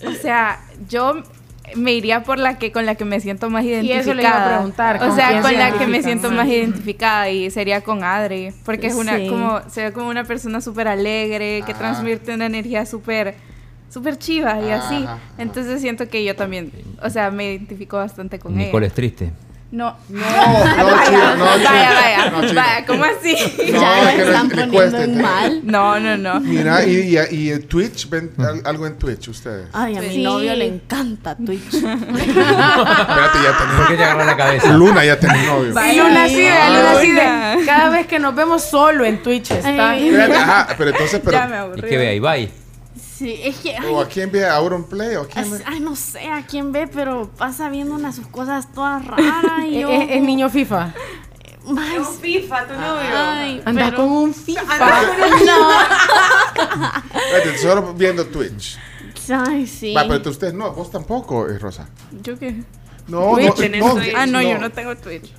[0.07, 0.61] O sea,
[0.91, 1.15] yo
[1.75, 4.01] me iría por la que con la que me siento más identificada.
[4.03, 6.47] eso le iba a preguntar, O ¿con sea, con se la que me siento más?
[6.47, 9.29] identificada y sería con Adri, porque es una Sí.
[9.29, 11.79] como se ve como una persona súper alegre, que Ajá.
[11.79, 13.35] transmite una energía súper
[13.89, 14.97] súper chiva y así.
[14.97, 15.19] Ajá, ajá.
[15.39, 16.71] Entonces siento que yo también,
[17.03, 18.89] o sea, me identifico bastante con Nicole ella.
[18.89, 19.33] es triste.
[19.73, 20.27] No, No, no,
[20.87, 21.71] vaya, chino, no, vaya, chino.
[21.71, 23.37] vaya, No, vaya, ¿cómo así?
[23.73, 25.61] No, ya es que le le- están le poniendo te- mal.
[25.65, 26.41] No, no, no.
[26.41, 29.69] Mira, y, y, y Twitch, ¿ven al- algo en Twitch ustedes?
[29.73, 30.23] Ay, a mi Sí.
[30.23, 31.75] novio le encanta Twitch.
[31.75, 34.63] Espérate, ya ¿Por qué te agarró la cabeza?
[34.63, 34.79] tenés.
[34.79, 35.71] Luna ya tenés novio.
[35.71, 39.51] Y Luna sí, Ay, Luna sí, de- cada vez que nos vemos solo en Twitch
[39.51, 39.91] está.
[39.91, 40.09] Ay.
[40.09, 41.37] Espérate, ajá, pero entonces, pero.
[41.39, 41.89] Ya me ¿Y aburrí.
[41.89, 42.21] qué ve ahí?
[42.21, 42.66] Bye.
[43.17, 43.75] Sí, es que.
[43.77, 45.17] ay, ¿O a quién ve a Auronplay?
[45.17, 45.63] ¿O a quién ve?
[45.65, 49.77] Ay, no sé a quién ve, pero pasa viendo unas sus cosas todas raras y
[49.77, 49.91] Es, yo...
[49.91, 50.93] es- es niño FIFA.
[51.79, 53.11] Ay, FIFA, tu novio.
[53.13, 54.63] ay, Anda pero- con un FIFA.
[57.15, 58.79] Espérate, solo viendo Twitch.
[59.29, 59.93] Ay, sí.
[59.93, 61.89] Va, pero ustedes no, vos tampoco, eh, Rosa.
[62.23, 62.63] ¿Yo qué?
[63.09, 64.15] No, Twitch, no, no, Twitch.
[64.17, 65.33] Ah, no, yo no tengo Twitch.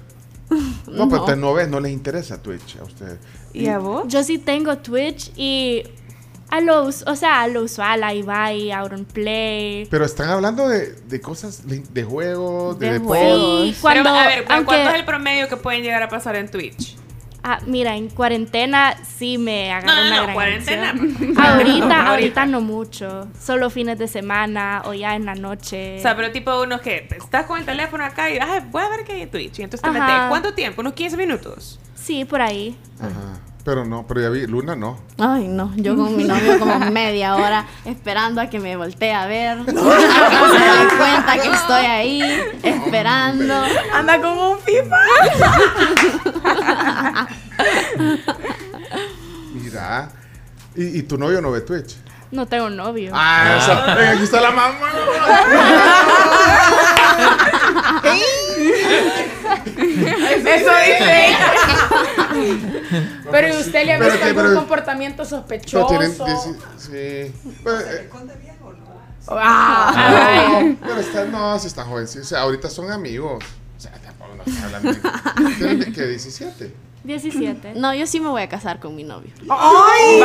[0.88, 3.20] No, pero ustedes no ven, no les interesa Twitch a ustedes.
[3.54, 4.04] ¿Y a vos?
[4.08, 5.84] Yo sí tengo Twitch y
[6.50, 9.86] a lo, o sea, a lo usual, a Ibai, Auronplay.
[9.90, 13.24] Pero están hablando de, de cosas, de, de juegos, de, De deportes.
[13.26, 13.68] juegos.
[13.70, 16.36] Sí, cuando, pero, a ver, aunque- ¿cuánto es el promedio que pueden llegar a pasar
[16.36, 16.96] en Twitch?
[17.44, 20.94] Ah, mira, en cuarentena sí me agarró No, no, una no, gran cuarentena.
[21.38, 23.28] Ahorita, ahorita no mucho.
[23.42, 25.98] Solo fines de semana o ya en la noche.
[26.00, 28.90] O sea, pero tipo unos que estás con el teléfono acá y ay, voy a
[28.90, 29.60] ver qué hay en Twitch.
[29.60, 30.16] Y entonces te metes.
[30.28, 30.82] ¿Cuánto tiempo?
[30.82, 31.80] ¿Unos 15 minutos?
[31.96, 32.76] Sí, por ahí.
[33.00, 33.40] Ajá.
[33.68, 34.98] Pero no, pero ya vi, Luna no.
[35.20, 39.26] Ay, no, yo con mi novio como media hora esperando a que me voltee a
[39.26, 39.58] ver.
[39.66, 39.78] que se
[40.98, 43.54] cuenta que estoy ahí, esperando.
[43.94, 44.98] Anda con un FIFA.
[49.54, 50.12] Mira.
[50.74, 51.98] ¿Y, y tu novio no ve Twitch?
[52.32, 53.12] No tengo novio.
[53.14, 54.78] Ah, esa- ven, aquí está la mamá.
[59.78, 61.36] Eso dice.
[63.32, 65.88] Pero ¿y usted le ha visto algún pero- comportamiento No sospechoso?
[65.88, 66.12] tienen.
[66.78, 67.34] Sí.
[67.64, 68.10] Pero, eh,
[69.30, 72.16] Ah, pero están, no, si están jóvenes.
[72.16, 73.44] O sea, ahorita son amigos.
[73.78, 76.16] O sea, tampoco no de- ¿Tienen de qué?
[76.16, 76.72] ¿17?
[77.04, 77.74] 17.
[77.76, 79.32] No, yo sí me voy a casar con mi novio.
[79.50, 80.22] ¡Ay!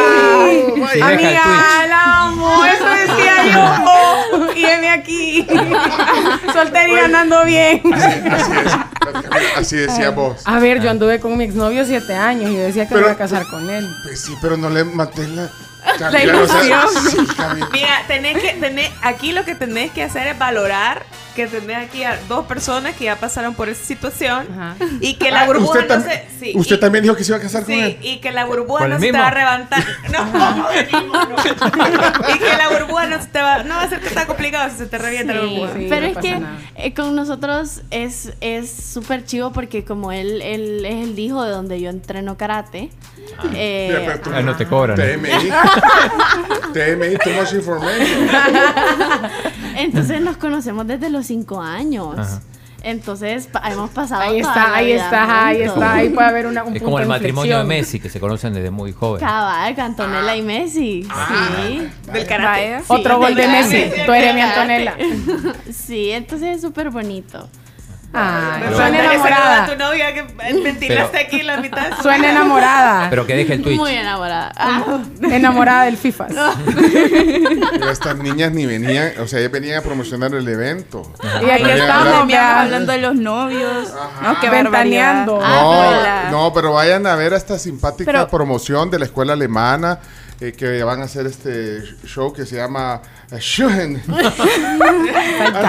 [0.93, 4.53] Sí, Amiga, la amo, eso decía yo.
[4.57, 5.47] Y heme aquí.
[6.53, 7.83] Soltera y andando bien.
[9.57, 10.43] Así decía vos.
[10.45, 13.13] A ver, yo anduve con mi exnovio siete años y yo decía que me iba
[13.13, 13.89] a casar con él.
[14.05, 15.51] Pues sí, pero no le maté la.
[16.11, 16.89] La ilusión.
[17.73, 21.03] Mira, tenés que, tenés, aquí lo que tenés que hacer es valorar
[21.37, 24.47] que tenés aquí a dos personas que ya pasaron por esa situación
[25.01, 26.27] y que la Ah, burbuja usted, no tam- se...
[26.39, 27.99] Sí, usted y- también dijo que se iba a casar con Sí, él.
[28.03, 29.83] y que la burbuja ¿Con no se te va a reventar.
[30.13, 30.69] No, no.
[32.35, 33.63] Y que la burbuja no se te va...
[33.63, 35.73] No va a ser que está complicado si se te revienta la Sí, burbuja.
[35.89, 36.43] pero es que
[36.77, 41.51] eh, con nosotros es es súper chivo porque como él, él es el hijo de
[41.51, 42.91] donde yo entreno karate.
[43.55, 44.97] eh, pero tú- Ah, no te cobran.
[44.97, 45.31] TMI.
[46.73, 48.29] TMI, too much information.
[49.77, 52.19] Entonces nos conocemos desde los cinco años.
[52.19, 52.41] Ajá.
[52.85, 54.23] Entonces pa- hemos pasado.
[54.23, 55.75] Ahí toda está, la ahí vida está, ahí juntos.
[55.77, 55.93] está.
[55.95, 57.69] Ahí puede haber una, un Es punto como el de matrimonio de inflexión.
[57.69, 59.21] Messi, que se conocen desde muy joven.
[59.21, 61.03] Cabal, Antonella y Messi.
[61.05, 61.89] sí.
[62.13, 62.79] Del karate.
[62.81, 63.83] Sí, Otro gol de del Messi.
[63.85, 64.03] karate.
[64.05, 64.41] Tú eres mi.
[64.41, 64.97] Antonella.
[65.73, 67.49] Sí, entonces es súper bonito.
[68.15, 69.67] Ay, Pero- suena a enamorada.
[69.67, 70.23] tu novia que
[70.63, 71.87] ventilaste aquí la mitad.
[72.03, 73.09] Suena enamorada.
[73.09, 73.79] Pero que deje el Twitch.
[73.79, 74.53] Muy enamorada.
[74.57, 74.99] Ah.
[75.23, 76.27] Enamorada del FIFA.
[76.27, 81.11] Pero estas niñas ni venían, o sea, ellas venían a promocionar el evento.
[81.43, 82.61] Y aquí a estamos, ya.
[82.63, 83.93] hablando de los novios.
[84.23, 85.39] No, qué Ventaneando.
[85.39, 86.31] barbaridad.
[86.31, 89.99] No, no, pero vayan a ver esta simpática Pero- promoción de la escuela alemana
[90.41, 94.03] eh, que van a hacer este show que se llama eh, Schuhen.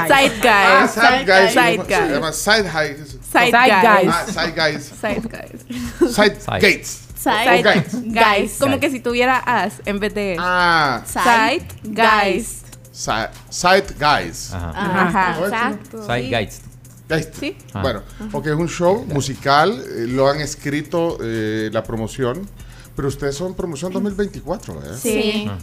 [0.08, 0.46] Zeitgeist.
[0.46, 1.54] Ah, Zeitgeist.
[1.54, 1.90] Zeitgeist.
[2.08, 3.24] Se llama Zeitgeist.
[3.32, 4.08] Zeitgeist.
[4.08, 4.94] Ah, Zeitgeist.
[5.02, 5.66] Zeitgeist.
[6.14, 6.50] Zeitgeist.
[6.54, 7.00] Zeitgeist.
[7.24, 7.94] Zeitgeist.
[8.06, 8.58] Guys.
[8.60, 10.36] Como que si tuviera as en vez de.
[10.40, 12.66] Ah, Zeitgeist.
[12.94, 14.54] Ze- Zeitgeist.
[14.54, 14.72] Ajá.
[14.76, 15.40] Ajá.
[15.46, 16.04] Exacto.
[16.06, 16.64] Zeitgeist.
[17.10, 17.36] Geist.
[17.40, 17.58] Sí.
[17.74, 17.82] Ah.
[17.82, 18.02] Bueno,
[18.32, 22.48] porque es un show musical, eh, lo han escrito eh, la promoción,
[22.96, 24.96] pero ustedes son promoción 2024, ¿verdad?
[24.98, 25.46] Sí.
[25.50, 25.58] Ah.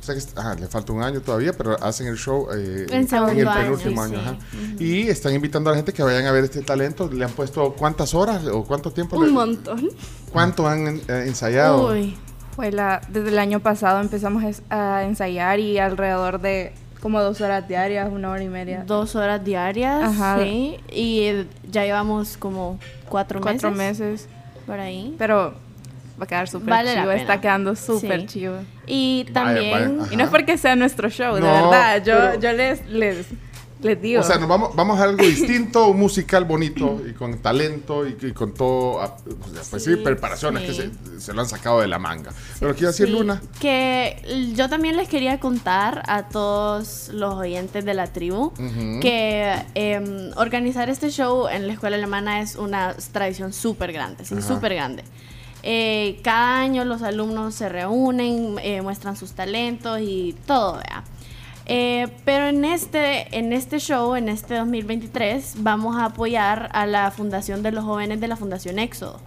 [0.00, 3.08] O sea que ajá, le falta un año todavía, pero hacen el show eh, En
[3.12, 4.20] el año, penúltimo sí, año.
[4.22, 4.24] sí.
[4.28, 4.36] ajá.
[4.78, 7.10] Y están invitando a la gente que vayan a ver este talento.
[7.10, 9.16] ¿Le han puesto cuántas horas o cuánto tiempo?
[9.16, 9.88] Un le- montón.
[10.32, 11.90] ¿Cuánto han eh, ensayado?
[11.92, 12.16] Uy.
[12.54, 17.66] Fue la, desde el año pasado empezamos a ensayar y alrededor de como dos horas
[17.68, 18.84] diarias, una hora y media.
[18.86, 20.04] Dos horas diarias.
[20.04, 20.38] Ajá.
[20.40, 20.76] Sí.
[20.90, 24.00] Y eh, ya llevamos como cuatro, Cuatro meses.
[24.22, 24.28] meses.
[24.66, 25.14] Por ahí.
[25.18, 25.54] Pero
[26.20, 27.14] va a quedar súper Vale pena.
[27.14, 28.26] Está quedando súper Sí.
[28.26, 28.56] chivo.
[28.86, 29.98] Y también.
[29.98, 30.12] vaya.
[30.12, 32.02] Y no es porque sea nuestro show, de No, verdad.
[32.04, 33.26] Yo, pero- yo les, les,
[33.82, 34.20] les digo.
[34.22, 38.16] O sea, nos vamos, vamos a algo distinto, un musical bonito y con talento y,
[38.22, 39.16] y con todo, ah,
[39.70, 40.68] pues sí, Sí, preparaciones sí.
[40.68, 40.74] que
[41.18, 42.32] se, se lo han sacado de la manga.
[42.58, 47.84] Pero quiero decir, Sí, Luna, Que yo también les quería contar a todos los oyentes
[47.84, 49.00] de la tribu Ujú.
[49.02, 54.40] que em, organizar este show en la escuela alemana es una tradición súper grande, sí,
[54.40, 55.04] súper grande.
[55.68, 61.02] Eh, cada año los alumnos se reúnen, eh, muestran sus talentos y todo, ¿vea?
[61.66, 67.10] Eh, pero en este, en este show, en este 2023, vamos a apoyar a la
[67.10, 69.18] Fundación de los Jóvenes de la Fundación Éxodo.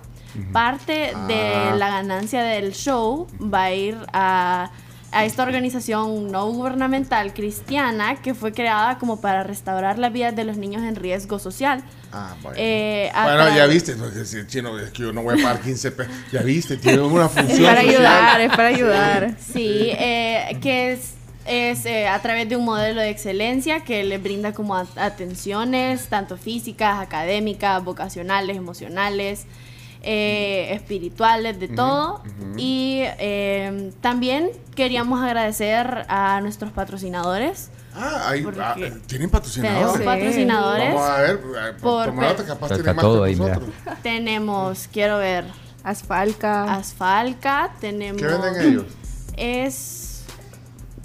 [0.53, 1.27] Parte Ah.
[1.27, 4.71] de la ganancia del show va a ir a,
[5.11, 10.45] a esta organización no gubernamental cristiana que fue creada como para restaurar la vida de
[10.45, 11.83] los niños en riesgo social.
[12.11, 12.57] Ah, bueno.
[12.59, 16.13] Eh, bueno, ya viste, el chino, es que yo no voy a pagar 15 pesos.
[16.31, 17.63] Ya viste, tiene una función.
[17.63, 17.95] para social.
[17.95, 19.35] ayudar, es para ayudar.
[19.39, 21.13] Sí, eh, que es,
[21.45, 26.38] es eh, a través de un modelo de excelencia que le brinda como atenciones, tanto
[26.38, 29.45] físicas, académicas, vocacionales, emocionales,
[30.01, 32.23] eh, espirituales, de todo.
[32.57, 37.69] Y eh, también queríamos agradecer a nuestros patrocinadores.
[37.95, 38.75] Ah, ahí, Porque ah,
[39.07, 39.93] ¿tienen patrocinadores?
[39.93, 43.35] tenemos patrocinadores Vamos a ver, eh, por- toma nota, capaz tiene más todo que ahí,
[43.35, 43.55] mira.
[43.55, 43.75] nosotros.
[44.03, 45.45] Tenemos, quiero ver.
[45.83, 46.73] Asfalca.
[46.75, 48.21] Asfalca, tenemos.
[48.21, 48.83] ¿Qué venden ellos?
[49.35, 50.05] Es.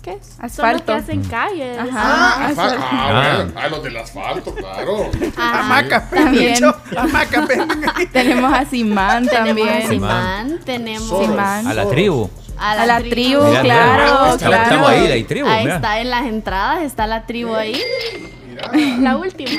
[0.02, 0.26] ¿Qué es?
[0.26, 0.84] Son los Asfalto.
[0.84, 1.78] que hacen calles.
[1.90, 2.76] Ah, asfalto.
[2.78, 3.34] Ah, Ah.
[3.36, 3.52] bueno.
[3.56, 5.10] Ah, los del asfalto, claro.
[5.38, 6.62] Ah, Hamaca, también.
[6.96, 7.46] Hamaca,
[8.12, 9.68] Tenemos a Simán Tenemos también.
[9.82, 11.66] a Simán, tenemos Simán.
[11.66, 12.28] A la tribu.
[12.58, 13.64] A la tribu, Mira, mira.
[13.74, 14.62] claro, claro.
[14.64, 15.76] estamos ahí, la tribu, Ahí mira.
[15.76, 17.80] está en las entradas, está la tribu ahí.
[19.00, 19.50] La última.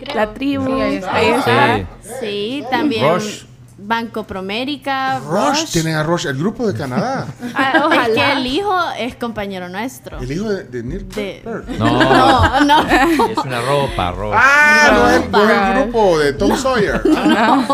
[0.00, 0.14] creo.
[0.14, 0.66] La tribu.
[0.66, 1.14] Sí, ahí está.
[1.14, 1.86] Ahí está.
[2.20, 3.42] Sí, también Rush.
[3.80, 5.70] Banco Promérica, Rush, Rush.
[5.72, 7.26] tienen a Rush, el grupo de Canadá.
[7.54, 10.18] Ah, es que el hijo es compañero nuestro.
[10.18, 11.68] El hijo de, de Neil De- Peart.
[11.68, 12.80] No, no.
[12.88, 14.36] Es una ropa, ropa.
[14.40, 17.00] Ah, no es, el- no es el grupo de Tom Sawyer.
[17.16, 17.64] Ah,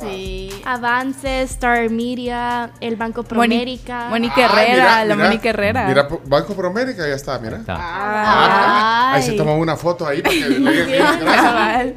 [0.00, 0.50] Sí.
[0.64, 4.08] Avance, Star Media, el Banco Moni- Promérica.
[4.10, 5.86] Monique Ah, Herrera, mira, la mira, Monique Herrera.
[5.88, 7.56] Mira, Banco Promérica ya está, mira.
[7.58, 7.76] Está.
[7.78, 11.94] Ah, ahí se tomó una foto ahí para que le digan.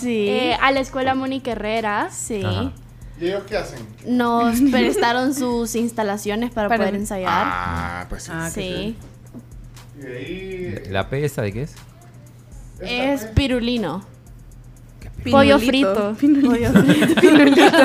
[0.00, 0.28] Sí.
[0.28, 2.08] Eh, a la escuela Mónica Herrera.
[2.10, 2.42] Sí.
[2.44, 2.72] Ajá.
[3.20, 3.86] ¿Y ellos qué hacen?
[4.06, 7.30] Nos prestaron sus instalaciones para, Para- poder ensayar.
[7.30, 8.32] Ah, pues sí.
[8.52, 8.96] sí.
[9.98, 10.82] Y de ahí.
[10.90, 11.74] ¿La P esta de qué es?
[12.80, 14.04] Es pirulino.
[15.30, 16.14] Pollo Pinulito.
[16.16, 16.48] frito.
[16.48, 17.76] Pollo frito.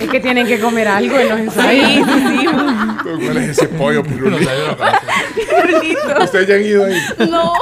[0.00, 2.08] Es que tienen que comer algo en los ensayos.
[3.02, 4.50] ¿Cuál es ese pollo pirulito?
[6.20, 7.00] Ustedes ya han ido ahí.
[7.30, 7.52] No.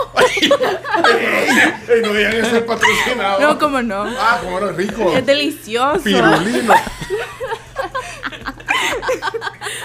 [1.88, 3.40] Ey, no digan eso patrocinado.
[3.40, 4.04] No, cómo no.
[4.18, 5.12] Ah, como no, rico.
[5.16, 6.02] Es delicioso.
[6.04, 6.74] Pirulino.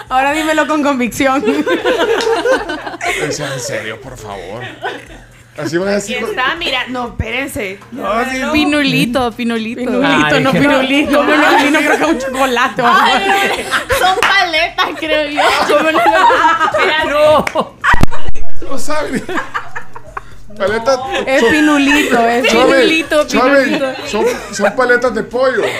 [0.09, 1.43] Ahora dímelo con convicción.
[3.31, 4.63] Sea en serio, por favor.
[5.57, 6.29] Así van a Aquí decir.
[6.29, 6.85] está, mira.
[6.87, 7.79] No, espérense.
[7.91, 9.81] No, sí, Pinulito, pinulito.
[9.81, 11.23] Pinulito, Ay, no qué- pirulito.
[11.23, 12.81] No, no, no, no creo que es un chocolate.
[12.83, 13.23] o así.
[13.99, 15.41] Son paletas, creo yo.
[15.67, 15.99] ¿Cómo no?
[18.69, 19.23] No saben.
[20.57, 20.99] Paletas.
[21.25, 23.93] Es son- pinulito, es Chome, pinulito, pinulito.
[24.07, 25.63] Son, son paletas de pollo.
[25.63, 25.71] Es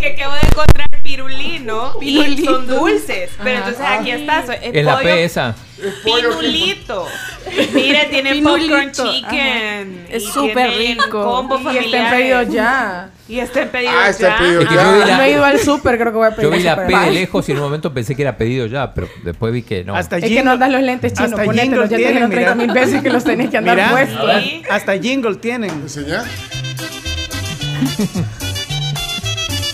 [0.00, 2.54] que acabo de encontrar pirulino, y Pirulito.
[2.54, 3.30] son dulces.
[3.42, 3.68] Pero Ajá.
[3.68, 4.38] entonces aquí está.
[4.54, 5.54] Es, Es la pollo P esa.
[5.78, 7.06] Es que- Pinulito.
[7.74, 10.06] Mire, tiene popcorn Pinulito, chicken.
[10.10, 11.22] Es y súper rico.
[11.24, 12.10] Combo Y está en familiar.
[12.10, 13.10] pedido ya.
[13.28, 14.38] Y está en pedido Ah, está en ya.
[14.38, 14.82] pedido Es que ya.
[14.84, 16.50] yo vi la- No he ido al súper, creo que voy a pedir.
[16.50, 16.86] Yo vi la.
[16.86, 19.62] P de lejos y en un momento pensé que era pedido ya, pero después vi
[19.62, 19.94] que no.
[19.94, 21.88] Hasta Es que jingle- no andas los lentes chinos, hasta ponételos.
[21.88, 22.80] jingle Ya te tienen, dijeron 30 mil mira.
[22.80, 24.30] veces que los tenés que andar Mira, puestos.
[24.70, 25.70] Hasta jingle tienen.
[25.70, 26.24] ¿Enseñá?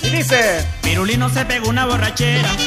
[0.09, 0.65] Y dice.
[0.83, 2.49] Pirulino se pegó una borrachera.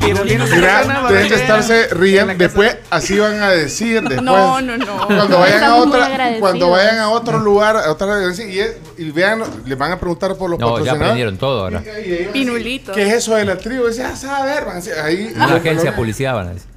[0.00, 1.36] Pirulino se Mira, pega una tienen que borrachera.
[1.36, 2.34] estarse En riendo.
[2.34, 4.00] Después, así van a decir.
[4.08, 5.06] Después, No, no, no.
[5.06, 9.76] Cuando vayan, a otra, cuando vayan a otro lugar, a otra y, y vean, les
[9.78, 11.02] van a preguntar por los No, ya patrocinadores.
[11.02, 11.82] aprendieron todo ahora.
[12.06, 12.92] Y- y Pinulito.
[12.92, 13.86] ¿Qué es eso de la tribu?
[13.86, 15.32] Dice, ah, saber, van a decir, ahí.
[15.34, 16.68] Una agencia de publicidad van a decir.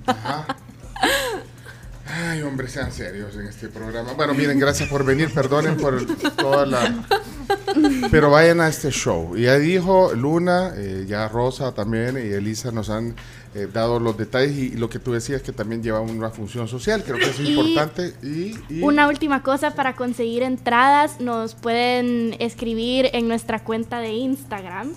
[2.09, 4.13] Ay, hombre, sean serios en este programa.
[4.13, 6.05] Bueno, miren, gracias por venir, perdonen por
[6.35, 7.05] toda la...
[8.11, 9.35] Pero vayan a este show.
[9.35, 13.15] Ya dijo Luna, eh, ya Rosa también y Elisa nos han
[13.55, 17.03] eh, dado los detalles y, lo que tú decías que también lleva una función social,
[17.03, 18.13] creo que es Y- importante.
[18.23, 24.11] Y, y- Una última cosa para conseguir entradas, nos pueden escribir en nuestra cuenta de
[24.13, 24.93] Instagram,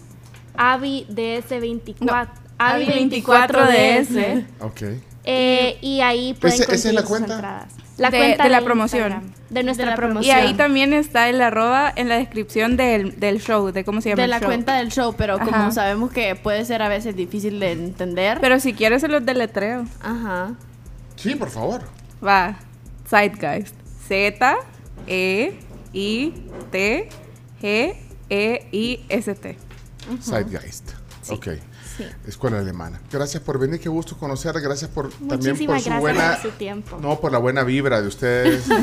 [0.56, 2.28] avids24.
[2.58, 4.44] Avi24ds.
[4.60, 4.82] Ok.
[5.24, 7.34] Eh, y ahí pueden ¿Ese- esa es conseguir la sus cuenta?
[7.34, 7.72] entradas.
[7.98, 9.12] La De- cuenta de la de promoción.
[9.12, 10.24] Instagram, De nuestra De la promoción.
[10.24, 14.08] Y ahí también está el arroba en la descripción del, del show, de cómo se
[14.08, 14.46] llama De el la show.
[14.48, 15.70] cuenta del show, pero como Ajá.
[15.72, 18.38] sabemos que puede ser a veces difícil de entender.
[18.40, 19.84] Pero si quieres se los deletreo.
[20.00, 20.54] Ajá.
[21.16, 21.82] Sí, por favor.
[22.26, 22.56] Va.
[23.06, 23.74] Zeitgeist.
[24.08, 24.56] Z
[25.06, 25.58] E
[25.92, 26.32] I
[26.70, 27.08] T
[27.60, 27.94] G
[28.30, 29.58] E I S T.
[30.22, 30.92] Zeitgeist.
[31.28, 31.48] Ok.
[32.00, 32.08] Sí.
[32.26, 33.00] Escuela alemana.
[33.12, 34.58] Gracias por venir, qué gusto conocer.
[34.60, 36.98] Gracias por también por su buena por su tiempo.
[37.00, 38.64] no por la buena vibra de ustedes.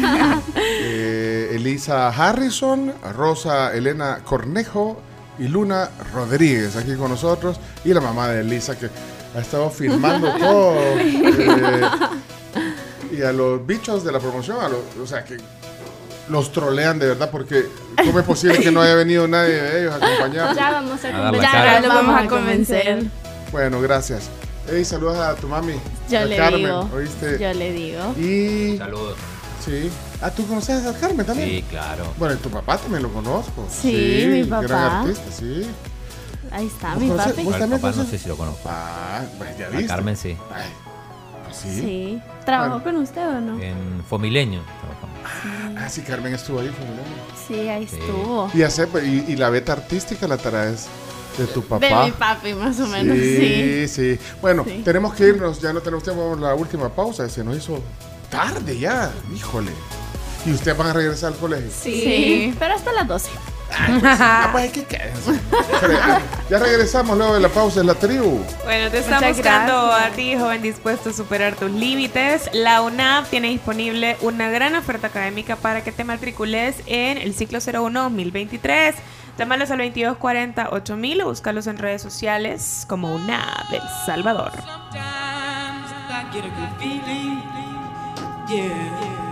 [0.89, 4.99] Eh, Elisa Harrison, Rosa Elena Cornejo
[5.39, 8.89] y Luna Rodríguez aquí con nosotros y la mamá de Elisa que
[9.35, 10.75] ha estado filmando todo.
[10.77, 11.81] eh,
[13.11, 15.37] y a los bichos de la promoción, a los, o sea que
[16.29, 17.65] los trolean de verdad porque
[17.97, 20.55] ¿cómo es posible que no haya venido nadie de ellos a acompañar?
[20.55, 21.31] Ya vamos a A.
[21.31, 23.03] Ya lo vamos a convencer.
[23.51, 24.29] Bueno, gracias.
[24.69, 25.73] Hey, saludos a tu mami.
[26.09, 26.89] Yo a le Carmen, digo.
[26.93, 27.37] ¿oíste?
[27.39, 28.13] Yo le digo.
[28.17, 29.17] Y Saludos.
[29.63, 29.89] sí.
[30.21, 31.47] Ah, ¿tú conoces a Carmen también?
[31.49, 32.13] Sí, claro.
[32.17, 33.65] Bueno, y tu papá también lo conozco.
[33.69, 34.99] Sí, mi Gran papá.
[35.01, 35.65] artista, sí.
[36.51, 37.43] Ahí está, ¿Vos mi conoces- papi.
[37.43, 38.61] vos también papá no sé si lo conozco.
[38.69, 39.87] Ah, pues ya A viste.
[39.87, 40.35] Carmen sí.
[40.53, 40.65] Ay,
[41.45, 41.81] pues sí.
[41.81, 42.21] Sí.
[42.45, 43.61] ¿Trabajó con usted o no?
[43.61, 44.61] En Fomileño.
[45.77, 46.69] Ah, sí, Carmen estuvo ahí.
[46.69, 47.55] fue.
[47.55, 47.97] Sí, ahí Sí.
[47.99, 48.49] estuvo.
[48.53, 50.85] Y, hace, y, y la beta artística la traes
[51.37, 51.85] de tu papá.
[51.85, 53.87] De mi papi, más o menos, Sí, sí.
[53.87, 54.19] sí.
[54.41, 54.81] Bueno, Sí.
[54.83, 57.27] tenemos que irnos, ya no tenemos tiempo, vamos a la última pausa.
[57.29, 57.79] Se nos hizo
[58.29, 59.71] tarde ya, híjole.
[60.45, 61.69] ¿Y ustedes van a regresar al colegio?
[61.71, 62.53] Sí.
[62.57, 63.29] Pero hasta las 12.
[64.51, 65.39] Pues quedarse.
[66.49, 68.41] Ya regresamos luego de la pausa en la tribu.
[68.63, 72.49] Bueno, te Muchas buscando a ti, joven dispuesto a superar tus límites.
[72.53, 77.59] La UNAP tiene disponible una gran oferta académica para que te matricules en el ciclo
[77.59, 78.93] 01-2023.
[79.37, 84.51] Llámalos al 2240 8000 o búscalos en redes sociales como UNAP El Salvador.
[84.53, 87.41] Sometimes I get a good feeling.
[88.47, 89.26] Yeah.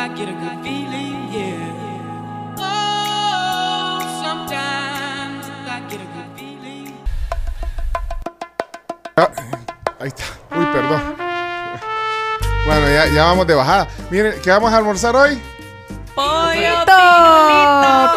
[0.00, 1.28] I get a good feeling.
[1.30, 2.56] Yeah.
[2.58, 2.80] Oh.
[9.16, 9.30] Ah,
[10.00, 10.24] ahí está.
[10.56, 11.16] Uy, perdón.
[12.66, 13.88] Bueno, ya, ya vamos de bajada.
[14.10, 15.38] Miren, ¿qué vamos a almorzar hoy?
[16.14, 16.84] Pollo,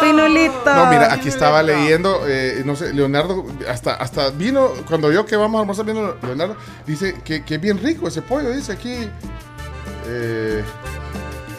[0.00, 0.74] Pinulito.
[0.74, 5.36] No, mira, aquí estaba leyendo, eh, no sé, Leonardo, hasta, hasta vino, cuando yo que
[5.36, 6.56] vamos a almorzar viendo Leonardo,
[6.86, 9.08] dice que, que es bien rico ese pollo, dice aquí.
[10.06, 10.62] Eh,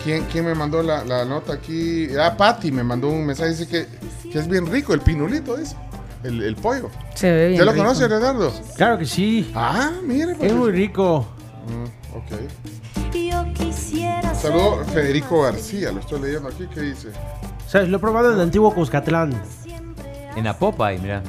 [0.04, 2.10] ¿quién, quién me mandó la, la nota aquí?
[2.20, 3.88] Ah, Patti me mandó un mensaje, dice que,
[4.30, 5.76] que es bien rico el pinulito, dice.
[6.24, 6.90] El, el pollo.
[7.14, 8.52] Se ve bien ¿Ya lo conoce, Leonardo?
[8.78, 9.52] Claro que sí.
[9.56, 10.34] Ah, mire.
[10.36, 10.52] pues.
[10.52, 11.28] Es muy rico.
[11.68, 12.32] Mm, ok.
[14.42, 17.10] Saludo Federico García, lo estoy leyendo aquí, ¿qué dice?
[17.68, 17.90] ¿Sabes?
[17.90, 19.34] Lo he probado en el antiguo Cuscatlán.
[20.36, 21.24] En Apopa, mira.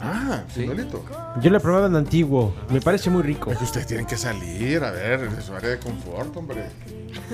[0.00, 1.04] Ah, pinolito.
[1.42, 2.54] Yo lo he probado en antiguo.
[2.70, 3.50] Me parece muy rico.
[3.50, 6.68] Es que ustedes tienen que salir, a ver, de su área de confort, hombre.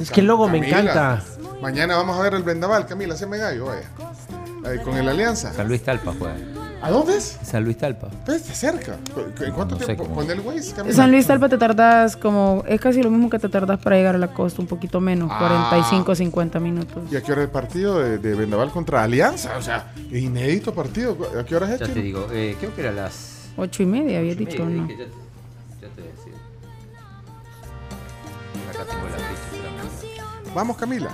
[0.01, 1.23] Es que el logo me encanta.
[1.61, 3.89] Mañana vamos a ver el vendaval, Camila, haceme gallo, vaya.
[4.65, 5.53] Ahí, con el Alianza.
[5.53, 6.37] San Luis Talpa juega.
[6.87, 7.37] ¿A dónde es?
[7.43, 8.09] San Luis Talpa.
[8.25, 8.97] Pues de cerca.
[9.45, 10.07] ¿En cuánto No sé tiempo?
[10.15, 10.95] Con el Waze, Camila.
[10.95, 14.15] San Luis Talpa te tardas como, es casi lo mismo que te tardas para llegar
[14.15, 15.67] a la costa, un poquito menos, Ah.
[15.69, 17.03] 45, 50 minutos.
[17.11, 19.57] ¿Y a qué hora es el partido de, de Vendaval contra Alianza?
[19.59, 21.17] O sea, inédito partido.
[21.37, 21.95] ¿A qué hora es Ya Chino?
[21.95, 23.49] te digo, eh, creo que era las.
[23.57, 24.89] Ocho y media, había dicho, media, ¿no?
[24.89, 26.33] ya, ya te voy a decir.
[28.71, 30.55] Acá tengo la.
[30.55, 31.11] Vamos, Camila.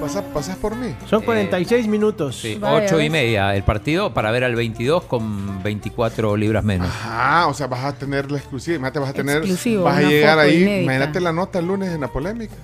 [0.00, 0.94] ¿Pasas, pasas por mí?
[1.06, 2.36] Son 46 minutos.
[2.36, 3.10] Sí, Vaya, ocho y ¿ves?
[3.12, 6.88] media el partido para ver al 22 con 24 libras menos.
[7.04, 8.76] Ah, o sea, vas a tener la exclusiva.
[8.76, 9.36] Imagínate, vas a tener.
[9.38, 10.62] Exclusivo, vas a una llegar foto ahí.
[10.62, 10.82] inédita.
[10.82, 12.54] Imagínate la nota el lunes en la polémica.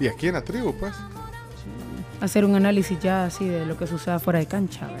[0.00, 0.92] Y aquí en la tribu, pues.
[2.20, 4.86] Hacer un análisis ya así de lo que suceda fuera de cancha.
[4.86, 5.00] ¿verdad?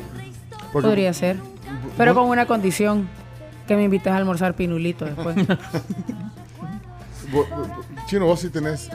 [0.72, 1.36] Porque- Podría ser.
[1.96, 3.08] Pero con una condición,
[3.66, 5.36] que me invites a almorzar pinulito después.
[8.06, 8.90] Chino, vos sí tenés,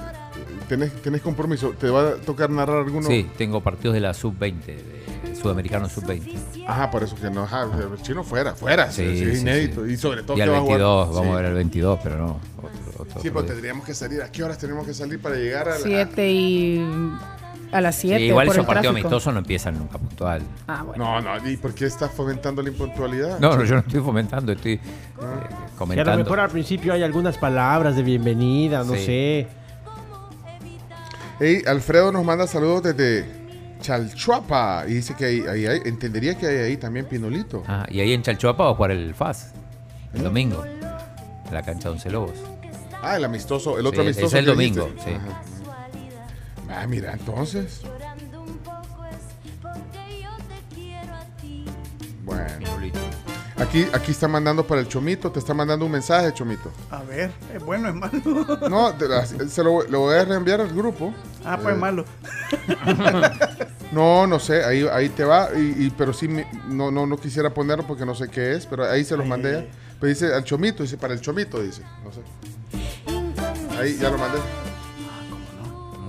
[0.68, 1.70] tenés, tenés compromiso.
[1.80, 3.08] ¿Te va a tocar narrar alguno?
[3.08, 6.66] Sí, tengo partidos de la sub-20, de Sudamericano sub-20.
[6.68, 7.44] Ajá, por eso que no.
[7.44, 8.92] Ajá, el chino fuera, fuera.
[8.92, 9.42] Sí, Sí, sí, es sí.
[9.42, 9.86] inédito.
[9.88, 11.32] Y sobre todo Y que al va a jugar- 22, vamos Sí.
[11.32, 12.40] a ver el 22, pero no.
[12.58, 14.22] Otro, otro, Sí, pero tendríamos que salir.
[14.22, 15.78] ¿A qué horas tenemos que salir para llegar a la.?
[15.78, 16.86] Siete y.
[17.70, 18.24] A las Sí, 7.
[18.24, 19.08] igual por esos el partidos tráfico.
[19.10, 20.42] amistosos no empiezan nunca puntual.
[20.70, 21.22] Ah, bueno.
[21.22, 21.50] No, no.
[21.50, 23.40] ¿Y por qué estás fomentando la impuntualidad?
[23.40, 24.80] No, no, yo no estoy fomentando, estoy eh,
[25.18, 26.24] Que a lo comentando.
[26.24, 29.06] mejor al principio hay algunas palabras de bienvenida, no Sí.
[29.06, 29.48] sé.
[31.40, 33.26] Hey, Alfredo nos manda saludos desde
[33.82, 34.86] Chalchuapa.
[34.88, 37.64] Y dice que ahí, ahí hay- entendería que hay ahí también Pinolito.
[37.68, 39.54] Ah, y ahí en Chalchuapa va a jugar el FAS
[40.14, 42.34] el domingo, en la cancha de Once Lobos.
[43.04, 44.28] Ah, el amistoso, el otro Sí, amistoso.
[44.28, 45.12] es el domingo, sí.
[45.12, 45.42] Ajá.
[46.70, 47.82] Ah, mira, entonces.
[52.26, 52.48] Bueno.
[53.60, 56.72] Aquí, aquí está mandando para el Chomito, te está mandando un mensaje, Chomito.
[56.92, 58.22] A ver, ¿es bueno es malo?
[58.70, 59.08] No, te
[59.50, 61.12] se lo, lo voy a reenviar al grupo.
[61.44, 62.06] Ah, pues Eh, malo.
[63.92, 66.28] No, no sé, ahí, ahí te va, y, y- pero sí,
[66.68, 69.54] no, no, no quisiera ponerlo porque no sé qué es, pero ahí se los mandé.
[69.54, 69.66] ya.
[70.00, 72.20] Pero dice al Chomito, dice para el Chomito, dice, no sé.
[73.80, 74.40] Ahí ya lo mandé.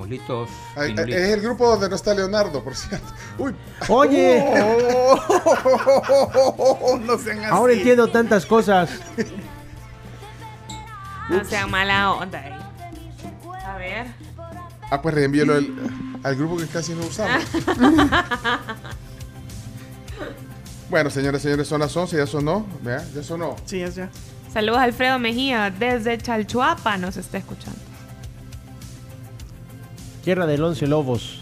[0.09, 0.49] Muslitos.
[0.77, 1.21] Ahí- pinulitos.
[1.21, 3.07] es el grupo donde no está Leonardo, por cierto.
[3.39, 3.55] Uy.
[3.89, 4.43] Oye.
[6.57, 7.49] Oh, no sean así.
[7.51, 8.89] Ahora entiendo tantas cosas.
[11.29, 12.53] No sean mala onda ahí.
[13.67, 14.07] A ver.
[14.91, 15.69] Ah, pues reenvíelo al,
[16.23, 17.45] al grupo que casi no usamos.
[20.89, 23.05] bueno, señores, señores, son las 11, ya sonó, ¿vea?
[23.15, 23.57] Ya sonó.
[23.67, 24.09] Sí, es ya.
[24.51, 27.79] Saludos a Alfredo Mejía desde Chalchuapa nos está escuchando.
[30.29, 31.41] Tierra del Once Lobos.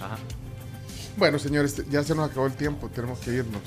[1.16, 3.60] Bueno, señores, ya se nos acabó el tiempo, tenemos que irnos.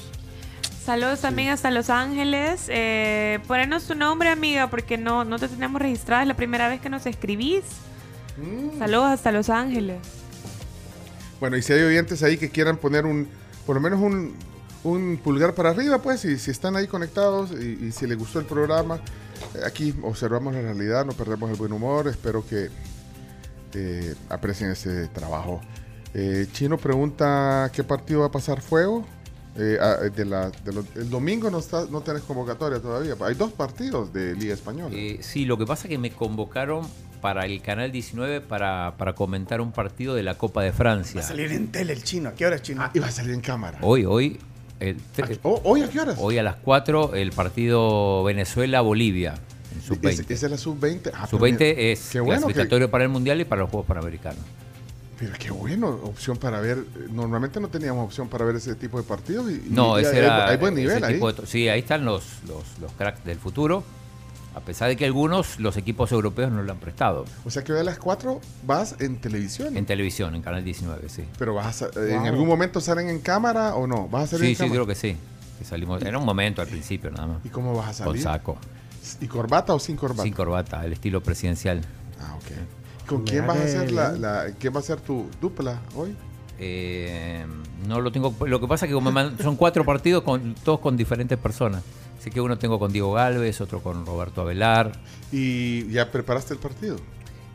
[0.86, 2.68] Saludos también hasta Los Ángeles.
[2.70, 6.22] Eh, ponernos tu nombre, amiga, porque no, no te tenemos registrada.
[6.22, 7.66] Es la primera vez que nos escribís.
[8.38, 8.80] Mm.
[8.80, 9.98] Saludos hasta Los Ángeles.
[11.42, 13.28] Bueno, y si hay oyentes ahí que quieran poner un,
[13.66, 14.38] por lo menos un,
[14.86, 18.40] un pulgar para arriba, pues, y si están ahí conectados y, y si les gustó
[18.40, 19.02] el programa,
[19.54, 22.70] eh, aquí observamos la realidad, no perdemos el buen humor, espero que
[23.74, 25.62] eh, aprecien ese trabajo.
[26.14, 29.06] Eh, Chino pregunta qué partido va a pasar fuego.
[29.58, 33.16] Eh, ah, de la, de lo- el domingo no, está, no tenés convocatoria todavía.
[33.22, 34.96] Hay dos partidos de Liga Española.
[34.96, 36.88] Eh, sí, lo que pasa es que me convocaron
[37.22, 41.20] para el Canal 19 para, para comentar un partido de la Copa de Francia.
[41.20, 42.30] Va a salir en tele el chino.
[42.30, 42.82] ¿A qué hora es chino?
[42.84, 43.80] Ah, y va a salir en cámara.
[43.82, 44.40] Hoy, hoy.
[44.80, 46.16] el tre- ¿Hoy a qué horas?
[46.22, 49.40] Hoy a las 4 el partido Venezuela-Bolivia en
[49.86, 50.26] sub-20.
[50.30, 51.12] Esa es la sub-20.
[51.14, 53.70] Ah, pero Sub-20 mira, es qué bueno que- clasificatorio para el Mundial y para los
[53.70, 54.40] Juegos Panamericanos.
[55.20, 56.78] Pero qué bueno, opción para ver.
[57.12, 59.52] Normalmente no teníamos opción para ver ese tipo de partidos.
[59.52, 60.48] Y, No, y ese hay, era.
[60.48, 61.20] hay buen nivel ahí.
[61.20, 63.84] de- sí, ahí están los, los, los cracks del futuro.
[64.56, 67.26] A pesar de que algunos, los equipos europeos no lo han prestado.
[67.46, 69.78] O sea que hoy a las 4 vas en televisión.
[69.78, 71.24] En televisión, en Canal 19, sí.
[71.38, 72.26] Pero vas a- eh, en Wow.
[72.28, 74.08] algún momento salen en cámara o no?
[74.08, 74.74] ¿Vas a salir Sí, en sí, cámara?
[74.76, 75.18] creo que sí.
[75.60, 77.46] Que salimos, era un momento al principio nada más.
[77.46, 78.24] ¿Y cómo vas a Con salir?
[78.24, 78.58] saco.
[79.22, 80.24] ¿Y corbata o sin corbata?
[80.24, 81.82] Sin corbata, el estilo presidencial.
[82.20, 83.08] Ah, ok.
[83.08, 86.16] ¿Con quién vas a hacer la, la- quién va a ser tu dupla hoy?
[86.60, 87.46] Eh,
[87.88, 88.36] no lo tengo.
[88.46, 91.84] Lo que pasa es que como son cuatro partidos con todos con diferentes personas.
[92.20, 94.92] Así que uno tengo con Diego Galvez, otro con Roberto Avelar.
[95.32, 96.98] ¿Y ya preparaste el partido?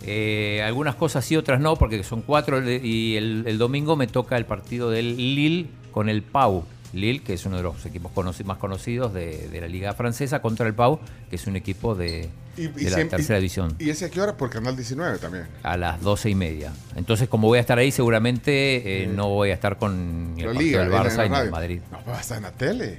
[0.06, 2.58] Eh, algunas cosas sí, otras no, porque son cuatro.
[2.70, 6.64] Y el, el domingo me toca el partido del Lille con el Pau.
[6.94, 8.12] Lille, que es uno de los equipos
[8.44, 11.00] más conocidos de, de la Liga Francesa, contra el Pau,
[11.30, 13.74] que es un equipo de, Y- y de la siempre- tercera y- división.
[13.78, 14.36] ¿Y ese a qué hora?
[14.36, 15.46] Por Canal 19 también.
[15.62, 16.72] A las doce y media.
[16.96, 20.52] Entonces, como voy a estar ahí, seguramente eh, no voy a estar con el La
[20.52, 21.50] partido Liga, del en Barça y ni el radio.
[21.50, 21.80] Madrid.
[21.90, 22.98] No, va a estar en la tele.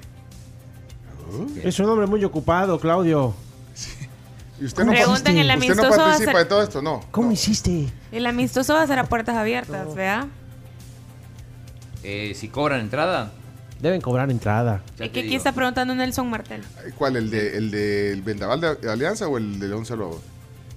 [1.63, 3.33] Es un hombre muy ocupado, Claudio.
[4.61, 6.63] ¿Y usted no, Pregunten en la usted no amistoso va a participa ser- de todo
[6.63, 6.81] esto?
[6.81, 7.01] No.
[7.11, 7.87] ¿Cómo hiciste?
[8.11, 10.27] El amistoso va a ser a puertas abiertas, ¿vea?
[12.03, 13.31] Eh, si cobran entrada,
[13.85, 14.81] Deben cobrar entrada.
[14.97, 16.63] Es que aquí está preguntando Nelson Martel.
[16.97, 17.17] ¿Cuál?
[17.17, 20.21] ¿El de el del vendaval de Alianza o el de Once Lobos?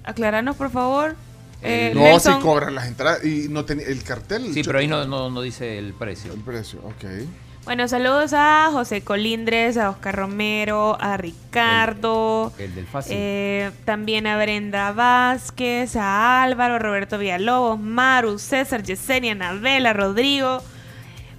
[0.05, 1.17] Aclaranos, por favor.
[1.63, 4.53] Eh, no, Nelson, si cobran las entradas y no tenía el cartel.
[4.53, 6.35] Sí, pero ahí no, no, no dice el precio.
[6.35, 7.25] El precio, ok.
[7.65, 12.53] Bueno, saludos a José Colindres, a Oscar Romero, a Ricardo.
[12.59, 13.13] El del fácil.
[13.17, 20.63] eh, también a Brenda Vázquez, a Álvaro, Roberto Villalobos, Maru, César, Yesenia, Anabela, Rodrigo.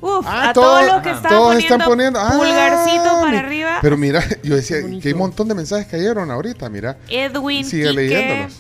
[0.02, 3.32] Uf, Ah, a todo- todos los que están todos poniendo, están poniendo ah, pulgarcito para
[3.32, 3.80] mi- arriba.
[3.82, 6.98] Pero mira, yo decía que hay un montón de mensajes que cayeron ahorita, mira.
[7.10, 8.54] Edwin Sigue Quique, leyéndolos.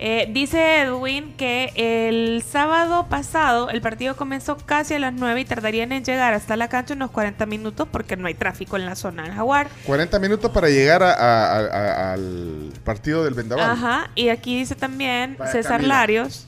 [0.00, 5.44] eh, dice Edwin que el sábado pasado el partido comenzó casi a las 9 y
[5.44, 8.96] tardarían en llegar hasta la cancha unos 40 minutos porque no hay tráfico en la
[8.96, 9.68] zona del Jaguar.
[9.86, 13.70] 40 minutos para llegar a- a- a- a- al partido del vendaval.
[13.70, 15.94] Ajá, y aquí dice también Vaya, César Camila.
[15.98, 16.46] Larios.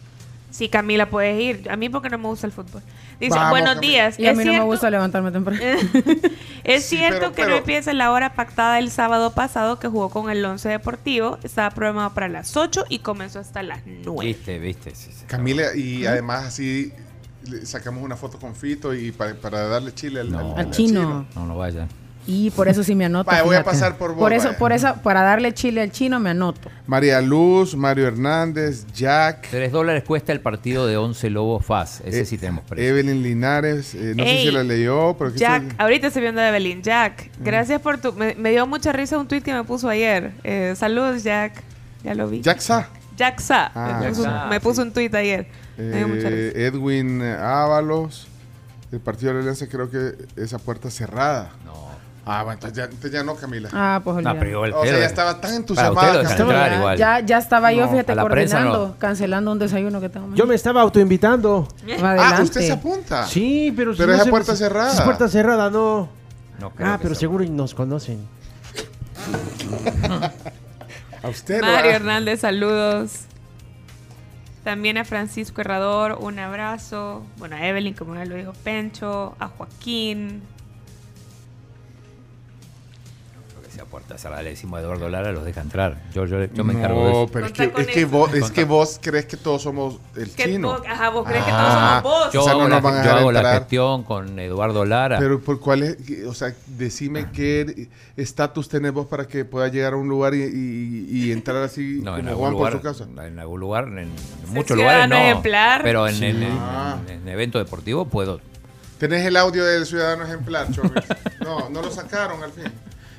[0.50, 1.68] Sí, Camila, puedes ir.
[1.70, 2.80] A mí porque no me gusta el fútbol.
[3.20, 4.18] Dice, Vamos, buenos días.
[4.18, 5.60] Y a ¿Es mí no me cierto- gusta levantarme temprano.
[6.64, 9.86] Es Sí, cierto pero- que pero- no empieza la hora pactada el sábado pasado que
[9.88, 11.38] jugó con el Once Deportivo.
[11.42, 14.26] Estaba programado para las 8 y comenzó hasta las 9.
[14.28, 14.94] Viste, viste.
[14.94, 15.24] sí, sí.
[15.26, 16.92] Camila, y además así
[17.50, 21.26] le sacamos una foto con Fito y pa- para darle chile al, al- Al chino.
[21.34, 21.86] No, no vaya.
[22.26, 23.30] Y por eso sí me anoto.
[23.44, 24.58] Voy a pasar por vos, Por eso, vaya.
[24.58, 26.70] por eso, para darle chile al chino me anoto.
[26.86, 29.48] María Luz, Mario Hernández, Jack.
[29.50, 32.00] 3 dólares cuesta el partido de 11 Lobos FAS.
[32.04, 32.88] Ese Eh, sí tenemos precio.
[32.88, 36.48] Evelyn Linares, eh, no sé si la leyó, pero Jack, está- ahorita estoy viendo a
[36.48, 36.82] Evelyn.
[36.82, 38.12] Jack, gracias por tu.
[38.14, 40.32] Me, me dio mucha risa un tweet que me puso ayer.
[40.44, 41.62] Eh, saludos, Jack.
[42.02, 42.40] Ya lo vi.
[42.40, 42.88] Jack Sa.
[43.18, 43.70] Jack Sa.
[43.74, 45.46] Ah, me, puso, Sa, me puso un tweet ayer.
[45.76, 46.58] me dio mucha Eh, risa.
[46.68, 48.28] Edwin Ábalos,
[48.92, 51.50] el partido de la Alianza creo que esa puerta cerrada.
[51.64, 51.93] No.
[52.26, 53.68] Ah, bueno, entonces ya, entonces ya no, Camila.
[53.72, 56.22] Ah, pues pero igual O sea, ya estaba tan entusiasmada.
[56.22, 58.98] entrar ya, ya, estaba yo, No, fíjate, coordinando, no.
[58.98, 60.34] cancelando un desayuno que tengo.
[60.34, 61.68] Yo me estaba autoinvitando.
[61.82, 62.22] Adelante.
[62.22, 63.26] Ah, usted se apunta.
[63.26, 63.92] Sí, pero...
[63.92, 64.92] si Pero no esa se- puerta cerrada.
[64.92, 66.08] Es puerta cerrada, no.
[66.58, 67.20] No creo Ah, pero sea.
[67.20, 68.26] seguro nos conocen.
[71.22, 73.20] A usted Mario Hernández, saludos.
[74.62, 77.22] También a Francisco Herrador, un abrazo.
[77.38, 79.34] Bueno, a Evelyn, como ya lo dijo Pencho.
[79.38, 80.42] A Joaquín.
[83.74, 84.42] Sea puerta cerrada.
[84.42, 86.00] Le decimos a Eduardo Lara, los deja entrar.
[86.14, 87.32] Yo, yo, yo me encargo de No, eso.
[87.32, 90.44] pero es que, es, que vos, es que vos crees que todos somos el Que
[90.44, 90.68] chino.
[90.68, 92.32] vos- ajá, vos crees que Ah, todos somos vos.
[92.32, 94.84] Yo O sea, hago, no la, nos van a yo hago la gestión con Eduardo
[94.84, 95.18] Lara.
[95.18, 95.96] Pero por cuál es,
[96.26, 100.42] o sea, decime qué estatus tenés vos para que pueda llegar a un lugar y,
[100.44, 103.26] y- y entrar así No, en como algún Juan lugar, por su casa.
[103.26, 105.22] en algún lugar, en, en Ser muchos lugares ciudadano no.
[105.22, 105.82] ejemplar.
[105.82, 106.98] Pero en, en- en- Ah.
[107.08, 108.40] en- en evento deportivo puedo.
[108.98, 110.94] Tenés el audio del ciudadano ejemplar, Chomix.
[111.42, 112.64] No, no lo sacaron al fin.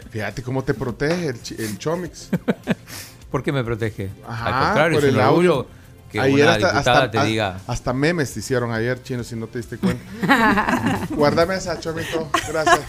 [0.10, 2.30] Fíjate cómo te protege el, el Chomix.
[3.32, 4.10] ¿Por qué me protege?
[4.28, 5.68] Ajá, Al contrario, por el audio.
[6.12, 7.60] que Ayer una hasta, diputada hasta- te a- diga.
[7.68, 10.04] hasta memes te hicieron ayer, chino, si no te diste cuenta.
[11.10, 12.30] Guárdame esa, Chomito.
[12.48, 12.80] Gracias.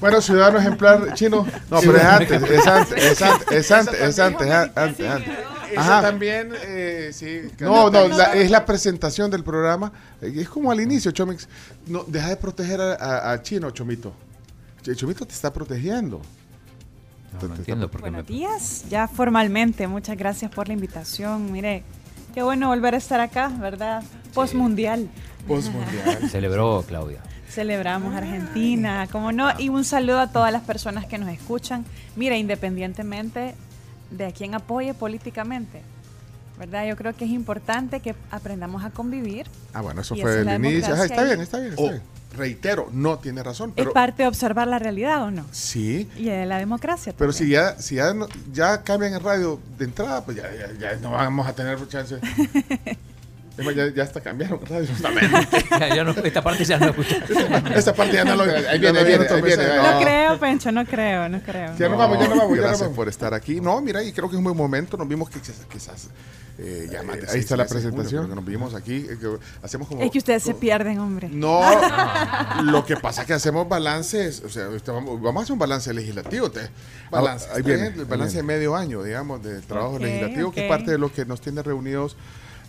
[0.00, 1.46] Bueno, ciudadano ejemplar chino.
[1.70, 5.34] No, pero es antes, es antes, es antes, es antes, es antes, antes, antes, antes.
[5.72, 7.42] Eso también, eh, sí.
[7.60, 9.90] No, no, la- es la presentación del programa.
[10.20, 11.48] Es como al inicio, Chomix.
[11.86, 14.12] No, deja de proteger a, a- a Chino, Chomito.
[14.84, 16.20] Ch- Chomito te está protegiendo.
[17.32, 21.52] No, no entiendo por qué me Buenos días, ya formalmente, muchas gracias por la invitación.
[21.52, 21.82] Mire,
[22.34, 24.02] qué bueno volver a estar acá, ¿verdad?
[24.34, 25.08] Postmundial.
[25.46, 26.28] Postmundial.
[26.30, 27.20] celebró Claudia.
[27.48, 31.84] Celebramos Argentina, como no, y un saludo a todas las personas que nos escuchan.
[32.16, 33.54] Mira, independientemente
[34.10, 35.82] de a quién apoye políticamente,
[36.58, 36.86] ¿verdad?
[36.86, 39.46] Yo creo que es importante que aprendamos a convivir.
[39.72, 40.94] Ah, bueno, eso fue es el inicio.
[40.94, 42.15] Ajá, democracia está bien, está bien, está Oh.
[42.36, 45.44] Reitero, no tiene razón, pero es parte de observar la realidad o no.
[45.52, 46.08] sí.
[46.16, 47.14] Y de la democracia.
[47.16, 47.48] Pero también.
[47.48, 50.96] si ya, si ya, no- ya cambian el radio de entrada, pues ya, ya, ya
[50.96, 52.16] no vamos a tener chance.
[53.58, 55.48] Ya, ya hasta cambiaron radio justamente.
[55.80, 57.16] Ya, ya no- esta parte ya no escucha.
[57.74, 58.42] Esta parte ya no lo.
[58.44, 59.64] Ahí viene, ahí viene, ahí viene.
[59.76, 61.74] No creo, Pencho, no creo, no creo.
[61.78, 62.96] Ya nos vamos, ya nos vamos, Gracias vamos.
[62.96, 63.60] por estar aquí.
[63.60, 64.96] No, mira, y creo que es un buen momento.
[64.96, 66.08] Nos vimos que quizás, quizás
[66.58, 68.28] eh, ya más de Ahí está la presentación.
[68.28, 69.06] que nos vimos aquí.
[69.08, 70.02] eh, que hacemos como.
[70.02, 71.28] Es que ustedes se pierden, hombre.
[71.30, 71.62] No,
[72.64, 75.58] lo que pasa es que hacemos balances, o sea, ahorita vamos, vamos a hacer un
[75.58, 76.50] balance legislativo.
[76.50, 76.60] Te,
[77.10, 77.92] balance, ahí viene, ¿eh?
[77.94, 78.52] el ahí balance viene.
[78.52, 81.62] de medio año, digamos, de trabajo legislativo, que es parte de lo que nos tiene
[81.62, 82.16] reunidos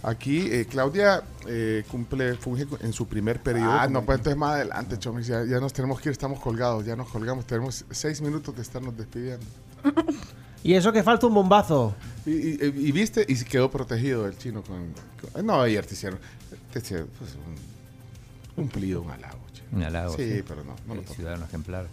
[0.04, 0.48] aquí.
[0.52, 3.72] Eh, Claudia eh, cumple, funge en su primer periodo.
[3.72, 6.86] Ah, no, pues entonces más adelante, Chomis, ya, ya nos tenemos que ir, estamos colgados,
[6.86, 9.46] ya nos colgamos, tenemos seis minutos de estarnos despidiendo.
[10.64, 11.96] Y eso que falta un bombazo.
[12.26, 14.92] Y, y- y viste, y quedó protegido el chino con...
[15.32, 16.20] con- no, ayer te hicieron,
[16.74, 17.56] te hicieron, pues, un
[18.56, 19.40] cumplido, un halago.
[19.54, 19.68] chino.
[19.72, 20.44] Un halago, Sí, sí.
[20.46, 21.14] pero no, no lo Eh, toco.
[21.16, 21.88] Ciudadano ejemplar.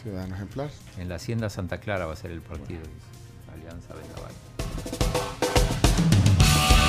[0.00, 0.70] Ciudadano ejemplar.
[0.96, 2.80] En la Hacienda Santa Clara va a ser el partido.
[2.80, 3.52] dice.
[3.52, 5.37] Alianza Vendaval.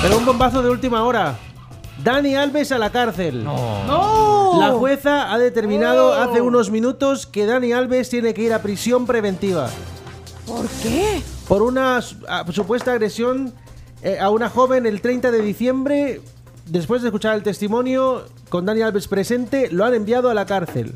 [0.02, 1.36] Pero un bombazo de última hora.
[2.02, 3.44] Dani Alves a la cárcel.
[3.44, 3.84] No.
[3.86, 4.58] ¡No!
[4.58, 9.06] La jueza ha determinado hace unos minutos que Dani Alves tiene que ir a prisión
[9.06, 9.68] preventiva.
[10.46, 11.22] ¿Por qué?
[11.46, 13.52] Por una supuesta agresión
[14.02, 16.20] eh, a una joven el 30 de diciembre.
[16.66, 20.94] Después de escuchar el testimonio, con Dani Alves presente, lo han enviado a la cárcel.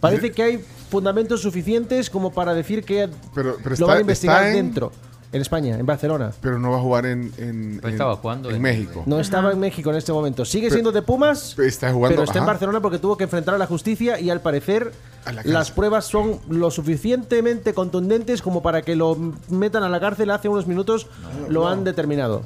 [0.00, 4.00] Parece que hay fundamentos suficientes como para decir que Pero, pero lo está- van a
[4.00, 4.92] investigar está en- dentro.
[5.36, 6.32] En España, en Barcelona.
[6.40, 9.02] Pero no va a jugar en, en, Pero en- estaba jugando en en- México.
[9.06, 10.44] No estaba en México en este momento.
[10.44, 12.52] Sigue Pero- siendo de Pumas, Está jugando, pero está en ajá.
[12.52, 14.92] Barcelona porque tuvo que enfrentar a la justicia y al parecer
[15.32, 19.16] la las pruebas son lo suficientemente contundentes como para que lo
[19.50, 20.30] metan a la cárcel.
[20.30, 21.06] Hace unos minutos
[21.48, 22.42] lo han determinado.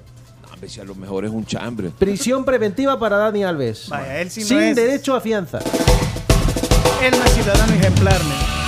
[0.52, 1.90] A ver si a lo mejor es un chambre.
[1.98, 3.88] Prisión preventiva para Dani Alves.
[3.88, 5.60] Vaya, él sí no sin es- derecho a fianza.
[7.02, 8.59] Él no es ciudadano ejemplar, man.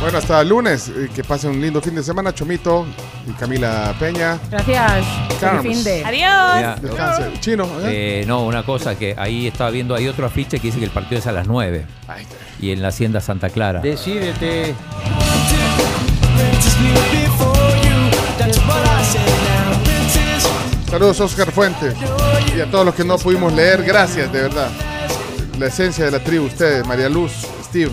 [0.00, 0.88] Bueno, hasta el lunes.
[0.88, 2.86] eh, que pasen un lindo fin de semana, Chomito
[3.28, 4.38] y Camila Peña.
[4.50, 5.04] Gracias.
[5.62, 6.04] Fin de.
[6.04, 6.80] Adiós.
[6.82, 7.32] Descanse.
[7.40, 8.20] Chino, ¿eh?
[8.22, 10.90] Eh, no, una cosa que ahí estaba viendo, hay otro afiche que dice que el
[10.90, 11.84] partido es a las 9.
[12.08, 12.34] Ahí está.
[12.60, 13.80] Y en la Hacienda Santa Clara.
[13.80, 14.74] Decídete.
[20.88, 21.94] Saludos, Oscar Fuentes.
[22.56, 24.68] Y a todos los que no pudimos leer, gracias, de verdad.
[25.58, 27.32] La esencia de la tribu, ustedes, María Luz,
[27.64, 27.92] Steve,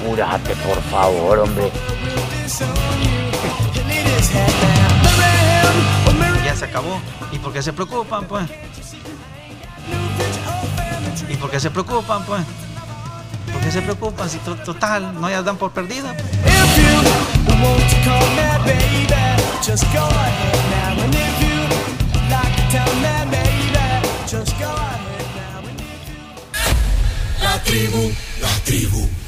[0.00, 1.70] apúrate, por favor, hombre.
[6.44, 7.00] Ya se acabó.
[7.32, 8.44] ¿Y por qué se preocupan, pues?
[11.28, 12.42] ¿Y por qué se preocupan, pues?
[13.52, 16.14] ¿Por qué se preocupan si to- total no ya dan por perdida?
[27.42, 29.08] La tribu, la tribu,